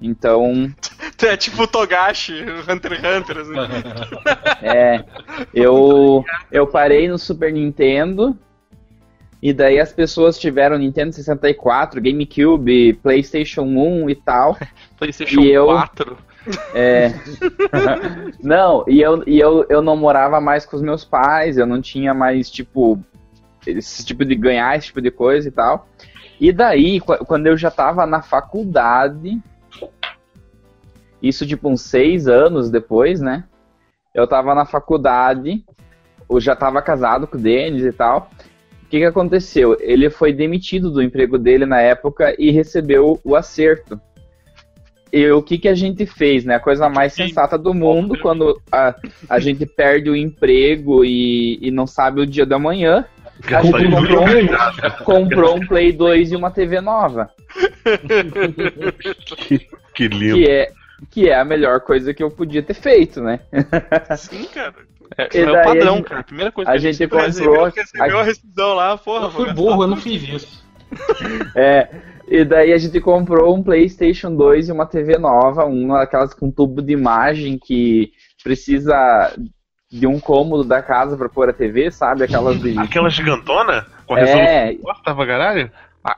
Então, 0.00 0.72
tu 1.18 1.26
é 1.26 1.36
tipo 1.36 1.64
o 1.64 1.66
Togashi, 1.66 2.44
o 2.44 2.72
Hunter 2.72 2.92
x 2.92 3.02
Hunter, 3.04 3.38
assim. 3.38 3.54
é. 4.64 5.04
Eu, 5.52 6.24
eu 6.52 6.64
parei 6.68 7.08
no 7.08 7.18
Super 7.18 7.52
Nintendo. 7.52 8.38
E 9.42 9.52
daí 9.52 9.80
as 9.80 9.92
pessoas 9.92 10.38
tiveram 10.38 10.78
Nintendo 10.78 11.12
64, 11.12 12.00
GameCube, 12.00 12.92
PlayStation 13.02 13.62
1 13.62 14.10
e 14.10 14.14
tal. 14.14 14.56
PlayStation 14.96 15.40
E 15.40 15.50
eu- 15.50 15.66
4. 15.66 16.16
É. 16.74 17.12
não, 18.42 18.84
e, 18.86 19.00
eu, 19.00 19.22
e 19.26 19.38
eu, 19.38 19.66
eu 19.68 19.82
não 19.82 19.96
morava 19.96 20.40
mais 20.40 20.64
com 20.64 20.76
os 20.76 20.82
meus 20.82 21.04
pais, 21.04 21.56
eu 21.58 21.66
não 21.66 21.80
tinha 21.80 22.14
mais, 22.14 22.50
tipo, 22.50 22.98
esse 23.66 24.04
tipo 24.04 24.24
de 24.24 24.34
ganhar 24.34 24.76
esse 24.76 24.86
tipo 24.88 25.00
de 25.00 25.10
coisa 25.10 25.48
e 25.48 25.50
tal. 25.50 25.88
E 26.40 26.52
daí, 26.52 27.00
qu- 27.00 27.24
quando 27.24 27.46
eu 27.46 27.56
já 27.56 27.70
tava 27.70 28.06
na 28.06 28.22
faculdade, 28.22 29.40
isso 31.22 31.46
tipo 31.46 31.68
uns 31.68 31.82
seis 31.82 32.28
anos 32.28 32.70
depois, 32.70 33.20
né? 33.20 33.44
Eu 34.14 34.26
tava 34.26 34.54
na 34.54 34.64
faculdade, 34.64 35.64
eu 36.28 36.40
já 36.40 36.54
tava 36.54 36.80
casado 36.82 37.26
com 37.26 37.36
o 37.36 37.40
Denis 37.40 37.84
e 37.84 37.92
tal. 37.92 38.30
O 38.82 38.88
que, 38.88 38.98
que 38.98 39.04
aconteceu? 39.04 39.76
Ele 39.80 40.08
foi 40.08 40.32
demitido 40.32 40.90
do 40.90 41.02
emprego 41.02 41.36
dele 41.38 41.66
na 41.66 41.80
época 41.80 42.34
e 42.38 42.50
recebeu 42.50 43.20
o 43.24 43.34
acerto. 43.34 44.00
E 45.12 45.30
o 45.30 45.40
que, 45.42 45.56
que 45.58 45.68
a 45.68 45.74
gente 45.74 46.04
fez, 46.04 46.44
né? 46.44 46.56
A 46.56 46.60
coisa 46.60 46.88
mais 46.88 47.12
Sim. 47.12 47.28
sensata 47.28 47.56
do 47.56 47.72
mundo, 47.72 48.18
quando 48.20 48.60
a, 48.70 48.94
a 49.28 49.38
gente 49.38 49.64
perde 49.64 50.10
o 50.10 50.16
emprego 50.16 51.04
e, 51.04 51.58
e 51.62 51.70
não 51.70 51.86
sabe 51.86 52.20
o 52.20 52.26
dia 52.26 52.44
da 52.44 52.58
manhã, 52.58 53.04
a 53.46 53.62
gente 53.62 53.90
comprou 53.90 54.24
um, 54.24 54.28
jogando. 54.28 55.04
comprou 55.04 55.56
um 55.56 55.66
Play 55.66 55.92
2 55.92 56.32
e 56.32 56.36
uma 56.36 56.50
TV 56.50 56.80
nova. 56.80 57.30
Que, 59.36 59.66
que 59.94 60.08
lindo. 60.08 60.34
Que 60.36 60.50
é, 60.50 60.72
que 61.10 61.28
é 61.28 61.38
a 61.38 61.44
melhor 61.44 61.80
coisa 61.80 62.12
que 62.12 62.22
eu 62.22 62.30
podia 62.30 62.62
ter 62.62 62.74
feito, 62.74 63.20
né? 63.22 63.40
Sim, 64.16 64.44
cara. 64.52 64.74
É, 65.16 65.38
é 65.40 65.50
o 65.50 65.62
padrão, 65.64 65.94
a 65.94 65.96
gente- 65.98 66.06
cara. 66.08 66.22
Primeira 66.22 66.52
coisa 66.52 66.70
A 66.70 66.74
que 66.74 66.80
gente 66.80 67.08
faz. 67.08 67.38
comprou. 67.38 67.64
Recebeu, 67.64 67.82
recebeu 67.84 68.18
a 68.18 68.22
rescisão 68.22 68.74
lá, 68.74 68.98
porra. 68.98 69.26
Eu 69.26 69.30
fui 69.30 69.52
burro, 69.52 69.84
eu 69.84 69.88
não 69.88 69.96
fiz 69.96 70.22
isso. 70.28 70.64
É, 71.54 71.88
e 72.28 72.44
daí 72.44 72.72
a 72.72 72.78
gente 72.78 73.00
comprou 73.00 73.54
um 73.54 73.62
PlayStation 73.62 74.34
2 74.34 74.68
e 74.68 74.72
uma 74.72 74.86
TV 74.86 75.16
nova, 75.18 75.64
uma 75.64 76.00
daquelas 76.00 76.34
com 76.34 76.50
tubo 76.50 76.82
de 76.82 76.92
imagem 76.92 77.58
que 77.58 78.12
precisa 78.42 79.32
de 79.90 80.06
um 80.06 80.18
cômodo 80.18 80.64
da 80.64 80.82
casa 80.82 81.16
pra 81.16 81.28
pôr 81.28 81.48
a 81.48 81.52
TV, 81.52 81.90
sabe? 81.90 82.24
Aquelas 82.24 82.60
de. 82.60 82.76
Aquela 82.78 83.08
gigantona? 83.08 83.86
Com 84.06 84.14
a 84.14 84.18
resolução 84.18 84.46
É, 84.46 84.74
posta 84.74 85.14
pra 85.14 85.26
caralho? 85.26 85.70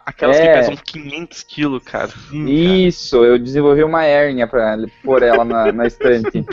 Aquelas 0.05 0.37
que 0.39 0.47
É. 0.47 0.55
pesam 0.55 0.77
500 0.77 1.43
quilos, 1.45 1.83
cara. 1.83 2.11
isso, 2.33 3.25
eu 3.25 3.39
desenvolvi 3.39 3.83
uma 3.83 4.05
hérnia 4.05 4.47
pra 4.47 4.77
pôr 5.03 5.23
ela 5.23 5.45
na, 5.45 5.73
na 5.73 5.87
estante. 5.87 6.45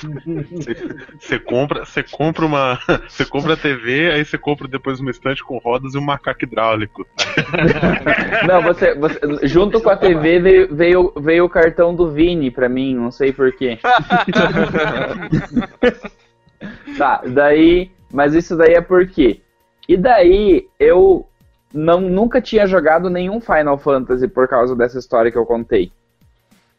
Você 1.20 1.38
compra, 1.40 1.84
você 1.86 2.02
compra 2.04 2.46
uma. 2.46 2.80
Você 3.10 3.26
compra 3.26 3.54
a 3.54 3.58
TV, 3.58 4.12
aí 4.12 4.24
você 4.24 4.38
compra 4.38 4.68
depois 4.68 5.00
uma 5.00 5.12
estante 5.12 5.44
com 5.44 5.58
rodas 5.58 5.94
e 5.96 5.98
um 5.98 6.02
macaco 6.02 6.44
hidráulico. 6.44 7.06
Não, 8.48 8.62
você, 8.62 8.94
você- 8.96 9.20
junto 9.48 9.82
com 9.82 9.90
a 9.90 9.98
TV 9.98 10.40
veio, 10.40 10.76
veio, 10.76 11.14
veio 11.18 11.46
o 11.46 11.50
cartão 11.50 11.94
do 11.96 12.12
Vini 12.12 12.50
pra 12.52 12.70
mim, 12.70 12.96
não 12.96 13.12
sei 13.12 13.32
porquê. 13.34 13.80
tá, 16.98 17.22
daí. 17.28 17.92
Mas 18.12 18.34
isso 18.34 18.56
daí 18.56 18.74
é 18.74 18.82
por 18.82 19.08
quê? 19.08 19.42
E 19.90 19.98
daí 19.98 20.68
eu 20.80 21.28
não, 21.76 22.00
nunca 22.00 22.42
tinha 22.42 22.66
jogado 22.66 23.10
nenhum 23.10 23.40
Final 23.42 23.78
Fantasy 23.78 24.28
por 24.28 24.48
causa 24.48 24.76
dessa 24.76 24.98
história 24.98 25.32
que 25.32 25.38
eu 25.38 25.46
contei. 25.46 25.92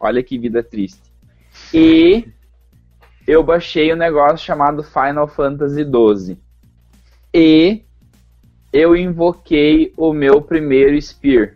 Olha 0.01 0.23
que 0.23 0.39
vida 0.39 0.63
triste. 0.63 1.01
E 1.73 2.27
eu 3.27 3.43
baixei 3.43 3.93
um 3.93 3.97
negócio 3.97 4.39
chamado 4.39 4.83
Final 4.83 5.29
Fantasy 5.29 5.85
XII. 5.85 6.39
E 7.35 7.83
eu 8.73 8.97
invoquei 8.97 9.93
o 9.97 10.13
meu 10.13 10.41
primeiro 10.41 11.01
Spear. 11.01 11.55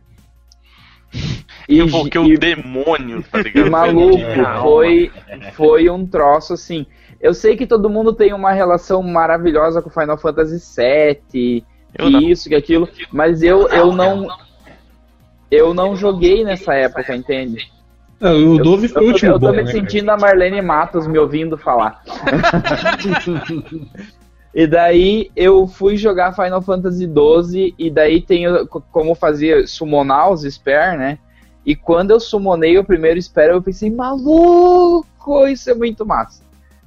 E, 1.68 1.78
Invoquei 1.80 2.22
e- 2.22 2.34
o 2.34 2.38
demônio, 2.38 3.22
tá 3.22 3.38
ligado? 3.40 3.66
e 3.66 3.70
maluco, 3.70 4.18
foi, 4.62 5.12
foi 5.54 5.88
um 5.90 6.06
troço 6.06 6.52
assim. 6.54 6.86
Eu 7.20 7.34
sei 7.34 7.56
que 7.56 7.66
todo 7.66 7.90
mundo 7.90 8.12
tem 8.12 8.32
uma 8.32 8.52
relação 8.52 9.02
maravilhosa 9.02 9.80
com 9.82 9.90
Final 9.90 10.16
Fantasy 10.18 10.58
VII, 10.58 11.64
Eu 11.98 12.06
que 12.06 12.10
não. 12.12 12.20
isso, 12.22 12.48
que 12.48 12.54
aquilo, 12.54 12.88
mas 13.12 13.42
eu, 13.42 13.68
eu 13.68 13.92
não. 13.92 14.28
Eu 15.50 15.74
não 15.74 15.96
joguei 15.96 16.44
nessa 16.44 16.74
época, 16.74 17.14
entende? 17.14 17.70
Não, 18.20 18.32
o 18.52 18.58
Eu, 18.58 18.62
12 18.62 18.88
foi 18.88 19.02
o 19.02 19.04
eu, 19.04 19.08
tô- 19.08 19.12
último 19.14 19.30
eu 19.32 19.40
tô 19.40 19.46
bom, 19.46 19.50
me 19.52 19.56
né, 19.58 19.62
cara? 19.64 19.72
sentindo 19.72 20.10
a 20.10 20.16
Marlene 20.16 20.62
Matos 20.62 21.06
me 21.06 21.18
ouvindo 21.18 21.56
falar. 21.58 22.02
E 24.52 24.66
daí 24.66 25.30
eu 25.36 25.66
fui 25.68 25.96
jogar 25.96 26.34
Final 26.34 26.60
Fantasy 26.60 27.06
XII 27.06 27.72
e 27.78 27.88
daí 27.88 28.20
tem 28.20 28.46
como 28.90 29.14
fazer 29.14 29.68
summonar 29.68 30.30
os 30.32 30.42
Spare, 30.42 30.98
né? 30.98 31.18
E 31.64 31.76
quando 31.76 32.10
eu 32.10 32.18
summonei 32.18 32.76
o 32.76 32.84
primeiro 32.84 33.20
Spare, 33.22 33.52
eu 33.52 33.62
pensei, 33.62 33.90
maluco, 33.90 35.46
isso 35.46 35.70
é 35.70 35.74
muito 35.74 36.04
massa. 36.04 36.42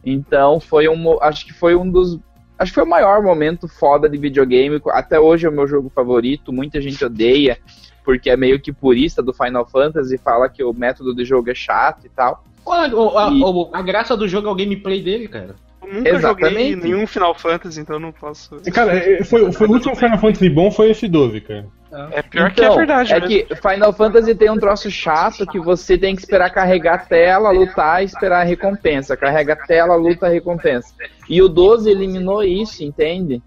Então 0.05 0.59
foi 0.59 0.89
um, 0.89 1.21
acho 1.23 1.45
que 1.45 1.53
foi 1.53 1.73
um 1.73 1.89
dos, 1.89 2.19
acho 2.63 2.71
que 2.71 2.75
foi 2.75 2.83
o 2.83 2.89
maior 2.89 3.21
momento 3.21 3.67
foda 3.67 4.09
de 4.09 4.17
videogame. 4.17 4.81
Até 4.87 5.19
hoje 5.19 5.45
é 5.45 5.49
o 5.49 5.53
meu 5.53 5.67
jogo 5.67 5.89
favorito, 5.93 6.51
muita 6.51 6.81
gente 6.81 7.03
odeia 7.05 7.57
porque 8.03 8.29
é 8.29 8.35
meio 8.35 8.59
que 8.59 8.73
purista 8.73 9.23
do 9.23 9.33
Final 9.33 9.65
Fantasy, 9.65 10.17
fala 10.17 10.49
que 10.49 10.61
o 10.63 10.73
método 10.73 11.15
de 11.15 11.23
jogo 11.23 11.49
é 11.49 11.55
chato 11.55 12.05
e 12.05 12.09
tal. 12.09 12.43
Qual 12.63 12.77
a, 12.77 13.27
a- 13.27 13.31
E- 13.31 13.69
a- 13.73 13.81
graça 13.81 14.17
do 14.17 14.27
jogo 14.27 14.47
é 14.49 14.51
o 14.51 14.55
gameplay 14.55 15.01
dele, 15.01 15.27
cara. 15.27 15.55
Eu 15.81 15.87
nunca 15.93 16.19
joguei 16.19 16.47
Exatamente. 16.47 16.75
nenhum 16.83 17.05
Final 17.07 17.33
Fantasy, 17.35 17.79
então 17.81 17.95
eu 17.95 17.99
não 17.99 18.11
posso. 18.11 18.55
Cara, 18.73 18.93
é, 18.97 19.23
foi, 19.23 19.51
foi 19.53 19.67
o 19.67 19.71
último 19.71 19.95
Final 19.95 20.17
Fantasy 20.17 20.49
bom 20.49 20.69
foi 20.71 20.91
esse 20.91 21.07
12, 21.07 21.39
cara. 21.41 21.65
É 22.11 22.21
pior 22.21 22.51
que 22.51 22.61
é 22.61 22.65
Então, 22.65 22.75
verdade, 22.77 23.13
É 23.13 23.19
mesmo. 23.19 23.27
que 23.47 23.55
Final 23.55 23.93
Fantasy 23.93 24.33
tem 24.35 24.49
um 24.49 24.57
troço 24.57 24.89
chato 24.89 25.45
que 25.45 25.59
você 25.59 25.97
tem 25.97 26.15
que 26.15 26.21
esperar 26.21 26.49
carregar 26.49 26.95
a 26.95 26.97
tela, 26.99 27.51
lutar 27.51 28.01
e 28.01 28.05
esperar 28.05 28.41
a 28.41 28.43
recompensa. 28.43 29.15
Carrega 29.15 29.53
a 29.53 29.55
tela, 29.55 29.95
luta, 29.95 30.27
recompensa. 30.27 30.93
E 31.29 31.41
o 31.41 31.47
12 31.47 31.89
eliminou 31.89 32.43
isso, 32.43 32.83
entende? 32.83 33.41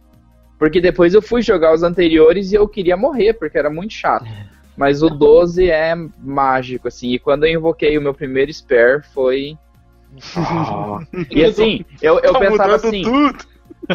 Porque 0.59 0.81
depois 0.81 1.13
eu 1.15 1.21
fui 1.21 1.43
jogar 1.43 1.75
os 1.75 1.83
anteriores 1.83 2.53
e 2.53 2.55
eu 2.55 2.67
queria 2.69 2.97
morrer, 2.97 3.35
porque 3.35 3.59
era 3.59 3.69
muito 3.69 3.93
chato. 3.93 4.27
Mas 4.77 5.03
o 5.03 5.09
12 5.11 5.71
é 5.71 5.95
mágico, 6.19 6.89
assim. 6.89 7.13
E 7.13 7.19
quando 7.19 7.45
eu 7.45 7.53
invoquei 7.53 7.97
o 7.99 8.03
meu 8.03 8.15
primeiro 8.15 8.53
Spare, 8.53 9.03
foi. 9.13 9.57
E 11.31 11.45
assim, 11.45 11.85
eu, 12.01 12.19
eu 12.21 12.33
Tá 12.33 12.39
pensava 12.39 12.75
assim. 12.77 13.03
tudo. 13.03 13.39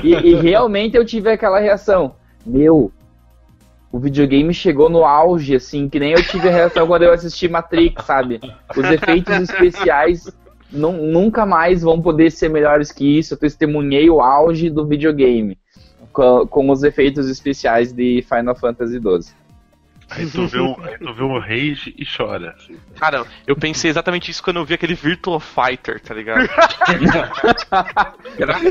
E, 0.04 0.14
e 0.14 0.36
realmente 0.36 0.96
eu 0.96 1.06
tive 1.06 1.30
aquela 1.32 1.60
reação. 1.60 2.16
Meu, 2.46 2.92
o 3.92 4.00
videogame 4.00 4.54
chegou 4.54 4.90
no 4.90 5.04
auge, 5.06 5.56
assim, 5.56 5.90
que 5.90 6.00
nem 6.00 6.14
eu 6.14 6.24
tive 6.24 6.48
a 6.48 6.52
reação 6.52 6.88
quando 6.88 7.04
eu 7.04 7.12
assisti 7.14 7.48
Matrix, 7.50 8.06
sabe? 8.06 8.40
Os 8.76 8.86
efeitos 8.90 9.36
especiais 9.42 10.32
nu- 10.72 10.94
nunca 11.12 11.46
mais 11.46 11.82
vão 11.82 12.02
poder 12.02 12.32
ser 12.32 12.50
melhores 12.50 12.92
que 12.92 13.20
isso. 13.20 13.34
Eu 13.34 13.38
testemunhei 13.38 14.10
o 14.10 14.22
auge 14.22 14.70
do 14.70 14.86
videogame 14.88 15.58
com, 16.14 16.48
com 16.48 16.70
os 16.70 16.84
efeitos 16.84 17.30
especiais 17.30 17.92
de 17.92 18.26
Final 18.30 18.56
Fantasy 18.56 19.00
XII. 19.00 19.34
Aí 20.14 20.30
tu 20.30 20.46
vê 20.46 20.60
o, 20.60 20.76
aí 20.84 20.98
tu 20.98 21.14
vê 21.14 21.24
o 21.24 21.40
Rage 21.40 21.96
e 21.98 22.06
chora. 22.06 22.54
assim. 22.58 22.76
Cara, 23.00 23.24
eu 23.48 23.56
pensei 23.56 23.90
exatamente 23.90 24.30
isso 24.30 24.44
quando 24.44 24.58
eu 24.58 24.66
vi 24.66 24.74
aquele 24.74 24.94
Virtual 24.94 25.40
Fighter, 25.40 26.02
tá 26.02 26.14
ligado? 26.14 26.48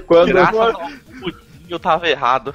Quando 0.06 0.32
Graças 0.32 0.58
ao 0.58 0.72
pudim, 1.20 1.36
eu 1.68 1.78
tava 1.80 2.08
errado. 2.08 2.54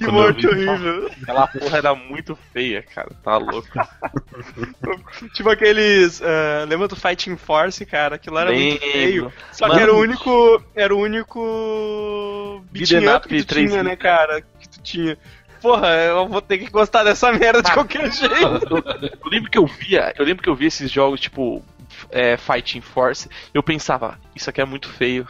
Que 0.00 0.06
Quando 0.06 0.16
eu 0.16 0.22
morte 0.22 0.46
horrível. 0.46 1.10
Aquela 1.20 1.46
porra 1.46 1.76
era 1.76 1.94
muito 1.94 2.34
feia, 2.54 2.82
cara. 2.82 3.10
Tá 3.22 3.36
louco. 3.36 3.68
Tipo 5.34 5.50
aqueles. 5.50 6.22
ah, 6.22 6.64
lembra 6.66 6.88
do 6.88 6.96
Fighting 6.96 7.36
Force, 7.36 7.84
cara? 7.84 8.14
Aquilo 8.14 8.38
era 8.38 8.50
muito 8.50 8.80
feio. 8.80 9.30
Só 9.52 9.68
Mano. 9.68 9.76
que 9.78 9.82
era 9.82 9.94
o 9.94 9.98
único. 9.98 10.64
Era 10.74 10.94
o 10.94 10.98
único. 10.98 12.64
Beat'em 12.72 13.08
up 13.14 13.28
que 13.28 13.44
tu 13.44 13.54
3D. 13.54 13.68
tinha, 13.68 13.82
né, 13.82 13.94
cara? 13.94 14.40
Que 14.40 14.68
tu 14.70 14.80
tinha. 14.82 15.18
Porra, 15.60 15.88
eu 15.88 16.26
vou 16.26 16.40
ter 16.40 16.56
que 16.56 16.70
gostar 16.70 17.04
dessa 17.04 17.30
merda 17.30 17.62
de 17.62 17.70
qualquer 17.70 18.10
jeito. 18.10 18.34
Eu 19.22 19.30
lembro 19.30 19.50
que 19.50 19.58
eu 19.58 19.66
via, 19.66 20.14
eu 20.18 20.24
lembro 20.24 20.42
que 20.42 20.48
eu 20.48 20.54
via 20.54 20.68
esses 20.68 20.90
jogos 20.90 21.20
tipo 21.20 21.62
é, 22.10 22.38
Fighting 22.38 22.80
Force, 22.80 23.28
eu 23.52 23.62
pensava, 23.62 24.18
isso 24.34 24.48
aqui 24.48 24.62
é 24.62 24.64
muito 24.64 24.88
feio. 24.88 25.28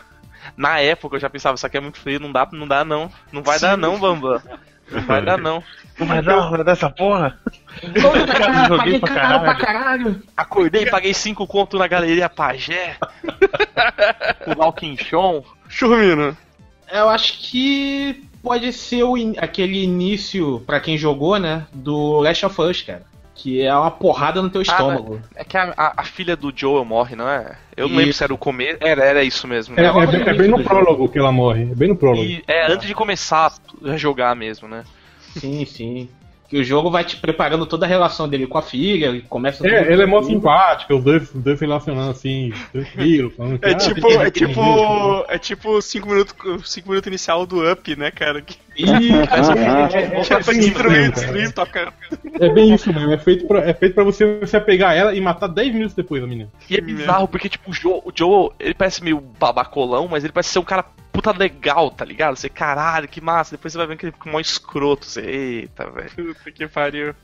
Na 0.56 0.78
época 0.80 1.16
eu 1.16 1.20
já 1.20 1.30
pensava, 1.30 1.54
isso 1.54 1.66
aqui 1.66 1.76
é 1.76 1.80
muito 1.80 1.98
feio, 1.98 2.20
não 2.20 2.30
dá, 2.32 2.48
não 2.52 2.66
dá 2.66 2.84
não, 2.84 3.10
não 3.32 3.42
vai 3.42 3.58
dar 3.58 3.76
não, 3.76 3.98
Bambam. 3.98 4.40
Não 4.90 5.02
vai 5.02 5.22
dar 5.22 5.38
não. 5.38 5.62
Não 5.98 6.06
vai 6.06 6.20
dar, 6.22 6.50
vai 6.50 6.64
dar 6.64 6.72
essa 6.72 6.90
porra? 6.90 7.38
Paguei 8.68 8.98
caro 9.00 9.40
pra 9.40 9.54
caralho. 9.54 10.22
Acordei, 10.36 10.86
paguei 10.86 11.14
5 11.14 11.46
conto 11.46 11.78
na 11.78 11.86
galeria 11.86 12.28
Pajé. 12.28 12.96
o 14.46 14.58
Malquinchon. 14.58 15.44
Churmino. 15.68 16.36
Eu 16.92 17.08
acho 17.08 17.38
que 17.38 18.24
pode 18.42 18.72
ser 18.72 19.04
o 19.04 19.16
in- 19.16 19.36
aquele 19.38 19.84
início, 19.84 20.60
pra 20.66 20.80
quem 20.80 20.98
jogou, 20.98 21.38
né? 21.38 21.66
Do 21.72 22.20
Last 22.20 22.44
of 22.46 22.60
Us, 22.60 22.82
cara. 22.82 23.02
Que 23.42 23.62
é 23.62 23.74
uma 23.74 23.90
porrada 23.90 24.42
no 24.42 24.50
teu 24.50 24.60
estômago. 24.60 25.18
É 25.34 25.42
que 25.44 25.56
a, 25.56 25.72
a- 25.74 25.94
a 25.96 26.04
filha 26.04 26.36
do 26.36 26.52
Joel 26.54 26.84
morre, 26.84 27.16
não 27.16 27.26
é? 27.26 27.56
Eu 27.74 27.88
não 27.88 27.96
lembro 27.96 28.12
se 28.12 28.22
era 28.22 28.34
o 28.34 28.36
começo. 28.36 28.76
Era, 28.80 29.02
era 29.02 29.24
isso 29.24 29.48
mesmo. 29.48 29.74
É, 29.80 29.82
Né? 29.82 29.88
é 29.88 30.06
bem, 30.06 30.20
é 30.28 30.34
bem 30.34 30.48
no 30.48 30.62
prólogo 30.62 31.08
que 31.08 31.18
ela 31.18 31.32
morre. 31.32 31.62
É 31.62 31.74
bem 31.74 31.88
no 31.88 31.96
prólogo. 31.96 32.22
E, 32.22 32.44
é, 32.46 32.70
antes 32.70 32.86
de 32.86 32.94
começar 32.94 33.50
a 33.82 33.96
jogar 33.96 34.36
mesmo, 34.36 34.68
né? 34.68 34.84
Sim, 35.38 35.64
sim. 35.64 36.08
Que 36.50 36.58
o 36.58 36.64
jogo 36.64 36.90
vai 36.90 37.04
te 37.04 37.16
preparando 37.16 37.64
toda 37.64 37.86
a 37.86 37.88
relação 37.88 38.28
dele 38.28 38.44
com 38.44 38.58
a 38.58 38.62
filha, 38.62 39.10
e 39.10 39.22
começa 39.22 39.64
É, 39.64 39.92
ela 39.92 40.02
é 40.02 40.06
mó 40.06 40.20
simpática, 40.20 40.92
os 40.96 41.04
dois, 41.04 41.32
os 41.32 41.40
dois 41.40 41.60
relacionando 41.60 42.10
assim, 42.10 42.52
tranquilo, 42.72 43.30
falando 43.30 43.60
que, 43.60 43.68
É 43.68 43.70
ah, 43.70 43.74
tipo, 43.76 44.08
que- 44.08 44.16
é 44.16 44.30
tipo. 44.32 44.60
É 45.28 45.38
tipo 45.38 45.80
5 45.80 46.08
minutos, 46.08 46.34
cinco 46.68 46.88
minutos 46.88 47.06
inicial 47.06 47.46
do 47.46 47.70
Up, 47.70 47.94
né, 47.94 48.10
cara? 48.10 48.42
Que 48.42 48.56
Ih, 48.76 49.10
É, 49.30 50.16
é, 50.16 50.20
é, 50.20 50.24
já 50.24 50.38
é 50.38 50.42
foi 50.42 50.54
bem 50.54 50.62
isso 50.64 50.70
destruído, 50.74 51.32
mesmo, 51.32 51.66
cara. 51.66 51.92
É 52.40 52.48
bem 52.48 52.74
isso 52.74 52.92
mesmo, 52.92 53.12
é 53.12 53.18
feito 53.18 53.46
pra, 53.46 53.60
é 53.60 53.72
feito 53.72 53.94
pra 53.94 54.02
você 54.02 54.44
se 54.44 54.56
apegar 54.56 54.90
a 54.90 54.94
ela 54.94 55.14
e 55.14 55.20
matar 55.20 55.46
10 55.46 55.72
minutos 55.72 55.94
depois 55.94 56.20
a 56.22 56.26
menina. 56.26 56.50
E 56.68 56.76
é 56.76 56.80
bizarro, 56.80 57.28
porque, 57.28 57.48
tipo, 57.48 57.70
o 57.70 57.72
Joe, 57.74 58.00
o 58.04 58.12
Joe, 58.12 58.50
ele 58.58 58.74
parece 58.74 59.04
meio 59.04 59.20
babacolão, 59.38 60.08
mas 60.10 60.24
ele 60.24 60.32
parece 60.32 60.50
ser 60.50 60.58
um 60.58 60.64
cara 60.64 60.84
puta 61.12 61.32
legal, 61.32 61.90
tá 61.90 62.04
ligado? 62.04 62.36
Você, 62.36 62.48
caralho, 62.48 63.08
que 63.08 63.20
massa. 63.20 63.56
Depois 63.56 63.72
você 63.72 63.78
vai 63.78 63.86
ver 63.86 63.96
que 63.96 64.06
ele 64.06 64.12
fica 64.12 64.30
mó 64.30 64.40
escroto. 64.40 65.06
Você, 65.06 65.20
eita, 65.20 65.90
velho. 65.90 66.10
Puta 66.34 66.50
que 66.52 66.66
pariu. 66.68 67.14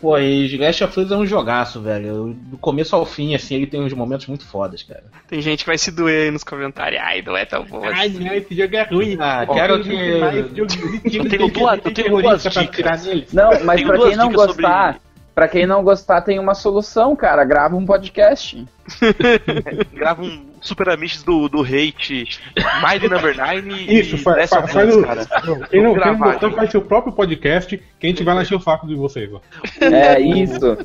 Pô, 0.00 0.18
e 0.18 0.56
Last 0.56 0.82
of 0.82 0.98
Us 1.00 1.12
é 1.12 1.16
um 1.16 1.24
jogaço, 1.26 1.80
velho. 1.80 2.34
Do 2.36 2.58
começo 2.58 2.96
ao 2.96 3.06
fim, 3.06 3.34
assim, 3.36 3.54
ele 3.54 3.66
tem 3.68 3.80
uns 3.80 3.92
momentos 3.92 4.26
muito 4.26 4.44
fodas, 4.44 4.82
cara. 4.82 5.04
Tem 5.28 5.40
gente 5.40 5.60
que 5.60 5.66
vai 5.66 5.78
se 5.78 5.92
doer 5.92 6.24
aí 6.24 6.30
nos 6.32 6.42
comentários. 6.42 7.00
Ai, 7.00 7.22
não 7.22 7.36
é 7.36 7.44
tão 7.44 7.64
bom. 7.64 7.84
Ai, 7.84 8.08
assim. 8.08 8.18
não, 8.24 8.34
esse 8.34 8.52
jogo 8.54 8.74
é 8.76 8.82
ruim. 8.82 9.16
Ah, 9.20 9.44
Ó, 9.46 9.54
quero 9.54 9.80
que- 9.84 9.94
é 9.94 10.38
Eu 10.40 10.66
tenho 10.66 11.28
tem- 11.28 11.50
duas- 11.50 11.80
eu 11.84 11.94
tenho 11.94 12.20
duas 12.20 12.42
pra 12.42 12.62
dicas. 12.62 13.32
Não, 13.32 13.50
mas 13.64 13.82
pra 13.82 13.98
quem 13.98 14.16
não 14.16 14.32
gostar, 14.32 14.94
sobre- 14.94 15.11
pra 15.34 15.48
quem 15.48 15.66
não 15.66 15.82
gostar 15.82 16.22
tem 16.22 16.38
uma 16.38 16.54
solução, 16.54 17.16
cara. 17.16 17.44
Grava 17.44 17.76
um 17.76 17.84
podcast. 17.84 18.66
Grava 19.92 20.22
um 20.22 20.46
Super 20.60 20.90
Amish 20.90 21.22
do, 21.22 21.48
do 21.48 21.62
Hate, 21.62 22.40
Mighty 22.86 23.08
Number 23.08 23.36
9 23.36 23.72
e 23.72 24.00
Isso, 24.00 24.18
faz, 24.18 24.38
Last 24.38 24.58
of 24.58 24.72
faz, 24.72 24.72
faz 24.72 24.88
Us, 24.90 25.02
o. 25.02 25.06
cara. 25.06 25.26
Quem 25.70 25.82
não, 25.82 25.94
quem 25.94 26.50
não 26.50 26.52
faz 26.52 26.70
seu 26.70 26.82
próprio 26.82 27.12
podcast, 27.12 27.76
que 27.76 28.06
a 28.06 28.08
gente 28.08 28.22
vai 28.22 28.34
lá 28.34 28.42
encher 28.42 28.56
o 28.56 28.60
saco 28.60 28.86
de 28.86 28.94
vocês. 28.94 29.30
Ó. 29.32 29.40
É 29.80 30.20
isso. 30.20 30.78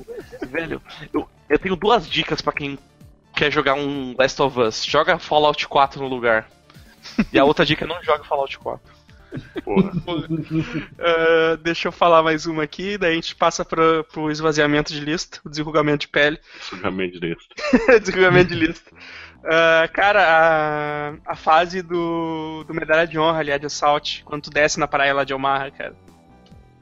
Velho, 0.49 0.81
eu, 1.13 1.27
eu 1.49 1.59
tenho 1.59 1.75
duas 1.75 2.07
dicas 2.07 2.41
pra 2.41 2.53
quem 2.53 2.77
quer 3.35 3.51
jogar 3.51 3.75
um 3.75 4.15
Last 4.17 4.41
of 4.41 4.59
Us. 4.59 4.83
Joga 4.83 5.19
Fallout 5.19 5.67
4 5.67 6.01
no 6.01 6.07
lugar. 6.07 6.47
E 7.31 7.39
a 7.39 7.45
outra 7.45 7.65
dica 7.65 7.85
é 7.85 7.87
não 7.87 8.01
joga 8.03 8.23
Fallout 8.23 8.57
4. 8.57 8.96
Porra. 9.63 9.91
Ah, 10.99 11.57
deixa 11.63 11.87
eu 11.87 11.91
falar 11.91 12.21
mais 12.23 12.45
uma 12.45 12.63
aqui, 12.63 12.97
daí 12.97 13.11
a 13.11 13.15
gente 13.15 13.35
passa 13.35 13.63
pra, 13.65 14.03
pro 14.03 14.31
esvaziamento 14.31 14.91
de 14.93 14.99
lista, 14.99 15.39
o 15.45 15.49
desenrugamento 15.49 16.01
de 16.01 16.07
pele. 16.07 16.39
Sujamente 16.61 17.19
desse. 17.19 17.47
desenrugamento 17.99 18.49
de 18.49 18.55
lista. 18.55 18.91
Ah, 19.49 19.87
cara, 19.93 20.23
a, 21.25 21.31
a 21.31 21.35
fase 21.35 21.81
do, 21.81 22.65
do 22.67 22.73
Medalha 22.73 23.07
de 23.07 23.17
Honra 23.17 23.39
ali, 23.39 23.51
a 23.51 23.57
de 23.57 23.67
Assault, 23.67 24.23
quando 24.25 24.41
tu 24.41 24.49
desce 24.49 24.77
na 24.77 24.87
praia 24.89 25.13
lá 25.13 25.23
de 25.23 25.33
Omaha, 25.33 25.71
cara. 25.71 25.95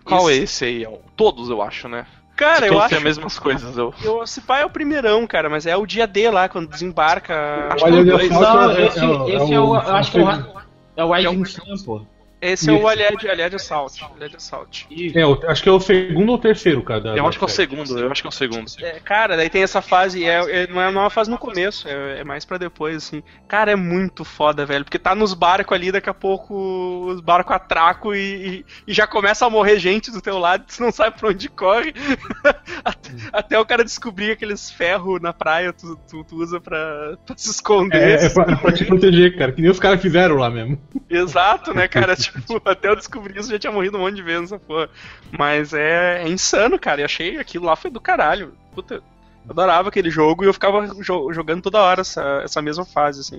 Qual 0.04 0.22
Isso. 0.22 0.30
é 0.30 0.44
esse 0.44 0.66
aí? 0.66 0.88
Todos, 1.16 1.50
eu 1.50 1.62
acho, 1.62 1.88
né? 1.88 2.08
Cara, 2.36 2.66
eu 2.66 2.80
acho. 2.80 2.90
têm 2.90 2.98
as 2.98 3.04
mesmas 3.04 3.38
coisas. 3.38 3.78
Eu... 3.78 3.94
Eu, 4.04 4.24
esse 4.24 4.42
pai 4.42 4.64
é 4.64 4.66
o 4.66 4.70
primeirão, 4.70 5.28
cara, 5.28 5.48
mas 5.48 5.68
é 5.68 5.76
o 5.78 5.86
dia 5.86 6.08
D 6.08 6.30
lá, 6.32 6.50
quando 6.50 6.68
desembarca. 6.70 7.68
Acho 7.72 7.86
que 7.86 8.28
só, 8.30 8.42
Não, 8.42 8.72
é- 8.72 8.86
esse, 8.88 9.00
é 9.00 9.06
o- 9.06 9.30
esse 9.30 9.52
é 9.52 9.56
é 9.56 9.60
o. 9.60 9.70
o- 9.70 9.76
Eu 9.76 9.96
acho 9.96 10.12
que 10.12 10.18
é 10.18 10.24
o. 10.24 10.62
É 10.98 11.04
o 11.04 11.14
Rising 11.14 11.46
Sun, 11.46 11.86
pô. 11.86 12.08
Esse 12.52 12.70
é 12.70 12.74
o. 12.74 12.88
Aliad, 12.88 13.28
Aliad 13.28 13.56
Assault. 13.56 14.04
Aliad 14.16 14.36
Assault. 14.36 14.88
É, 15.16 15.26
o- 15.26 15.40
acho 15.48 15.64
que 15.64 15.70
é 15.70 15.72
o 15.72 15.80
segundo 15.80 16.32
ou 16.32 16.38
terceiro, 16.38 16.82
cara. 16.84 17.00
da- 17.02 17.10
Eu 17.12 17.24
da 17.24 17.30
acho 17.30 17.38
que 17.38 17.44
é 17.44 17.48
o 17.48 17.50
segundo, 17.50 18.00
eu 18.00 18.12
acho 18.12 18.22
que 18.22 18.28
é 18.28 18.30
o 18.30 18.32
segundo. 18.32 18.66
É, 18.82 19.00
cara, 19.00 19.36
daí 19.36 19.50
tem 19.50 19.64
essa 19.64 19.82
fase, 19.82 20.24
é, 20.26 20.64
é- 20.64 20.68
não, 20.68 20.82
é, 20.82 20.86
é 20.86 20.90
uma 20.90 21.10
fase 21.10 21.30
no 21.30 21.38
começo, 21.38 21.88
é, 21.88 22.20
é 22.20 22.24
mais 22.24 22.46
pra 22.46 22.58
depois, 22.58 22.98
assim. 22.98 23.24
Cara, 23.48 23.72
é 23.72 23.76
muito 23.76 24.24
foda, 24.24 24.66
velho, 24.66 24.84
porque 24.86 25.00
tá 25.00 25.14
nos 25.16 25.34
barcos 25.34 25.76
ali, 25.76 25.92
daqui 25.92 26.10
a 26.10 26.14
pouco 26.14 27.06
os 27.08 27.20
barcos 27.22 27.56
atracam 27.56 28.14
e, 28.16 28.20
e, 28.20 28.66
e 28.88 28.94
já 28.94 29.06
começa 29.08 29.46
a 29.46 29.50
morrer 29.50 29.78
gente 29.80 30.12
do 30.12 30.22
teu 30.22 30.38
lado, 30.38 30.66
tu 30.74 30.82
não 30.82 30.92
sabe 30.92 31.18
pra 31.18 31.30
onde 31.30 31.50
corre. 31.50 31.94
até, 32.84 33.10
até 33.34 33.60
o 33.60 33.66
cara 33.66 33.84
descobrir 33.84 34.32
aqueles 34.32 34.70
ferros 34.70 35.22
na 35.22 35.34
praia, 35.34 35.74
tu, 35.74 35.98
tu, 36.10 36.24
tu 36.24 36.36
usa 36.38 36.60
pra, 36.60 37.18
pra 37.26 37.38
se 37.38 37.50
esconder. 37.50 38.22
É, 38.22 38.26
é 38.26 38.30
pra, 38.30 38.44
é 38.52 38.56
pra 38.56 38.72
te 38.72 38.86
proteger, 38.86 39.38
cara, 39.38 39.52
que 39.52 39.62
nem 39.62 39.72
os 39.72 39.80
caras 39.80 40.02
fizeram 40.02 40.36
lá 40.36 40.50
mesmo. 40.50 40.80
Exato, 41.10 41.74
né, 41.74 41.88
cara? 41.88 42.16
tipo, 42.16 42.35
até 42.66 42.90
eu 42.90 42.96
descobrir 42.96 43.38
isso 43.38 43.50
já 43.50 43.60
tinha 43.60 43.72
morrido 43.72 43.98
um 43.98 44.02
monte 44.02 44.16
de 44.16 44.22
vezes 44.24 44.52
porra. 44.68 44.90
Mas 45.38 45.74
é, 45.74 46.24
é 46.24 46.28
insano, 46.30 46.78
cara. 46.80 47.02
Eu 47.02 47.06
achei 47.06 47.38
aquilo 47.38 47.66
lá 47.66 47.76
foi 47.76 47.90
do 47.92 48.02
caralho. 48.02 48.54
Puta, 48.74 48.96
eu 48.96 49.04
adorava 49.50 49.90
aquele 49.90 50.10
jogo 50.10 50.44
e 50.44 50.48
eu 50.48 50.54
ficava 50.54 50.88
jo- 50.88 51.32
jogando 51.34 51.62
toda 51.64 51.82
hora 51.82 52.02
essa, 52.02 52.42
essa 52.44 52.62
mesma 52.62 52.86
fase, 52.86 53.22
assim. 53.22 53.38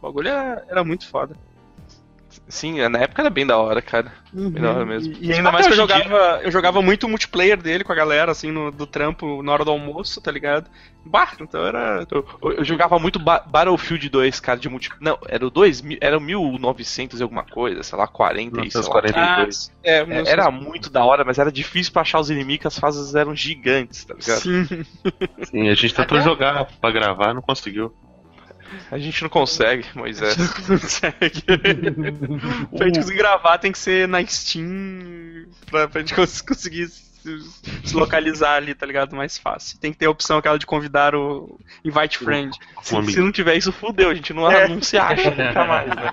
O 0.00 0.02
bagulho 0.06 0.28
era, 0.28 0.64
era 0.68 0.84
muito 0.84 1.08
foda. 1.08 1.36
Sim, 2.48 2.80
na 2.88 3.00
época 3.00 3.22
era 3.22 3.30
bem 3.30 3.44
da 3.44 3.58
hora, 3.58 3.82
cara. 3.82 4.12
Bem 4.32 4.62
da 4.62 4.70
hora 4.70 4.86
mesmo. 4.86 5.12
E, 5.20 5.26
e 5.26 5.32
ainda 5.32 5.50
mais 5.50 5.66
que 5.66 5.72
eu 5.72 5.76
jogava, 5.76 6.40
eu 6.44 6.50
jogava 6.50 6.80
muito 6.80 7.08
multiplayer 7.08 7.60
dele 7.60 7.82
com 7.82 7.92
a 7.92 7.96
galera, 7.96 8.30
assim, 8.30 8.52
no, 8.52 8.70
do 8.70 8.86
trampo 8.86 9.42
na 9.42 9.52
hora 9.52 9.64
do 9.64 9.72
almoço, 9.72 10.20
tá 10.20 10.30
ligado? 10.30 10.70
Bah, 11.04 11.32
então 11.40 11.66
era. 11.66 12.06
Eu, 12.10 12.24
eu- 12.42 12.64
jogava 12.64 12.98
muito 13.00 13.18
Ba- 13.18 13.42
Battlefield 13.44 14.08
2, 14.08 14.38
cara, 14.38 14.58
de 14.58 14.68
multi... 14.68 14.90
Não, 15.00 15.18
era 15.28 15.44
o 15.44 15.50
2000, 15.50 15.98
era 16.00 16.16
o 16.16 16.20
1900 16.20 17.18
e 17.18 17.22
alguma 17.22 17.42
coisa, 17.44 17.82
sei 17.82 17.98
lá, 17.98 18.06
40 18.06 18.64
e 18.64 18.70
sei 18.70 18.80
lá. 18.80 19.02
1942. 19.02 19.72
é, 19.82 19.98
É, 19.98 20.30
Era 20.30 20.50
muito 20.50 20.88
da 20.88 21.04
hora, 21.04 21.24
mas 21.24 21.38
era 21.38 21.50
difícil 21.50 21.92
pra 21.92 22.02
achar 22.02 22.20
os 22.20 22.30
inimigos, 22.30 22.66
as 22.66 22.78
fases 22.78 23.14
eram 23.16 23.34
gigantes, 23.34 24.04
tá 24.04 24.14
ligado? 24.14 24.40
Sim. 24.40 24.64
Sim, 25.50 25.68
a 25.68 25.74
gente 25.74 25.94
tentou 25.94 26.20
jogar 26.20 26.64
pra 26.80 26.90
gravar, 26.92 27.34
não 27.34 27.42
conseguiu. 27.42 27.92
A 28.90 28.98
gente 28.98 29.22
não 29.22 29.28
consegue, 29.28 29.84
Moisés. 29.94 30.36
consegue. 30.66 31.42
pra 32.76 32.86
gente 32.86 32.98
conseguir 33.00 33.18
gravar 33.18 33.58
tem 33.58 33.72
que 33.72 33.78
ser 33.78 34.06
na 34.08 34.24
Steam 34.26 35.46
pra, 35.70 35.88
pra 35.88 36.00
gente 36.00 36.14
cons- 36.14 36.40
conseguir 36.42 36.88
se, 36.88 37.40
se 37.84 37.94
localizar 37.94 38.54
ali, 38.54 38.74
tá 38.74 38.86
ligado? 38.86 39.14
Mais 39.16 39.36
fácil. 39.38 39.78
Tem 39.78 39.92
que 39.92 39.98
ter 39.98 40.06
a 40.06 40.10
opção 40.10 40.38
aquela 40.38 40.58
de 40.58 40.66
convidar 40.66 41.14
o 41.14 41.58
Invite 41.84 42.18
Friend. 42.18 42.56
Se, 42.82 43.02
se 43.12 43.20
não 43.20 43.32
tiver 43.32 43.56
isso, 43.56 43.72
fudeu, 43.72 44.10
a 44.10 44.14
gente 44.14 44.32
não, 44.32 44.50
É. 44.50 44.68
não 44.68 44.80
se 44.82 44.96
acha 44.98 45.30
nunca 45.30 45.64
mais, 45.64 45.88
né? 45.88 46.12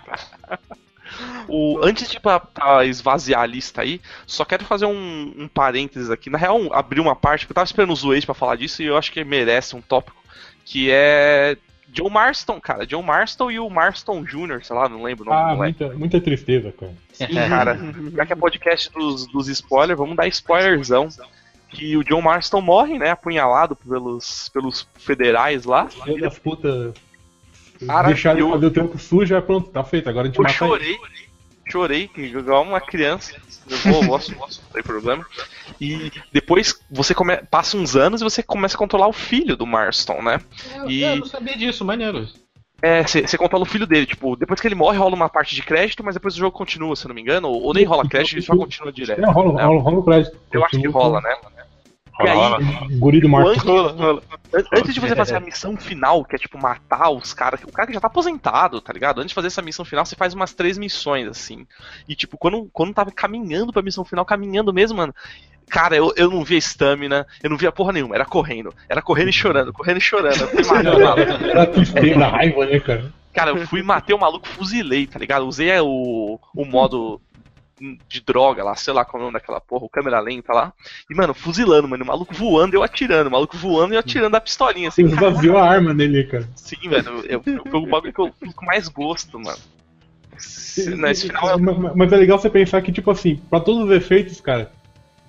O, 1.47 1.80
antes 1.84 2.09
de 2.09 2.19
pra, 2.19 2.39
pra 2.39 2.85
esvaziar 2.85 3.41
a 3.41 3.45
lista 3.45 3.81
aí, 3.81 4.01
só 4.25 4.43
quero 4.43 4.65
fazer 4.65 4.85
um, 4.88 5.34
um 5.38 5.47
parênteses 5.47 6.09
aqui. 6.09 6.30
Na 6.30 6.38
real, 6.38 6.59
um- 6.59 6.73
abrir 6.73 6.99
uma 6.99 7.15
parte, 7.15 7.41
porque 7.45 7.51
eu 7.51 7.55
tava 7.55 7.65
esperando 7.65 7.91
o 7.91 7.95
Zuez 7.95 8.25
pra 8.25 8.34
falar 8.34 8.55
disso 8.55 8.81
e 8.81 8.85
eu 8.88 8.97
acho 8.97 9.11
que 9.11 9.23
merece 9.23 9.75
um 9.75 9.81
tópico, 9.81 10.17
que 10.65 10.89
é 10.89 11.55
John 11.94 12.10
Marston, 12.10 12.60
cara. 12.60 12.86
John 12.86 13.03
Marston 13.03 13.52
e 13.52 13.60
o 13.60 13.70
Marston 13.70 14.24
Jr., 14.24 14.64
sei 14.64 14.76
lá, 14.76 14.90
não 14.90 15.03
lembro 15.03 15.26
o 15.26 15.30
nome 15.34 15.52
Ah, 15.52 15.56
muita, 15.56 15.90
muita 15.94 16.20
tristeza, 16.20 16.72
cara. 16.72 16.91
Sim, 17.14 17.28
cara. 17.48 17.78
Já 18.15 18.26
que 18.26 18.34
é 18.34 18.36
podcast 18.36 18.91
dos, 18.91 19.28
dos 19.28 19.48
spoilers, 19.48 19.98
vamos 19.98 20.15
dar 20.18 20.28
spoilerzão. 20.28 21.07
Que 21.70 21.95
o 21.98 22.03
John 22.03 22.22
Marston 22.22 22.61
morre, 22.61 22.99
né? 22.99 23.10
Apunhalado 23.11 23.76
pelos, 23.76 24.49
pelos 24.49 24.88
federais 24.95 25.65
lá. 25.65 25.88
Filho 25.90 26.22
das 26.22 26.38
putas. 26.38 26.94
Cara, 27.86 28.07
Deixar 28.10 28.32
ele 28.34 28.41
eu- 28.41 28.52
fazer 28.52 28.65
o 28.68 28.72
tempo 28.72 28.98
sujo, 28.99 29.36
é 29.36 29.41
pronto, 29.41 29.70
tá 29.70 29.84
feito. 29.84 30.07
Agora 30.10 30.26
a 30.28 30.32
gente 30.32 30.38
Eu 30.38 30.44
mata 30.44 30.84
ele. 30.84 30.98
Chorei. 31.73 32.09
igual 32.15 32.61
uma 32.63 32.79
criança. 32.79 33.33
Eu 33.67 33.77
vou, 33.77 34.05
gosto, 34.05 34.35
gosto, 34.35 34.61
não 34.63 34.69
tem 34.71 34.83
problema. 34.83 35.25
E 35.81 36.11
depois 36.31 36.79
você 36.89 37.13
come, 37.15 37.35
passa 37.37 37.75
uns 37.75 37.95
anos 37.95 38.21
e 38.21 38.23
você 38.23 38.43
começa 38.43 38.75
a 38.75 38.77
controlar 38.77 39.07
o 39.07 39.13
filho 39.13 39.57
do 39.57 39.65
Marston, 39.65 40.21
né? 40.21 40.39
Eu, 40.75 40.89
E- 40.89 41.01
eu 41.01 41.15
não 41.17 41.25
sabia 41.25 41.57
disso, 41.57 41.83
maneiro. 41.83 42.27
É, 42.81 43.01
você 43.03 43.37
controla 43.37 43.63
o 43.63 43.67
filho 43.67 43.87
dele, 43.87 44.05
tipo, 44.05 44.35
depois 44.35 44.59
que 44.59 44.67
ele 44.67 44.75
morre 44.75 44.97
rola 44.97 45.15
uma 45.15 45.29
parte 45.29 45.55
de 45.55 45.63
crédito, 45.63 46.03
mas 46.03 46.15
depois 46.15 46.35
o 46.35 46.37
jogo 46.37 46.51
continua, 46.57 46.93
se 46.97 47.05
eu 47.05 47.07
não 47.09 47.15
me 47.15 47.21
engano, 47.21 47.47
ou, 47.47 47.61
ou 47.63 47.73
nem 47.73 47.85
rola 47.85 48.05
crédito, 48.05 48.33
ele 48.35 48.41
só 48.41 48.57
continua 48.57 48.91
direto. 48.91 49.21
Não, 49.21 49.31
rola, 49.31 49.53
né? 49.53 49.63
rola, 49.63 49.81
rola 49.81 49.99
o 49.99 50.03
crédito. 50.03 50.37
Eu 50.51 50.65
acho 50.65 50.77
que 50.77 50.87
rola, 50.89 51.21
né? 51.21 51.33
Rola, 52.14 52.31
aí- 52.57 52.64
rola. 52.64 52.88
Guri 52.99 53.19
do 53.19 53.27
O 53.27 53.30
Marco. 53.31 53.49
antes, 53.49 53.65
an- 53.65 54.22
antes 54.77 54.94
de 54.94 54.99
você 54.99 55.15
fazer 55.15 55.35
a 55.35 55.40
missão 55.40 55.76
final, 55.76 56.23
que 56.23 56.35
é 56.35 56.40
tipo 56.40 56.57
matar 56.61 57.10
os 57.10 57.34
caras, 57.34 57.61
o 57.64 57.72
cara 57.72 57.88
que 57.88 57.94
já 57.94 57.99
tá 57.99 58.07
aposentado, 58.07 58.80
tá 58.80 58.94
ligado? 58.94 59.19
Antes 59.19 59.30
de 59.30 59.35
fazer 59.35 59.48
essa 59.48 59.61
missão 59.61 59.84
final, 59.84 60.06
você 60.06 60.15
faz 60.15 60.34
umas 60.34 60.53
três 60.53 60.77
missões, 60.77 61.27
assim. 61.27 61.65
E 62.07 62.15
tipo, 62.15 62.38
quando, 62.38 62.69
quando 62.72 62.94
tava 62.94 63.11
caminhando 63.11 63.73
pra 63.73 63.81
missão 63.81 64.06
final, 64.06 64.23
caminhando 64.26 64.73
mesmo, 64.73 64.98
mano. 64.98 65.14
Cara, 65.69 65.95
eu, 65.95 66.14
eu 66.15 66.30
não 66.30 66.44
via 66.44 66.57
estamina, 66.57 67.26
eu 67.41 67.49
não 67.49 67.57
via 67.57 67.72
porra 67.72 67.94
nenhuma, 67.94 68.14
era 68.14 68.26
correndo. 68.26 68.72
Era 68.88 69.02
correndo 69.02 69.30
e 69.30 69.34
chorando, 69.34 69.73
correndo 69.73 69.98
e 69.98 70.02
chorando. 70.02 70.41
Eu 70.41 70.64
fui. 70.64 70.77
Era 71.49 71.65
tristeza, 71.65 72.27
raiva, 72.27 72.65
né, 72.65 72.80
cara? 72.80 73.14
Cara, 73.34 73.52
eu 73.52 73.65
fui 73.65 73.81
matei 73.81 74.15
o 74.15 74.19
maluco, 74.19 74.48
fuzilei, 74.48 75.07
tá 75.07 75.18
ligado? 75.18 75.48
Usei 75.48 75.69
é, 75.72 75.81
o, 75.81 76.38
o 76.56 76.65
modo 76.65 77.19
de 78.07 78.21
droga 78.21 78.63
lá, 78.63 78.75
sei 78.75 78.93
lá 78.93 79.03
qual 79.03 79.19
é 79.19 79.23
o 79.23 79.25
nome 79.27 79.33
daquela 79.39 79.59
porra, 79.59 79.85
o 79.85 79.89
câmera 79.89 80.19
lenta 80.19 80.53
lá. 80.53 80.71
E, 81.09 81.15
mano, 81.15 81.33
fuzilando, 81.33 81.87
mano, 81.87 82.03
o 82.03 82.07
maluco 82.07 82.33
voando 82.33 82.75
e 82.75 82.77
eu 82.77 82.83
atirando, 82.83 83.27
o 83.27 83.31
maluco 83.31 83.57
voando 83.57 83.93
e 83.93 83.95
eu 83.95 83.99
atirando 83.99 84.31
da 84.33 84.41
pistolinha, 84.41 84.89
Você 84.91 85.01
assim. 85.01 85.11
esvaziou 85.13 85.57
a 85.57 85.67
arma 85.69 85.93
nele, 85.93 86.23
cara. 86.25 86.47
Sim, 86.55 86.77
velho, 86.89 87.09
eu, 87.27 87.41
eu, 87.45 87.63
foi 87.63 87.79
o 87.79 87.85
bagulho 87.87 88.13
que 88.13 88.21
eu 88.21 88.31
fiz 88.39 88.53
com 88.53 88.65
mais 88.65 88.87
gosto, 88.87 89.39
mano. 89.39 89.57
Se- 90.37 90.95
Nesse 90.95 91.27
final 91.27 91.49
é 91.51 91.57
Mas, 91.57 91.95
mas 91.95 92.13
é 92.13 92.17
legal 92.17 92.39
você 92.39 92.49
pensar 92.49 92.81
que, 92.81 92.91
tipo 92.91 93.11
assim, 93.11 93.39
pra 93.49 93.59
todos 93.59 93.85
os 93.85 93.91
efeitos, 93.95 94.39
cara, 94.41 94.71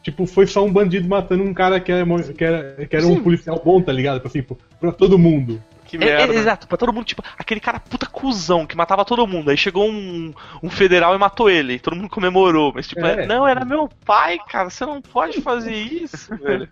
tipo, 0.03 0.27
foi 0.27 0.47
só 0.47 0.65
um 0.65 0.73
bandido 0.73 1.09
matando 1.09 1.43
um 1.43 1.53
cara 1.55 1.81
que 1.81 1.91
era, 1.93 2.05
que 2.33 2.45
era, 2.45 2.87
que 2.87 2.97
era 2.97 3.07
um 3.07 3.23
policial 3.23 3.61
bom, 3.65 3.81
tá 3.83 3.93
ligado? 3.93 4.17
Tipo 4.17 4.29
Assim, 4.29 4.43
pra 4.81 4.93
todo 4.93 5.19
mundo. 5.19 5.63
Que 5.99 6.05
É, 6.05 6.09
é, 6.09 6.17
merda. 6.19 6.35
exato, 6.35 6.67
pra 6.69 6.77
todo 6.79 6.93
mundo, 6.93 7.05
tipo, 7.05 7.23
aquele 7.39 7.61
cara 7.61 7.79
puta 7.81 8.07
cuzão 8.07 8.67
que 8.67 8.77
matava 8.77 9.05
todo 9.05 9.27
mundo. 9.27 9.51
Aí 9.51 9.57
chegou 9.57 9.89
um, 9.89 10.33
um 10.63 10.71
federal 10.71 11.15
e 11.15 11.19
matou 11.19 11.49
ele. 11.51 11.79
Todo 11.79 11.97
mundo 11.97 12.09
comemorou. 12.09 12.73
Mas, 12.75 12.87
tipo, 12.89 13.05
É. 13.05 13.25
é, 13.25 13.27
não, 13.27 13.47
era 13.47 13.65
meu 13.65 13.89
pai, 14.05 14.39
cara. 14.49 14.71
Você 14.71 14.85
não 14.87 15.01
pode 15.01 15.41
fazer 15.41 15.75
isso, 15.75 16.35
velho. 16.39 16.69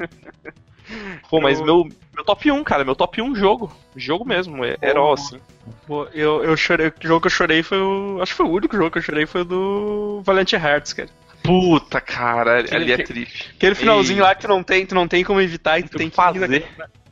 Pô, 1.30 1.40
mas 1.40 1.58
Eu- 1.60 1.64
meu, 1.64 1.88
meu 2.14 2.24
top 2.24 2.50
1, 2.50 2.62
cara, 2.64 2.84
meu 2.84 2.94
top 2.94 3.22
1 3.22 3.34
jogo. 3.34 3.72
Jogo 3.96 4.24
mesmo, 4.26 4.64
é 4.64 4.76
herói, 4.82 5.14
assim. 5.14 5.38
Pô, 5.86 6.06
eu, 6.12 6.42
eu 6.44 6.56
chorei. 6.56 6.88
O 6.88 6.92
jogo 7.02 7.20
que 7.20 7.26
eu 7.28 7.30
chorei 7.30 7.62
foi 7.62 7.78
o. 7.78 8.18
Acho 8.20 8.32
que 8.32 8.36
foi 8.36 8.46
o 8.46 8.50
único 8.50 8.76
jogo 8.76 8.90
que 8.90 8.98
eu 8.98 9.02
chorei 9.02 9.24
foi 9.26 9.42
o 9.42 9.44
do 9.44 10.22
Valiant 10.24 10.52
Hearts, 10.52 10.92
cara. 10.92 11.08
Puta, 11.42 12.00
cara, 12.00 12.60
Aquele- 12.60 12.76
ali 12.76 12.92
é 12.92 12.98
triste. 13.04 13.50
Aquele 13.56 13.74
finalzinho 13.74 14.18
Ei. 14.18 14.22
lá 14.22 14.34
que 14.34 14.42
tu 14.42 14.48
não 14.48 14.62
tem, 14.62 14.86
tu 14.86 14.94
não 14.94 15.08
tem 15.08 15.24
como 15.24 15.40
evitar 15.40 15.78
e 15.78 15.82
tu 15.82 15.90
tem 15.90 15.98
Tem 15.98 16.10
que 16.10 16.16
fazer. 16.16 16.64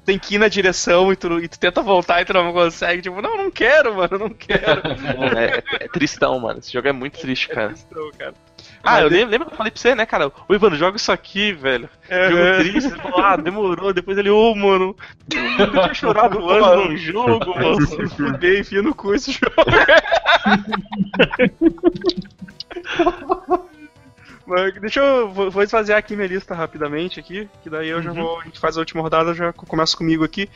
Tem 0.05 0.18
que 0.18 0.35
ir 0.35 0.39
na 0.39 0.48
direção 0.48 1.12
e 1.12 1.16
tu, 1.16 1.39
e 1.40 1.48
tu 1.48 1.59
tenta 1.59 1.82
voltar 1.82 2.20
e 2.20 2.24
tu 2.24 2.32
não 2.32 2.52
consegue. 2.52 3.02
Tipo, 3.02 3.20
não, 3.20 3.36
não 3.36 3.51
quero, 3.51 3.94
mano, 3.94 4.18
não 4.18 4.31
quero. 4.31 4.82
É, 5.36 5.85
é 5.85 5.89
tristão, 5.89 6.39
mano. 6.40 6.59
Esse 6.59 6.72
jogo 6.72 6.89
é 6.89 6.93
muito 6.93 7.18
triste, 7.18 7.48
cara. 7.48 7.74
Não, 7.90 8.10
cara. 8.12 8.35
Ah, 8.82 9.01
eu 9.01 9.09
lembro, 9.09 9.31
lembra 9.31 9.47
que 9.47 9.52
eu 9.52 9.56
falei 9.56 9.70
pra 9.70 9.81
você, 9.81 9.94
né, 9.94 10.06
cara? 10.06 10.32
Ô, 10.48 10.55
Ivano, 10.55 10.77
joga 10.77 10.97
isso 10.97 11.12
aqui, 11.12 11.52
velho. 11.52 11.89
É, 12.09 12.31
Jogo 12.31 12.43
é. 12.43 12.59
triste. 12.59 12.89
Ele 12.89 13.01
falou, 13.01 13.20
ah, 13.20 13.36
demorou. 13.36 13.93
Depois 13.93 14.16
ele, 14.16 14.31
ô, 14.31 14.55
mano, 14.55 14.97
eu 15.59 15.70
tinha 15.70 15.93
chorado 15.94 16.48
antes 16.48 16.89
num 16.89 16.97
jogo, 16.97 17.55
mano. 17.55 17.81
Se 17.86 18.09
fuder, 18.09 18.60
enfia 18.60 18.82
no 18.82 18.94
cu 18.94 19.14
esse 19.14 19.32
jogo. 19.32 19.55
Deixa 24.81 25.01
eu. 25.01 25.31
Vou, 25.31 25.62
esvaziar 25.62 25.98
aqui 25.98 26.14
minha 26.16 26.28
lista 26.28 26.55
rapidamente 26.55 27.18
aqui, 27.20 27.48
que 27.62 27.70
daí 27.70 27.89
eu 27.89 28.02
já 28.02 28.12
vou. 28.12 28.40
A 28.40 28.44
gente 28.44 28.59
faz 28.60 28.77
a 28.77 28.81
última 28.81 29.02
rodada, 29.02 29.35
já 29.35 29.52
começo 29.52 29.97
comigo 29.97 30.24
aqui. 30.24 30.48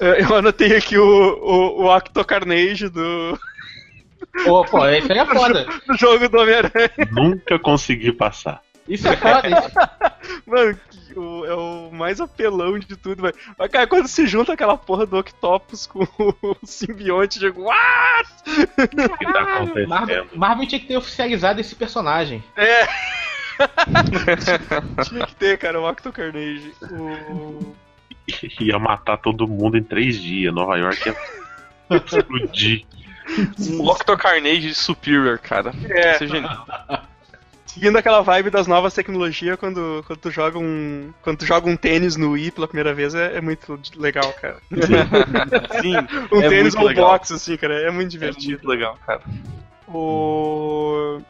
Eh, 0.00 0.22
Eu 0.22 0.36
anotei 0.36 0.76
aqui 0.76 0.98
o, 0.98 1.04
o, 1.06 1.82
o 1.84 1.96
Octo 1.96 2.24
Carnage 2.24 2.88
do, 2.88 3.38
Pô, 4.44 4.64
pô, 4.64 4.86
isso 4.88 5.12
aí 5.12 5.18
é 5.18 5.26
foda. 5.26 5.64
do 5.86 5.96
jogo 5.96 6.28
do 6.28 6.38
Homem-Aranha. 6.38 6.90
Nunca 7.12 7.58
consegui 7.58 8.12
passar. 8.12 8.60
Isso 8.88 9.06
é 9.08 9.16
foda. 9.16 9.48
Isso... 9.48 9.70
Mano, 10.46 10.78
o- 11.16 11.44
é 11.46 11.54
o 11.54 11.90
mais 11.92 12.20
apelão 12.20 12.78
de 12.78 12.96
tudo, 12.96 13.22
velho. 13.22 13.34
Mas, 13.56 13.70
cara, 13.70 13.86
quando 13.86 14.08
se 14.08 14.26
junta 14.26 14.52
aquela 14.52 14.76
porra 14.76 15.06
do 15.06 15.16
Octopus 15.18 15.86
com 15.86 16.00
o 16.20 16.56
simbionte, 16.64 17.36
eu 17.42 17.50
digo, 17.50 17.62
what? 17.62 18.28
O 18.76 18.88
que 18.88 18.96
tá 19.24 19.40
Marvel, 19.40 19.54
acontecendo? 19.54 20.28
Marvel 20.38 20.66
tinha 20.66 20.80
que 20.80 20.86
ter 20.88 20.96
oficializado 20.96 21.60
esse 21.60 21.74
personagem. 21.76 22.42
É. 22.56 22.86
Tinha 25.08 25.26
que 25.26 25.34
ter, 25.36 25.58
cara, 25.58 25.80
o 25.80 25.88
Octo 25.88 26.12
Carnage. 26.12 26.72
O... 26.90 27.74
Ia 28.60 28.78
matar 28.78 29.18
todo 29.18 29.46
mundo 29.46 29.76
em 29.76 29.82
três 29.82 30.20
dias. 30.20 30.52
Nova 30.54 30.76
York 30.76 31.08
ia 31.08 31.16
explodir. 31.96 32.84
Um 33.70 33.80
Octo 33.88 34.14
Carnage 34.18 34.74
Superior, 34.74 35.38
cara. 35.38 35.72
É. 35.88 36.12
Isso 36.14 36.24
é 36.24 36.26
genial. 36.26 36.66
Seguindo 37.64 37.96
aquela 37.96 38.20
vibe 38.20 38.50
das 38.50 38.66
novas 38.66 38.92
tecnologias, 38.92 39.58
quando, 39.58 40.04
quando, 40.06 40.18
tu 40.18 40.30
joga 40.30 40.58
um, 40.58 41.10
quando 41.22 41.38
tu 41.38 41.46
joga 41.46 41.68
um 41.68 41.74
tênis 41.74 42.16
no 42.16 42.32
Wii 42.32 42.50
pela 42.50 42.68
primeira 42.68 42.92
vez, 42.92 43.14
é, 43.14 43.38
é 43.38 43.40
muito 43.40 43.80
legal, 43.96 44.30
cara. 44.34 44.58
Sim, 45.80 45.96
Um 46.30 46.42
é 46.42 46.48
tênis 46.50 46.74
ou 46.74 46.82
um 46.82 46.84
legal. 46.84 47.06
box, 47.12 47.32
assim, 47.32 47.56
cara, 47.56 47.80
é 47.80 47.90
muito 47.90 48.08
É 48.08 48.10
divertido. 48.10 48.50
muito 48.50 48.68
legal, 48.68 48.98
cara. 49.06 49.22
O... 49.88 51.20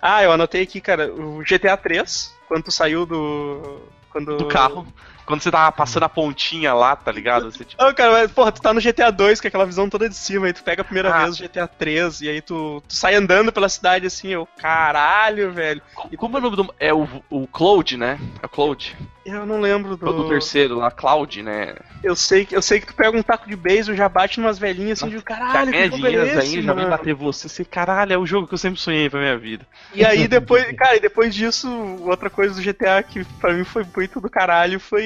Ah, 0.00 0.22
eu 0.22 0.32
anotei 0.32 0.62
aqui, 0.62 0.80
cara, 0.80 1.12
o 1.12 1.42
GTA 1.42 1.76
3, 1.76 2.34
quando 2.46 2.70
saiu 2.70 3.04
do... 3.04 3.80
Quando... 4.10 4.36
Do 4.36 4.46
carro. 4.46 4.86
Quando 5.28 5.42
você 5.42 5.50
tava 5.50 5.70
passando 5.70 6.04
a 6.04 6.08
pontinha 6.08 6.72
lá, 6.72 6.96
tá 6.96 7.12
ligado? 7.12 7.52
Você, 7.52 7.62
tipo, 7.64 7.82
Não, 7.82 7.92
cara, 7.92 8.12
mas, 8.12 8.30
porra, 8.32 8.50
tu 8.50 8.62
tá 8.62 8.72
no 8.72 8.80
GTA 8.80 9.10
2, 9.12 9.40
com 9.40 9.46
aquela 9.48 9.66
visão 9.66 9.88
toda 9.88 10.08
de 10.08 10.14
cima, 10.16 10.46
aí 10.46 10.52
tu 10.54 10.64
pega 10.64 10.80
a 10.80 10.84
primeira 10.84 11.14
Ah. 11.14 11.24
vez 11.24 11.38
o 11.38 11.42
GTA 11.42 11.68
3, 11.68 12.22
e 12.22 12.28
aí 12.30 12.40
tu, 12.40 12.82
tu 12.88 12.94
sai 12.94 13.14
andando 13.14 13.52
pela 13.52 13.68
cidade 13.68 14.06
assim, 14.06 14.28
eu, 14.28 14.48
caralho, 14.56 15.52
velho. 15.52 15.82
como 16.16 16.36
é 16.36 16.40
o 16.40 16.42
nome 16.42 16.56
do. 16.56 16.74
É 16.80 16.94
o, 16.94 17.06
o 17.28 17.46
Cloud, 17.46 17.96
né? 17.98 18.18
É 18.42 18.46
o 18.46 18.48
Cloud. 18.48 18.96
Eu 19.26 19.44
não 19.44 19.60
lembro 19.60 19.94
do... 19.94 20.06
Do 20.10 20.28
terceiro 20.28 20.76
lá, 20.76 20.90
Cloud, 20.90 21.42
né? 21.42 21.74
Eu 22.02 22.16
sei, 22.16 22.46
que- 22.46 22.56
eu 22.56 22.62
sei 22.62 22.80
que 22.80 22.86
tu 22.86 22.94
pega 22.94 23.14
um 23.14 23.22
taco 23.22 23.46
de 23.46 23.54
beisebol, 23.54 23.94
já 23.94 24.08
bate 24.08 24.40
umas 24.40 24.58
velhinhas 24.58 25.02
assim, 25.02 25.10
de 25.10 25.16
Já 25.18 25.22
caralho, 25.22 25.70
que 25.70 25.76
ganha 25.76 25.90
jogo 25.90 26.06
é 26.06 26.10
esse, 26.12 26.38
ainda, 26.56 26.62
já 26.62 26.72
vem 26.72 26.84
mano? 26.84 26.96
bater 26.96 27.12
você. 27.14 27.46
Você, 27.46 27.62
caralho, 27.62 28.14
é 28.14 28.16
o 28.16 28.24
jogo 28.24 28.46
que 28.48 28.54
eu 28.54 28.58
sempre 28.58 28.80
sonhei 28.80 29.10
pra 29.10 29.20
minha 29.20 29.36
vida. 29.36 29.66
E 29.92 30.02
aí 30.02 30.26
depois, 30.26 30.64
cara, 30.74 30.96
e 30.96 31.00
depois 31.00 31.34
disso, 31.34 31.68
outra 32.00 32.30
coisa 32.30 32.54
do 32.54 32.62
GTA 32.62 33.02
que 33.02 33.22
pra 33.38 33.52
mim 33.52 33.64
foi 33.64 33.84
muito 33.94 34.18
do 34.18 34.30
caralho 34.30 34.80
foi 34.80 35.04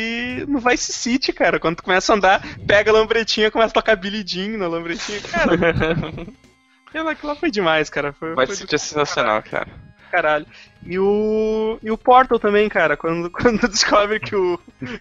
no 0.48 0.59
Vice 0.60 0.93
City, 0.93 1.32
cara. 1.32 1.59
Quando 1.60 1.76
tu 1.76 1.82
começa 1.82 2.12
a 2.12 2.16
andar, 2.16 2.43
pega 2.66 2.90
a 2.90 2.94
lambretinha, 2.94 3.51
começa 3.51 3.70
a 3.70 3.74
tocar 3.74 3.97
Billy 3.97 4.24
Jean 4.26 4.56
na 4.59 4.66
lambretinha. 4.68 5.20
Cara, 5.20 5.55
aquilo 7.10 7.28
lá 7.28 7.34
foi 7.36 7.51
demais, 7.51 7.89
cara. 7.90 8.12
Foi, 8.12 8.34
Vai 8.34 8.47
foi 8.47 8.56
ser 8.56 8.66
do 8.66 8.78
sensacional, 8.78 9.43
cara. 9.43 9.68
caralho. 10.10 10.47
E 10.84 10.98
o. 10.98 11.78
E 11.82 11.90
o 11.90 11.97
Portal 11.97 12.39
também, 12.39 12.68
cara, 12.68 12.97
quando, 12.97 13.30
quando 13.30 13.66
descobre 13.68 14.20
que 14.20 14.34
o, 14.36 14.59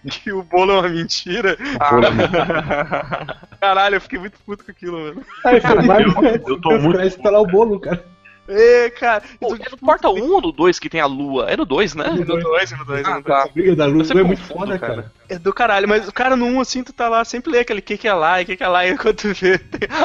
que 0.08 0.32
o 0.32 0.42
bolo 0.42 0.72
é 0.72 0.80
uma 0.80 0.88
mentira. 0.88 1.56
Caralho, 3.60 3.96
eu 3.96 4.00
fiquei 4.00 4.18
muito 4.18 4.38
puto 4.44 4.64
com 4.64 4.70
aquilo, 4.70 4.98
mano. 5.00 5.22
Você 5.42 5.86
vai 5.86 6.04
eu- 6.04 6.42
eu 6.48 6.60
tô 6.60 6.78
muito- 6.78 7.18
pra 7.20 7.30
lá 7.30 7.40
o 7.40 7.46
bolo, 7.46 7.80
cara. 7.80 8.04
É, 8.48 8.90
cara. 8.90 9.22
Pô, 9.40 9.54
é 9.54 9.70
no 9.70 9.76
Portal 9.78 10.14
1 10.16 10.32
ou 10.32 10.40
no 10.42 10.52
2 10.52 10.78
que 10.80 10.88
tem 10.90 11.00
a 11.00 11.06
lua? 11.06 11.46
É 11.48 11.56
no 11.56 11.64
2, 11.64 11.94
né? 11.94 12.08
No 12.10 12.24
2, 12.24 12.42
no 12.72 12.84
2, 12.84 13.04
Ah, 13.06 13.14
no 13.16 13.22
2. 13.22 13.24
tá. 13.24 13.42
A 13.44 13.46
briga 13.48 13.76
da 13.76 13.86
Eu 13.88 14.04
sempre 14.04 14.22
é 14.22 14.26
muito 14.26 14.42
foda, 14.42 14.78
cara. 14.78 14.94
cara. 14.94 15.12
É 15.28 15.38
do 15.38 15.52
caralho, 15.52 15.88
mas 15.88 16.08
o 16.08 16.12
cara 16.12 16.36
no 16.36 16.46
1 16.46 16.60
assim, 16.60 16.82
tu 16.82 16.92
tá 16.92 17.08
lá, 17.08 17.24
sempre 17.24 17.52
lê 17.52 17.60
aquele 17.60 17.80
que 17.80 17.96
que 17.96 18.08
é 18.08 18.12
lá 18.12 18.42
e 18.42 18.44
que 18.44 18.56
que 18.56 18.64
é 18.64 18.68
lá, 18.68 18.84
e 18.86 18.96
quando 18.98 19.14
tu 19.16 19.32
vê 19.32 19.60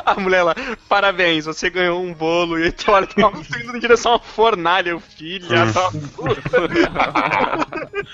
a 0.06 0.14
mulher 0.20 0.44
lá, 0.44 0.56
parabéns, 0.88 1.46
você 1.46 1.70
ganhou 1.70 2.02
um 2.02 2.14
bolo, 2.14 2.60
e 2.60 2.72
tu 2.72 2.92
olha, 2.92 3.08
tá 3.08 3.22
indo 3.64 3.76
em 3.76 3.80
direção 3.80 4.14
a 4.14 4.16
uma 4.16 4.22
fornalha, 4.24 4.96
o 4.96 5.00
filho, 5.00 5.48
Hum. 5.48 5.74
tá 5.74 5.92
puta. 6.16 6.42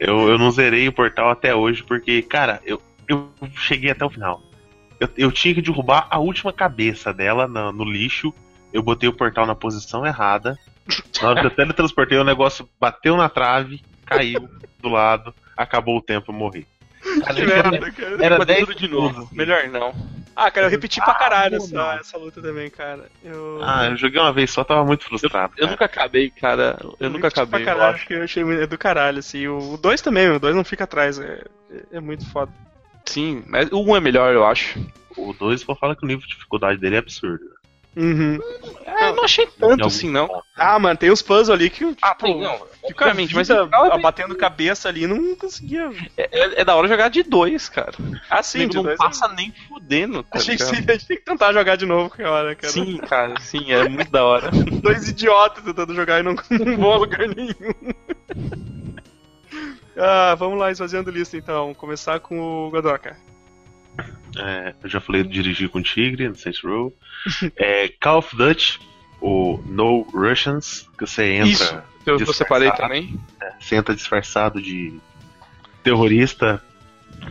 Eu, 0.00 0.28
eu 0.28 0.38
não 0.38 0.50
zerei 0.52 0.86
o 0.86 0.92
portal 0.92 1.28
até 1.30 1.52
hoje 1.54 1.82
porque, 1.82 2.22
cara, 2.22 2.60
eu, 2.64 2.80
eu 3.08 3.28
cheguei 3.56 3.90
até 3.90 4.04
o 4.04 4.10
final. 4.10 4.40
Eu, 5.00 5.08
eu 5.16 5.32
tinha 5.32 5.52
que 5.54 5.60
derrubar 5.60 6.06
a 6.08 6.18
última 6.20 6.52
cabeça 6.52 7.12
dela 7.12 7.48
na- 7.48 7.72
no 7.72 7.84
lixo. 7.84 8.32
Eu 8.72 8.82
botei 8.82 9.08
o 9.08 9.12
portal 9.12 9.46
na 9.46 9.54
posição 9.54 10.04
errada. 10.06 10.58
Na 11.22 11.28
hora 11.30 11.40
que 11.40 11.46
eu 11.46 11.50
teletransportei, 11.54 12.18
o 12.18 12.24
negócio 12.24 12.68
bateu 12.80 13.16
na 13.16 13.28
trave, 13.28 13.82
caiu 14.06 14.48
do 14.80 14.88
lado, 14.88 15.34
acabou 15.56 15.96
o 15.98 16.02
tempo, 16.02 16.30
eu 16.30 16.34
morri. 16.34 16.66
Que 17.02 17.46
merda, 17.46 17.90
cara. 17.92 18.24
Era 18.24 18.36
Fazer 18.38 18.54
10 18.54 18.60
tudo 18.66 18.74
de 18.78 18.88
novo. 18.88 19.28
Melhor 19.32 19.68
não. 19.68 19.94
Ah, 20.34 20.50
cara, 20.52 20.66
eu 20.66 20.70
repeti 20.70 21.00
pra 21.00 21.14
caralho 21.14 21.54
Ah, 21.56 21.56
essa, 21.64 22.00
essa 22.00 22.18
luta 22.18 22.40
também, 22.40 22.70
cara. 22.70 23.06
Eu, 23.24 23.58
Ah, 23.62 23.86
eu 23.86 23.96
joguei 23.96 24.20
uma 24.20 24.32
vez 24.32 24.50
só, 24.50 24.62
tava 24.62 24.84
muito 24.84 25.04
frustrado. 25.04 25.52
Eu 25.56 25.60
cara. 25.62 25.70
nunca 25.72 25.84
acabei, 25.86 26.30
cara. 26.30 26.78
Eu 27.00 27.10
nunca 27.10 27.26
repeti 27.28 27.40
acabei, 27.40 27.64
pra 27.64 27.72
eu 27.72 27.76
caralho, 27.76 27.94
acho. 27.96 28.06
que 28.06 28.14
eu 28.14 28.22
achei 28.22 28.44
muito- 28.44 28.62
é 28.62 28.66
do 28.66 28.78
caralho, 28.78 29.18
assim. 29.18 29.48
O 29.48 29.76
2 29.76 30.00
também, 30.00 30.28
o 30.30 30.38
2 30.38 30.54
não 30.54 30.62
fica 30.64 30.84
atrás, 30.84 31.18
é, 31.18 31.44
é- 31.92 31.98
muito 32.00 32.24
foda. 32.30 32.52
Sim, 33.04 33.42
mas 33.48 33.68
o 33.72 33.80
1 33.82 33.96
é 33.96 34.00
melhor, 34.00 34.32
eu 34.32 34.46
acho. 34.46 34.78
O 35.16 35.32
2 35.32 35.60
só 35.62 35.74
fala 35.74 35.96
que 35.96 36.04
o 36.04 36.06
nível 36.08 36.22
de 36.26 36.34
dificuldade 36.34 36.78
dele 36.78 36.96
é 36.96 36.98
absurdo. 37.00 37.44
Uhum. 38.00 38.38
É, 38.86 39.08
eu 39.10 39.16
não 39.16 39.24
achei 39.24 39.44
tanto 39.58 39.84
assim, 39.84 40.08
não. 40.08 40.28
Ah, 40.56 40.78
mano, 40.78 40.96
tem 40.96 41.10
uns 41.10 41.20
puzzles 41.20 41.50
ali 41.50 41.68
que. 41.68 41.84
Ah, 42.00 42.10
tipo, 42.14 42.26
tem, 42.26 42.40
não. 42.40 42.60
Obviamente, 42.84 43.34
mas 43.34 43.48
vida 43.48 43.62
o 43.62 43.66
final 43.66 43.86
é 43.86 43.90
bem- 43.90 44.00
batendo 44.02 44.36
cabeça 44.36 44.88
ali, 44.88 45.04
não 45.06 45.34
conseguia. 45.34 45.90
é, 46.16 46.22
é- 46.40 46.60
é 46.60 46.64
da 46.64 46.76
hora 46.76 46.86
jogar 46.86 47.08
de 47.08 47.24
dois, 47.24 47.68
cara. 47.68 47.92
Assim, 48.30 48.58
Nego 48.60 48.70
de 48.70 48.76
não 48.76 48.82
dois, 48.84 48.96
passa 48.98 49.26
nem 49.28 49.52
fudendo, 49.68 50.22
tá 50.22 50.38
A 50.38 50.40
gente, 50.40 50.60
ligado? 50.64 50.90
a 50.90 50.92
gente 50.92 51.06
tem 51.06 51.16
que 51.16 51.24
tentar 51.24 51.52
jogar 51.52 51.76
de 51.76 51.86
novo 51.86 52.08
qualquer 52.08 52.28
hora, 52.28 52.54
cara. 52.54 52.72
Sim, 52.72 52.98
cara, 52.98 53.34
sim, 53.40 53.72
é 53.72 53.88
muito 53.88 54.12
da 54.12 54.24
hora. 54.24 54.50
Dois 54.80 55.08
idiotas 55.08 55.64
tentando 55.64 55.92
jogar 55.94 56.20
e 56.20 56.22
não, 56.22 56.34
não 56.50 56.76
vão 56.76 56.92
a 56.92 56.96
lugar 56.98 57.26
nenhum. 57.28 57.54
ah, 59.98 60.34
vamos 60.36 60.58
lá, 60.58 60.70
esvaziando 60.70 61.10
lista 61.10 61.36
então. 61.36 61.74
Começar 61.74 62.20
com 62.20 62.38
o 62.66 62.70
Godoka. 62.70 63.16
É, 64.38 64.74
eu 64.82 64.88
já 64.88 65.00
falei 65.00 65.22
de 65.22 65.30
dirigir 65.30 65.68
com 65.68 65.82
Tigre 65.82 66.28
no 66.28 66.36
Saints 66.36 66.62
Row. 66.62 66.94
É, 67.56 67.88
Call 68.00 68.18
of 68.18 68.36
Duty, 68.36 68.78
o 69.20 69.58
No 69.66 70.02
Russians, 70.02 70.88
que 70.96 71.06
você 71.06 71.32
entra, 71.32 71.50
Isso, 71.50 71.82
eu, 72.06 72.18
eu 72.18 72.32
separei 72.32 72.70
também. 72.72 73.18
você 73.58 73.76
entra 73.76 73.94
disfarçado 73.94 74.62
de 74.62 74.98
terrorista 75.82 76.62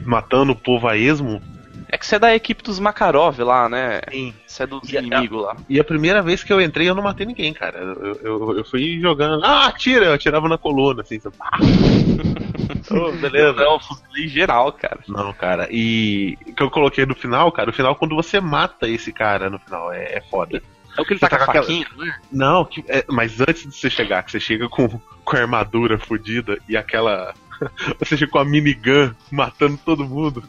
matando 0.06 0.52
o 0.52 0.56
povo 0.56 0.88
a 0.88 0.98
esmo. 0.98 1.42
É 1.90 1.98
que 1.98 2.06
você 2.06 2.16
é 2.16 2.20
da 2.20 2.36
equipe 2.36 2.62
dos 2.64 2.80
Makarov 2.80 3.40
lá, 3.40 3.70
né? 3.70 4.02
Sim. 4.12 4.34
Você 4.46 4.64
é 4.64 4.68
dos 4.68 4.94
a- 4.94 5.00
inimigos 5.00 5.42
lá. 5.42 5.56
E 5.70 5.80
a 5.80 5.84
primeira 5.84 6.22
vez 6.22 6.44
que 6.44 6.52
eu 6.52 6.60
entrei 6.62 6.90
eu 6.90 6.96
não 6.96 7.04
matei 7.04 7.26
ninguém, 7.26 7.54
cara. 7.54 7.80
Eu, 7.80 8.14
eu, 8.24 8.58
eu 8.58 8.66
fui 8.66 9.00
jogando. 9.00 9.44
Ah, 9.46 9.68
atira! 9.68 10.06
Eu 10.08 10.14
atirava 10.14 10.50
na 10.50 10.58
coluna, 10.58 11.02
assim. 11.02 11.20
sabe? 11.20 11.36
Ah. 11.40 11.58
Oh, 12.90 13.12
beleza. 13.12 13.54
Não, 13.54 13.80
fuzilei 13.80 14.28
geral, 14.30 14.72
cara. 14.72 15.00
Não, 15.08 15.34
cara. 15.34 15.68
E 15.70 16.38
o 16.48 16.54
que 16.54 16.64
eu 16.64 16.70
coloquei 16.72 17.06
no 17.06 17.16
final, 17.16 17.52
cara, 17.52 17.70
o 17.70 17.74
final 17.74 17.96
quando 17.96 18.16
você 18.16 18.40
mata 18.40 18.88
esse 18.88 19.12
cara 19.12 19.50
no 19.50 19.60
final 19.60 19.92
é, 19.92 20.04
é 20.18 20.22
foda. 20.22 20.62
É 20.98 21.02
o 21.02 21.06
que 21.06 21.14
ele 21.14 21.20
tá 21.20 21.28
com 21.30 21.36
a 21.36 21.40
tá 21.40 21.46
com 21.46 21.52
aquela- 21.52 21.66
faquinha, 21.66 21.88
não 21.98 22.06
é? 22.06 22.16
Não, 22.32 22.66
que- 22.66 22.86
é, 22.88 23.04
mas 23.10 23.42
antes 23.42 23.64
de 23.64 23.76
você 23.76 23.90
chegar, 23.90 24.24
que 24.24 24.32
você 24.32 24.40
chega 24.40 24.70
com, 24.70 24.88
com 24.90 25.36
a 25.36 25.40
armadura 25.40 25.98
fodida 25.98 26.58
e 26.68 26.78
aquela. 26.78 27.34
Você 28.00 28.16
chega 28.16 28.32
com 28.32 28.38
a 28.40 28.46
minigun 28.46 29.12
matando 29.32 29.78
todo 29.84 30.06
mundo. 30.06 30.44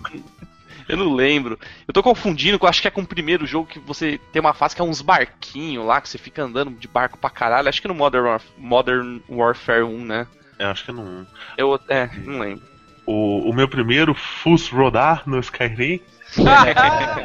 Eu 0.88 0.96
não 0.96 1.14
lembro. 1.14 1.58
Eu 1.86 1.92
tô 1.92 2.02
confundindo, 2.02 2.58
com 2.58 2.66
acho 2.66 2.80
que 2.80 2.88
é 2.88 2.90
com 2.90 3.02
o 3.02 3.06
primeiro 3.06 3.46
jogo 3.46 3.68
que 3.68 3.78
você 3.78 4.18
tem 4.32 4.40
uma 4.40 4.54
fase 4.54 4.74
que 4.74 4.80
é 4.80 4.84
uns 4.84 5.02
barquinhos 5.02 5.84
lá, 5.84 6.00
que 6.00 6.08
você 6.08 6.16
fica 6.18 6.42
andando 6.42 6.70
de 6.70 6.88
barco 6.88 7.18
pra 7.18 7.28
caralho. 7.30 7.68
Acho 7.68 7.82
que 7.82 7.88
no 7.88 7.94
Modern, 7.94 8.24
Warf- 8.26 8.46
Modern 8.56 9.20
Warfare 9.28 9.82
1, 9.84 10.04
né? 10.04 10.26
Eu 10.58 10.68
acho 10.68 10.84
que 10.84 10.92
não. 10.92 11.26
Eu, 11.56 11.78
é, 11.88 12.08
não 12.24 12.38
lembro. 12.40 12.62
O, 13.06 13.50
o 13.50 13.54
meu 13.54 13.68
primeiro 13.68 14.14
Fus 14.14 14.68
Rodar 14.68 15.22
no 15.26 15.38
Skyrim. 15.40 16.00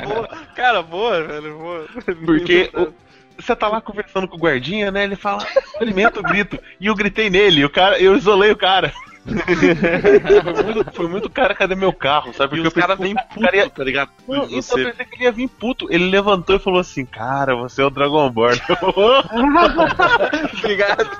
boa. 0.05 0.27
Cara, 0.55 0.81
boa, 0.81 1.23
velho, 1.23 1.57
boa. 1.57 1.85
Porque 2.25 2.69
o- 2.73 2.93
você 3.37 3.55
tá 3.55 3.67
lá 3.67 3.81
conversando 3.81 4.27
com 4.27 4.35
o 4.37 4.39
guardinha, 4.39 4.91
né? 4.91 5.03
Ele 5.03 5.15
fala, 5.15 5.45
alimenta 5.79 6.19
o 6.19 6.23
grito. 6.23 6.59
E 6.79 6.85
eu 6.87 6.95
gritei 6.95 7.29
nele, 7.29 7.65
o 7.65 7.69
cara, 7.69 7.99
eu 7.99 8.15
isolei 8.15 8.51
o 8.51 8.55
cara. 8.55 8.93
foi, 9.25 10.73
muito, 10.73 10.91
foi 10.93 11.07
muito 11.07 11.29
cara, 11.29 11.55
cadê 11.55 11.75
meu 11.75 11.93
carro? 11.93 12.33
Sabe? 12.33 12.57
E 12.57 12.61
Porque 12.61 12.61
os 12.61 12.65
eu 12.65 12.71
pensei 12.71 12.81
caras 12.81 12.99
vêm 12.99 13.13
o 13.13 13.27
puto, 13.27 13.39
cara 13.41 13.55
ia- 13.55 13.69
tá 13.69 13.83
ligado? 13.83 14.09
Não, 14.27 14.45
então 14.49 14.77
eu 14.77 14.91
pensei 14.91 15.05
que 15.05 15.15
ele 15.15 15.23
ia 15.23 15.31
vir 15.31 15.47
puto. 15.47 15.87
Ele 15.89 16.09
levantou 16.09 16.55
e 16.55 16.59
falou 16.59 16.79
assim: 16.79 17.05
Cara, 17.05 17.55
você 17.55 17.81
é 17.81 17.85
o 17.85 17.89
Dragonborn. 17.89 18.59
Obrigado. 20.59 21.17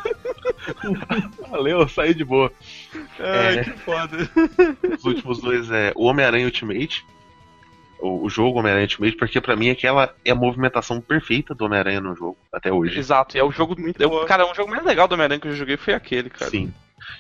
Valeu, 1.50 1.88
saí 1.88 2.14
de 2.14 2.24
boa. 2.24 2.52
Ai, 3.20 3.60
É. 3.60 3.64
que 3.64 3.72
foda. 3.72 4.18
Os 4.98 5.06
últimos 5.06 5.40
dois 5.42 5.70
é 5.72 5.92
o 5.96 6.06
Homem-Aranha 6.06 6.46
Ultimate. 6.46 7.06
O, 8.00 8.26
o 8.26 8.30
jogo 8.30 8.60
Homem-Aranha 8.60 8.86
Ultimate, 8.86 9.16
porque 9.16 9.40
pra 9.40 9.56
mim 9.56 9.70
aquela 9.70 10.14
é 10.26 10.32
a 10.32 10.36
movimentação 10.36 11.00
perfeita 11.00 11.56
do 11.56 11.66
Homem-Aranha 11.66 12.02
no 12.02 12.16
jogo, 12.16 12.38
até 12.52 12.72
hoje. 12.72 13.00
Exato, 13.00 13.38
e 13.38 13.40
é 13.40 13.44
o 13.44 13.52
jogo 13.52 13.80
muito. 13.80 14.02
é 14.02 14.06
o- 14.06 14.26
cara, 14.26 14.46
um 14.50 14.54
jogo 14.54 14.70
mais 14.70 14.84
legal 14.84 15.08
do 15.08 15.14
Homem-Aranha 15.14 15.40
que 15.40 15.48
eu 15.48 15.52
já 15.52 15.58
joguei 15.58 15.78
foi 15.78 15.94
aquele, 15.94 16.30
cara. 16.30 16.52
Sim. 16.52 16.74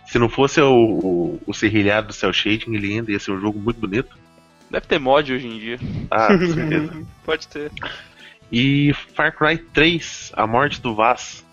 Se 0.05 0.19
não 0.19 0.30
fosse 0.30 0.61
o, 0.61 0.73
o, 0.73 1.41
o 1.47 1.53
serrilhado 1.53 2.07
do 2.07 2.14
Cell 2.14 2.34
Shading, 2.34 2.76
ele 2.76 2.93
ainda 2.93 3.11
ia 3.11 3.19
ser 3.19 3.31
um 3.31 3.39
jogo 3.39 3.60
muito 3.60 3.80
bonito. 3.80 4.15
Deve 4.69 4.85
ter 4.85 4.99
mod 4.99 5.31
hoje 5.31 5.47
em 5.47 5.60
dia. 5.60 5.80
Ah, 6.10 6.27
com 6.27 6.47
certeza. 6.53 7.05
Pode 7.23 7.47
ter. 7.47 7.72
E 8.51 8.93
Far 9.15 9.35
Cry 9.35 9.57
3, 9.57 10.31
A 10.35 10.45
Morte 10.45 10.81
do 10.81 10.95
Vaz. 10.95 11.45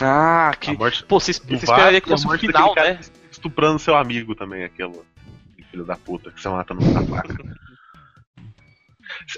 Ah, 0.00 0.52
que. 0.58 0.76
Morte 0.76 1.04
Pô, 1.04 1.20
você, 1.20 1.30
esperaria 1.30 2.00
que 2.00 2.08
a 2.08 2.12
fosse 2.12 2.24
o 2.24 2.28
morte 2.28 2.46
final, 2.46 2.68
né? 2.68 2.74
cara 2.74 3.00
Estuprando 3.30 3.78
seu 3.78 3.96
amigo 3.96 4.34
também, 4.34 4.64
aquele 4.64 5.00
filho 5.70 5.84
da 5.84 5.96
puta 5.96 6.30
que 6.30 6.40
você 6.40 6.48
mata 6.48 6.74
no 6.74 6.82
faca. 6.82 7.34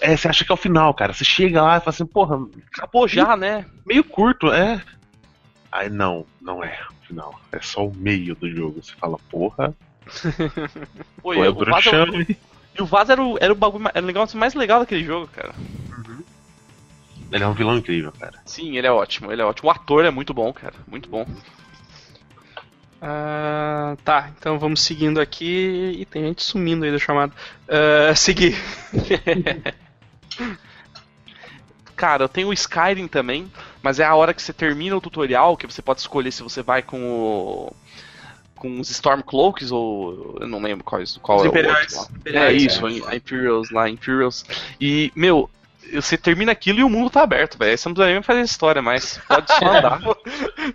É, 0.01 0.17
você 0.17 0.29
acha 0.29 0.45
que 0.45 0.53
é 0.53 0.55
o 0.55 0.59
final, 0.59 0.93
cara. 0.95 1.13
Você 1.13 1.25
chega 1.25 1.63
lá 1.63 1.77
e 1.77 1.81
fala 1.81 1.91
assim, 1.91 2.07
porra, 2.07 2.39
Acabou 2.77 3.09
já, 3.09 3.37
né? 3.37 3.65
meio 3.87 4.05
curto, 4.05 4.53
é. 4.53 4.83
Aí 5.71 5.89
não, 5.89 6.27
não 6.41 6.63
é 6.63 6.79
o 6.91 7.02
final. 7.13 7.41
É 7.53 7.61
só 7.61 7.87
o 7.87 7.95
meio 7.95 8.35
do 8.35 8.51
jogo. 8.51 8.83
Você 8.83 8.93
fala, 8.99 9.19
porra, 9.31 9.75
Pô, 11.23 11.35
e 11.35 11.39
é 11.39 11.49
o 11.49 11.55
Vaz, 11.55 11.87
é 11.87 11.91
o- 11.91 12.07
bruxão, 12.07 12.21
hein? 12.21 12.37
e 12.79 12.83
o 12.83 12.87
Vaz 12.87 13.09
era 13.11 13.23
o, 13.23 13.39
era 13.41 13.53
o 13.53 13.57
bagulho 13.57 13.85
mais- 13.85 13.95
era 13.95 14.05
o 14.05 14.07
negócio 14.07 14.39
mais 14.39 14.55
legal 14.55 14.81
daquele 14.81 15.05
jogo, 15.05 15.29
cara. 15.29 15.53
Ele 17.31 17.45
é 17.45 17.47
um 17.47 17.55
vilão 17.55 17.79
incrível, 17.79 18.13
cara. 18.13 18.39
Sim, 18.45 18.77
ele 18.77 18.87
é 18.87 18.93
ótimo, 18.93 19.33
ele 19.33 19.41
é 19.41 19.45
ótimo. 19.45 19.69
O 19.69 19.73
ator 19.73 20.05
é 20.05 20.11
muito 20.11 20.35
bom, 20.35 20.53
cara. 20.53 20.75
Muito 20.87 21.09
bom. 21.09 21.25
Ah, 23.01 23.97
tá, 24.05 24.31
então 24.39 24.59
vamos 24.59 24.81
seguindo 24.83 25.21
aqui 25.21 25.97
e 25.99 26.05
tem 26.05 26.25
gente 26.25 26.43
sumindo 26.43 26.85
aí 26.85 26.93
da 26.93 26.99
chamada. 26.99 27.33
Ah, 27.69 28.15
seguir. 28.17 28.55
Cara, 31.97 32.25
eu 32.25 32.29
tenho 32.29 32.49
o 32.49 32.53
Skyrim 32.53 33.07
também, 33.07 33.51
mas 33.83 33.99
é 33.99 34.05
a 34.05 34.15
hora 34.15 34.33
que 34.33 34.43
você 34.43 34.53
termina 34.53 34.97
o 34.97 35.01
tutorial 35.01 35.57
que 35.57 35.67
você 35.67 35.83
pode 35.83 36.01
escolher 36.01 36.31
se 36.33 36.43
você 36.43 36.63
vai 36.63 36.83
com 36.83 37.03
o. 37.03 37.73
com 38.57 38.81
os 38.81 38.91
Stormcloaks 38.91 39.71
ou. 39.71 40.39
eu 40.41 40.47
não 40.47 40.61
lembro 40.61 40.85
qual, 40.85 41.03
qual 41.21 41.39
Os 41.39 41.45
é 41.45 41.49
Imperiais. 41.49 41.95
o 41.95 41.99
outro. 42.01 42.17
Imperiais, 42.17 42.53
é 42.53 42.57
isso, 42.57 42.87
a 43.07 43.17
Imperials 43.17 43.71
lá, 43.71 43.89
Imperials. 43.89 44.45
E, 44.81 45.13
meu, 45.17 45.51
você 45.95 46.17
termina 46.17 46.53
aquilo 46.53 46.81
e 46.81 46.85
o 46.85 46.89
mundo 46.89 47.11
tá 47.11 47.23
aberto, 47.23 47.59
velho. 47.59 47.77
Você 47.77 47.89
não 47.89 47.95
precisa 47.95 48.13
nem 48.15 48.23
fazer 48.23 48.41
história, 48.43 48.81
mas 48.83 49.19
pode 49.29 49.49
só 49.55 49.65
andar. 49.67 50.01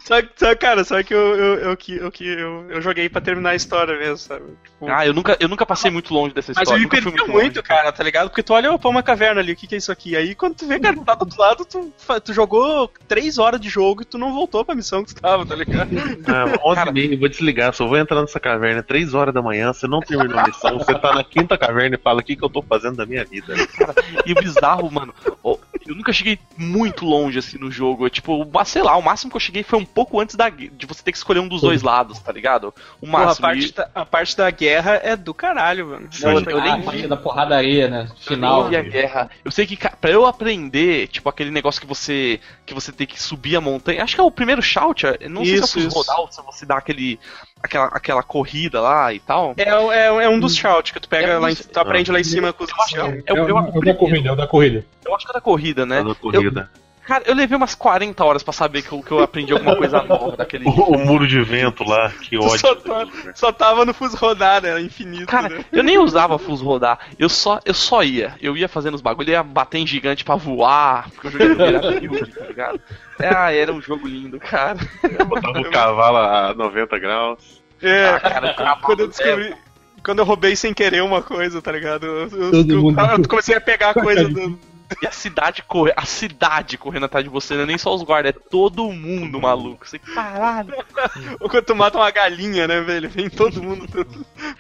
Sabe, 0.02 0.30
sabe, 0.36 0.56
cara, 0.58 0.84
sabe 0.84 1.04
que 1.04 1.14
eu, 1.14 1.36
eu, 1.36 1.56
eu, 1.70 1.78
que- 1.78 1.98
eu, 1.98 2.12
que 2.12 2.26
eu, 2.28 2.66
eu 2.70 2.82
joguei 2.82 3.10
pra 3.10 3.22
terminar 3.22 3.52
a 3.52 3.56
história 3.56 3.98
mesmo, 3.98 4.18
sabe? 4.18 4.46
Tipo, 4.64 4.88
Ah, 4.90 5.06
eu 5.06 5.14
nunca, 5.14 5.36
eu 5.40 5.48
nunca 5.48 5.66
passei 5.66 5.90
muito 5.92 6.14
longe 6.14 6.34
dessa 6.34 6.52
Mas 6.56 6.64
história. 6.64 6.80
eu 6.80 6.84
me 6.84 6.90
perdi 6.90 7.10
muito, 7.32 7.32
longe. 7.58 7.62
cara, 7.64 7.92
tá 7.92 8.04
ligado? 8.04 8.30
Porque 8.30 8.44
tu 8.44 8.54
olha, 8.54 8.72
opa, 8.72 8.88
uma 8.90 9.04
caverna 9.04 9.42
ali, 9.42 9.52
o 9.54 9.56
que, 9.56 9.68
que 9.68 9.76
é 9.76 9.78
isso 9.78 9.92
aqui? 9.92 10.16
Aí 10.16 10.36
quando 10.36 10.56
tu 10.56 10.68
vê, 10.68 10.80
cara, 10.80 10.96
tá 11.04 11.16
do 11.16 11.22
outro 11.22 11.40
lado, 11.42 11.66
tu, 11.66 11.94
tu 12.24 12.34
jogou 12.34 12.92
três 13.08 13.38
horas 13.38 13.60
de 13.60 13.70
jogo 13.70 14.02
e 14.02 14.06
tu 14.06 14.18
não 14.18 14.34
voltou 14.34 14.64
pra 14.64 14.76
missão 14.76 15.04
que 15.04 15.14
tu 15.14 15.22
tava, 15.22 15.46
tá 15.46 15.56
ligado? 15.56 15.90
Ah, 16.28 16.46
11 16.66 16.82
e 16.82 16.92
meia, 16.92 17.18
vou 17.20 17.30
desligar, 17.30 17.74
só 17.74 17.86
vou 17.88 17.98
entrar 17.98 18.22
nessa 18.22 18.40
caverna 18.40 18.84
3 18.84 19.14
horas 19.14 19.34
da 19.34 19.42
manhã, 19.42 19.72
você 19.72 19.88
não 19.88 20.00
terminou 20.00 20.38
a 20.40 20.44
missão, 20.48 20.78
você 20.78 20.94
tá 20.96 21.14
na 21.14 21.24
quinta 21.24 21.58
caverna 21.58 21.96
e 21.96 22.00
fala 22.00 22.20
o 22.20 22.24
que, 22.24 22.36
que 22.36 22.44
eu 22.44 22.50
tô 22.50 22.62
fazendo 22.62 22.98
da 22.98 23.06
minha 23.06 23.24
vida. 23.24 23.54
E 24.26 24.32
o 24.34 24.36
bizarro, 24.36 24.90
mano, 24.92 25.07
ó, 25.44 25.58
eu 25.86 25.96
nunca 25.96 26.12
cheguei 26.12 26.38
muito 26.58 27.06
longe 27.06 27.40
assim 27.40 27.58
no 27.58 27.72
jogo. 27.72 28.06
Eu, 28.06 28.10
tipo, 28.10 28.34
o- 28.34 28.66
sei 28.66 28.82
lá, 28.84 28.96
o 28.98 29.02
máximo 29.02 29.32
que 29.32 29.38
eu 29.38 29.42
cheguei 29.42 29.64
foi 29.64 29.80
um 29.80 29.86
pouco 29.86 30.20
antes 30.20 30.36
da, 30.36 30.50
de 30.50 30.86
você 30.88 31.02
ter 31.04 31.12
que 31.12 31.18
escolher 31.18 31.40
um 31.40 31.48
dos 31.48 31.62
dois 31.62 31.82
lados, 31.82 32.20
tá 32.20 32.32
ligado? 32.32 32.74
O 33.02 33.08
Porra, 33.08 33.24
a, 33.24 33.26
máximo. 33.28 33.48
parte 33.48 33.66
E- 33.68 33.72
da, 33.72 33.90
a 33.96 34.06
parte 34.06 34.38
da 34.38 34.50
guerra 34.52 35.00
é 35.04 35.16
do 35.16 35.34
caralho, 35.34 35.88
mano. 35.88 36.08
Sim. 36.12 36.26
eu, 36.28 36.40
eu 36.42 36.62
nem 36.62 36.72
a 36.74 36.78
vi. 36.78 36.84
parte 36.84 37.08
da 37.08 37.18
porradaria, 37.18 37.88
né? 37.88 38.08
Final. 38.20 38.72
E 38.72 38.76
a 38.76 38.82
guerra. 38.82 39.30
Eu 39.46 39.52
sei 39.52 39.66
que 39.66 39.78
pra 39.78 40.10
eu 40.12 40.26
aprender, 40.26 41.08
tipo, 41.08 41.30
aquele 41.30 41.52
negócio 41.52 41.80
que 41.82 41.88
você 41.88 42.40
que 42.66 42.74
você 42.74 42.92
tem 42.92 43.08
que 43.08 43.22
subir 43.22 43.56
a 43.56 43.62
montanha. 43.62 44.04
Acho 44.04 44.16
que 44.16 44.22
é 44.22 44.24
o 44.24 44.32
primeiro 44.32 44.62
shout. 44.62 45.06
eu 45.06 45.30
Não 45.30 45.46
sei 45.46 45.56
Isso, 45.56 45.68
se 45.68 45.78
eu 45.80 45.84
fiz 45.84 45.94
isso. 45.94 45.96
rodar 45.98 46.20
ou 46.20 46.32
se 46.32 46.42
você 46.42 46.66
dá 46.66 46.78
aquele 46.78 47.18
aquela, 47.62 47.86
aquela 47.88 48.24
corrida 48.24 48.80
lá 48.82 49.14
e 49.14 49.20
tal. 49.20 49.54
É, 49.58 49.76
o- 49.76 49.92
é, 49.92 50.12
o- 50.12 50.22
é 50.22 50.30
um 50.30 50.40
dos 50.40 50.56
shouts 50.56 50.92
que 50.92 51.00
tu 51.00 51.10
pega 51.10 51.28
É 51.34 51.38
lá, 51.38 51.52
em, 51.52 51.56
tu 51.56 51.80
aprende 51.80 52.12
lá 52.12 52.20
em 52.20 52.24
cima 52.24 52.54
com 52.54 52.64
os 52.64 52.70
Eu 52.70 52.76
acho 52.78 52.88
que 52.94 53.00
anciãos. 53.00 53.14
é, 53.26 53.32
eu, 53.32 53.36
é, 53.36 53.40
eu, 53.40 53.56
o- 53.56 53.60
é 53.60 53.78
o 53.78 53.82
da 53.82 53.94
corrida, 53.94 54.30
é 54.30 54.32
o 54.32 54.36
da 54.36 54.48
corrida. 54.48 54.86
eu 55.06 55.16
acho 55.16 55.26
que 55.26 55.32
é 55.32 55.34
da 55.34 55.42
corrida, 55.42 55.86
né? 55.86 56.02
Na 56.04 56.16
corrida. 56.16 56.70
Cara, 57.08 57.24
eu 57.26 57.34
levei 57.34 57.56
umas 57.56 57.74
40 57.74 58.24
horas 58.26 58.44
pra 58.44 58.52
saber 58.52 58.82
que 58.82 58.92
eu, 58.92 59.02
que 59.02 59.12
eu 59.12 59.20
aprendi 59.24 59.54
alguma 59.54 59.78
coisa 59.78 60.04
nova 60.04 60.36
daquele. 60.36 60.66
O, 60.68 60.72
o 60.72 61.06
muro 61.06 61.26
de 61.26 61.42
vento 61.42 61.84
lá, 61.86 62.10
que 62.10 62.38
ódio. 62.38 62.60
só 62.60 62.76
tá- 62.76 63.08
Só 63.34 63.52
tava 63.54 63.86
no 63.86 63.94
fuso 63.94 64.18
rodar, 64.18 64.62
né? 64.62 64.80
Infinito, 64.82 65.26
Cara, 65.26 65.48
né? 65.48 65.66
eu 65.72 65.84
nem 65.84 65.98
usava 65.98 66.38
Fus 66.38 66.60
rodar, 66.60 67.00
eu 67.18 67.30
só, 67.30 67.62
eu 67.66 67.74
só 67.74 68.04
ia. 68.04 68.36
Eu 68.42 68.58
ia 68.58 68.68
fazendo 68.68 68.96
os 68.96 69.02
bagulho, 69.02 69.30
ia 69.30 69.42
bater 69.42 69.78
em 69.78 69.88
gigante 69.88 70.26
pra 70.26 70.36
voar, 70.36 71.10
porque 71.12 71.28
eu 71.28 71.32
joguei 71.32 71.48
no 71.48 71.56
Battlefield, 71.80 72.32
tá 72.36 72.46
ligado? 72.46 72.82
Ah, 73.20 73.54
era 73.54 73.72
um 73.72 73.82
jogo 73.82 74.06
lindo, 74.06 74.38
cara. 74.40 74.78
Botava 75.26 75.60
o 75.62 75.72
cavalo 75.72 76.18
a 76.18 76.54
90 76.54 77.00
graus. 77.00 77.62
É, 77.82 78.10
Ah, 78.10 78.20
cara, 78.20 78.54
cavalo 78.54 78.82
quando 78.82 79.00
eu 79.00 79.08
descobri. 79.08 79.56
Quando 80.04 80.20
eu 80.20 80.26
roubei 80.26 80.56
sem 80.56 80.74
querer 80.74 81.02
uma 81.04 81.22
coisa, 81.22 81.62
tá 81.62 81.72
ligado? 81.72 82.06
Eu, 82.06 82.20
eu- 82.30 82.52
Todo 82.52 82.74
eu- 82.74 82.82
mundo- 82.82 83.00
eu 83.00 83.28
comecei 83.30 83.56
a 83.56 83.62
pegar 83.62 83.92
a 83.92 83.94
coisa 83.94 84.28
do. 84.30 84.60
E 85.02 85.08
a 85.08 85.12
cidade 85.12 85.62
corre, 85.64 85.92
a 85.96 86.06
cidade 86.06 86.78
correndo 86.78 87.06
atrás 87.06 87.24
de 87.24 87.30
você, 87.30 87.56
não 87.56 87.64
é 87.64 87.66
nem 87.66 87.78
só 87.78 87.94
os 87.94 88.04
guardas, 88.04 88.34
é 88.36 88.40
todo 88.50 88.92
mundo 88.92 89.42
maluco. 89.42 89.88
Você, 89.88 90.00
caralho. 90.00 90.74
Ou 91.40 91.50
quando 91.50 91.66
tu 91.66 91.76
mata 91.76 91.98
uma 91.98 92.10
galinha, 92.10 92.68
né, 92.68 92.80
velho? 92.82 93.10
Vem 93.10 93.30
todo 93.30 93.62
mundo. 93.62 93.86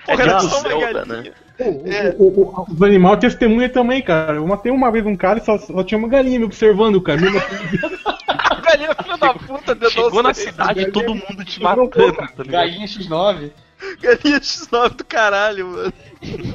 É 0.07 0.11
Porra, 0.11 0.23
era 0.23 0.37
tipo 0.37 0.49
só 0.51 0.59
uma 0.59 0.69
Zelda, 0.69 1.05
galinha. 1.05 1.23
né? 1.23 1.33
O, 1.59 2.23
o, 2.23 2.41
o, 2.41 2.65
os 2.71 2.81
animais 2.81 3.19
testemunha 3.19 3.69
também, 3.69 4.01
cara. 4.01 4.35
Eu 4.35 4.45
matei 4.45 4.71
uma 4.71 4.91
vez 4.91 5.05
um 5.05 5.15
cara 5.15 5.39
e 5.39 5.45
só, 5.45 5.57
só 5.57 5.83
tinha 5.83 5.97
uma 5.97 6.07
galinha 6.07 6.39
me 6.39 6.45
observando, 6.45 7.01
cara. 7.01 7.19
Assim, 7.19 7.77
Galinha 8.67 8.95
filho 9.01 9.17
da 9.17 9.33
puta, 9.33 9.73
deu 9.73 9.89
Chegou 9.89 10.21
na 10.21 10.33
cidade 10.33 10.91
todo 10.91 11.15
mundo 11.15 11.45
te 11.45 11.61
matando, 11.63 11.89
tá 11.91 12.43
ligado? 12.43 12.51
Galinha 12.51 12.85
X9. 12.85 13.51
Galinha 14.01 14.39
X9 14.39 14.89
do 14.95 15.05
caralho, 15.05 15.67
mano. 15.67 15.93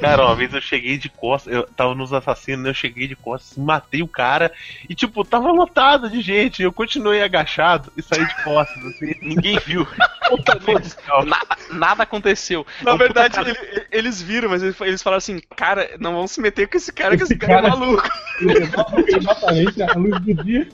Cara, 0.01 0.25
uma 0.25 0.35
vez 0.35 0.53
eu 0.53 0.59
cheguei 0.61 0.97
de 0.97 1.07
costas, 1.07 1.53
eu 1.53 1.63
tava 1.63 1.95
nos 1.95 2.11
assassinos, 2.11 2.65
eu 2.65 2.73
cheguei 2.73 3.07
de 3.07 3.15
costas, 3.15 3.57
matei 3.57 4.01
o 4.03 4.07
cara 4.07 4.51
e, 4.89 4.93
tipo, 4.93 5.23
tava 5.23 5.51
lotado 5.51 6.09
de 6.09 6.19
gente. 6.21 6.61
Eu 6.61 6.73
continuei 6.73 7.23
agachado 7.23 7.91
e 7.95 8.01
saí 8.01 8.25
de 8.25 8.43
costas, 8.43 8.83
assim. 8.85 9.13
Ninguém 9.23 9.57
viu. 9.65 9.87
Nada, 11.25 11.57
nada 11.71 12.03
aconteceu. 12.03 12.65
Na 12.81 12.91
É 12.91 12.93
um 12.93 12.97
puta 12.97 13.05
verdade, 13.05 13.35
cara- 13.35 13.49
ele- 13.49 13.85
eles 13.91 14.21
viram, 14.21 14.49
mas 14.49 14.61
eles 14.63 15.01
falaram 15.01 15.17
assim, 15.17 15.39
cara, 15.55 15.91
não 15.99 16.13
vamos 16.13 16.31
se 16.31 16.41
meter 16.41 16.67
com 16.67 16.75
esse 16.77 16.91
cara, 16.91 17.15
que 17.15 17.23
esse 17.23 17.33
Esse 17.33 17.39
cara 17.39 17.53
é 17.53 17.61
cara- 17.61 17.75
maluco. 17.77 18.09
exatamente 19.07 19.81
a 19.83 19.93
luz 19.93 20.19
do 20.21 20.43
dia. 20.43 20.67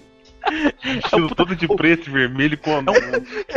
Estilo 1.03 1.35
todo 1.35 1.55
de 1.55 1.67
preto 1.67 2.09
e 2.09 2.13
vermelho 2.13 2.57
com 2.57 2.79
um 2.79 2.85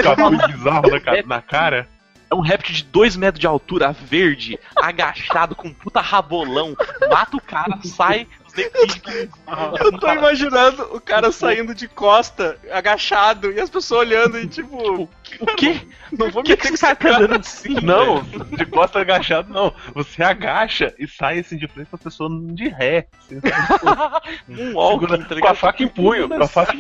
capuz 0.03 0.47
bizarro 0.53 0.91
na, 0.91 1.01
ca- 1.01 1.23
na 1.25 1.41
cara. 1.41 1.89
É 2.33 2.35
um 2.35 2.41
réptil 2.41 2.75
de 2.75 2.85
2 2.85 3.15
metros 3.17 3.39
de 3.39 3.47
altura, 3.47 3.93
verde, 3.93 4.59
agachado, 4.75 5.55
com 5.55 5.69
um 5.69 5.75
puta 5.75 6.01
rabolão. 6.01 6.75
Mata 7.11 7.37
o 7.37 7.43
cara, 7.43 7.79
sai. 7.85 8.27
Eu 9.81 9.99
tô 9.99 10.13
imaginando 10.13 10.83
o 10.95 11.01
cara 11.01 11.33
saindo 11.33 11.75
de 11.75 11.89
costa, 11.89 12.57
agachado, 12.71 13.51
e 13.51 13.61
as 13.61 13.71
pessoas 13.71 14.01
olhando 14.09 14.39
e 14.39 14.47
tipo, 14.47 15.09
O 15.41 15.47
quê? 15.57 15.81
não 16.13 16.31
vou 16.31 16.43
Por 16.43 16.45
que, 16.45 16.51
meter 16.51 16.63
que 16.63 16.69
com 16.69 16.75
esse 16.75 16.83
cara 16.83 16.97
tá 16.97 17.17
andando 17.17 17.41
assim? 17.41 17.75
Não, 17.83 18.23
de 18.23 18.67
costas 18.67 19.01
agachado 19.03 19.53
não. 19.53 19.73
Você 19.95 20.23
agacha 20.23 20.95
e 20.99 21.07
sai 21.09 21.39
assim 21.39 21.57
de 21.57 21.67
frente 21.67 21.89
pra 21.89 21.99
pessoa 21.99 22.29
de 22.53 22.69
ré. 22.69 23.07
Assim, 23.19 23.41
Um 24.49 24.75
walking, 24.75 25.07
segura- 25.09 25.25
tá 25.29 25.41
com 25.41 25.49
a 25.49 25.55
faca 25.55 25.83
em 25.83 25.89
punho, 25.89 26.29
com 26.29 26.43
a 26.43 26.49
faca, 26.49 26.73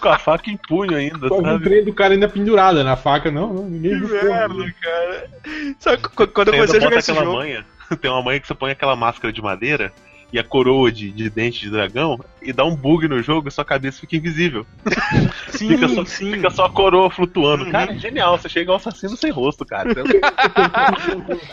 com 0.00 0.08
a 0.08 0.18
faca 0.18 0.50
em 0.50 0.56
punho 0.56 0.96
ainda, 0.96 1.28
vi 1.28 1.34
o 1.34 1.60
trem 1.60 1.84
do 1.84 1.92
cara 1.92 2.14
ainda 2.14 2.28
pendurada 2.28 2.82
na 2.82 2.96
faca. 2.96 3.30
Não, 3.30 3.52
não 3.52 3.64
ninguém 3.68 4.00
Que 4.00 4.06
viu. 4.06 4.24
merda, 4.24 4.74
cara. 4.80 5.30
Sabe, 5.78 6.02
qu- 6.08 6.26
quando 6.28 6.48
eu 6.48 6.54
Você 6.54 6.78
comecei 6.78 6.78
a 6.78 6.82
jogar 6.82 6.96
esse 6.98 7.10
aquela 7.10 7.26
jogo. 7.26 7.38
manha. 7.38 7.66
Tem 8.00 8.10
uma 8.10 8.22
manha 8.22 8.40
que 8.40 8.46
você 8.46 8.54
põe 8.54 8.70
aquela 8.70 8.96
máscara 8.96 9.30
de 9.32 9.42
madeira 9.42 9.92
e 10.32 10.38
a 10.38 10.44
coroa 10.44 10.90
de, 10.90 11.10
de 11.10 11.28
dente 11.28 11.60
de 11.60 11.70
dragão 11.70 12.18
e 12.40 12.52
dá 12.52 12.64
um 12.64 12.74
bug 12.74 13.06
no 13.06 13.22
jogo 13.22 13.48
e 13.48 13.50
sua 13.50 13.64
cabeça 13.64 14.00
fica 14.00 14.16
invisível. 14.16 14.66
Sim, 15.50 15.68
fica, 15.68 15.88
só, 15.88 16.04
sim. 16.04 16.32
fica 16.32 16.50
só 16.50 16.64
a 16.64 16.70
coroa 16.70 17.10
flutuando. 17.10 17.64
Uhum. 17.64 17.70
Cara, 17.70 17.92
é 17.92 17.98
genial. 17.98 18.38
Você 18.38 18.48
chega 18.48 18.70
ao 18.70 18.76
assassino 18.76 19.16
sem 19.16 19.30
rosto, 19.30 19.66
cara. 19.66 19.92
Você, 19.92 20.20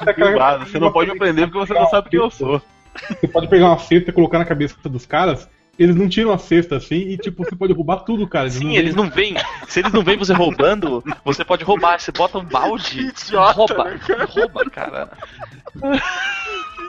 é 0.09 0.13
filmado, 0.15 0.65
você 0.65 0.79
não 0.79 0.91
pode 0.91 1.11
me 1.11 1.19
prender 1.19 1.47
porque 1.47 1.67
você 1.67 1.73
não 1.73 1.87
sabe 1.87 2.09
quem 2.09 2.19
eu 2.19 2.31
sou. 2.31 2.61
Você 3.09 3.27
pode 3.27 3.47
pegar 3.49 3.67
uma 3.67 3.77
cesta 3.77 4.09
e 4.09 4.13
colocar 4.13 4.39
na 4.39 4.45
cabeça 4.45 4.75
dos 4.85 5.05
caras. 5.05 5.49
Eles 5.77 5.95
não 5.95 6.09
tiram 6.09 6.31
a 6.31 6.37
cesta 6.37 6.77
assim 6.77 6.95
e, 6.95 7.17
tipo, 7.17 7.43
você 7.43 7.55
pode 7.55 7.73
roubar 7.73 7.99
tudo, 7.99 8.27
cara. 8.27 8.49
Sim, 8.49 8.75
eles 8.75 8.95
não 8.95 9.09
vêm. 9.09 9.35
Se 9.67 9.79
eles 9.79 9.93
não 9.93 10.03
vêm 10.03 10.17
você 10.17 10.33
roubando, 10.33 11.03
você 11.23 11.45
pode 11.45 11.63
roubar. 11.63 11.99
Você 11.99 12.11
bota 12.11 12.37
um 12.37 12.43
balde, 12.43 12.99
idiota, 12.99 13.53
rouba, 13.53 13.83
né, 13.85 13.99
rouba, 14.27 14.69
cara. 14.69 15.09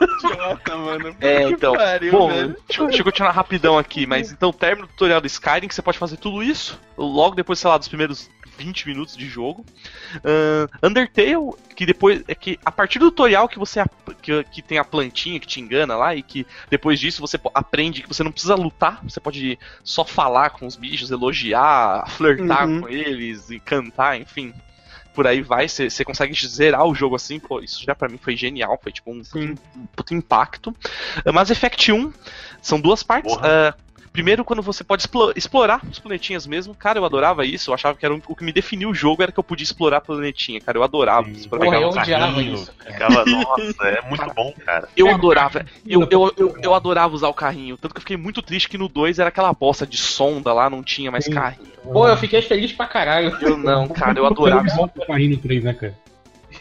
Idiota, 0.01 0.77
mano. 0.77 1.15
É, 1.21 1.43
então. 1.49 1.73
pariu, 1.73 2.11
Bom, 2.11 2.29
velho. 2.29 2.55
deixa, 2.67 2.83
deixa 2.85 3.01
eu 3.01 3.05
continuar 3.05 3.31
rapidão 3.31 3.77
aqui, 3.77 4.05
mas 4.05 4.31
então 4.31 4.51
término 4.51 4.87
do 4.87 4.91
tutorial 4.91 5.21
do 5.21 5.27
Skyrim, 5.27 5.67
que 5.67 5.75
você 5.75 5.81
pode 5.81 5.97
fazer 5.97 6.17
tudo 6.17 6.41
isso, 6.43 6.79
logo 6.97 7.35
depois, 7.35 7.59
sei 7.59 7.69
lá, 7.69 7.77
dos 7.77 7.87
primeiros 7.87 8.29
20 8.57 8.87
minutos 8.87 9.15
de 9.17 9.27
jogo. 9.27 9.65
Ahn, 10.23 10.67
Undertale, 10.89 11.51
que 11.75 11.85
depois. 11.85 12.23
É 12.27 12.35
que 12.35 12.59
a 12.63 12.71
partir 12.71 12.99
do 12.99 13.09
tutorial 13.09 13.47
que 13.47 13.57
você 13.57 13.83
que, 14.21 14.43
que 14.45 14.61
tem 14.61 14.77
a 14.77 14.83
plantinha 14.85 15.39
que 15.39 15.47
te 15.47 15.59
engana 15.59 15.95
lá, 15.95 16.15
e 16.15 16.21
que 16.21 16.45
depois 16.69 16.99
disso 16.99 17.21
você 17.21 17.39
aprende 17.55 18.01
que 18.01 18.07
você 18.07 18.23
não 18.23 18.31
precisa 18.31 18.55
lutar, 18.55 18.99
você 19.03 19.19
pode 19.19 19.57
só 19.83 20.03
falar 20.05 20.51
com 20.51 20.67
os 20.67 20.75
bichos, 20.75 21.09
elogiar, 21.11 22.07
flertar 22.11 22.67
Uhum. 22.67 22.81
com 22.81 22.89
eles 22.89 23.49
e 23.49 23.59
cantar, 23.59 24.19
enfim. 24.19 24.53
Por 25.13 25.27
aí 25.27 25.41
vai, 25.41 25.67
você 25.67 26.05
consegue 26.05 26.33
zerar 26.47 26.85
o 26.85 26.95
jogo 26.95 27.15
assim, 27.15 27.39
pô, 27.39 27.59
isso 27.59 27.83
já 27.83 27.93
pra 27.93 28.07
mim 28.07 28.17
foi 28.17 28.35
genial, 28.35 28.79
foi 28.81 28.91
tipo 28.91 29.11
um, 29.11 29.23
Sim. 29.23 29.55
um 29.75 29.85
puto 29.95 30.13
impacto. 30.13 30.75
Uh, 31.25 31.33
Mass 31.33 31.49
Effect 31.49 31.91
1 31.91 32.13
são 32.61 32.79
duas 32.79 33.03
partes. 33.03 33.35
Uh, 33.35 33.73
primeiro, 34.11 34.43
quando 34.43 34.61
você 34.61 34.83
pode 34.83 35.03
explo- 35.03 35.31
explorar 35.35 35.81
os 35.89 35.99
planetinhas 35.99 36.45
mesmo. 36.45 36.75
Cara, 36.75 36.99
eu 36.99 37.05
adorava 37.05 37.45
isso. 37.45 37.69
Eu 37.69 37.73
achava 37.73 37.97
que 37.97 38.05
era 38.05 38.13
um- 38.13 38.21
o 38.27 38.35
que 38.35 38.43
me 38.43 38.51
definiu 38.51 38.89
o 38.89 38.93
jogo 38.93 39.23
era 39.23 39.31
que 39.31 39.39
eu 39.39 39.43
podia 39.43 39.63
explorar 39.63 40.01
planetinha. 40.01 40.59
Cara, 40.59 40.77
eu 40.77 40.83
adorava 40.83 41.27
Sim. 41.27 41.33
explorar. 41.33 41.65
Porra, 41.65 41.77
eu 41.79 41.87
um 41.87 41.91
odiava 41.91 42.33
carrinho, 42.33 42.53
isso. 42.53 42.73
Ficava, 42.85 43.25
nossa, 43.25 43.83
é 43.87 44.01
muito 44.07 44.33
bom, 44.35 44.53
cara. 44.65 44.89
Eu 44.95 45.07
adorava, 45.09 45.65
eu, 45.85 46.07
eu, 46.11 46.33
eu, 46.37 46.57
eu 46.61 46.73
adorava 46.73 47.15
usar 47.15 47.29
o 47.29 47.33
carrinho. 47.33 47.77
Tanto 47.77 47.93
que 47.93 47.97
eu 47.99 48.01
fiquei 48.01 48.17
muito 48.17 48.41
triste 48.41 48.67
que 48.69 48.77
no 48.77 48.87
2 48.87 49.19
era 49.19 49.29
aquela 49.29 49.53
bosta 49.53 49.85
de 49.87 49.97
sonda 49.97 50.53
lá, 50.53 50.69
não 50.69 50.83
tinha 50.83 51.11
mais 51.11 51.25
Sim. 51.25 51.31
carrinho. 51.31 51.71
Pô, 51.83 52.07
eu 52.07 52.17
fiquei 52.17 52.41
feliz 52.41 52.71
pra 52.71 52.87
caralho. 52.87 53.35
Eu 53.41 53.57
não, 53.57 53.87
cara, 53.87 54.17
eu 54.19 54.25
adorava. 54.25 54.63
de 54.67 54.75
volta 54.75 55.01
o 55.01 55.05
carrinho 55.07 55.31
no 55.31 55.37
3, 55.37 55.63
né, 55.63 55.73
cara? 55.73 55.95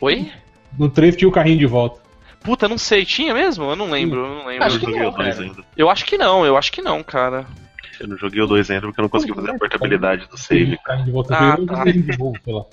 Oi? 0.00 0.32
No 0.78 0.88
3 0.88 1.16
tinha 1.16 1.28
o 1.28 1.32
carrinho 1.32 1.58
de 1.58 1.66
volta. 1.66 2.00
Puta, 2.42 2.68
não 2.68 2.78
sei, 2.78 3.04
tinha 3.04 3.34
mesmo? 3.34 3.64
Eu 3.70 3.76
não 3.76 3.90
lembro, 3.90 4.20
eu 4.20 4.28
não 4.28 4.46
lembro. 4.46 4.64
Acho 4.66 4.76
Eu 4.76 4.80
que 4.80 4.86
joguei 4.86 5.00
não, 5.02 5.08
o 5.08 5.12
2 5.16 5.34
cara. 5.36 5.46
ainda. 5.48 5.64
Eu 5.76 5.90
acho 5.90 6.04
que 6.06 6.18
não, 6.18 6.46
eu 6.46 6.56
acho 6.56 6.72
que 6.72 6.80
não, 6.82 7.02
cara. 7.02 7.46
Eu 8.00 8.08
não 8.08 8.16
joguei 8.16 8.40
o 8.40 8.46
2 8.46 8.70
ainda 8.70 8.86
porque 8.86 9.00
eu 9.00 9.02
não 9.02 9.08
consegui 9.10 9.34
fazer 9.34 9.50
a 9.50 9.58
portabilidade 9.58 10.26
do 10.26 10.38
save. 10.38 10.78
Ah, 10.88 11.04
eu 11.06 11.22
tá. 11.22 11.56
não. 11.56 12.66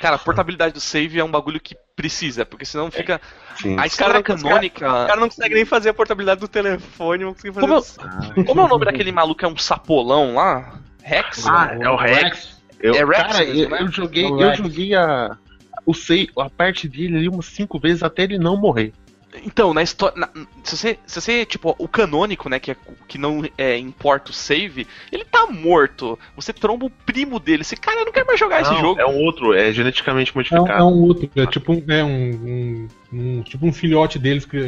Cara, 0.00 0.16
a 0.16 0.18
portabilidade 0.18 0.74
do 0.74 0.80
save 0.80 1.18
é 1.18 1.24
um 1.24 1.30
bagulho 1.30 1.60
que 1.60 1.76
precisa, 1.94 2.44
porque 2.44 2.64
senão 2.64 2.90
fica. 2.90 3.20
Sim. 3.56 3.76
A 3.78 3.86
história 3.86 4.20
cara- 4.22 4.36
os 4.36 4.42
canônica. 4.42 4.86
O 4.88 5.06
cara 5.06 5.20
não 5.20 5.28
consegue 5.28 5.54
nem 5.54 5.64
fazer 5.64 5.90
a 5.90 5.94
portabilidade 5.94 6.40
do 6.40 6.48
telefone, 6.48 7.24
não 7.24 7.32
consegue 7.34 7.54
fazer. 7.54 7.66
Como 7.66 7.74
eu- 7.78 8.34
do- 8.34 8.44
Como 8.44 8.60
é 8.60 8.64
o 8.64 8.68
nome 8.68 8.84
daquele 8.84 9.12
maluco? 9.12 9.44
É 9.44 9.48
um 9.48 9.56
sapolão 9.56 10.34
lá? 10.34 10.78
Rex? 11.02 11.46
Ah, 11.46 11.76
é 11.80 11.88
o 11.88 11.96
Rex. 11.96 12.60
Eu, 12.80 12.94
É 12.94 13.04
Rex 13.04 13.16
cara, 13.32 13.38
mesmo, 13.44 13.60
eu, 13.62 13.70
né? 13.70 13.78
eu 13.82 13.88
joguei, 13.92 14.24
É 14.24 14.28
eu 14.28 14.54
joguei 14.56 14.94
a, 14.94 15.36
o 15.84 15.94
sei, 15.94 16.28
a 16.38 16.48
parte 16.50 16.88
dele 16.88 17.16
ali 17.16 17.28
umas 17.28 17.46
cinco 17.46 17.78
vezes 17.78 18.02
até 18.02 18.22
ele 18.24 18.38
não 18.38 18.56
morrer. 18.56 18.92
Então, 19.44 19.72
na 19.72 19.82
história. 19.82 20.28
Se 20.62 20.76
você, 20.76 20.98
se 21.06 21.18
você, 21.18 21.46
tipo, 21.46 21.74
o 21.78 21.88
canônico, 21.88 22.50
né, 22.50 22.58
que, 22.60 22.70
é, 22.70 22.76
que 23.08 23.16
não 23.16 23.42
é, 23.56 23.78
importa 23.78 24.30
o 24.30 24.34
save, 24.34 24.86
ele 25.10 25.24
tá 25.24 25.46
morto. 25.46 26.18
Você 26.36 26.52
tromba 26.52 26.84
o 26.84 26.90
primo 26.90 27.40
dele. 27.40 27.64
Você, 27.64 27.74
cara, 27.74 28.00
eu 28.00 28.04
não 28.04 28.12
quero 28.12 28.26
mais 28.26 28.38
jogar 28.38 28.60
esse 28.60 28.70
Não, 28.72 28.80
jogo. 28.80 29.00
É 29.00 29.06
um 29.06 29.16
outro, 29.16 29.54
é 29.54 29.72
geneticamente 29.72 30.30
É 30.30 30.32
um, 30.32 30.36
modificado. 30.36 30.70
é 30.72 30.84
um 30.84 31.00
outro, 31.02 31.30
é 31.34 31.46
tipo 31.46 31.72
um, 31.72 31.82
é 31.88 32.04
um, 32.04 32.30
um- 32.30 32.88
um- 33.38 33.42
tipo 33.42 33.66
um 33.66 33.72
filhote 33.72 34.18
deles 34.18 34.44
que. 34.44 34.58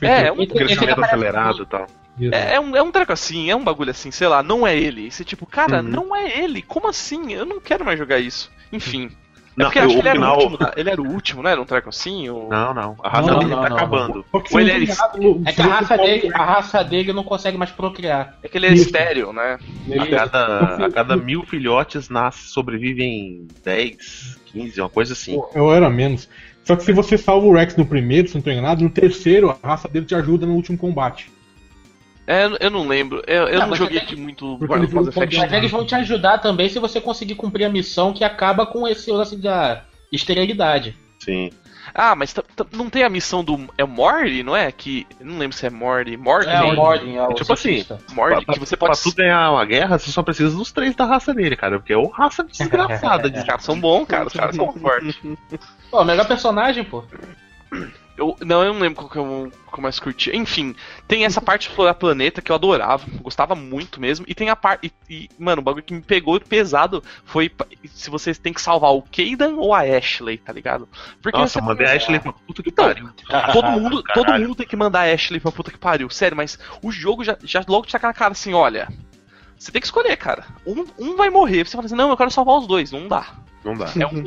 É, 0.00 0.28
é 0.28 0.32
um, 0.32 0.36
Esse- 0.42 0.46
Crescimento 0.54 0.90
esse 0.92 1.04
acelerado 1.04 1.62
e 1.62 1.66
tal. 1.66 1.86
É, 2.32 2.54
é 2.54 2.60
um, 2.60 2.74
é 2.74 2.82
um 2.82 2.90
treco 2.90 3.12
assim, 3.12 3.50
é 3.50 3.54
um 3.54 3.62
bagulho 3.62 3.90
assim, 3.90 4.10
sei 4.10 4.28
lá, 4.28 4.42
não 4.42 4.66
é 4.66 4.76
ele. 4.76 5.06
E 5.06 5.10
você, 5.10 5.24
tipo, 5.24 5.44
cara, 5.46 5.76
Uhum. 5.82 5.88
não 5.88 6.16
é 6.16 6.38
ele. 6.42 6.62
Como 6.62 6.88
assim? 6.88 7.32
Eu 7.34 7.44
não 7.44 7.60
quero 7.60 7.84
mais 7.84 7.98
jogar 7.98 8.18
isso. 8.18 8.50
Enfim. 8.72 9.10
É 9.58 9.62
Não, 9.62 9.66
porque 9.70 9.78
eu 9.80 9.82
acho 9.84 9.94
que 9.94 10.00
ele 10.00 10.08
era, 10.08 10.16
final. 10.18 10.36
último, 10.38 10.58
né? 10.60 10.70
ele 10.76 10.90
era 10.90 11.02
o 11.02 11.06
último, 11.12 11.42
não 11.42 11.50
era 11.50 11.60
um 11.60 11.64
treco 11.64 11.88
assim? 11.88 12.28
Ou... 12.28 12.48
Não, 12.48 12.72
não. 12.72 12.96
A 13.02 13.08
raça 13.08 13.30
Não, 13.32 13.38
dele 13.40 13.50
não, 13.50 13.62
tá 13.62 13.68
não, 13.70 13.76
acabando. 13.76 14.24
Ou 14.32 14.46
se 14.46 14.56
ele 14.56 14.86
não 14.86 14.94
é 14.94 15.18
no- 15.18 15.42
É 15.48 15.52
que 15.52 15.60
a 15.60 15.64
raça, 15.66 15.96
pode- 15.96 16.10
dele, 16.10 16.30
a 16.34 16.44
raça 16.44 16.84
dele 16.84 17.12
não 17.12 17.24
consegue 17.24 17.58
mais 17.58 17.70
procriar. 17.72 18.38
É 18.42 18.48
que 18.48 18.56
ele 18.56 18.66
é 18.66 18.72
Isso. 18.72 18.84
estéreo, 18.86 19.32
né? 19.32 19.58
A 19.98 20.06
cada, 20.06 20.86
a 20.86 20.90
cada 20.92 21.16
mil 21.16 21.42
filhotes 21.44 22.08
nasce, 22.08 22.48
sobrevivem 22.48 23.48
10, 23.64 24.38
15, 24.46 24.80
uma 24.80 24.88
coisa 24.88 25.12
assim. 25.12 25.40
Eu 25.54 25.72
era 25.72 25.90
menos. 25.90 26.28
Só 26.62 26.76
que 26.76 26.84
se 26.84 26.92
você 26.92 27.16
salva 27.18 27.46
o 27.46 27.52
Rex 27.54 27.76
no 27.76 27.86
primeiro, 27.86 28.28
se 28.28 28.34
não 28.34 28.42
tô 28.42 28.50
enganado, 28.50 28.84
no 28.84 28.90
terceiro 28.90 29.50
a 29.62 29.66
raça 29.66 29.88
dele 29.88 30.06
te 30.06 30.14
ajuda 30.14 30.46
no 30.46 30.54
último 30.54 30.76
combate. 30.78 31.32
É, 32.28 32.44
eu 32.60 32.70
não 32.70 32.86
lembro. 32.86 33.22
Eu, 33.26 33.48
eu 33.48 33.58
Não, 33.60 33.68
não 33.68 33.74
joguei 33.74 34.02
muito 34.14 34.58
Mass 34.60 35.08
Effect. 35.08 35.38
Mas 35.38 35.50
eles 35.50 35.70
vão 35.70 35.86
te 35.86 35.94
ajudar 35.94 36.36
também 36.36 36.68
se 36.68 36.78
você 36.78 37.00
conseguir 37.00 37.36
cumprir 37.36 37.64
a 37.64 37.70
missão 37.70 38.12
que 38.12 38.22
acaba 38.22 38.66
com 38.66 38.86
esse 38.86 39.10
lance 39.10 39.34
da 39.34 39.84
esterilidade. 40.12 40.94
Sim. 41.18 41.50
Ah, 41.94 42.14
mas 42.14 42.34
não 42.70 42.90
tem 42.90 43.02
a 43.02 43.08
missão 43.08 43.42
do. 43.42 43.66
É 43.78 43.84
Morty, 43.84 44.42
não 44.42 44.54
é? 44.54 44.70
Que. 44.70 45.06
Não 45.18 45.38
lembro 45.38 45.56
se 45.56 45.64
é 45.64 45.70
Morty. 45.70 46.18
Morty? 46.18 46.50
É, 46.50 46.60
o 46.60 46.76
Morden, 46.76 47.16
é 47.16 47.22
o 47.22 47.32
Tipo 47.32 47.54
assim. 47.54 47.82
Morty, 48.12 48.44
pra, 48.44 48.54
que 48.54 48.60
você 48.60 48.76
pra 48.76 48.88
pode. 48.88 49.02
tu 49.02 49.14
ganhar 49.14 49.50
uma 49.50 49.64
guerra, 49.64 49.98
você 49.98 50.10
só 50.10 50.22
precisa 50.22 50.54
dos 50.54 50.70
três 50.70 50.94
da 50.94 51.06
raça 51.06 51.32
dele, 51.32 51.56
cara. 51.56 51.78
Porque 51.78 51.94
é 51.94 51.96
o 51.96 52.08
raça 52.08 52.44
desgraçada 52.44 53.30
de 53.30 53.38
Os 53.40 53.44
caras 53.44 53.64
são 53.64 53.80
bons, 53.80 54.04
cara. 54.06 54.26
Os 54.26 54.34
caras 54.34 54.54
são 54.54 54.70
fortes. 54.76 55.18
Pô, 55.90 56.04
melhor 56.04 56.28
personagem, 56.28 56.84
pô. 56.84 57.04
Eu, 58.18 58.36
não, 58.40 58.64
eu 58.64 58.74
não 58.74 58.80
lembro 58.80 58.96
qual 58.96 59.08
que 59.08 59.16
eu, 59.16 59.52
qual 59.66 59.78
eu 59.78 59.82
mais 59.82 60.00
curti. 60.00 60.36
Enfim, 60.36 60.74
tem 61.06 61.24
essa 61.24 61.40
parte 61.40 61.62
de 61.62 61.68
explorar 61.68 61.94
planeta 61.94 62.42
que 62.42 62.50
eu 62.50 62.56
adorava, 62.56 63.06
gostava 63.22 63.54
muito 63.54 64.00
mesmo. 64.00 64.26
E 64.28 64.34
tem 64.34 64.50
a 64.50 64.56
parte. 64.56 64.92
E, 65.08 65.30
mano, 65.38 65.60
o 65.60 65.64
bagulho 65.64 65.84
que 65.84 65.94
me 65.94 66.02
pegou 66.02 66.40
pesado 66.40 67.02
foi 67.24 67.48
se 67.86 68.10
vocês 68.10 68.36
têm 68.36 68.52
que 68.52 68.60
salvar 68.60 68.92
o 68.92 69.02
Kaidan 69.02 69.54
ou 69.54 69.72
a 69.72 69.82
Ashley, 69.82 70.36
tá 70.36 70.52
ligado? 70.52 70.88
Porque 71.22 71.38
Nossa, 71.38 71.60
mandei 71.60 71.86
a 71.86 71.92
Ashley 71.92 72.18
pra 72.18 72.32
puta 72.32 72.60
que 72.60 72.70
Então, 72.70 72.86
pariu. 72.86 73.08
Todo 73.52 73.70
mundo, 73.70 74.02
todo 74.12 74.32
mundo 74.32 74.54
tem 74.56 74.66
que 74.66 74.76
mandar 74.76 75.08
a 75.08 75.14
Ashley 75.14 75.38
pra 75.38 75.52
puta 75.52 75.70
que 75.70 75.78
pariu. 75.78 76.10
Sério, 76.10 76.36
mas 76.36 76.58
o 76.82 76.90
jogo 76.90 77.22
já, 77.22 77.38
já 77.44 77.64
logo 77.68 77.86
te 77.86 77.94
na 77.94 78.12
cara 78.12 78.32
assim, 78.32 78.52
olha. 78.52 78.88
Você 79.56 79.70
tem 79.70 79.80
que 79.80 79.86
escolher, 79.86 80.16
cara. 80.16 80.44
Um, 80.66 80.84
um 80.98 81.16
vai 81.16 81.30
morrer. 81.30 81.64
Você 81.64 81.76
fala 81.76 81.86
assim, 81.86 81.94
não, 81.94 82.10
eu 82.10 82.16
quero 82.16 82.30
salvar 82.30 82.58
os 82.58 82.66
dois. 82.66 82.90
Não 82.90 83.06
dá. 83.06 83.26
Não 83.68 83.76
dá. 83.76 83.86
É 83.98 84.06
um, 84.06 84.22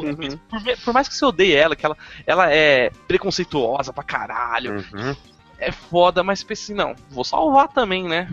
por, 0.49 0.61
me- 0.63 0.75
por 0.77 0.93
mais 0.93 1.07
que 1.07 1.15
você 1.15 1.25
odeie 1.25 1.53
ela, 1.55 1.75
que 1.75 1.85
ela, 1.85 1.97
ela 2.25 2.51
é 2.53 2.89
preconceituosa 3.07 3.91
pra 3.93 4.03
caralho, 4.03 4.73
Uhum. 4.93 5.15
é 5.59 5.71
foda, 5.71 6.23
mas 6.23 6.43
pensa 6.43 6.63
assim, 6.63 6.73
não, 6.73 6.95
vou 7.09 7.23
salvar 7.23 7.67
também, 7.69 8.03
né? 8.07 8.29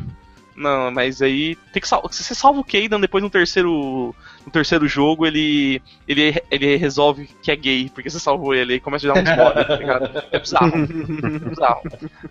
Não, 0.57 0.91
mas 0.91 1.23
aí 1.23 1.55
tem 1.73 1.81
que 1.81 1.87
salvar. 1.87 2.13
Se 2.13 2.25
você 2.25 2.35
salva 2.35 2.59
o 2.59 2.65
Kaidan 2.65 2.99
depois 2.99 3.23
no 3.23 3.31
terceiro 3.31 4.13
no 4.45 4.51
terceiro 4.51 4.89
jogo, 4.89 5.25
ele, 5.25 5.81
ele 6.09 6.35
ele 6.51 6.75
resolve 6.75 7.31
que 7.41 7.53
é 7.53 7.55
gay, 7.55 7.89
porque 7.95 8.11
você 8.11 8.19
salvou 8.19 8.53
ele 8.55 8.75
e 8.75 8.81
começa 8.81 9.09
a 9.09 9.15
dar 9.15 9.23
uns 9.23 9.29
spoilers, 9.31 9.67
tá 9.69 9.77
ligado? 9.77 10.25
É 10.33 10.39
bizarro. 10.41 10.73
É 10.75 11.49
bizarro. 11.49 11.83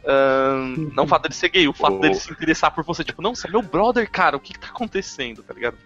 Ahn, 0.05 0.91
não 0.93 1.05
o 1.05 1.07
fato 1.07 1.21
dele 1.23 1.33
ser 1.35 1.49
gay, 1.49 1.67
o 1.69 1.73
fato 1.73 1.95
Oh. 1.95 1.99
dele 1.99 2.15
se 2.15 2.29
interessar 2.31 2.71
por 2.71 2.83
você, 2.83 3.01
tipo, 3.03 3.21
não, 3.21 3.33
você 3.33 3.47
é 3.47 3.51
meu 3.51 3.61
brother, 3.61 4.09
cara, 4.11 4.35
o 4.35 4.39
que, 4.41 4.51
que 4.53 4.59
tá 4.59 4.67
acontecendo, 4.67 5.41
tá 5.41 5.53
ligado? 5.53 5.77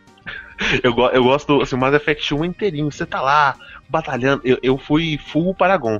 Eu, 0.83 0.93
go- 0.93 1.09
eu 1.09 1.23
gosto 1.23 1.57
do 1.57 1.61
assim, 1.63 1.75
Mass 1.75 1.93
Effect 1.93 2.33
1 2.33 2.45
inteirinho. 2.45 2.91
Você 2.91 3.05
tá 3.05 3.19
lá 3.21 3.55
batalhando. 3.89 4.41
Eu, 4.45 4.57
eu 4.61 4.77
fui 4.77 5.17
full 5.17 5.53
Paragon. 5.55 5.99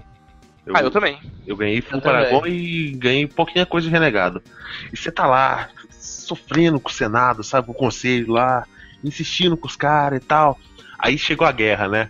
Eu, 0.66 0.76
Ah, 0.78 0.82
eu 0.82 0.92
também. 0.92 1.20
eu 1.48 1.56
ganhei 1.58 1.82
full 1.82 1.98
Eu 1.98 2.02
também. 2.02 2.18
Paragon 2.26 2.46
e 2.48 2.92
ganhei 2.92 3.28
pouquinha 3.28 3.66
coisa 3.66 3.88
de 3.88 3.94
renegado. 3.94 4.42
E 4.94 4.98
você 4.98 5.12
tá 5.12 5.26
lá, 5.26 5.70
sofrendo 5.90 6.80
com 6.80 6.90
o 6.90 6.94
Senado, 6.94 7.44
sabe? 7.44 7.66
Com 7.68 7.74
o 7.74 7.76
conselho 7.76 8.32
lá, 8.34 8.66
insistindo 9.04 9.58
com 9.58 9.68
os 9.68 9.76
caras 9.76 10.22
e 10.22 10.26
tal. 10.26 10.58
Aí 11.00 11.18
chegou 11.18 11.48
a 11.48 11.52
guerra, 11.52 11.88
né? 11.88 12.10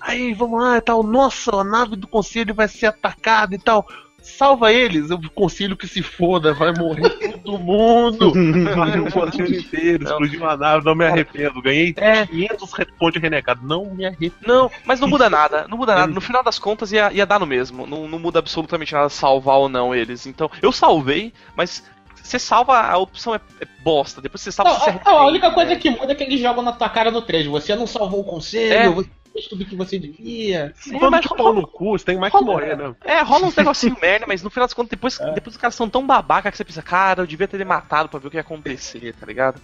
Aí, 0.00 0.34
vamos 0.34 0.60
lá 0.60 0.76
e 0.76 0.80
tal. 0.80 1.02
Nossa, 1.02 1.54
a 1.56 1.64
nave 1.64 1.96
do 1.96 2.06
conselho 2.06 2.52
vai 2.54 2.68
ser 2.68 2.86
atacada 2.86 3.54
e 3.54 3.58
tal. 3.58 3.86
Salva 4.26 4.72
eles, 4.72 5.10
o 5.10 5.18
conselho 5.30 5.76
que 5.76 5.86
se 5.86 6.02
foda, 6.02 6.54
vai 6.54 6.72
morrer 6.72 7.10
todo 7.44 7.58
mundo. 7.58 8.32
Vai 8.74 8.98
o 8.98 9.12
conselho 9.12 9.54
inteiro, 9.60 10.04
explodiu 10.04 10.48
a 10.48 10.56
nave, 10.56 10.84
não 10.84 10.94
me 10.94 11.04
arrependo. 11.04 11.60
Ganhei 11.60 11.94
É. 11.98 12.26
500 12.26 12.72
re- 12.72 12.86
pontos 12.98 13.12
de 13.14 13.18
renegado, 13.20 13.60
não 13.66 13.94
me 13.94 14.06
arrependo. 14.06 14.34
Não, 14.46 14.70
mas 14.86 14.98
não 14.98 15.08
muda 15.08 15.28
nada, 15.28 15.66
não 15.68 15.76
muda 15.76 15.94
nada. 15.94 16.12
No 16.12 16.20
final 16.22 16.42
das 16.42 16.58
contas 16.58 16.90
ia, 16.90 17.12
ia 17.12 17.26
dar 17.26 17.38
no 17.38 17.46
mesmo. 17.46 17.86
Não, 17.86 18.08
não 18.08 18.18
muda 18.18 18.38
absolutamente 18.38 18.94
nada 18.94 19.08
salvar 19.10 19.56
ou 19.58 19.68
não 19.68 19.94
eles. 19.94 20.26
Então, 20.26 20.50
eu 20.62 20.72
salvei, 20.72 21.32
mas 21.54 21.84
você 22.24 22.38
salva, 22.38 22.78
a 22.80 22.96
opção 22.98 23.34
é, 23.34 23.40
é 23.60 23.66
bosta. 23.82 24.20
Depois 24.20 24.40
você 24.40 24.50
salva 24.50 24.72
Não, 24.72 24.78
você 24.80 24.92
se 24.92 24.98
a, 25.04 25.10
a 25.10 25.26
única 25.26 25.50
coisa 25.52 25.72
né? 25.74 25.76
que 25.76 25.90
muda 25.90 26.12
é 26.12 26.14
que 26.14 26.24
eles 26.24 26.40
jogam 26.40 26.62
na 26.64 26.72
tua 26.72 26.88
cara 26.88 27.10
no 27.10 27.22
3. 27.22 27.46
Você 27.46 27.74
não 27.76 27.86
salvou 27.86 28.20
o 28.20 28.24
conselho, 28.24 28.72
É. 28.72 28.88
você 28.88 29.08
fez 29.32 29.46
tudo 29.48 29.64
que 29.64 29.76
você 29.76 29.98
devia. 29.98 30.72
Sim, 30.76 30.98
Quando 30.98 31.10
mas 31.12 31.26
pau 31.26 31.52
no 31.52 31.66
cu, 31.66 31.98
você 31.98 32.04
tem 32.04 32.16
mais 32.16 32.32
que 32.32 32.38
rola- 32.38 32.52
morrer, 32.52 32.76
né? 32.76 32.94
É, 33.04 33.20
rola 33.22 33.46
uns 33.46 33.54
negocinho 33.56 33.96
merda, 34.00 34.26
mas 34.26 34.42
no 34.42 34.48
final 34.50 34.66
das 34.66 34.72
contas, 34.74 34.90
depois, 34.90 35.18
depois 35.34 35.54
os 35.56 35.60
caras 35.60 35.74
são 35.74 35.88
tão 35.88 36.06
babaca 36.06 36.50
que 36.50 36.56
você 36.56 36.64
pensa, 36.64 36.82
cara, 36.82 37.22
eu 37.22 37.26
devia 37.26 37.46
ter 37.48 37.56
ele 37.56 37.64
matado 37.64 38.08
pra 38.08 38.18
ver 38.20 38.28
o 38.28 38.30
que 38.30 38.36
ia 38.36 38.40
acontecer, 38.42 39.12
tá 39.14 39.26
ligado? 39.26 39.60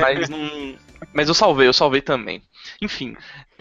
mas 0.00 0.28
não. 0.28 0.74
Mas 1.14 1.28
eu 1.28 1.34
salvei, 1.34 1.66
eu 1.68 1.72
salvei 1.72 2.00
também. 2.00 2.42
Enfim, 2.80 3.16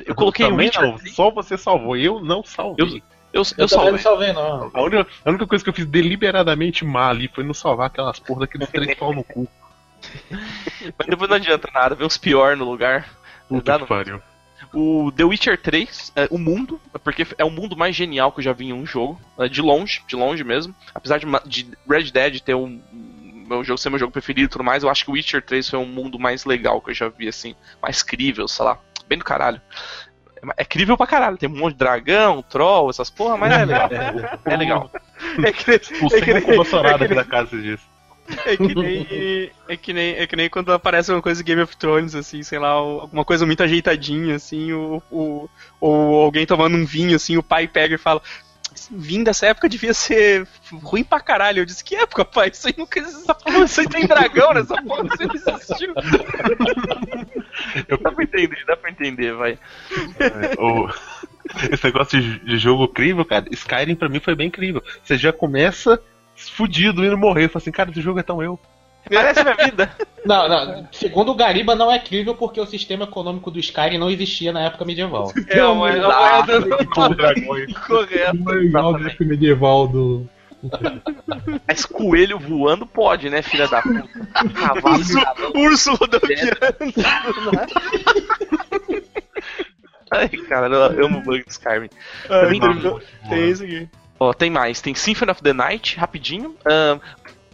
eu 0.05 0.13
coloquei 0.13 0.45
o 0.45 0.49
Também 0.49 0.67
Witcher. 0.67 0.81
não, 0.81 0.97
só 0.97 1.31
você 1.31 1.57
salvou, 1.57 1.95
eu 1.95 2.19
não 2.19 2.43
salvei. 2.43 2.85
Eu, 2.85 3.01
eu, 3.33 3.43
Eu, 3.57 3.67
também 3.67 3.91
não 3.91 3.99
salvei. 3.99 3.99
salvei, 3.99 4.33
não. 4.33 4.71
A, 4.73 4.81
única, 4.81 5.07
a 5.25 5.29
única 5.29 5.47
coisa 5.47 5.63
que 5.63 5.69
eu 5.69 5.73
fiz 5.73 5.85
deliberadamente 5.85 6.83
mal 6.83 7.09
ali 7.09 7.27
foi 7.27 7.43
não 7.43 7.53
salvar 7.53 7.87
aquelas 7.87 8.19
porra 8.19 8.41
daqueles 8.41 8.69
três 8.71 8.95
pau 8.95 9.13
no 9.13 9.23
cu. 9.23 9.47
Mas 10.97 11.07
depois 11.07 11.29
não 11.29 11.37
adianta 11.37 11.69
nada, 11.73 11.95
vem 11.95 12.05
uns 12.05 12.17
pior 12.17 12.57
no 12.57 12.65
lugar. 12.65 13.07
Puta 13.47 13.79
que 13.79 13.85
pariu. 13.85 14.21
O 14.73 15.11
The 15.11 15.25
Witcher 15.25 15.61
3, 15.61 16.13
é, 16.15 16.27
o 16.31 16.37
mundo, 16.37 16.79
porque 17.03 17.27
é 17.37 17.43
o 17.43 17.49
mundo 17.49 17.75
mais 17.75 17.95
genial 17.95 18.31
que 18.31 18.39
eu 18.39 18.43
já 18.43 18.53
vi 18.53 18.67
em 18.67 18.73
um 18.73 18.85
jogo, 18.85 19.19
é, 19.37 19.49
de 19.49 19.61
longe, 19.61 20.01
de 20.07 20.15
longe 20.15 20.43
mesmo. 20.43 20.73
Apesar 20.93 21.17
de, 21.17 21.25
de 21.45 21.77
Red 21.89 22.11
Dead 22.11 22.39
ter 22.39 22.55
um 22.55 22.81
meu 23.51 23.63
jogo 23.65 23.77
ser 23.77 23.89
meu 23.89 23.99
jogo 23.99 24.13
preferido 24.13 24.45
e 24.45 24.49
tudo 24.49 24.63
mais, 24.63 24.83
eu 24.83 24.89
acho 24.89 25.03
que 25.03 25.11
o 25.11 25.13
Witcher 25.13 25.41
3 25.41 25.69
foi 25.69 25.79
um 25.79 25.85
mundo 25.85 26.17
mais 26.17 26.45
legal 26.45 26.81
que 26.81 26.91
eu 26.91 26.93
já 26.93 27.09
vi 27.09 27.27
assim, 27.27 27.53
mais 27.81 28.01
crível, 28.01 28.47
sei 28.47 28.63
lá, 28.63 28.79
bem 29.07 29.17
do 29.17 29.25
caralho. 29.25 29.61
É, 30.57 30.61
é 30.61 30.65
crível 30.65 30.97
pra 30.97 31.07
caralho, 31.07 31.37
tem 31.37 31.49
um 31.49 31.55
monte 31.57 31.73
de 31.73 31.79
dragão, 31.79 32.41
troll, 32.43 32.89
essas 32.89 33.09
porra, 33.09 33.37
mas 33.37 33.51
é 33.53 33.65
legal. 33.65 33.89
É 34.45 34.57
legal. 34.57 34.91
É 35.43 35.51
que, 35.51 35.71
Expulsei 35.71 36.19
É 36.21 36.41
que 36.41 36.55
Bolsonaro 36.55 36.95
é 36.95 36.97
que 36.99 37.03
aqui 37.05 37.15
da 37.15 37.23
casa 37.25 37.55
dias. 37.61 37.79
É 38.45 38.55
que 38.55 38.73
nem. 38.75 39.51
É 39.67 39.75
que 39.77 39.93
nem, 39.93 40.15
é 40.15 40.25
que 40.27 40.35
nem 40.35 40.49
quando 40.49 40.71
aparece 40.71 41.11
uma 41.11 41.21
coisa 41.21 41.43
de 41.43 41.47
Game 41.47 41.61
of 41.61 41.75
Thrones, 41.75 42.15
assim, 42.15 42.43
sei 42.43 42.59
lá, 42.59 42.81
o- 42.81 43.01
alguma 43.01 43.25
coisa 43.25 43.45
muito 43.45 43.61
ajeitadinha, 43.63 44.35
assim, 44.35 44.71
o, 44.73 45.01
o, 45.11 45.49
ou 45.79 46.21
alguém 46.23 46.45
tomando 46.45 46.75
um 46.77 46.85
vinho, 46.85 47.15
assim, 47.15 47.35
o 47.37 47.43
pai 47.43 47.67
pega 47.67 47.95
e 47.95 47.97
fala. 47.97 48.21
"Esse 48.73 48.87
Vinho 48.95 49.25
dessa 49.25 49.47
época 49.47 49.67
devia 49.67 49.93
ser 49.93 50.47
ruim 50.71 51.03
pra 51.03 51.19
caralho. 51.19 51.59
Eu 51.59 51.65
disse, 51.65 51.83
que 51.83 51.93
época, 51.95 52.23
pai? 52.23 52.49
Isso 52.53 52.67
aí 52.67 52.73
nunca 52.77 52.99
existiu. 52.99 53.35
Isso 53.65 53.81
aí 53.81 53.87
tem 53.89 54.07
dragão 54.07 54.53
nessa 54.53 54.81
porra, 54.81 55.03
isso 55.07 55.21
aí 55.21 55.27
não 55.27 55.57
existiu. 55.57 55.93
Dá 58.01 58.11
pra 58.11 58.23
entender, 58.23 58.63
dá 58.67 58.75
pra 58.77 58.89
entender, 58.91 59.33
vai. 59.33 59.57
É, 60.19 60.61
o- 60.61 60.89
Esse 61.71 61.83
negócio 61.85 62.21
de, 62.21 62.39
jogo 62.57 62.87
crível, 62.87 63.25
cara, 63.25 63.45
Skyrim 63.51 63.95
pra 63.95 64.07
mim 64.09 64.19
foi 64.19 64.35
bem 64.35 64.49
crível. 64.49 64.81
Você 65.03 65.17
já 65.17 65.33
começa 65.33 66.01
fudido, 66.35 67.03
indo 67.05 67.17
morrer. 67.17 67.47
Fala 67.49 67.61
assim, 67.61 67.71
cara, 67.71 67.89
esse 67.91 68.01
jogo 68.01 68.19
é 68.19 68.23
tão 68.23 68.41
eu. 68.41 68.59
Parece 69.11 69.43
minha 69.43 69.55
vida. 69.55 69.91
Não, 70.23 70.47
não. 70.47 70.87
Segundo 70.91 71.31
o 71.31 71.35
Gariba, 71.35 71.73
não 71.73 71.91
é 71.91 71.97
crível 71.97 72.35
porque 72.35 72.61
o 72.61 72.67
sistema 72.67 73.05
econômico 73.05 73.49
do 73.49 73.59
Skyrim 73.59 73.97
não 73.97 74.09
existia 74.11 74.53
na 74.53 74.61
época 74.61 74.85
medieval. 74.85 75.33
É 75.47 75.63
uma 75.63 75.73
moeda 75.75 76.07
moeda 76.07 76.85
Com 76.85 77.09
dragões. 77.09 77.73
correto. 77.79 78.37
Época 79.07 79.25
medieval 79.25 79.87
do. 79.87 80.29
Mas 81.67 81.85
coelho 81.85 82.37
voando 82.39 82.85
pode, 82.85 83.29
né, 83.29 83.41
filha 83.41 83.67
da 83.67 83.81
puta? 83.81 84.07
Cavalo 84.53 84.97
Urso, 84.97 85.17
urso 85.55 85.93
rodopiando. 85.95 86.51
Ai, 90.11 90.27
cara, 90.29 90.67
eu 90.67 91.05
amo 91.05 91.19
o 91.19 91.21
bug 91.21 91.43
do 91.43 91.49
Skyrim. 91.49 91.89
Também 92.27 92.59
tem- 93.29 93.49
isso 93.49 93.63
aqui. 93.63 93.89
Ó, 94.19 94.33
tem 94.33 94.49
mais. 94.49 94.81
Tem 94.81 94.93
Symphony 94.93 95.31
of 95.31 95.41
the 95.41 95.53
Night, 95.53 95.97
rapidinho. 95.97 96.55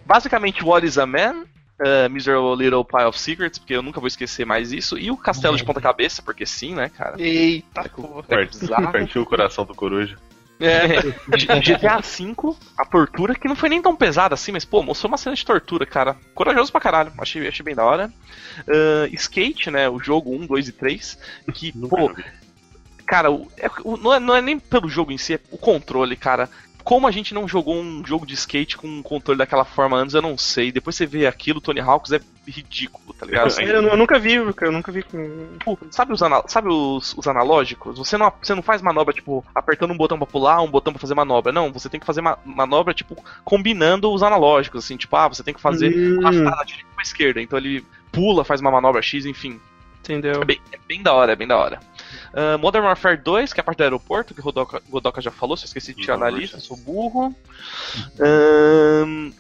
Basicamente, 0.06 0.64
What 0.64 0.86
is 0.86 0.98
a 0.98 1.06
Man? 1.06 1.46
Uh, 1.80 2.10
Miserable 2.10 2.56
Little 2.56 2.84
Pile 2.84 3.04
of 3.06 3.20
Secrets, 3.20 3.60
porque 3.60 3.76
eu 3.76 3.84
nunca 3.84 4.00
vou 4.00 4.08
esquecer 4.08 4.46
mais 4.48 4.72
isso. 4.72 4.98
E 4.98 5.12
o 5.12 5.18
Castelo 5.18 5.56
de 5.56 5.64
Ponta 5.64 5.80
Cabeça, 5.80 6.24
porque 6.24 6.44
sim, 6.44 6.74
né, 6.74 6.90
cara? 6.90 7.22
Eita 7.22 7.88
porra. 7.88 8.24
bizarro. 8.46 8.92
Partiu 8.92 9.22
o 9.22 9.26
coração 9.28 9.64
do 9.64 9.76
coruja. 9.76 10.18
É, 10.60 11.02
GTA 11.62 12.00
V, 12.00 12.56
a 12.78 12.84
tortura, 12.86 13.36
que 13.36 13.48
não 13.48 13.56
foi 13.56 13.70
nem 13.70 13.82
tão 13.82 13.96
pesada 13.96 14.34
assim, 14.34 14.52
mas, 14.52 14.66
pô, 14.66 14.82
mostrou 14.82 15.10
uma 15.12 15.18
cena 15.18 15.36
de 15.36 15.46
tortura, 15.46 15.86
cara. 15.86 16.16
Corajoso 16.34 16.72
pra 16.72 16.82
caralho, 16.82 17.12
achei, 17.20 17.48
achei 17.48 17.64
bem 17.64 17.76
da 17.76 17.86
hora. 17.86 18.12
Ahn, 18.68 19.08
Skate, 19.14 19.70
né, 19.70 19.88
o 19.88 20.00
jogo 20.00 20.32
1, 20.36 20.46
2 20.48 20.68
e 20.68 20.72
3, 20.72 21.18
que, 21.54 21.72
pô, 21.72 22.12
cara, 23.06 23.30
o- 23.32 23.52
é- 23.58 23.70
o- 23.84 23.98
não, 23.98 24.14
é, 24.14 24.20
não 24.20 24.36
é 24.36 24.42
nem 24.42 24.58
pelo 24.58 24.90
jogo 24.90 25.12
em 25.12 25.18
si, 25.18 25.36
é 25.36 25.40
o 25.52 25.58
controle, 25.58 26.16
cara. 26.16 26.50
Como 26.88 27.06
a 27.06 27.12
gente 27.12 27.34
não 27.34 27.46
jogou 27.50 27.76
um 27.76 28.02
jogo 28.06 28.26
de 28.26 28.34
skate 28.34 28.78
com 28.78 28.88
um 28.88 29.04
controle 29.04 29.38
daquela 29.38 29.66
forma 29.66 29.98
antes, 29.98 30.16
eu 30.16 30.22
não 30.22 30.38
sei. 30.38 30.72
Depois 30.72 30.96
você 30.96 31.06
vê 31.06 31.28
aquilo, 31.28 31.60
Tony 31.60 31.82
Hawks 31.82 32.14
é 32.14 32.22
ridículo, 32.48 33.14
tá 33.14 33.26
ligado? 33.26 33.50
Eu, 33.60 33.84
eu 33.84 33.98
nunca 33.98 34.18
vi, 34.18 34.36
eu 34.36 34.72
nunca 34.72 34.90
vi 34.90 35.04
com. 35.04 35.50
Tipo, 35.60 35.78
sabe 35.92 36.14
os, 36.14 36.22
ana- 36.22 36.44
sabe 36.48 36.70
os, 36.70 37.14
os 37.18 37.28
analógicos? 37.28 37.98
Você 37.98 38.16
não, 38.18 38.32
você 38.42 38.56
não 38.56 38.62
faz 38.64 38.82
manobra, 38.82 39.14
tipo, 39.14 39.44
apertando 39.54 39.92
um 39.92 39.98
botão 39.98 40.18
pra 40.18 40.26
pular, 40.26 40.62
um 40.62 40.72
botão 40.72 40.94
pra 40.94 41.00
fazer 41.02 41.14
manobra. 41.14 41.52
Não, 41.52 41.74
você 41.74 41.90
tem 41.90 42.00
que 42.00 42.06
fazer 42.06 42.22
ma- 42.22 42.38
manobra, 42.46 42.94
tipo, 42.94 43.22
combinando 43.44 44.10
os 44.14 44.24
analógicos, 44.24 44.86
assim, 44.86 44.96
tipo, 44.96 45.14
ah, 45.18 45.28
você 45.28 45.44
tem 45.44 45.54
que 45.54 45.60
fazer 45.62 45.94
Hum, 45.94 46.20
arrastar 46.26 46.56
na 46.56 46.64
direita 46.64 46.88
com 46.96 47.02
a 47.02 47.04
esquerda. 47.04 47.42
Então 47.42 47.60
ele 47.60 47.86
pula, 48.14 48.46
faz 48.46 48.62
uma 48.62 48.72
manobra 48.72 49.02
X, 49.02 49.26
enfim. 49.26 49.60
entendeu? 50.00 50.42
É 50.42 50.46
bem, 50.46 50.62
é 50.72 50.78
bem 50.88 51.04
da 51.04 51.14
hora, 51.14 51.34
é 51.34 51.36
bem 51.36 51.48
da 51.48 51.58
hora. 51.58 51.82
Ah, 52.40 52.56
Modern 52.60 52.86
Warfare 52.86 53.18
2, 53.18 53.52
que 53.52 53.60
é 53.60 53.62
a 53.62 53.64
parte 53.64 53.80
do 53.80 53.84
aeroporto, 53.84 54.36
que 54.36 54.40
o 54.40 54.44
Godoka, 54.44 54.80
Godoka 54.88 55.20
já 55.20 55.32
falou, 55.32 55.58
se 55.58 55.64
eu 55.64 55.68
esqueci 55.68 55.92
de 55.92 56.04
tirar 56.04 56.18
da 56.18 56.30
lista, 56.30 56.60
sou 56.60 56.78
burro. 56.78 57.36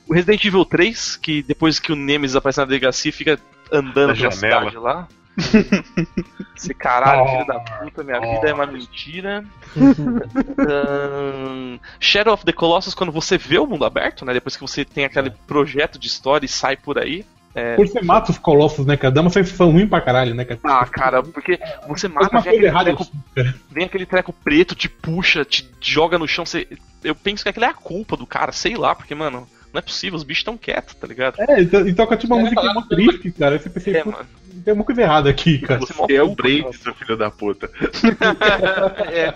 Resident 0.09 0.43
Evil 0.43 0.65
3, 0.65 1.15
que 1.17 1.43
depois 1.43 1.77
que 1.79 1.91
o 1.91 1.95
Nemesis 1.95 2.35
aparece 2.35 2.57
na 2.59 2.65
delegacia, 2.65 3.13
fica 3.13 3.39
andando 3.71 4.07
Na 4.07 4.15
pela 4.15 4.31
janela. 4.31 4.59
cidade 4.71 4.77
lá. 4.77 5.07
Esse 6.57 6.73
caralho, 6.73 7.29
filho 7.29 7.45
da 7.45 7.59
puta, 7.59 8.03
minha 8.03 8.19
vida 8.19 8.49
é 8.49 8.53
uma 8.53 8.65
mentira. 8.65 9.45
Ahn, 10.57 11.77
Shadow 11.99 12.33
of 12.33 12.43
the 12.43 12.51
Colossus, 12.51 12.95
quando 12.95 13.11
você 13.11 13.37
vê 13.37 13.59
o 13.59 13.67
mundo 13.67 13.85
aberto, 13.85 14.25
né? 14.25 14.33
Depois 14.33 14.55
que 14.55 14.61
você 14.61 14.83
tem 14.83 15.05
aquele 15.05 15.29
projeto 15.45 15.99
de 15.99 16.07
história 16.07 16.47
e 16.47 16.49
sai 16.49 16.75
por 16.75 16.97
aí. 16.97 17.23
É, 17.59 17.75
Por 17.75 17.87
você 17.87 17.99
mata 18.01 18.29
os 18.31 18.37
colossos, 18.37 18.85
né, 18.85 18.95
cara? 18.95 19.11
Dá 19.11 19.21
uma 19.21 19.31
sensação 19.31 19.71
ruim 19.71 19.87
pra 19.87 19.99
caralho, 19.99 20.35
né, 20.35 20.45
cara? 20.45 20.59
ah, 20.63 20.85
cara, 20.85 21.23
porque 21.23 21.59
você 21.87 22.07
mata, 22.07 22.29
uma 22.31 22.41
vem 22.41 22.43
coisa 22.43 22.49
aquele, 22.49 22.65
errada, 22.67 22.95
treco, 22.95 23.57
vem 23.71 23.85
aquele 23.85 24.05
treco 24.05 24.31
preto, 24.31 24.75
te 24.75 24.87
puxa, 24.87 25.43
te 25.43 25.67
joga 25.81 26.19
no 26.19 26.27
chão. 26.27 26.45
Você, 26.45 26.67
eu 27.03 27.15
penso 27.15 27.41
que 27.41 27.49
aquilo 27.49 27.65
é 27.65 27.69
a 27.69 27.73
culpa 27.73 28.15
do 28.15 28.27
cara, 28.27 28.51
sei 28.51 28.75
lá, 28.75 28.93
porque, 28.93 29.15
mano, 29.15 29.47
não 29.73 29.79
é 29.79 29.81
possível, 29.81 30.15
os 30.17 30.23
bichos 30.23 30.43
tão 30.43 30.55
quietos, 30.55 30.93
tá 30.93 31.07
ligado? 31.07 31.35
É, 31.41 31.59
e 31.61 31.65
to- 31.65 31.95
toca 31.95 32.15
tipo 32.15 32.31
uma 32.35 32.41
É, 32.41 32.43
música 32.43 32.61
lá 32.61 32.73
mó 32.75 32.81
triste, 32.83 33.31
cara. 33.31 33.55
Aí 33.55 33.59
você 33.59 33.69
pensa, 33.71 33.89
É, 33.89 34.03
"Pô, 34.03 34.11
mano. 34.11 34.25
tem 34.63 34.71
alguma 34.71 34.85
coisa 34.85 35.01
errada 35.01 35.27
aqui, 35.29 35.57
cara. 35.57 35.79
Você 35.79 35.93
Você 35.93 36.13
é 36.15 36.21
o 36.21 36.35
Brave, 36.35 36.71
seu 36.77 36.93
filho 36.93 37.17
da 37.17 37.31
puta. 37.31 37.71
É. 39.11 39.33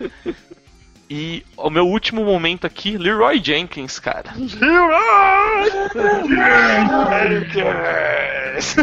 E 1.10 1.42
o 1.56 1.70
meu 1.70 1.86
último 1.86 2.22
momento 2.22 2.66
aqui, 2.66 2.98
Leroy 2.98 3.40
Jenkins, 3.42 3.98
cara. 3.98 4.34
Leroy 4.60 5.70
Jenkins! 7.44 8.76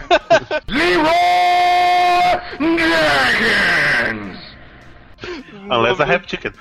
Unless 5.70 6.02
I 6.02 6.06
have 6.06 6.26
chicken. 6.28 6.52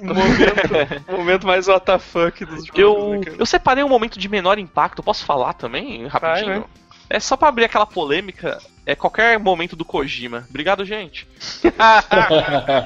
Momento, 0.00 1.04
momento 1.12 1.46
mais 1.46 1.66
WTF 1.68 2.44
dos 2.44 2.66
jogos. 2.66 2.78
Eu, 2.78 3.20
né, 3.20 3.36
eu 3.38 3.46
separei 3.46 3.82
um 3.84 3.88
momento 3.88 4.18
de 4.18 4.28
menor 4.28 4.58
impacto, 4.58 5.02
posso 5.02 5.24
falar 5.24 5.54
também, 5.54 6.06
rapidinho? 6.06 6.60
vai. 6.60 6.85
É 7.08 7.20
só 7.20 7.36
pra 7.36 7.48
abrir 7.48 7.64
aquela 7.64 7.86
polêmica, 7.86 8.58
é 8.84 8.94
qualquer 8.96 9.38
momento 9.38 9.76
do 9.76 9.84
Kojima. 9.84 10.44
Obrigado, 10.50 10.84
gente. 10.84 11.26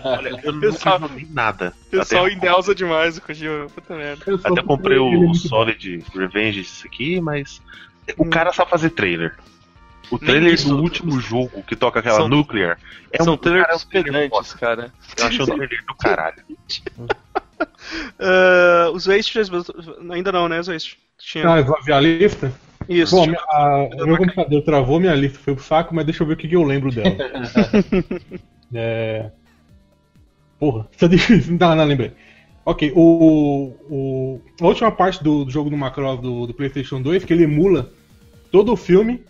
Olha, 0.05 0.31
eu 0.45 0.61
Pessoal- 0.61 1.01
nunca 1.01 1.13
joguei 1.15 1.29
nada. 1.31 1.73
O 1.87 1.91
pessoal 1.91 2.27
Até, 2.27 2.35
endeusa 2.35 2.75
demais 2.75 3.17
o 3.17 3.23
Kojima. 3.23 3.67
Puta 3.75 3.95
merda. 3.97 4.23
Eu 4.27 4.41
até 4.45 4.63
comprei 4.63 4.99
o. 4.99 5.35
Solid 5.35 6.05
Revenge 6.15 6.61
isso 6.61 6.87
aqui, 6.87 7.21
mas 7.21 7.63
o 8.19 8.25
cara 8.27 8.53
sabe 8.53 8.71
fazer 8.71 8.91
trailer. 8.91 9.37
O 10.11 10.19
trailer 10.19 10.53
isso. 10.55 10.69
do 10.69 10.83
último 10.83 11.21
jogo 11.21 11.63
que 11.63 11.77
toca 11.77 12.01
aquela 12.01 12.17
São- 12.17 12.29
Nuclear 12.29 12.79
é 13.13 13.23
São 13.23 13.35
um 13.35 13.37
trailer 13.37 13.67
pedantes, 13.89 14.53
foda. 14.53 14.59
cara. 14.61 14.93
Eu 15.17 15.27
achei 15.27 15.41
um 15.43 15.47
trailer 15.47 15.85
do 15.87 15.95
caralho. 15.95 16.43
Ah, 18.19 18.91
os 18.93 19.07
Wastes, 19.07 19.49
ainda 20.11 20.33
não, 20.33 20.49
né, 20.49 20.59
os 20.61 20.69
Wastes? 20.69 20.97
Tinha. 21.19 21.49
Ah, 21.49 21.59
eu 21.59 21.65
vou 21.65 21.81
ver 21.83 21.93
a 21.93 22.01
lista? 22.01 22.53
Isso. 22.91 23.15
Bom, 23.15 23.25
minha- 23.27 23.39
a- 23.51 23.89
o 24.03 24.07
meu 24.07 24.19
computador 24.19 24.63
travou, 24.63 24.99
minha 24.99 25.15
lista 25.15 25.39
foi 25.39 25.55
pro 25.55 25.63
saco, 25.63 25.95
mas 25.95 26.05
deixa 26.05 26.23
eu 26.25 26.27
ver 26.27 26.35
o 26.35 26.37
que, 26.37 26.49
que 26.49 26.57
eu 26.57 26.65
lembro 26.65 26.91
dela. 26.91 27.17
é... 28.75 29.31
Porra, 30.59 30.89
isso 30.95 31.05
é 31.05 31.09
difícil. 31.09 31.57
Não, 31.59 31.75
não, 31.77 31.85
lembrei. 31.85 32.13
Ok, 32.67 32.93
o, 32.95 33.73
o, 33.89 34.41
a 34.61 34.67
última 34.67 34.91
parte 34.93 35.23
do, 35.23 35.45
do 35.45 35.51
jogo 35.51 35.71
do 35.71 35.77
Macross 35.77 36.21
do, 36.21 36.47
do 36.49 36.53
PlayStation 36.53 37.01
2, 37.01 37.25
que 37.25 37.33
ele 37.33 37.45
emula 37.45 37.91
todo 38.51 38.73
o 38.73 38.77
filme, 38.77 39.25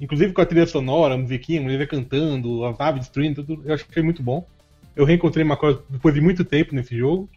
inclusive 0.00 0.32
com 0.32 0.40
a 0.40 0.46
trilha 0.46 0.66
sonora, 0.66 1.14
a 1.14 1.18
musiquinha, 1.18 1.60
a 1.60 1.62
mulher 1.64 1.86
cantando, 1.86 2.64
as 2.64 2.78
naves 2.78 3.00
destruindo, 3.00 3.44
tudo, 3.44 3.62
eu 3.66 3.74
achei 3.74 4.02
muito 4.02 4.22
bom. 4.22 4.46
Eu 4.94 5.04
reencontrei 5.04 5.44
Macross 5.44 5.78
depois 5.90 6.14
de 6.14 6.20
muito 6.20 6.44
tempo 6.44 6.74
nesse 6.74 6.96
jogo. 6.96 7.28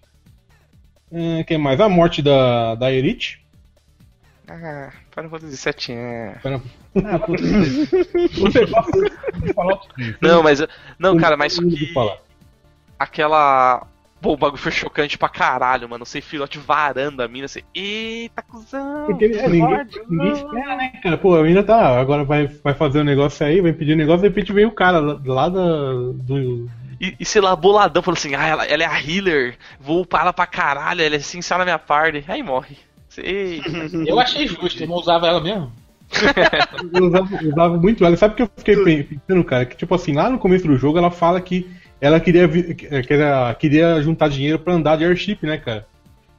É, 1.11 1.43
quem 1.43 1.57
mais? 1.57 1.79
A 1.79 1.89
morte 1.89 2.21
da, 2.21 2.75
da 2.75 2.91
Elite. 2.91 3.44
Ah, 4.47 4.91
Final 5.11 5.29
Fantasy 5.29 5.69
VII 5.69 5.97
é... 5.97 6.35
Pera- 6.41 6.61
Você 8.39 8.65
gosta 8.65 8.91
de 9.39 9.53
falar 9.53 9.73
o 9.73 9.79
que? 9.79 10.15
Não, 10.21 10.43
mas... 10.43 10.61
Não, 10.99 11.17
cara, 11.17 11.35
mas 11.35 11.59
mundo 11.59 11.75
que... 11.75 11.93
Aquela... 12.99 13.87
Pô, 14.21 14.33
o 14.33 14.37
bagulho 14.37 14.61
foi 14.61 14.71
chocante 14.71 15.17
pra 15.17 15.29
caralho, 15.29 15.89
mano. 15.89 16.05
Você 16.05 16.21
filhote 16.21 16.57
varando 16.57 17.21
a 17.21 17.27
mina, 17.27 17.47
você... 17.47 17.63
Eita, 17.73 18.41
cuzão! 18.41 19.05
Porque 19.07 19.25
é, 19.25 19.47
ninguém, 19.47 19.87
ninguém 20.09 20.31
espera, 20.31 20.75
né, 20.75 20.93
cara? 21.03 21.17
Pô, 21.17 21.35
a 21.35 21.43
mina 21.43 21.63
tá. 21.63 21.99
Agora 21.99 22.23
vai, 22.23 22.47
vai 22.47 22.73
fazer 22.73 22.99
o 22.99 23.03
negócio 23.03 23.45
aí, 23.45 23.61
vai 23.61 23.73
pedir 23.73 23.93
o 23.93 23.97
negócio, 23.97 24.21
de 24.21 24.27
repente 24.27 24.53
vem 24.53 24.65
o 24.65 24.71
cara 24.71 24.99
lá, 24.99 25.49
da, 25.49 25.61
do. 26.13 26.69
E, 26.99 27.15
e 27.19 27.25
sei 27.25 27.41
lá, 27.41 27.55
boladão, 27.55 28.01
falou 28.01 28.17
assim, 28.17 28.33
ah, 28.35 28.47
ela, 28.47 28.65
ela 28.65 28.83
é 28.83 28.85
a 28.85 28.99
healer, 28.99 29.57
vou 29.79 30.01
upar 30.01 30.21
ela 30.21 30.33
pra 30.33 30.47
caralho, 30.47 31.01
ela 31.01 31.15
é 31.15 31.17
essencial 31.17 31.59
na 31.59 31.65
minha 31.65 31.77
party. 31.79 32.23
Aí 32.27 32.41
morre. 32.41 32.77
Eu 34.05 34.19
achei 34.19 34.47
justo, 34.47 34.83
eu 34.83 34.87
não 34.87 34.95
usava 34.95 35.27
ela 35.27 35.41
mesmo. 35.41 35.71
Eu 36.93 37.05
usava, 37.07 37.29
eu 37.43 37.49
usava 37.51 37.77
muito 37.77 38.05
ela. 38.05 38.15
Sabe 38.17 38.33
o 38.33 38.37
que 38.37 38.43
eu 38.43 38.49
fiquei 38.57 38.77
pen- 38.83 39.03
pensando, 39.03 39.43
cara? 39.43 39.65
Que 39.65 39.75
tipo 39.75 39.93
assim, 39.95 40.13
lá 40.13 40.29
no 40.29 40.37
começo 40.37 40.65
do 40.67 40.77
jogo 40.77 40.97
ela 40.97 41.09
fala 41.11 41.41
que 41.41 41.67
ela 41.99 42.19
queria, 42.19 42.47
vi- 42.47 42.75
que 42.75 43.13
era- 43.13 43.53
queria 43.55 44.01
juntar 44.01 44.29
dinheiro 44.29 44.59
pra 44.59 44.73
andar 44.73 44.97
de 44.97 45.05
airship, 45.05 45.39
né, 45.43 45.57
cara? 45.57 45.85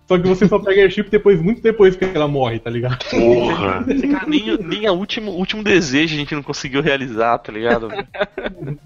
Só 0.07 0.17
que 0.17 0.29
você 0.29 0.47
só 0.47 0.59
pega 0.61 0.83
airship 0.83 1.11
depois, 1.11 1.43
muito 1.43 1.61
depois 1.61 1.97
que 1.97 2.05
ela 2.05 2.29
morre, 2.29 2.61
tá 2.61 2.71
ligado? 2.71 3.05
Porra! 3.11 3.85
Cara, 3.85 4.27
nem, 4.29 4.57
nem 4.59 4.87
a 4.87 4.93
último, 4.93 5.33
último 5.33 5.65
desejo 5.65 6.15
a 6.15 6.19
gente 6.19 6.35
não 6.35 6.45
conseguiu 6.45 6.81
realizar, 6.81 7.37
tá 7.39 7.51
ligado? 7.53 7.89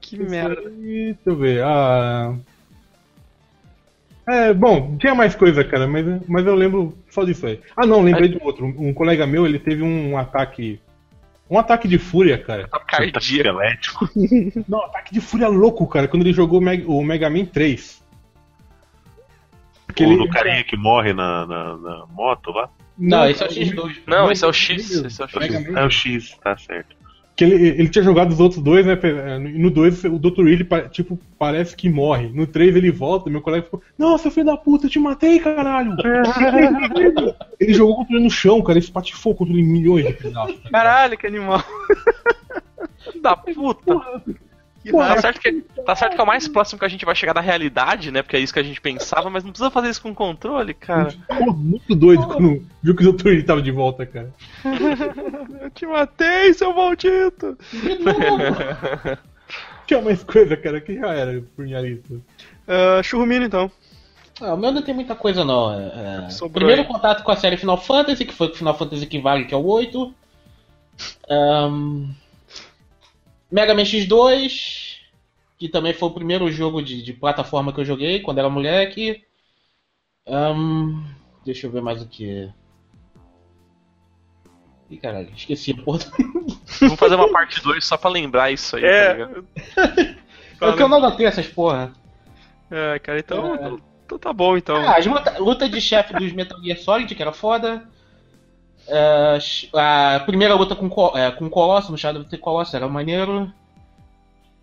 Que 0.00 0.16
merda. 0.18 0.62
Deixa 0.70 1.18
eu 1.26 1.36
ver. 1.36 1.62
Ah... 1.64 2.32
É, 4.28 4.52
bom, 4.52 4.96
tinha 4.98 5.14
mais 5.14 5.34
coisa, 5.34 5.64
cara, 5.64 5.86
mas, 5.86 6.04
mas 6.28 6.44
eu 6.46 6.54
lembro 6.54 6.96
só 7.08 7.24
disso 7.24 7.46
aí. 7.46 7.60
Ah, 7.76 7.86
não, 7.86 8.02
lembrei 8.02 8.28
de 8.28 8.36
um 8.36 8.44
outro. 8.44 8.66
Um 8.66 8.92
colega 8.92 9.26
meu, 9.26 9.46
ele 9.46 9.58
teve 9.58 9.82
um 9.82 10.18
ataque. 10.18 10.80
Um 11.50 11.58
ataque 11.58 11.88
de 11.88 11.96
fúria, 11.98 12.36
cara. 12.36 12.68
Cardíaco. 12.86 13.18
Esquelético. 13.20 14.10
Não, 14.68 14.84
ataque 14.84 15.14
de 15.14 15.20
fúria 15.22 15.48
louco, 15.48 15.86
cara, 15.86 16.06
quando 16.06 16.20
ele 16.22 16.34
jogou 16.34 16.58
o 16.58 16.62
Meg- 16.62 16.84
o 16.86 17.02
Mega 17.02 17.30
Man 17.30 17.46
3. 17.46 18.04
Porque 19.86 20.04
Ou 20.04 20.12
ele- 20.12 20.18
do 20.26 20.28
carinha 20.28 20.62
que 20.62 20.76
morre 20.76 21.14
na, 21.14 21.46
na, 21.46 21.76
na 21.78 22.06
moto 22.10 22.50
lá. 22.50 22.68
Não, 22.98 23.26
esse 23.30 23.42
é 23.42 23.46
o 23.46 23.48
X2. 23.48 23.96
Não, 24.06 24.30
esse 24.30 24.44
é 24.44 24.48
o 24.48 24.52
X. 24.52 24.90
Esse 24.90 25.22
é 25.22 25.24
o 25.24 25.28
X. 25.28 25.66
É 25.76 25.84
o 25.86 25.90
X, 25.90 26.36
tá 26.44 26.54
certo. 26.58 26.97
Que 27.38 27.44
ele, 27.44 27.68
ele 27.68 27.88
tinha 27.88 28.02
jogado 28.02 28.32
os 28.32 28.40
outros 28.40 28.60
dois, 28.60 28.84
né? 28.84 28.98
eh, 29.00 29.38
No 29.38 29.70
2, 29.70 30.02
o 30.06 30.18
Dr. 30.18 30.40
Willy, 30.40 30.64
pa- 30.64 30.88
tipo, 30.88 31.16
parece 31.38 31.76
que 31.76 31.88
morre. 31.88 32.28
No 32.34 32.48
3 32.48 32.74
ele 32.74 32.90
volta, 32.90 33.30
meu 33.30 33.40
colega 33.40 33.62
ficou, 33.62 33.80
Nossa, 33.96 34.28
filho 34.28 34.46
da 34.46 34.56
puta, 34.56 34.86
eu 34.86 34.90
te 34.90 34.98
matei, 34.98 35.38
caralho! 35.38 35.94
ele 37.60 37.72
jogou 37.74 37.94
contra 37.98 38.16
ele 38.16 38.24
no 38.24 38.30
chão, 38.30 38.60
cara, 38.60 38.76
ele 38.76 38.84
espatifou 38.84 39.36
contra 39.36 39.54
ele 39.54 39.62
em 39.62 39.66
milhões 39.72 40.04
de 40.04 40.14
pedaços. 40.14 40.58
Caralho, 40.68 41.16
que 41.16 41.28
animal. 41.28 41.62
Da 43.22 43.36
puta. 43.36 43.94
Que 44.90 44.96
Tá 44.96 45.04
raiva. 45.04 45.20
certo, 45.20 45.40
que, 45.40 45.52
tá 45.84 45.94
certo 45.94 46.14
que 46.14 46.20
é 46.20 46.24
o 46.24 46.26
mais 46.26 46.48
próximo 46.48 46.78
que 46.78 46.84
a 46.84 46.88
gente 46.88 47.04
vai 47.04 47.14
chegar 47.14 47.32
da 47.32 47.40
realidade, 47.40 48.10
né? 48.10 48.22
Porque 48.22 48.36
é 48.36 48.40
isso 48.40 48.52
que 48.52 48.58
a 48.58 48.62
gente 48.62 48.80
pensava, 48.80 49.28
mas 49.28 49.44
não 49.44 49.50
precisa 49.50 49.70
fazer 49.70 49.90
isso 49.90 50.02
com 50.02 50.14
controle, 50.14 50.72
cara. 50.74 51.10
Ficou 51.30 51.54
muito 51.54 51.94
doido 51.94 52.26
quando 52.26 52.66
viu 52.82 52.96
que 52.96 53.06
o 53.06 53.12
Dr. 53.12 53.28
Willy 53.28 53.42
tava 53.42 53.62
de 53.62 53.70
volta, 53.70 54.06
cara. 54.06 54.32
Eu 55.60 55.70
te 55.70 55.86
matei, 55.86 56.54
seu 56.54 56.74
maldito. 56.74 57.58
Tinha 59.86 60.02
mais 60.02 60.22
coisa, 60.22 60.56
cara, 60.56 60.80
que 60.80 60.94
já 60.98 61.12
era 61.12 61.42
por 61.54 61.64
minha 61.64 61.80
lista. 61.80 62.14
Uh, 62.14 63.02
Churrumino, 63.02 63.44
então. 63.44 63.70
Ah, 64.40 64.54
o 64.54 64.56
meu 64.56 64.70
não 64.70 64.82
tem 64.82 64.94
muita 64.94 65.14
coisa 65.14 65.44
não. 65.44 65.72
É, 65.72 66.28
é, 66.30 66.48
primeiro 66.48 66.82
aí. 66.82 66.86
contato 66.86 67.24
com 67.24 67.30
a 67.32 67.36
série 67.36 67.56
Final 67.56 67.80
Fantasy, 67.80 68.24
que 68.24 68.34
foi 68.34 68.48
o 68.48 68.54
Final 68.54 68.76
Fantasy 68.76 69.06
que 69.06 69.18
vale, 69.18 69.44
que 69.46 69.54
é 69.54 69.56
o 69.56 69.64
8. 69.64 70.14
Ahn, 71.28 72.08
Mega 73.50 73.74
Man 73.74 73.82
X2, 73.82 74.77
que 75.58 75.68
também 75.68 75.92
foi 75.92 76.08
o 76.08 76.12
primeiro 76.14 76.50
jogo 76.50 76.80
de, 76.82 77.02
de 77.02 77.12
plataforma 77.12 77.72
que 77.72 77.80
eu 77.80 77.84
joguei 77.84 78.20
quando 78.20 78.38
era 78.38 78.48
moleque. 78.50 79.24
Ahn, 80.26 81.02
deixa 81.44 81.66
eu 81.66 81.70
ver 81.70 81.82
mais 81.82 82.00
o 82.02 82.08
que. 82.08 82.48
Ih, 84.90 84.96
caralho, 84.98 85.30
esqueci 85.36 85.72
a 85.72 85.82
porra. 85.82 85.98
Vamos 86.80 86.98
fazer 86.98 87.14
uma 87.16 87.30
parte 87.30 87.62
2 87.62 87.84
só 87.84 87.96
pra 87.96 88.10
lembrar 88.10 88.50
isso 88.50 88.76
aí, 88.76 88.82
tá 88.82 88.88
É. 88.88 89.12
ligado? 89.12 89.46
É 90.60 90.72
que 90.72 90.82
eu 90.82 90.88
não 90.88 90.98
anotei 90.98 91.26
essas 91.26 91.46
porra. 91.46 91.92
É, 92.70 92.98
cara, 92.98 93.18
então, 93.18 93.80
então 94.04 94.18
tá 94.18 94.32
bom, 94.32 94.56
então. 94.56 94.76
Ah, 94.76 94.96
as 94.96 95.06
luta, 95.06 95.38
luta 95.38 95.68
de 95.68 95.80
chefe 95.80 96.14
dos 96.14 96.32
Metal 96.32 96.60
Gear 96.62 96.78
Solid, 96.78 97.14
que 97.14 97.22
era 97.22 97.32
foda. 97.32 97.88
É, 98.86 99.38
a 99.74 100.20
primeira 100.20 100.54
luta 100.54 100.74
com, 100.74 100.88
Co- 100.88 101.16
é, 101.16 101.30
com 101.30 101.46
o 101.46 101.50
Colosso, 101.50 101.92
no 101.92 101.98
Shadow 101.98 102.22
of 102.22 102.30
the 102.30 102.38
Colossus, 102.38 102.74
era 102.74 102.88
maneiro. 102.88 103.52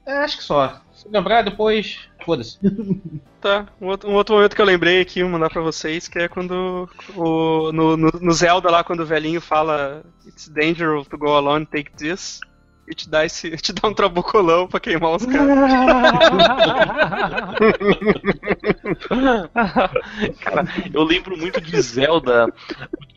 É, 0.05 0.17
acho 0.17 0.37
que 0.37 0.43
só. 0.43 0.81
Se 1.05 1.11
lembrar 1.11 1.43
depois, 1.43 1.99
foda-se. 2.25 2.57
Tá, 3.45 3.67
um 3.79 3.85
outro, 3.89 4.09
um 4.09 4.15
outro 4.15 4.33
momento 4.33 4.55
que 4.55 4.61
eu 4.61 4.65
lembrei 4.65 4.99
aqui, 5.01 5.21
vou 5.21 5.31
mandar 5.31 5.51
pra 5.51 5.61
vocês, 5.61 6.07
que 6.07 6.17
é 6.17 6.27
quando 6.27 6.89
o, 7.15 7.71
no, 7.71 7.95
no, 7.95 8.09
no 8.19 8.31
Zelda 8.33 8.71
lá, 8.71 8.83
quando 8.83 9.01
o 9.01 9.05
velhinho 9.05 9.39
fala 9.39 10.01
It's 10.25 10.49
dangerous 10.49 11.07
to 11.07 11.15
go 11.15 11.27
alone, 11.35 11.63
take 11.67 11.91
this. 11.91 12.39
E 12.87 12.95
te 12.95 13.07
dá, 13.07 13.23
esse, 13.23 13.51
te 13.57 13.71
dá 13.71 13.87
um 13.87 13.93
trabucolão 13.93 14.67
pra 14.67 14.79
queimar 14.79 15.15
os 15.15 15.27
caras. 15.27 15.59
Cara, 20.41 20.65
eu 20.93 21.03
lembro 21.03 21.37
muito 21.37 21.61
de 21.61 21.79
Zelda 21.81 22.47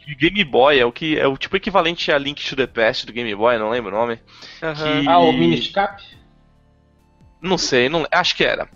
de 0.06 0.14
Game 0.14 0.44
Boy, 0.44 0.78
é 0.78 0.84
o 0.84 0.92
que 0.92 1.18
é 1.18 1.26
o 1.26 1.36
tipo 1.36 1.56
equivalente 1.56 2.10
a 2.12 2.18
Link 2.18 2.44
to 2.46 2.56
the 2.56 2.66
Past 2.66 3.06
do 3.06 3.12
Game 3.12 3.34
Boy, 3.34 3.58
não 3.58 3.70
lembro 3.70 3.94
o 3.94 3.98
nome. 3.98 4.18
Aham. 4.62 5.02
Que- 5.02 5.08
Ah, 5.08 5.18
o 5.18 5.32
Miniscap? 5.32 6.02
Não 7.40 7.56
sei, 7.58 7.88
não, 7.88 8.06
acho 8.10 8.34
que 8.36 8.44
era. 8.44 8.68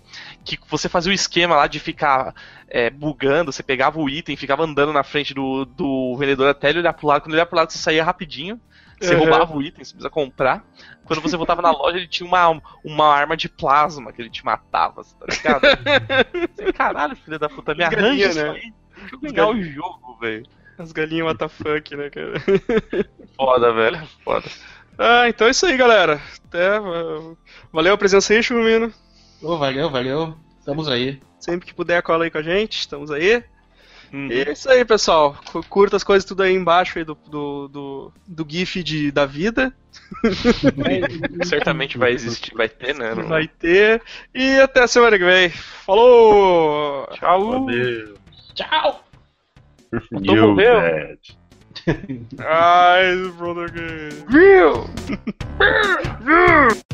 Que 0.45 0.57
você 0.69 0.87
fazia 0.87 1.11
o 1.11 1.15
esquema 1.15 1.55
lá 1.55 1.67
de 1.67 1.79
ficar 1.79 2.33
é, 2.69 2.89
bugando, 2.89 3.51
você 3.51 3.61
pegava 3.63 3.99
o 3.99 4.09
item, 4.09 4.35
ficava 4.37 4.63
andando 4.63 4.93
na 4.93 5.03
frente 5.03 5.33
do, 5.33 5.65
do 5.65 6.15
vendedor 6.17 6.49
até 6.49 6.69
ele 6.69 6.79
olhar 6.79 6.93
pro 6.93 7.07
lado. 7.07 7.21
Quando 7.21 7.31
ele 7.31 7.37
olhar 7.37 7.45
pro 7.45 7.57
lado, 7.57 7.71
você 7.71 7.77
saía 7.77 8.03
rapidinho. 8.03 8.59
Você 8.99 9.15
Uhum. 9.15 9.21
roubava 9.21 9.53
o 9.57 9.61
item, 9.61 9.83
você 9.83 9.91
precisa 9.91 10.09
comprar. 10.09 10.63
Quando 11.03 11.21
você 11.21 11.35
voltava 11.35 11.61
na 11.61 11.71
loja, 11.71 11.97
ele 11.97 12.07
tinha 12.07 12.25
uma, 12.25 12.61
uma 12.85 13.07
arma 13.13 13.35
de 13.35 13.49
plasma 13.49 14.13
que 14.13 14.21
ele 14.21 14.29
te 14.29 14.45
matava, 14.45 15.03
tá 15.03 15.25
ligado? 15.29 15.61
Você, 16.55 16.71
Caralho, 16.71 17.15
filho 17.17 17.37
da 17.37 17.49
puta, 17.49 17.75
me 17.75 17.83
arranja 17.83 18.01
galinhas, 18.01 18.35
isso 18.37 18.45
né? 18.45 18.51
aí. 18.51 18.73
Deixa 18.95 19.15
eu 19.15 19.19
ganhar 19.19 19.47
o 19.49 19.61
jogo, 19.61 20.17
velho. 20.21 20.45
As 20.77 20.91
galinhas 20.93 21.27
WTF, 21.35 21.95
né, 21.97 22.09
cara? 22.09 22.33
Foda, 23.35 23.73
velho, 23.73 24.07
foda. 24.23 24.47
Ah, 24.97 25.27
então 25.27 25.47
é 25.47 25.51
isso 25.51 25.65
aí, 25.65 25.75
galera. 25.77 26.21
Até, 26.47 26.79
uh, 26.79 27.37
valeu 27.71 27.93
a 27.93 27.97
presença 27.97 28.33
aí, 28.33 28.43
Churrumino. 28.43 28.93
Ô, 29.41 29.57
valeu, 29.57 29.89
valeu. 29.89 30.35
Estamos 30.59 30.87
aí. 30.87 31.19
Sempre 31.39 31.65
que 31.67 31.73
puder, 31.73 32.01
cola 32.01 32.23
aí 32.25 32.31
com 32.31 32.37
a 32.37 32.43
gente, 32.43 32.79
estamos 32.79 33.11
aí. 33.11 33.43
Uhum. 34.13 34.27
E 34.31 34.41
é 34.43 34.51
isso 34.53 34.69
aí, 34.69 34.85
pessoal. 34.85 35.35
Cu- 35.51 35.65
Curta 35.67 35.95
as 35.97 36.03
coisas 36.03 36.23
tudo 36.23 36.43
aí 36.43 36.53
embaixo 36.53 36.99
aí 36.99 37.03
do, 37.03 37.15
do, 37.15 37.67
do, 37.67 38.13
do 38.27 38.47
GIF 38.47 38.83
de, 38.83 39.11
da 39.11 39.25
vida. 39.25 39.75
Certamente 41.45 41.97
vai 41.97 42.11
existir, 42.11 42.53
vai 42.55 42.69
ter, 42.69 42.93
né? 42.95 43.15
Não- 43.15 43.23
vai 43.27 43.47
ter. 43.47 44.01
E 44.33 44.59
até 44.59 44.83
a 44.83 44.87
semana 44.87 45.17
que 45.17 45.25
vem. 45.25 45.49
Falou! 45.49 47.07
Tchau! 47.13 47.65
Valeu. 47.65 48.13
Tchau! 48.53 49.03
You. 50.11 50.55
dead. 51.85 52.25
Ai, 52.39 53.31
brother 53.37 53.67
gay. 53.69 54.09
Viu? 54.29 54.87